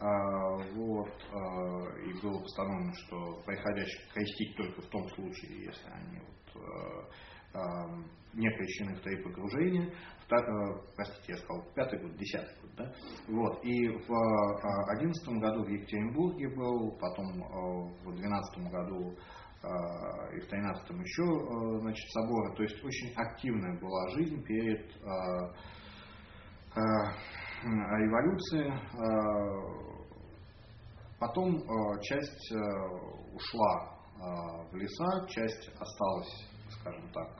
а, 0.00 0.56
вот, 0.74 1.10
а, 1.32 1.98
и 2.06 2.12
было 2.22 2.40
постановлено, 2.40 2.92
что 2.94 3.42
приходящих 3.44 4.12
крестить 4.12 4.56
только 4.56 4.80
в 4.80 4.86
том 4.86 5.08
случае, 5.10 5.64
если 5.64 5.90
они 5.90 6.20
вот, 6.20 6.62
а, 6.62 7.08
не 8.34 8.50
крещены 8.50 8.94
в 8.96 9.00
три 9.00 9.22
погружения. 9.22 9.92
Простите, 10.28 11.32
я 11.32 11.36
сказал, 11.38 11.64
пятый 11.74 11.98
год, 12.00 12.16
десятый 12.16 12.54
год, 12.60 12.70
да? 12.76 12.92
Вот, 13.28 13.64
и 13.64 13.88
в 13.88 14.90
одиннадцатом 14.90 15.38
году 15.38 15.64
в 15.64 15.68
Екатеринбурге 15.68 16.48
был, 16.54 16.92
потом 16.98 17.26
в 18.04 18.14
двенадцатом 18.14 18.68
году 18.68 19.16
и 20.34 20.40
в 20.40 20.46
тринадцатом 20.48 21.00
еще, 21.00 21.24
значит, 21.80 22.10
соборы. 22.10 22.54
То 22.56 22.62
есть 22.62 22.84
очень 22.84 23.12
активная 23.16 23.80
была 23.80 24.08
жизнь 24.10 24.42
перед 24.44 24.92
революции 27.64 28.72
Потом 31.18 31.56
э, 31.56 32.00
часть 32.02 32.52
э, 32.52 32.56
ушла 33.34 33.98
э, 34.14 34.70
в 34.70 34.76
леса, 34.76 35.26
часть 35.28 35.68
осталась, 35.80 36.48
скажем 36.70 37.10
так, 37.12 37.30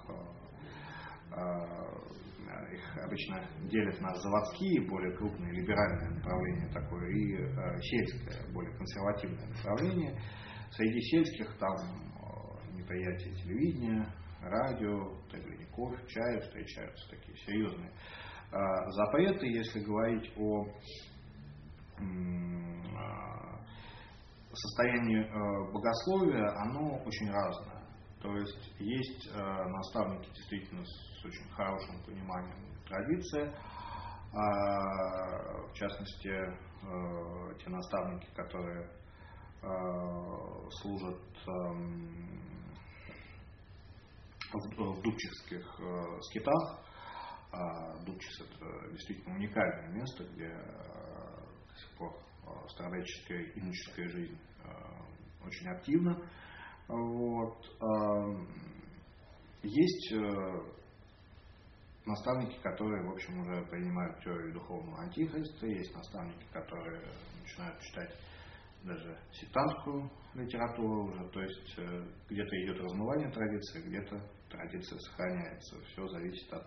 их 2.72 3.04
обычно 3.04 3.44
делят 3.68 4.00
на 4.00 4.14
заводские, 4.14 4.88
более 4.88 5.16
крупные, 5.16 5.52
либеральное 5.52 6.10
направление 6.10 6.68
такое, 6.72 7.08
и 7.10 7.36
сельское, 7.82 8.52
более 8.52 8.74
консервативное 8.76 9.46
направление. 9.48 10.20
Среди 10.70 11.00
сельских 11.00 11.56
там 11.58 11.76
неприятие 12.72 13.34
телевидения, 13.34 14.06
радио, 14.40 15.18
кофе, 15.72 16.06
чая 16.08 16.40
встречаются 16.40 17.10
такие 17.10 17.36
серьезные 17.38 17.92
запреты, 18.50 19.46
если 19.46 19.80
говорить 19.80 20.32
о 20.36 20.66
состояние 24.52 25.24
э, 25.24 25.72
богословия, 25.72 26.48
оно 26.62 26.98
очень 27.04 27.30
разное. 27.30 27.77
То 28.20 28.34
есть 28.36 28.72
есть 28.78 29.28
э, 29.32 29.64
наставники 29.68 30.28
действительно 30.34 30.84
с 30.84 31.24
очень 31.24 31.48
хорошим 31.50 32.02
пониманием 32.04 32.56
традиции, 32.86 33.52
а, 34.32 35.66
в 35.68 35.72
частности, 35.74 36.28
э, 36.28 37.54
те 37.58 37.70
наставники, 37.70 38.26
которые 38.34 38.90
служат 40.70 41.20
эм, 41.48 42.70
в 44.52 45.02
дубчевских 45.02 45.80
скитах. 46.28 46.78
А 47.50 47.96
Дубчис 48.04 48.40
это 48.40 48.90
действительно 48.92 49.34
уникальное 49.34 49.88
место, 49.88 50.22
где 50.22 50.48
до 50.48 51.76
сих 51.76 51.90
пор 51.98 52.22
старообрядческая 52.68 53.52
иноческая 53.54 54.08
жизнь 54.08 54.38
э, 54.64 55.46
очень 55.46 55.68
активна. 55.68 56.16
Вот. 56.88 57.64
Э, 57.80 58.46
есть 59.62 60.12
э, 60.12 60.60
наставники, 62.06 62.58
которые, 62.62 63.06
в 63.06 63.12
общем, 63.12 63.40
уже 63.40 63.64
принимают 63.66 64.22
теорию 64.24 64.54
духовного 64.54 65.02
антихриста, 65.02 65.66
есть 65.66 65.94
наставники, 65.94 66.44
которые 66.52 67.02
начинают 67.40 67.80
читать 67.80 68.14
даже 68.84 69.18
сектантскую 69.32 70.10
литературу 70.34 71.06
уже, 71.06 71.28
то 71.30 71.40
есть 71.40 71.76
где-то 72.30 72.64
идет 72.64 72.80
размывание 72.80 73.28
традиции, 73.30 73.82
где-то 73.82 74.22
традиция 74.48 74.98
сохраняется. 74.98 75.76
Все 75.84 76.06
зависит 76.08 76.52
от 76.52 76.66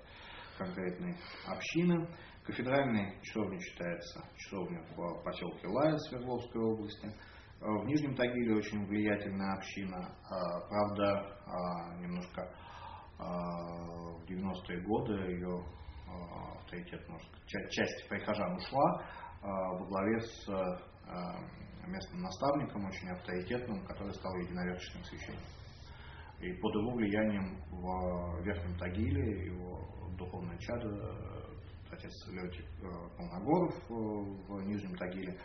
конкретной 0.58 1.16
общины. 1.48 2.08
Кафедральной 2.44 3.22
часовней 3.22 3.60
считается 3.62 4.24
часовня 4.36 4.82
в 4.96 5.24
поселке 5.24 5.68
Лая 5.68 5.98
Свердловской 6.10 6.62
области. 6.62 7.12
Э, 7.62 7.66
в 7.66 7.86
Нижнем 7.86 8.16
Тагиле 8.16 8.56
очень 8.56 8.86
влиятельная 8.88 9.54
община. 9.54 9.98
Э, 9.98 10.68
правда, 10.68 11.38
э, 11.46 12.02
немножко 12.02 12.52
в 13.20 14.26
90-е 14.26 14.82
годы 14.82 15.14
ее 15.14 15.64
авторитет, 16.58 17.08
может, 17.08 17.28
часть 17.46 18.10
прихожан 18.10 18.56
ушла 18.56 19.06
во 19.44 19.86
главе 19.86 20.20
с 20.22 20.48
местным 21.86 22.22
наставником, 22.24 22.84
очень 22.84 23.10
авторитетным, 23.10 23.86
который 23.86 24.12
стал 24.16 24.36
единоверческим 24.38 25.04
священником. 25.04 25.46
И 26.40 26.52
под 26.54 26.74
его 26.74 26.96
влиянием 26.96 27.62
в 27.70 28.42
Верхнем 28.44 28.76
Тагиле 28.80 29.46
его 29.46 29.88
духовное 30.18 30.58
чадо 30.58 31.52
отец 31.92 32.28
Летик 32.28 32.66
э, 32.82 33.18
Полногоров 33.18 33.76
в 33.90 34.62
Нижнем 34.64 34.96
Тагиле, 34.96 35.38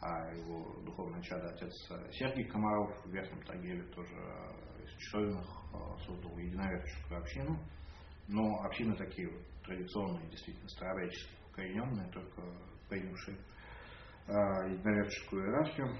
а 0.00 0.32
его 0.34 0.80
духовное 0.84 1.20
чадо 1.22 1.48
отец 1.50 1.72
Сергей 2.12 2.46
Комаров 2.48 2.94
в 3.04 3.10
Верхнем 3.10 3.42
Тагиле 3.42 3.82
тоже 3.94 4.14
из 4.84 4.90
часовенных 4.98 5.46
э, 5.46 6.04
создал 6.06 6.38
единоверческую 6.38 7.20
общину. 7.20 7.58
Но 8.28 8.60
общины 8.62 8.94
такие 8.96 9.28
вот 9.28 9.42
традиционные, 9.64 10.28
действительно 10.30 10.68
старообрядческие, 10.68 11.38
укорененные, 11.50 12.10
только 12.12 12.42
принявшие 12.88 13.38
единоверческую 14.26 15.42
иерархию. 15.42 15.96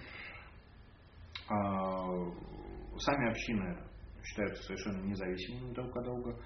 А, 1.48 2.98
сами 2.98 3.30
общины 3.30 3.78
считаются 4.22 4.62
совершенно 4.64 5.02
независимыми 5.06 5.72
друг 5.72 5.96
от 5.96 6.04
друга 6.04 6.38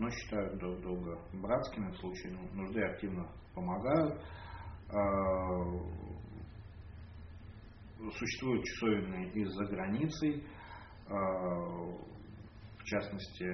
но 0.00 0.08
считают 0.10 0.58
друг 0.58 0.80
друга 0.80 1.18
братскими, 1.34 1.90
в 1.90 1.98
случае 1.98 2.32
нужды 2.52 2.82
активно 2.82 3.28
помогают. 3.54 4.20
А, 8.00 8.10
существуют 8.12 8.64
часовенные 8.64 9.30
и 9.32 9.44
за 9.44 9.64
границей, 9.66 10.44
а, 11.06 11.14
в 11.14 12.84
частности, 12.84 13.46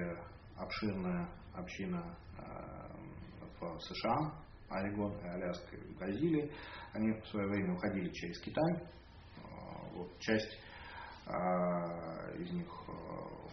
обширная 0.56 1.28
община 1.54 2.16
а, 2.38 2.88
в 3.60 3.80
США, 3.80 4.42
Орегон 4.68 5.14
Аляска 5.24 5.76
и 5.76 5.94
Бразилии. 5.94 6.52
Они 6.92 7.12
в 7.12 7.26
свое 7.28 7.48
время 7.48 7.74
уходили 7.74 8.10
через 8.10 8.40
Китай. 8.40 8.88
Вот, 9.92 10.18
часть 10.18 10.58
из 12.38 12.52
них 12.52 12.68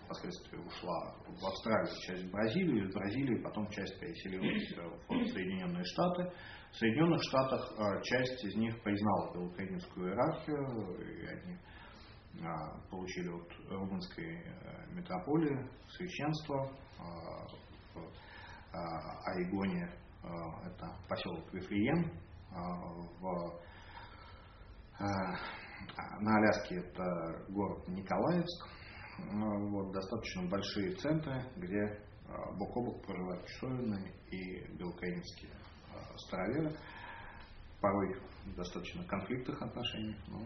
впоследствии 0.03 0.57
ушла 0.57 1.15
в 1.25 1.45
Австралию, 1.45 1.95
часть 2.01 2.23
в 2.25 2.31
Бразилию, 2.31 2.85
из 2.87 2.93
Бразилии 2.93 3.41
потом 3.41 3.67
часть 3.69 3.99
переселилась 3.99 4.71
в 5.07 5.27
Соединенные 5.31 5.83
Штаты. 5.85 6.31
В 6.73 6.75
Соединенных 6.75 7.21
Штатах 7.21 7.71
э, 7.77 8.01
часть 8.01 8.43
из 8.45 8.55
них 8.55 8.81
признала 8.81 9.31
белокаинскую 9.31 10.09
иерархию, 10.09 10.97
и 10.99 11.27
они 11.27 11.57
а, 12.43 12.79
получили 12.89 13.29
от 13.29 13.47
румынской 13.69 14.41
э, 14.41 14.87
метрополии 14.91 15.69
священство 15.95 16.71
в 17.93 18.11
Орегоне 19.25 19.87
это 20.23 20.97
поселок 21.07 21.53
Вифлеем, 21.53 22.11
в, 23.19 23.61
на 24.99 26.37
Аляске 26.37 26.77
это 26.77 27.45
город 27.49 27.87
Николаевск, 27.89 28.67
ну, 29.31 29.69
вот, 29.69 29.93
достаточно 29.93 30.49
большие 30.49 30.95
центры, 30.95 31.43
где 31.57 32.01
а, 32.27 32.51
бок 32.53 32.77
о 32.77 32.81
бок 32.81 33.05
проживают 33.05 33.45
часовенные 33.47 34.11
и 34.31 34.75
белокаинские 34.77 35.51
а, 35.51 35.62
староверы. 36.17 36.75
Порой 37.81 38.15
достаточно 38.55 39.03
конфликтных 39.05 39.61
отношениях, 39.61 40.17
но 40.27 40.39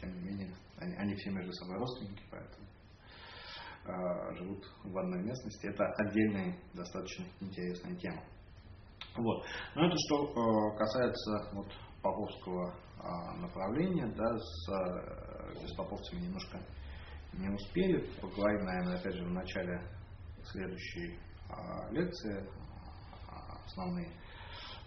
тем 0.00 0.12
не 0.14 0.20
менее 0.20 0.54
они, 0.76 0.94
они 0.96 1.14
все 1.14 1.30
между 1.30 1.52
собой 1.52 1.78
родственники, 1.78 2.22
поэтому 2.30 2.66
э, 3.84 4.36
живут 4.36 4.64
в 4.84 4.98
одной 4.98 5.22
местности. 5.22 5.66
Это 5.66 5.84
отдельная, 5.96 6.56
достаточно 6.74 7.24
интересная 7.40 7.96
тема. 7.96 8.22
Вот. 9.16 9.44
Но 9.74 9.86
это 9.86 9.96
что 10.06 10.26
э, 10.26 10.78
касается 10.78 11.50
вот, 11.54 11.68
поповского 12.02 12.74
э, 12.74 13.40
направления, 13.40 14.06
да, 14.16 14.38
с, 14.38 14.68
э, 14.70 15.66
с 15.66 15.74
поповцами 15.74 16.20
немножко 16.20 16.58
не 17.34 17.48
успели. 17.48 18.10
Поговорим, 18.20 18.64
наверное, 18.64 18.98
опять 18.98 19.14
же 19.14 19.24
в 19.24 19.32
начале 19.32 19.80
следующей 20.44 21.18
а, 21.48 21.90
лекции. 21.90 22.46
А, 23.28 23.64
основные 23.64 24.10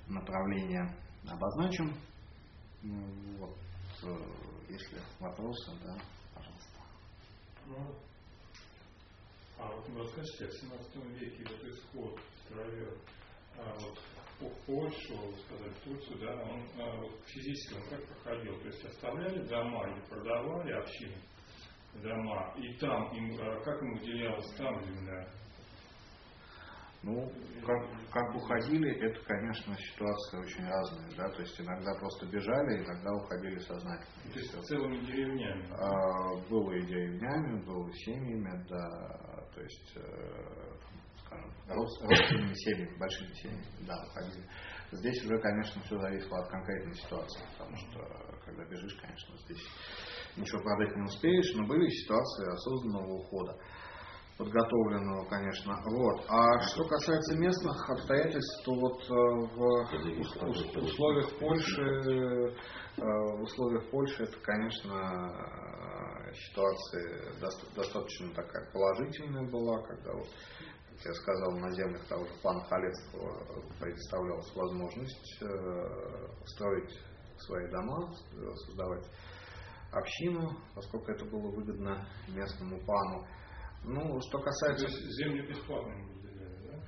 направления 0.07 0.95
обозначим. 1.27 1.93
Ну, 2.81 3.37
вот, 3.39 3.57
э, 4.03 4.69
если 4.69 5.01
вопросы, 5.19 5.71
да, 5.83 5.97
пожалуйста. 6.33 6.79
Ну, 7.65 7.95
а 9.57 9.71
вот 9.71 9.87
вы 9.89 10.01
расскажите, 10.01 10.47
в 10.47 10.53
17 10.53 10.95
веке 11.19 11.43
вот 11.49 11.63
исход 11.63 12.19
староверов, 12.45 12.99
а, 13.57 13.73
вот, 13.79 13.99
в 14.39 14.65
Польшу, 14.65 15.33
сказать, 15.45 15.83
Турцию, 15.83 16.19
да, 16.19 16.35
он 16.43 16.67
а, 16.77 16.97
вот, 16.97 17.19
физически 17.25 17.75
он 17.75 17.89
как 17.89 18.05
проходил? 18.07 18.59
То 18.59 18.67
есть 18.67 18.85
оставляли 18.85 19.47
дома 19.47 19.87
или 19.89 20.01
продавали 20.09 20.73
общины 20.73 21.15
дома, 22.03 22.53
и 22.57 22.73
там 22.77 23.15
им, 23.15 23.39
а, 23.39 23.61
как 23.63 23.81
им 23.81 23.93
выделялась 23.95 24.55
там 24.57 24.83
земля? 24.83 25.27
Ну, 27.05 27.31
как, 27.63 27.77
как 28.11 28.35
уходили, 28.35 28.91
это, 28.99 29.23
конечно, 29.25 29.75
ситуация 29.77 30.39
очень 30.41 30.65
разная, 30.65 31.07
да, 31.15 31.29
то 31.29 31.41
есть 31.43 31.61
иногда 31.61 31.93
просто 31.99 32.25
бежали, 32.25 32.83
иногда 32.83 33.13
уходили 33.13 33.59
сознательно. 33.59 34.33
То 34.33 34.39
есть 34.39 34.63
целыми 34.65 35.05
деревнями? 35.05 35.69
А, 35.71 36.35
было 36.49 36.71
и 36.71 36.81
деревнями, 36.81 37.63
было 37.63 37.87
и 37.87 37.93
семьями, 37.93 38.65
да, 38.67 39.45
то 39.53 39.61
есть, 39.61 39.97
э, 39.97 40.71
скажем, 41.23 41.53
родственными 41.67 42.53
семьями, 42.55 42.97
большими 42.97 43.33
семьями, 43.33 43.65
да, 43.85 44.03
уходили. 44.07 44.49
Здесь 44.91 45.23
уже, 45.25 45.37
конечно, 45.37 45.83
все 45.83 45.99
зависело 45.99 46.39
от 46.39 46.49
конкретной 46.49 46.95
ситуации, 46.95 47.43
потому 47.51 47.77
что, 47.77 47.99
когда 48.45 48.65
бежишь, 48.65 48.97
конечно, 48.99 49.37
здесь 49.45 49.63
ничего 50.37 50.59
продать 50.63 50.95
не 50.95 51.03
успеешь, 51.03 51.53
но 51.53 51.67
были 51.67 51.87
ситуации 51.87 52.51
осознанного 52.51 53.13
ухода 53.13 53.55
подготовленного, 54.37 55.25
конечно. 55.29 55.73
Вот. 55.85 56.25
А 56.27 56.59
что 56.59 56.83
касается 56.85 57.37
местных 57.37 57.89
обстоятельств, 57.89 58.65
то 58.65 58.73
вот 58.73 59.01
э, 59.03 59.13
в 59.55 60.83
условиях 60.83 61.39
Польши, 61.39 61.81
э, 61.81 62.51
в 62.97 63.41
условиях 63.41 63.89
Польши 63.91 64.23
это, 64.23 64.37
конечно, 64.41 64.93
э, 64.93 66.33
ситуация 66.33 67.39
достаточно 67.75 68.33
такая 68.33 68.69
положительная 68.71 69.49
была, 69.49 69.81
когда 69.83 70.13
вот 70.13 70.27
как 70.95 71.05
я 71.07 71.13
сказал, 71.13 71.51
на 71.57 71.71
землях 71.71 72.07
того 72.07 72.25
же 72.25 72.31
пана 72.41 72.63
Халецкого 72.69 73.61
представлялась 73.81 74.55
возможность 74.55 75.43
строить 76.45 76.97
свои 77.37 77.69
дома, 77.69 78.13
создавать 78.65 79.05
общину, 79.91 80.51
поскольку 80.73 81.11
это 81.11 81.25
было 81.25 81.51
выгодно 81.51 82.07
местному 82.29 82.79
пану. 82.85 83.27
Ну, 83.87 84.19
что 84.21 84.39
касается... 84.39 84.87
То 84.87 84.91
есть 84.91 85.11
земли 85.17 85.47
бесплатно 85.47 85.93
выделяли, 85.93 86.67
да? 86.67 86.79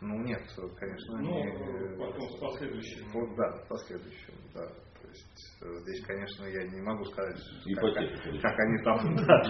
Ну, 0.00 0.22
нет, 0.24 0.42
конечно, 0.78 1.18
ну, 1.18 1.38
они... 1.38 1.98
потом 1.98 2.28
с 2.30 2.40
последующим. 2.40 3.10
Вот, 3.12 3.36
да, 3.36 3.52
с 3.52 3.68
последующим, 3.68 4.34
да. 4.54 4.66
То 5.00 5.08
есть 5.08 5.62
э, 5.62 5.66
здесь, 5.82 6.04
конечно, 6.04 6.44
я 6.46 6.66
не 6.68 6.80
могу 6.80 7.04
сказать, 7.04 7.36
как, 7.76 7.94
как, 7.94 8.42
как 8.42 8.58
они 8.58 8.82
там, 8.82 9.16
да, 9.26 9.42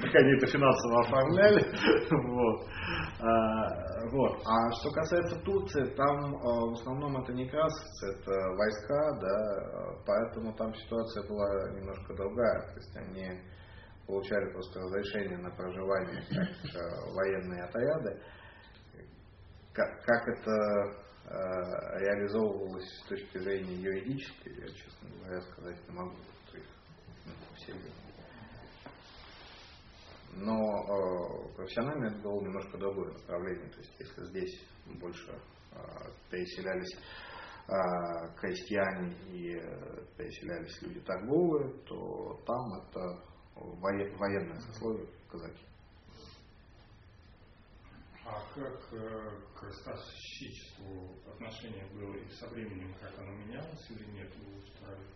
как, 0.00 0.14
они 0.14 0.36
это 0.36 0.46
финансово 0.46 1.00
оформляли. 1.00 1.66
Вот. 2.26 2.66
А, 3.20 4.08
вот. 4.10 4.42
а 4.44 4.70
что 4.72 4.90
касается 4.90 5.40
Турции, 5.40 5.94
там 5.94 6.36
а, 6.36 6.66
в 6.66 6.72
основном 6.72 7.16
это 7.22 7.32
не 7.32 7.48
красавцы, 7.48 8.06
это 8.14 8.32
войска, 8.56 9.18
да, 9.20 10.02
поэтому 10.06 10.54
там 10.54 10.74
ситуация 10.74 11.26
была 11.28 11.70
немножко 11.72 12.14
другая. 12.14 12.60
То 12.60 12.74
есть 12.76 12.96
они 12.96 13.40
получали 14.06 14.52
просто 14.52 14.80
разрешение 14.80 15.38
на 15.38 15.50
проживание 15.50 16.22
как 16.28 16.74
э, 16.74 17.12
военные 17.12 17.62
отряды. 17.64 18.22
Как, 19.72 20.02
как 20.04 20.28
это 20.28 20.50
э, 20.50 21.98
реализовывалось 22.00 22.88
с 23.00 23.08
точки 23.08 23.38
зрения 23.38 23.76
юридической, 23.76 24.54
я, 24.60 24.68
честно 24.68 25.08
говоря, 25.18 25.40
сказать 25.42 25.88
не 25.88 25.94
могу. 25.94 26.16
Ну, 27.24 27.32
но 30.36 30.54
э, 30.54 31.54
профессионально 31.56 32.06
это 32.06 32.18
было 32.22 32.42
немножко 32.42 32.78
другое 32.78 33.12
направление. 33.12 33.70
То 33.70 33.78
есть 33.78 33.94
если 33.98 34.24
здесь 34.26 34.66
больше 35.00 35.32
э, 35.32 35.76
переселялись 36.30 36.98
э, 37.68 38.38
крестьяне 38.38 39.14
и 39.30 39.56
э, 39.56 40.04
переселялись 40.16 40.82
люди 40.82 41.00
торговые, 41.00 41.72
то 41.84 42.42
там 42.46 42.74
это 42.80 43.35
военное 43.56 44.60
сословие 44.60 45.08
казаки. 45.30 45.64
А 48.24 48.40
как 48.54 48.92
э, 48.92 49.40
к 49.54 49.62
ростовщичеству 49.62 51.14
отношение 51.32 51.86
было 51.92 52.14
и 52.16 52.28
со 52.30 52.48
временем, 52.48 52.92
как 53.00 53.16
оно 53.18 53.30
менялось 53.32 53.90
или 53.90 54.04
нет 54.10 54.32
в 54.34 54.58
Австралии? 54.58 55.06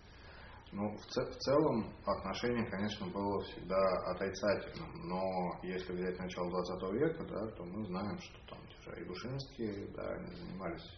Ну, 0.73 0.97
в, 0.97 1.01
в 1.01 1.37
целом 1.39 1.93
отношение, 2.07 2.65
конечно, 2.71 3.09
было 3.09 3.43
всегда 3.43 3.81
отрицательным, 4.12 5.09
но 5.09 5.59
если 5.65 5.93
взять 5.93 6.17
начало 6.21 6.51
20 6.51 6.93
века, 6.93 7.25
да, 7.25 7.51
то 7.57 7.65
мы 7.65 7.85
знаем, 7.87 8.17
что 8.21 8.39
там 8.49 8.61
те 8.69 8.91
же 8.91 9.03
Игушинские, 9.03 9.89
да, 9.89 10.12
они 10.12 10.33
занимались 10.37 10.89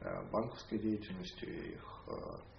э, 0.00 0.30
банковской 0.32 0.80
деятельностью, 0.80 1.74
их 1.74 2.04
э 2.08 2.51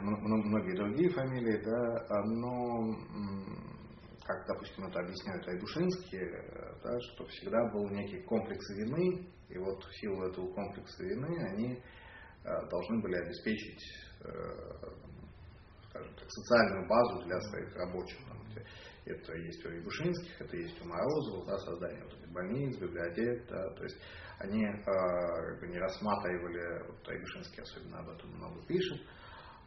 многие 0.00 0.76
другие 0.76 1.10
фамилии, 1.10 1.62
да, 1.64 2.06
а, 2.08 2.22
но 2.24 2.94
как, 4.24 4.46
допустим, 4.46 4.84
это 4.84 5.00
объясняют 5.00 5.48
Айдушинские, 5.48 6.78
да, 6.82 7.00
что 7.00 7.26
всегда 7.26 7.64
был 7.72 7.88
некий 7.90 8.22
комплекс 8.22 8.68
вины, 8.70 9.26
и 9.48 9.58
вот 9.58 9.82
в 9.82 10.00
силу 10.00 10.22
этого 10.24 10.52
комплекса 10.52 11.02
вины 11.02 11.36
они 11.50 11.82
а, 12.44 12.66
должны 12.66 13.00
были 13.00 13.16
обеспечить, 13.16 13.82
э, 14.20 14.30
скажем 15.88 16.14
так, 16.14 16.30
социальную 16.30 16.88
базу 16.88 17.24
для 17.24 17.40
своих 17.40 17.74
рабочих. 17.76 18.18
Это 19.06 19.34
есть 19.38 19.64
у 19.64 19.70
Ягушинских, 19.70 20.38
это 20.38 20.56
есть 20.56 20.78
у 20.84 20.88
Морозова, 20.88 21.46
да, 21.46 21.56
создание 21.58 22.04
вот 22.04 22.12
этих 22.12 22.30
больниц, 22.30 22.76
библиотек, 22.76 23.48
да, 23.48 23.70
то 23.70 23.82
есть 23.84 23.96
они 24.38 24.64
э, 24.64 24.82
как 24.84 25.60
бы 25.60 25.66
не 25.68 25.78
рассматривали, 25.78 26.86
вот 26.86 27.08
Ягушинский 27.08 27.62
особенно 27.62 27.98
об 27.98 28.08
этом 28.10 28.30
много 28.36 28.64
пишет, 28.66 29.00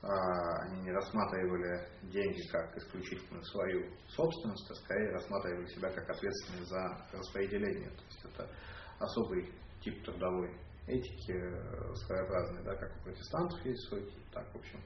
а, 0.03 0.64
они 0.64 0.81
не 0.81 0.91
рассматривали 0.91 1.88
деньги 2.03 2.41
как 2.52 2.76
исключительно 2.76 3.41
свою 3.43 3.85
собственность, 4.07 4.72
а 4.72 4.76
скорее 4.76 5.11
рассматривали 5.11 5.68
себя 5.68 5.91
как 5.91 6.10
ответственность 6.10 6.69
за 6.69 7.07
распределение. 7.14 7.89
То 7.89 8.03
есть 8.06 8.26
это 8.26 8.49
особый 8.98 9.53
тип 9.81 10.03
трудовой 10.03 10.57
этики, 10.88 11.34
э, 11.34 11.95
своеобразный, 11.95 12.64
да, 12.64 12.76
как 12.76 12.91
у 12.98 13.03
протестантов 13.03 13.64
есть 13.64 13.88
свой 13.89 14.03
тип, 14.10 14.23
так, 14.31 14.52
в 14.52 14.57
общем, 14.57 14.81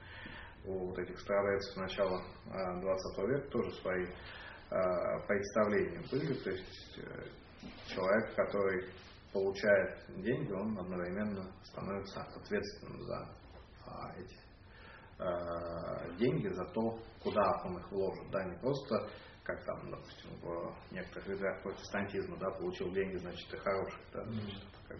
у 0.66 0.88
вот 0.88 0.98
этих 0.98 1.18
староверцев 1.20 1.76
начала 1.76 2.22
20 2.44 3.28
века 3.28 3.48
тоже 3.50 3.70
свои 3.76 4.06
представления 5.28 6.02
были. 6.10 6.34
То 6.34 6.50
есть 6.50 6.98
э, 6.98 7.24
человек, 7.86 8.34
который 8.34 8.90
получает 9.32 10.22
деньги, 10.22 10.52
он 10.52 10.78
одновременно 10.78 11.52
становится 11.64 12.22
ответственным 12.22 13.02
за 13.02 13.28
а, 13.86 14.12
эти 14.18 14.36
Э, 15.18 16.14
деньги 16.18 16.48
за 16.48 16.64
то, 16.66 16.98
куда 17.22 17.62
он 17.64 17.78
их 17.78 17.90
вложит. 17.90 18.30
Да, 18.30 18.44
не 18.44 18.58
просто, 18.58 19.08
как 19.44 19.64
там, 19.64 19.90
допустим, 19.90 20.30
в 20.42 20.92
некоторых 20.92 21.28
видах 21.28 21.62
протестантизма, 21.62 22.36
да, 22.36 22.50
получил 22.50 22.92
деньги, 22.92 23.16
значит, 23.16 23.48
ты 23.48 23.56
хороший. 23.56 23.98
Да, 24.12 24.22
значит, 24.24 24.62
как 24.86 24.98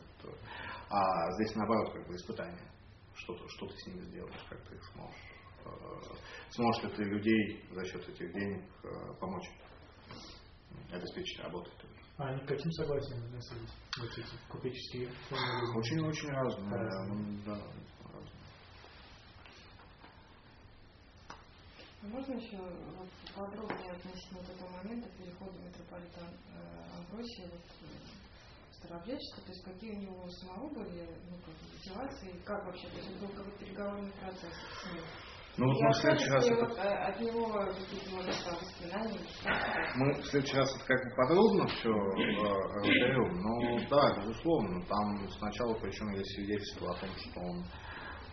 а 0.89 1.33
здесь 1.33 1.55
наоборот, 1.55 1.93
как 1.93 2.07
бы 2.07 2.15
испытание. 2.15 2.67
Что, 3.15 3.35
-то, 3.35 3.47
что 3.49 3.67
ты 3.67 3.77
с 3.77 3.87
ними 3.89 4.01
сделаешь, 4.05 4.47
как 4.49 4.59
ты 4.63 4.75
их 4.75 4.85
сможешь. 4.93 5.21
Э, 5.67 5.71
сможешь 6.51 6.85
ли 6.85 6.97
ты 6.97 7.05
людей 7.05 7.65
за 7.73 7.85
счет 7.85 8.09
этих 8.09 8.33
денег 8.33 8.65
э, 8.85 9.15
помочь 9.21 9.51
обеспечить 10.93 11.41
работу. 11.41 11.71
А 12.19 12.29
они 12.29 12.41
каким 12.47 12.73
согласием 12.73 13.23
относились? 13.25 13.71
Вот 13.99 14.11
эти 14.11 14.27
купеческие 14.49 15.11
Очень-очень 15.77 16.31
разные. 16.31 17.43
Да, 17.45 17.59
Можно 22.03 22.35
еще 22.35 22.57
вот, 22.57 23.09
подробнее 23.35 23.93
относительно 23.93 24.39
этого 24.39 24.69
момента 24.71 25.09
перехода 25.19 25.59
митрополита 25.59 26.21
э, 26.55 26.97
Амбросия 26.97 27.49
вот, 27.51 27.61
в 28.71 28.75
Старообрядчество, 28.77 29.43
то 29.43 29.51
есть 29.51 29.65
какие 29.65 29.91
у 29.91 30.01
него 30.01 30.31
самого 30.31 30.69
были 30.69 31.09
ну, 31.29 31.37
как, 31.39 31.55
мотивации, 31.73 32.41
как 32.45 32.65
вообще, 32.65 32.89
то 32.89 32.97
есть 32.97 33.11
это 33.11 33.19
был 33.19 33.29
какой-то 33.29 33.59
переговорный 33.59 34.13
процесс 34.13 34.53
с 34.53 34.95
ним. 34.95 35.03
Ну, 35.59 35.67
вот 35.67 35.81
мы 35.81 35.91
в 35.91 35.97
следующий 35.97 36.31
раз 36.31 36.47
это... 36.47 36.67
э, 36.83 36.95
от 37.09 37.21
него 37.21 37.49
какие-то, 37.49 38.15
может, 38.15 38.45
там, 38.45 38.55
воспоминания? 38.61 39.21
Мы 39.97 40.13
в 40.13 40.27
следующий 40.27 40.57
раз 40.57 40.77
это 40.77 40.85
как 40.85 41.03
бы 41.03 41.17
подробно 41.17 41.67
все 41.69 41.89
э, 41.89 42.47
разберем, 42.75 43.41
но 43.41 43.89
да, 43.89 44.21
безусловно, 44.21 44.85
там 44.85 45.29
сначала 45.31 45.75
причем 45.81 46.11
есть 46.11 46.35
свидетельство 46.35 46.91
о 46.91 47.01
том, 47.01 47.09
что 47.17 47.41
он 47.41 47.65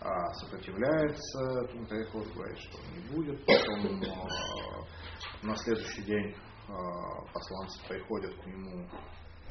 а, 0.02 0.34
сопротивляется, 0.34 1.68
Тунтайхот 1.72 2.28
говорит, 2.34 2.60
что 2.60 2.78
он 2.78 2.94
не 2.94 3.16
будет, 3.16 3.46
потом 3.46 4.04
а, 4.04 5.46
на 5.46 5.56
следующий 5.56 6.04
день 6.04 6.36
а, 6.68 7.22
посланцы 7.34 7.88
приходят 7.88 8.36
к 8.36 8.46
нему, 8.46 8.86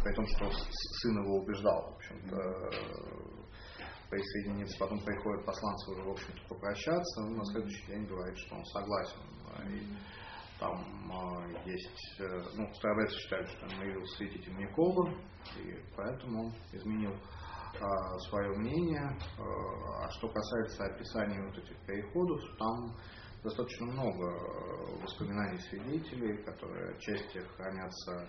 при 0.04 0.14
том, 0.14 0.26
что 0.26 0.50
сын 0.50 1.24
его 1.24 1.38
убеждал, 1.38 1.92
в 1.92 1.96
общем-то, 1.96 2.36
присоединиться, 4.12 4.78
потом 4.78 5.00
приходят 5.00 5.46
посланцы 5.46 5.90
уже, 5.90 6.02
в 6.02 6.10
общем-то, 6.10 6.54
попрощаться, 6.54 7.22
он 7.22 7.36
на 7.38 7.44
следующий 7.46 7.86
день 7.86 8.04
говорит, 8.04 8.36
что 8.36 8.56
он 8.56 8.64
согласен. 8.66 9.20
И 9.68 9.86
там 10.60 10.84
э, 11.10 11.70
есть, 11.70 12.20
э, 12.20 12.42
ну, 12.54 12.72
старобрядцы 12.74 13.16
считают, 13.16 13.48
что 13.48 13.66
там 13.66 13.80
явился 13.80 14.16
святитель 14.16 14.54
Никола, 14.58 15.10
и 15.56 15.82
поэтому 15.96 16.44
он 16.44 16.54
изменил 16.72 17.12
э, 17.12 18.18
свое 18.28 18.50
мнение. 18.58 19.18
Э, 19.38 19.42
а 20.04 20.10
что 20.10 20.28
касается 20.28 20.84
описания 20.84 21.42
вот 21.46 21.56
этих 21.56 21.76
переходов, 21.86 22.40
там 22.58 22.94
достаточно 23.42 23.86
много 23.86 24.24
воспоминаний 25.02 25.58
свидетелей, 25.70 26.44
которые 26.44 26.96
отчасти 26.96 27.38
хранятся, 27.56 28.28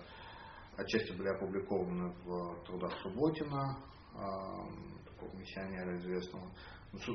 отчасти 0.78 1.12
были 1.12 1.28
опубликованы 1.28 2.14
в 2.24 2.64
трудах 2.64 2.94
Субботина, 3.02 3.78
такого 5.24 5.40
миссионера 5.40 5.98
известного. 5.98 6.52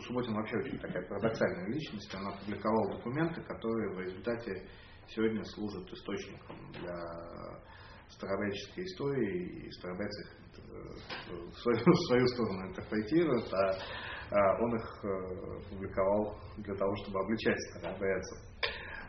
Субботин 0.06 0.34
вообще 0.34 0.56
очень 0.56 0.78
такая 0.78 1.06
парадоксальная 1.06 1.68
личность. 1.68 2.12
Он 2.14 2.28
опубликовал 2.28 2.96
документы, 2.96 3.40
которые 3.42 3.94
в 3.94 4.00
результате 4.00 4.66
сегодня 5.08 5.44
служат 5.44 5.88
источником 5.92 6.72
для 6.72 6.96
старобряческой 8.10 8.84
истории, 8.84 9.66
и 9.66 9.70
старобрядцы 9.72 10.24
э, 10.24 11.30
в 11.30 11.54
свою, 11.58 11.78
в 11.78 12.06
свою 12.08 12.26
сторону 12.26 12.68
интерпретируют, 12.68 13.52
а, 13.52 13.78
а 14.30 14.62
он 14.62 14.76
их 14.76 15.04
э, 15.04 15.70
публиковал 15.70 16.38
для 16.56 16.74
того, 16.74 16.96
чтобы 16.96 17.20
обличать 17.20 17.60
старобрядцев. 17.70 18.38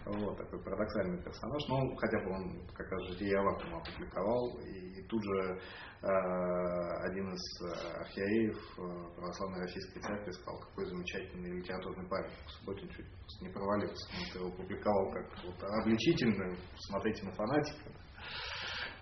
Вот 0.05 0.37
такой 0.37 0.63
парадоксальный 0.63 1.21
персонаж. 1.23 1.61
Ну, 1.67 1.95
хотя 1.97 2.19
бы 2.19 2.31
он 2.31 2.67
как 2.73 2.89
раз 2.89 3.07
житие 3.09 3.37
опубликовал, 3.37 4.59
и 4.59 5.03
тут 5.07 5.23
же 5.23 5.59
один 6.01 7.33
из 7.33 7.61
э, 7.61 7.99
архиереев 7.99 8.55
э, 8.55 9.15
православной 9.17 9.61
российской 9.61 9.99
церкви 9.99 10.31
сказал, 10.31 10.59
какой 10.61 10.85
замечательный 10.85 11.57
литературный 11.57 12.07
парень. 12.07 12.31
Субботин 12.47 12.89
чуть 12.89 13.05
не 13.41 13.49
провалился. 13.49 14.07
Он 14.15 14.41
его 14.41 14.53
опубликовал 14.53 15.11
как 15.11 15.25
вот 15.43 15.61
обличительную, 15.81 16.55
смотрите 16.77 17.25
на 17.25 17.31
фанатика. 17.33 17.91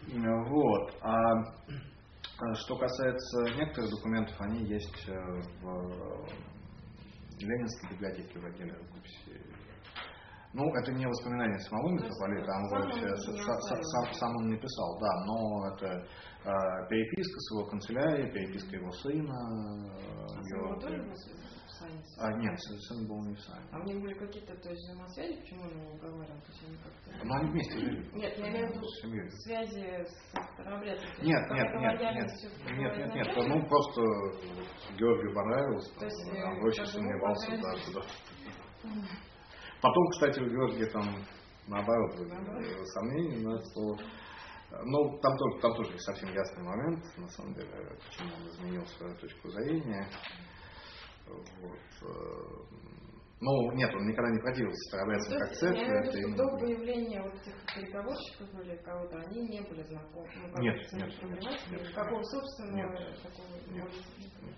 Вот. 0.07 0.95
А 1.01 2.53
что 2.55 2.77
касается 2.77 3.43
некоторых 3.57 3.91
документов, 3.91 4.35
они 4.39 4.65
есть 4.65 5.07
в 5.07 6.27
Ленинской 7.39 7.91
библиотеке 7.91 8.39
в 8.39 8.45
отделе 8.45 8.73
рукописи. 8.73 9.57
Ну, 10.53 10.63
это 10.73 10.91
не 10.91 11.05
воспоминания 11.05 11.59
самого 11.59 11.91
митрополита, 11.91 12.51
а 12.51 12.57
он 12.57 12.91
сам, 13.21 13.81
сам, 13.83 14.13
сам 14.13 14.35
он 14.37 14.47
не 14.47 14.57
писал, 14.57 14.97
да, 14.99 15.25
но 15.25 15.67
это 15.67 16.07
переписка 16.89 17.39
с 17.39 17.51
его 17.51 17.65
канцелярией, 17.65 18.31
переписка 18.31 18.75
его 18.75 18.91
сына. 18.91 19.33
А 19.33 20.41
его... 20.41 20.79
тоже 20.79 21.03
а, 22.17 22.33
нет, 22.33 22.59
сын 22.59 23.07
был 23.07 23.21
не 23.23 23.35
в 23.35 23.39
Сане. 23.39 23.67
А 23.71 23.79
у 23.79 23.83
них 23.83 24.01
были 24.01 24.13
какие-то 24.15 24.55
то 24.55 24.69
есть, 24.69 24.81
взаимосвязи, 24.81 25.39
почему 25.39 25.61
он 25.61 25.69
его 25.69 25.93
уговаривал? 25.93 26.41
То 26.41 26.51
есть 26.51 26.63
они 26.67 26.77
как-то... 26.77 27.25
Ну, 27.25 27.35
они 27.35 27.51
вместе 27.51 27.79
жили. 27.79 28.09
Нет, 28.13 28.37
я 28.37 28.49
имею 28.49 28.67
в 28.67 28.75
виду 28.75 28.87
связи 29.43 30.03
с 30.03 30.53
старообрядцем. 30.53 31.09
Нет, 31.21 31.51
нет, 31.51 31.73
нет, 31.75 32.01
нет, 32.01 32.15
нет, 32.77 32.97
нет, 32.97 33.15
нет, 33.15 33.47
ну 33.47 33.67
просто 33.67 34.01
Георгию 34.97 35.35
понравилось, 35.35 35.91
там, 35.99 36.09
Амбросий 36.45 36.85
сомневался, 36.85 37.51
да, 37.51 37.85
туда. 37.85 38.01
Потом, 39.81 40.07
кстати, 40.09 40.39
у 40.39 40.49
Георгия 40.49 40.87
там 40.87 41.23
наоборот, 41.67 42.15
сомнений, 42.15 43.43
но 43.43 43.57
что 43.59 43.97
ну, 44.69 45.17
там 45.19 45.37
тоже, 45.37 45.61
там 45.61 45.73
тоже 45.75 45.93
не 45.93 45.99
совсем 45.99 46.29
ясный 46.33 46.63
момент, 46.63 47.03
на 47.17 47.27
самом 47.29 47.53
деле, 47.53 47.97
почему 48.05 48.33
он 48.35 48.47
изменил 48.49 48.85
свою 48.87 49.15
точку 49.15 49.49
зрения. 49.49 50.09
Вот. 51.27 51.79
Э, 52.01 52.87
ну, 53.39 53.71
нет, 53.73 53.93
он 53.93 54.07
никогда 54.07 54.31
не 54.31 54.39
противился 54.39 54.89
старобрядцам 54.89 55.33
ну, 55.33 55.39
как 55.39 55.53
церкви. 55.53 55.79
Я 55.79 55.85
имею 55.85 56.03
в 56.03 56.15
виду, 56.15 56.33
что 56.33 56.37
до 56.37 56.57
появления 56.57 57.21
вот 57.21 57.33
этих 57.35 57.75
переговорщиков 57.75 58.65
или 58.65 58.75
кого-то, 58.77 59.17
они 59.19 59.47
не 59.47 59.61
были 59.61 59.83
знакомы. 59.83 60.27
Ну, 60.35 60.61
нет, 60.61 60.93
нет, 60.93 61.23
нет, 61.23 61.43
нет. 61.69 61.93
Какого 61.93 62.23
собственного 62.23 62.75
нет, 62.75 63.21
такого 63.21 63.47
нет, 63.71 63.91
нет. 63.93 64.55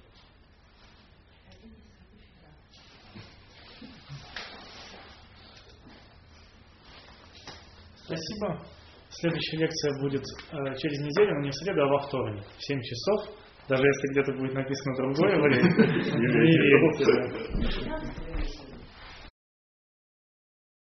Спасибо. 8.05 8.78
Следующая 9.11 9.57
лекция 9.57 9.99
будет 10.01 10.21
э, 10.21 10.75
через 10.77 10.99
неделю, 10.99 11.35
но 11.35 11.41
не 11.41 11.49
в 11.49 11.55
среду, 11.55 11.81
а 11.81 11.87
во 11.87 11.99
вторник, 11.99 12.43
в 12.57 12.63
7 12.63 12.81
часов. 12.81 13.35
Даже 13.67 13.83
если 13.83 14.07
где-то 14.11 14.33
будет 14.33 14.53
написано 14.53 14.95
другое 14.95 15.39
время. 15.41 15.69